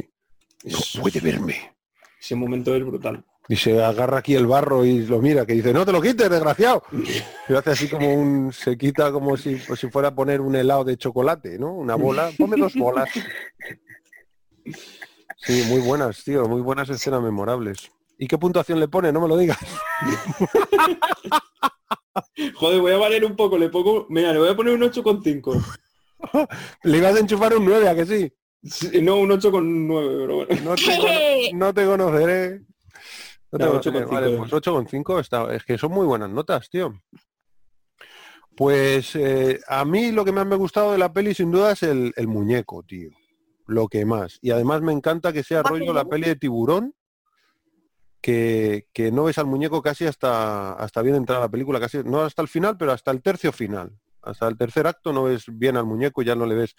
[0.65, 1.75] No Es- puede verme.
[2.21, 3.25] Ese momento es brutal.
[3.49, 6.29] Y se agarra aquí el barro y lo mira, que dice, no te lo quites,
[6.29, 6.83] desgraciado.
[7.49, 10.57] Y hace así como un, se quita como si, pues si fuera a poner un
[10.57, 11.73] helado de chocolate, ¿no?
[11.73, 13.11] Una bola, ponme dos bolas.
[15.37, 17.91] Sí, muy buenas, tío, muy buenas escenas memorables.
[18.19, 19.13] ¿Y qué puntuación le pone?
[19.13, 19.59] No me lo digas.
[22.55, 25.79] Joder, voy a valer un poco, le pongo, mira, le voy a poner un 8,5.
[26.85, 28.33] Le ibas a enchufar un 9, ¿a que sí?
[28.63, 30.63] Sí, No, un 8,9, pero bueno.
[30.65, 32.61] No te, no te conoceré.
[33.53, 34.07] No te No, conoceré.
[34.07, 34.11] 8,5.
[34.11, 35.55] Vale, pues 8,5 está.
[35.55, 36.95] Es que son muy buenas notas, tío.
[38.57, 41.73] Pues eh, a mí lo que más me ha gustado de la peli sin duda
[41.73, 43.11] es el, el muñeco, tío.
[43.67, 44.39] lo que más.
[44.41, 46.95] Y además me encanta que sea rollo la peli de tiburón,
[48.25, 52.41] que, no ves al muñeco casi hasta, hasta bien entrar la película, casi, no hasta
[52.41, 53.99] el final, pero hasta el tercio final.
[54.23, 56.75] Hasta el tercer acto no ves bien al muñeco, ya no le ves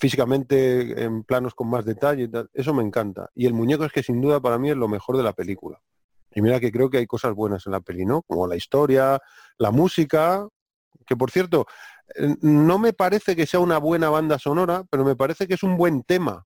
[0.00, 2.28] físicamente en planos con más detalle.
[2.52, 3.30] Eso me encanta.
[3.36, 5.80] Y el muñeco es que sin duda para mí es lo mejor de la película.
[6.34, 8.22] Y mira que creo que hay cosas buenas en la peli, ¿no?
[8.22, 9.20] Como la historia,
[9.58, 10.48] la música,
[11.06, 11.66] que por cierto,
[12.16, 15.62] eh, no me parece que sea una buena banda sonora, pero me parece que es
[15.62, 16.44] un buen tema.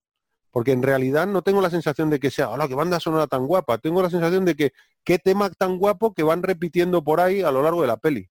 [0.58, 3.46] Porque en realidad no tengo la sensación de que sea, hola, qué banda sonora tan
[3.46, 3.78] guapa.
[3.78, 4.72] Tengo la sensación de que
[5.04, 8.28] qué tema tan guapo que van repitiendo por ahí a lo largo de la peli.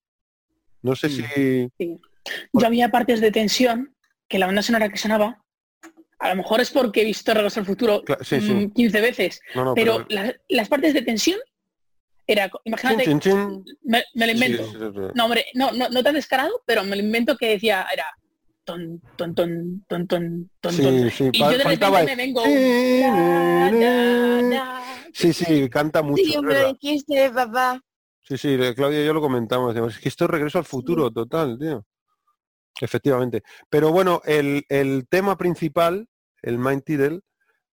[0.81, 1.23] No sé si...
[2.51, 3.95] Yo había partes de tensión
[4.27, 5.41] que la banda sonora que sonaba,
[6.19, 9.39] a lo mejor es porque he visto Regreso al Futuro 15 mm, veces,
[9.73, 10.06] pero,
[10.49, 11.39] las partes de tensión
[12.27, 13.07] era, imagínate,
[13.85, 15.14] Me, lo invento.
[15.15, 18.03] no, hombre, no, no, no tan descarado, pero me lo invento que decía, era
[18.67, 22.43] ton, ton, ton, ton, ton, ton, Sí, sí, y yo de repente me vengo.
[25.13, 26.21] Sí, sí, canta mucho.
[26.21, 26.37] Sí,
[26.81, 27.81] dijiste, papá.
[28.23, 29.73] Sí, sí, Claudia y yo lo comentamos.
[29.73, 31.85] Es que esto es regreso al futuro, total, tío.
[32.81, 33.41] Efectivamente.
[33.69, 36.09] Pero bueno, el, el tema principal,
[36.41, 37.21] el Mind Tiddle,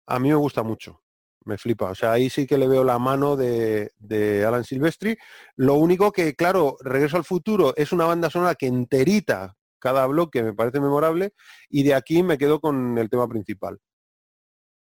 [0.06, 1.02] a mí me gusta mucho.
[1.44, 1.90] Me flipa.
[1.90, 5.16] O sea, ahí sí que le veo la mano de, de, Alan Silvestri.
[5.56, 10.42] Lo único que, claro, Regreso al Futuro es una banda sonora que enterita cada bloque,
[10.42, 11.34] me parece memorable,
[11.68, 13.78] y de aquí me quedo con el tema principal.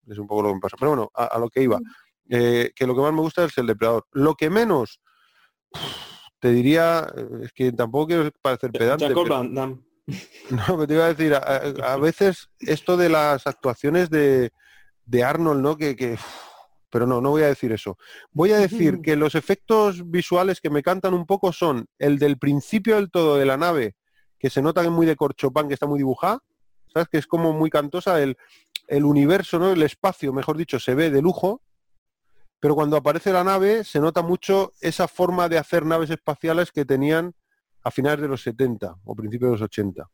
[0.06, 0.76] Es un poco lo que me pasa.
[0.78, 1.80] Pero bueno, a, lo que iba.
[2.30, 4.06] Eh, que lo que más me gusta es el depredador.
[4.12, 5.00] Lo que menos,
[6.38, 9.12] te diría, es que tampoco quiero parecer pedante.
[10.50, 14.50] No, me te iba a decir, a, veces esto de las actuaciones de,
[15.06, 15.78] de Arnold, ¿no?
[15.78, 16.18] Que, que,
[16.90, 17.96] pero no, no voy a decir eso.
[18.30, 22.36] Voy a decir que los efectos visuales que me cantan un poco son el del
[22.36, 23.96] principio del todo de la nave,
[24.44, 26.42] que se nota que es muy de corchopán, que está muy dibujada,
[26.92, 27.08] ¿sabes?
[27.08, 28.36] Que es como muy cantosa, el,
[28.88, 29.72] el universo, ¿no?
[29.72, 31.62] El espacio, mejor dicho, se ve de lujo,
[32.60, 36.84] pero cuando aparece la nave se nota mucho esa forma de hacer naves espaciales que
[36.84, 37.32] tenían
[37.84, 40.10] a finales de los 70 o principios de los 80.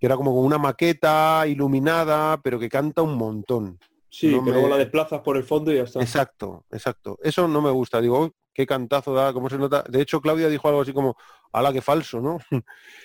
[0.00, 3.78] Que era como una maqueta iluminada, pero que canta un montón.
[4.08, 6.00] Sí, que luego la desplazas por el fondo y ya está.
[6.00, 7.18] Exacto, exacto.
[7.22, 8.00] Eso no me gusta.
[8.00, 9.84] Digo, qué cantazo da, cómo se nota.
[9.86, 11.16] De hecho, Claudia dijo algo así como,
[11.52, 12.38] ala, qué falso, ¿no?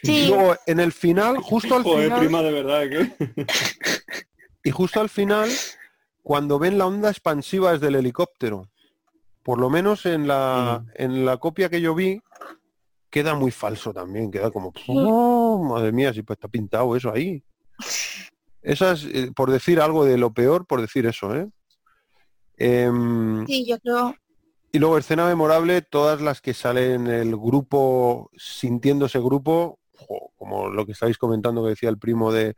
[0.03, 2.19] Y luego, en el final, justo al final...
[2.19, 2.83] prima de verdad,
[4.63, 5.49] y justo al final,
[6.23, 8.69] cuando ven la onda expansiva desde el helicóptero,
[9.43, 10.91] por lo menos en la, mm.
[10.95, 12.21] en la copia que yo vi,
[13.09, 17.43] queda muy falso también, queda como, oh, madre mía, si pues está pintado eso ahí.
[18.61, 21.47] Esas, eh, por decir algo de lo peor, por decir eso, ¿eh?
[22.57, 24.13] Em, sí, yo creo.
[24.77, 29.79] Y luego escena memorable, todas las que salen el grupo, sintiendo ese grupo,
[30.35, 32.55] como lo que estáis comentando que decía el primo de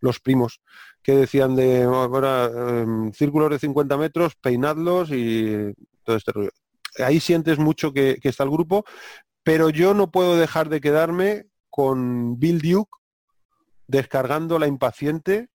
[0.00, 0.60] los primos,
[1.00, 6.50] que decían de em, círculos de 50 metros, peinadlos y todo este rollo.
[6.98, 8.84] Ahí sientes mucho que, que, está el grupo,
[9.44, 12.98] pero yo no puedo dejar de quedarme con Bill Duke
[13.86, 15.50] descargando la impaciente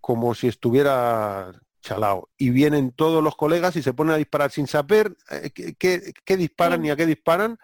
[0.00, 2.28] como si estuviera chalao.
[2.36, 6.82] Y vienen todos los colegas y se ponen a disparar sin saber eh, qué, disparan
[6.82, 7.58] ni a qué disparan,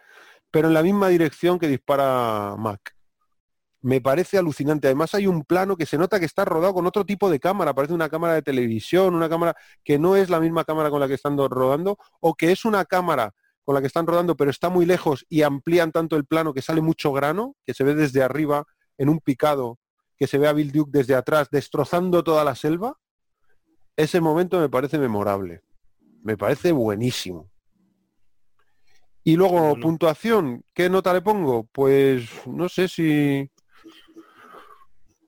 [0.50, 2.94] pero en la misma dirección que dispara Mac.
[3.82, 4.88] Me parece alucinante.
[4.88, 7.74] Además hay un plano que se nota que está rodado con otro tipo de cámara.
[7.74, 9.54] Parece una cámara de televisión, una cámara
[9.84, 12.84] que no es la misma cámara con la que están rodando, o que es una
[12.84, 13.32] cámara
[13.64, 16.62] con la que están rodando, pero está muy lejos y amplían tanto el plano que
[16.62, 18.64] sale mucho grano, que se ve desde arriba
[18.96, 19.78] en un picado,
[20.16, 22.96] que se ve a Bill Duke desde atrás destrozando toda la selva,
[23.96, 25.62] ese momento me parece memorable.
[26.22, 27.50] Me parece buenísimo.
[29.24, 31.64] Y luego, puntuación, ¿qué nota le pongo?
[31.72, 33.50] Pues no sé si...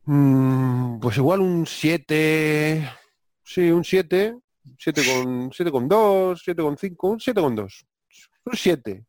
[0.04, 2.88] Mm, pues igual un 7...
[3.42, 4.38] Sí, un 7.
[4.76, 7.86] 7 con 7 con 2, 7 con 5, un 7 con 2.
[8.44, 9.04] Un 7.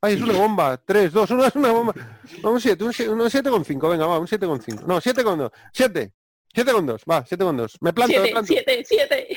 [0.00, 0.76] Ay, es una bomba.
[0.76, 1.94] 3, 2, 1 es una bomba.
[2.42, 2.92] Un 7, un
[3.30, 3.88] 7 con 5.
[3.88, 4.84] Venga, va, un 7 con 5.
[4.86, 5.50] No, 7 con 2.
[5.72, 6.12] 7.
[6.56, 7.02] 7 con 2.
[7.10, 7.76] Va, 7 con 2.
[7.82, 8.48] Me planto, siete, me planto.
[8.50, 9.28] 7, 7.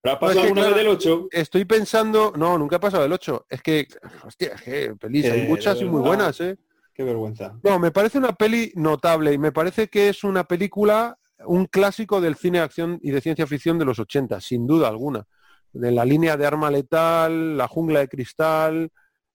[0.00, 1.28] ¿Pero has pasado alguna vez del 8?
[1.30, 2.32] Estoy pensando...
[2.34, 3.44] No, nunca he pasado del 8.
[3.50, 3.86] Es que...
[4.24, 5.26] Hostia, qué pelis.
[5.26, 6.56] Hay muchas y muy buenas, ¿eh?
[6.94, 7.58] Qué vergüenza.
[7.62, 12.22] No, me parece una peli notable y me parece que es una película, un clásico
[12.22, 15.26] del cine de acción y de ciencia ficción de los 80, sin duda alguna.
[15.74, 18.90] De la línea de arma letal, la jungla de cristal,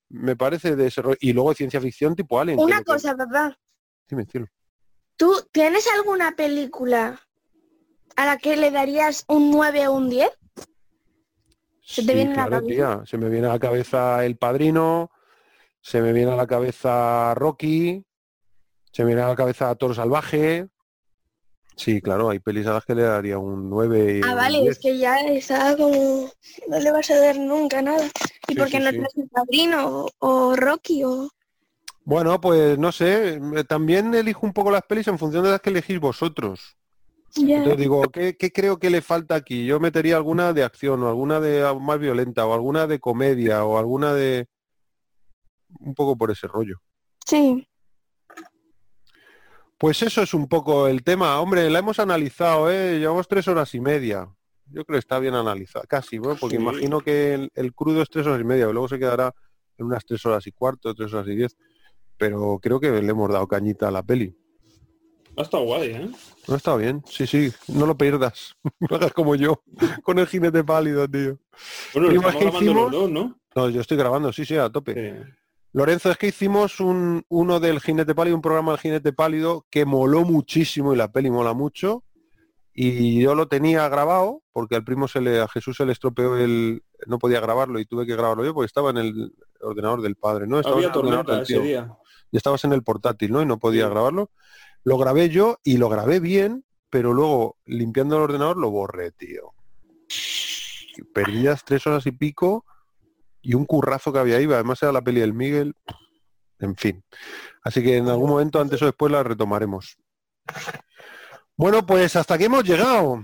[0.10, 2.60] me parece de ese Y luego ciencia ficción tipo Alien.
[2.60, 3.56] Una cosa, papá.
[4.10, 4.48] Sí, me cielo.
[5.16, 7.27] ¿Tú tienes alguna película
[8.18, 10.30] a la que le darías un 9 o un 10?
[11.82, 13.04] ¿Se te viene a la cabeza?
[13.06, 15.10] Se me viene a la cabeza El Padrino,
[15.82, 18.04] se me viene a la cabeza Rocky,
[18.92, 20.68] se me viene a la cabeza Toro Salvaje,
[21.80, 24.62] Sí, claro, hay pelis a las que le daría un 9 y Ah, un vale,
[24.62, 24.72] 10.
[24.72, 26.28] es que ya está como...
[26.68, 28.04] No le vas a dar nunca nada.
[28.48, 28.98] ¿Y Sí, por qué sí, no sí.
[28.98, 31.30] traes el padrino o, o Rocky o...?
[32.04, 35.62] Bueno, pues no sé, eh, también elijo un poco las pelis en función de las
[35.62, 36.77] que elegís vosotros.
[37.40, 39.66] Entonces digo, ¿qué, qué creo que le falta aquí?
[39.66, 43.78] Yo metería alguna de acción o alguna de más violenta o alguna de comedia o
[43.78, 44.48] alguna de...
[45.80, 46.78] un poco por ese rollo.
[47.26, 47.68] Sí.
[49.78, 51.40] Pues eso es un poco el tema.
[51.40, 52.98] Hombre, la hemos analizado, ¿eh?
[53.00, 54.28] Llevamos tres horas y media.
[54.66, 56.36] Yo creo que está bien analizada, casi, ¿no?
[56.36, 56.62] Porque Sí.
[56.62, 59.34] imagino que el, el crudo es tres horas y media, luego se quedará
[59.78, 61.56] en unas tres horas y cuarto, tres horas y diez.
[62.18, 64.36] Pero creo que le hemos dado cañita a la peli.
[65.38, 66.10] Ha estado guay, ¿eh?
[66.48, 68.56] No está bien, sí, sí, no lo pierdas.
[68.90, 69.62] No hagas como yo,
[70.04, 71.38] con el jinete pálido, tío.
[71.94, 73.40] Bueno, lo estamos grabando hicimos- los dos, ¿no?
[73.56, 74.94] No, yo estoy grabando, sí, sí, a tope.
[74.94, 75.32] Sí.
[75.74, 79.86] Lorenzo, es que hicimos un, uno del jinete pálido, un programa del jinete pálido que
[79.86, 82.04] moló muchísimo y la peli mola mucho.
[82.74, 86.38] Y yo lo tenía grabado porque al primo se le, a Jesús se le estropeó
[86.38, 90.16] el, no podía grabarlo y tuve que grabarlo yo porque estaba en el ordenador del
[90.16, 90.60] padre, ¿no?
[90.60, 91.92] Estaba Había en el tormenta ese día.
[92.32, 93.42] Y estabas en el portátil, ¿no?
[93.42, 93.90] Y no podía Sí.
[93.90, 94.30] grabarlo.
[94.88, 99.54] Lo grabé yo y lo grabé bien, pero luego limpiando el ordenador lo borré, tío.
[100.96, 102.64] Y Perdías tres horas y pico
[103.42, 105.76] y un currazo que había ahí, además era la peli del Miguel.
[106.60, 107.04] En fin.
[107.64, 109.98] Así que en algún momento, antes o después, la retomaremos.
[111.58, 113.22] Bueno, pues hasta aquí hemos llegado.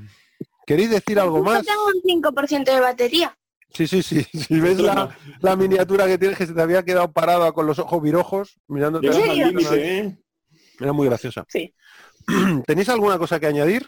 [0.67, 1.65] ¿Queréis decir algo Yo más?
[1.65, 3.37] tengo un 5% de batería.
[3.69, 4.21] Sí, sí, sí.
[4.33, 7.79] Si ves la, la miniatura que tienes que se te había quedado parada con los
[7.79, 8.59] ojos virojos,
[9.71, 10.17] ¿eh?
[10.83, 11.45] Era muy graciosa.
[11.47, 11.73] Sí.
[12.67, 13.87] ¿Tenéis alguna cosa que añadir?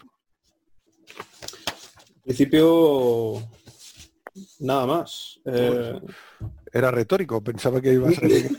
[2.08, 3.42] En principio,
[4.60, 5.38] nada más.
[5.44, 6.00] Eh,
[6.72, 8.30] Era retórico, pensaba que iba a ser.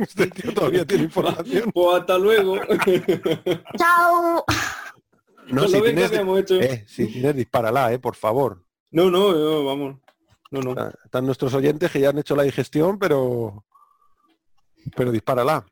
[0.00, 1.70] este tío todavía tiene información.
[1.72, 2.56] pues hasta luego.
[3.78, 4.44] ¡Chao!
[5.46, 6.10] No, si tienes,
[6.50, 8.64] eh, si tienes, dispárala, eh, por favor.
[8.90, 10.00] No, no, no, vamos.
[10.50, 10.74] No, no.
[10.76, 13.64] Ah, Están nuestros oyentes que ya han hecho la digestión, pero
[14.96, 15.64] pero dispárala.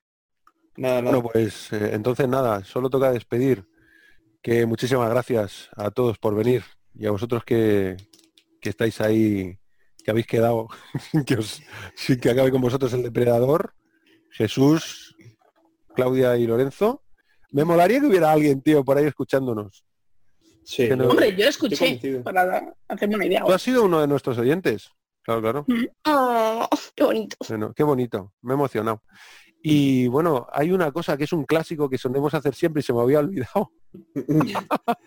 [0.77, 1.17] Nada, nada.
[1.17, 3.67] Bueno, pues eh, entonces nada, solo toca despedir.
[4.43, 7.97] Que muchísimas gracias a todos por venir y a vosotros que,
[8.61, 9.59] que estáis ahí,
[10.03, 10.69] que habéis quedado
[11.11, 11.63] sin que, os-
[11.95, 13.75] sin que acabe con vosotros el depredador.
[14.31, 15.15] Jesús,
[15.95, 17.03] Claudia y Lorenzo.
[17.53, 19.85] Me molaría que hubiera alguien, tío, por ahí escuchándonos.
[20.65, 23.45] Sí, no- yo- Hombre, yo escuché para hacerme una idea.
[23.45, 24.89] Tú has sido uno de nuestros oyentes.
[25.23, 25.67] Claro, claro.
[26.07, 27.37] Oh, ¡Qué bonito!
[27.47, 29.03] Bueno, qué bonito, me he emocionado.
[29.63, 32.93] Y bueno, hay una cosa que es un clásico que solemos hacer siempre y se
[32.93, 33.73] me había olvidado.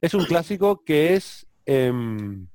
[0.00, 2.46] Es un clásico que es em,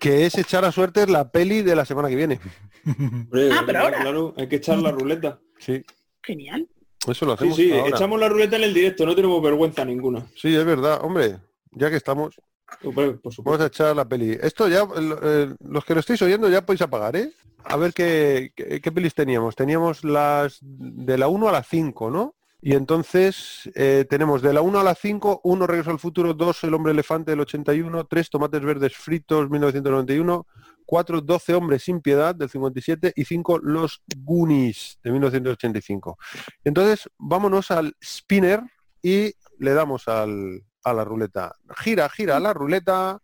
[0.00, 2.40] que es echar a suerte la peli de la semana que viene.
[2.86, 4.00] Hombre, Ah, pero ahora.
[4.00, 5.40] Claro, hay que echar la ruleta.
[5.58, 5.82] Sí,
[6.22, 6.68] Genial.
[7.06, 7.88] eso lo Sí, hacemos sí, ahora.
[7.96, 10.26] echamos la ruleta en el directo, no tenemos vergüenza ninguna.
[10.34, 11.38] Sí, es verdad, hombre.
[11.72, 12.40] Ya que estamos,
[12.80, 14.38] Por vamos a echar la peli.
[14.40, 17.32] Esto ya, el- los que lo estáis oyendo ya podéis apagar, ¿eh?
[17.64, 19.54] A ver qué, qué, qué pelis teníamos.
[19.54, 22.34] Teníamos las de la 1 a la 5, ¿no?
[22.64, 26.62] Y entonces eh, tenemos de la 1 a la 5, 1 Regreso al Futuro, 2
[26.64, 30.46] El Hombre Elefante del 81, 3 Tomates Verdes Fritos 1991,
[30.86, 36.18] 4 12 Hombres sin Piedad del 57 y 5 Los Goonies de 1985.
[36.64, 38.60] Entonces vámonos al spinner
[39.02, 41.54] y le damos al, a la ruleta.
[41.78, 43.18] Gira, gira la ruleta,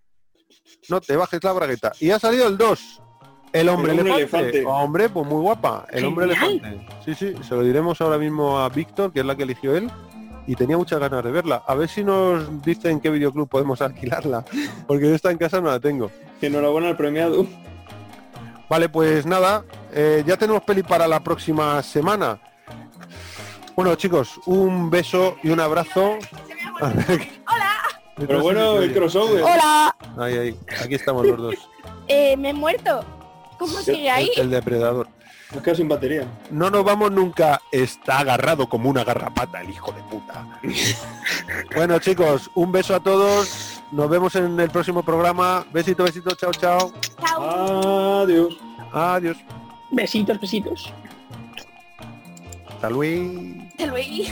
[0.89, 1.93] no te bajes la bragueta.
[2.01, 3.03] Y ha salido el 2.
[3.53, 4.49] El hombre, El hombre elefante.
[4.59, 4.67] elefante.
[4.67, 5.87] Hombre, pues muy guapa.
[5.91, 6.87] El hombre elefante.
[7.05, 9.91] Sí, sí, se lo diremos ahora mismo a Víctor, que es la que eligió él.
[10.47, 11.63] Y tenía muchas ganas de verla.
[11.67, 14.45] A ver si nos dicen qué videoclub podemos alquilarla.
[14.87, 16.11] Porque yo esta en casa no la tengo.
[16.41, 17.47] Enhorabuena al premiado.
[18.69, 22.39] Vale, pues nada, eh, ya tenemos peli para la próxima semana.
[23.75, 26.19] Bueno, chicos, un beso y un abrazo.
[28.17, 29.43] Pero bueno, el crossover.
[29.43, 29.97] ¡Hola!
[30.19, 31.55] Ahí, ahí, aquí estamos los dos.
[32.11, 33.05] Eh, me he muerto.
[33.59, 34.31] ¿Cómo sigue ahí?
[34.37, 35.09] El, el depredador.
[35.53, 36.27] Nos queda sin batería.
[36.51, 37.61] No nos vamos nunca.
[37.71, 40.47] Está agarrado como una garrapata el hijo de puta.
[41.75, 43.83] bueno, chicos, un beso a todos.
[43.93, 45.67] Nos vemos en el próximo programa.
[45.71, 46.93] Besito, besito, chao, chao.
[47.21, 48.23] ¡Chao!
[48.23, 48.57] Adiós.
[48.93, 49.37] Adiós.
[49.91, 50.93] Besitos, besitos.
[52.69, 53.65] Hasta luego.
[53.71, 54.25] Hasta luego.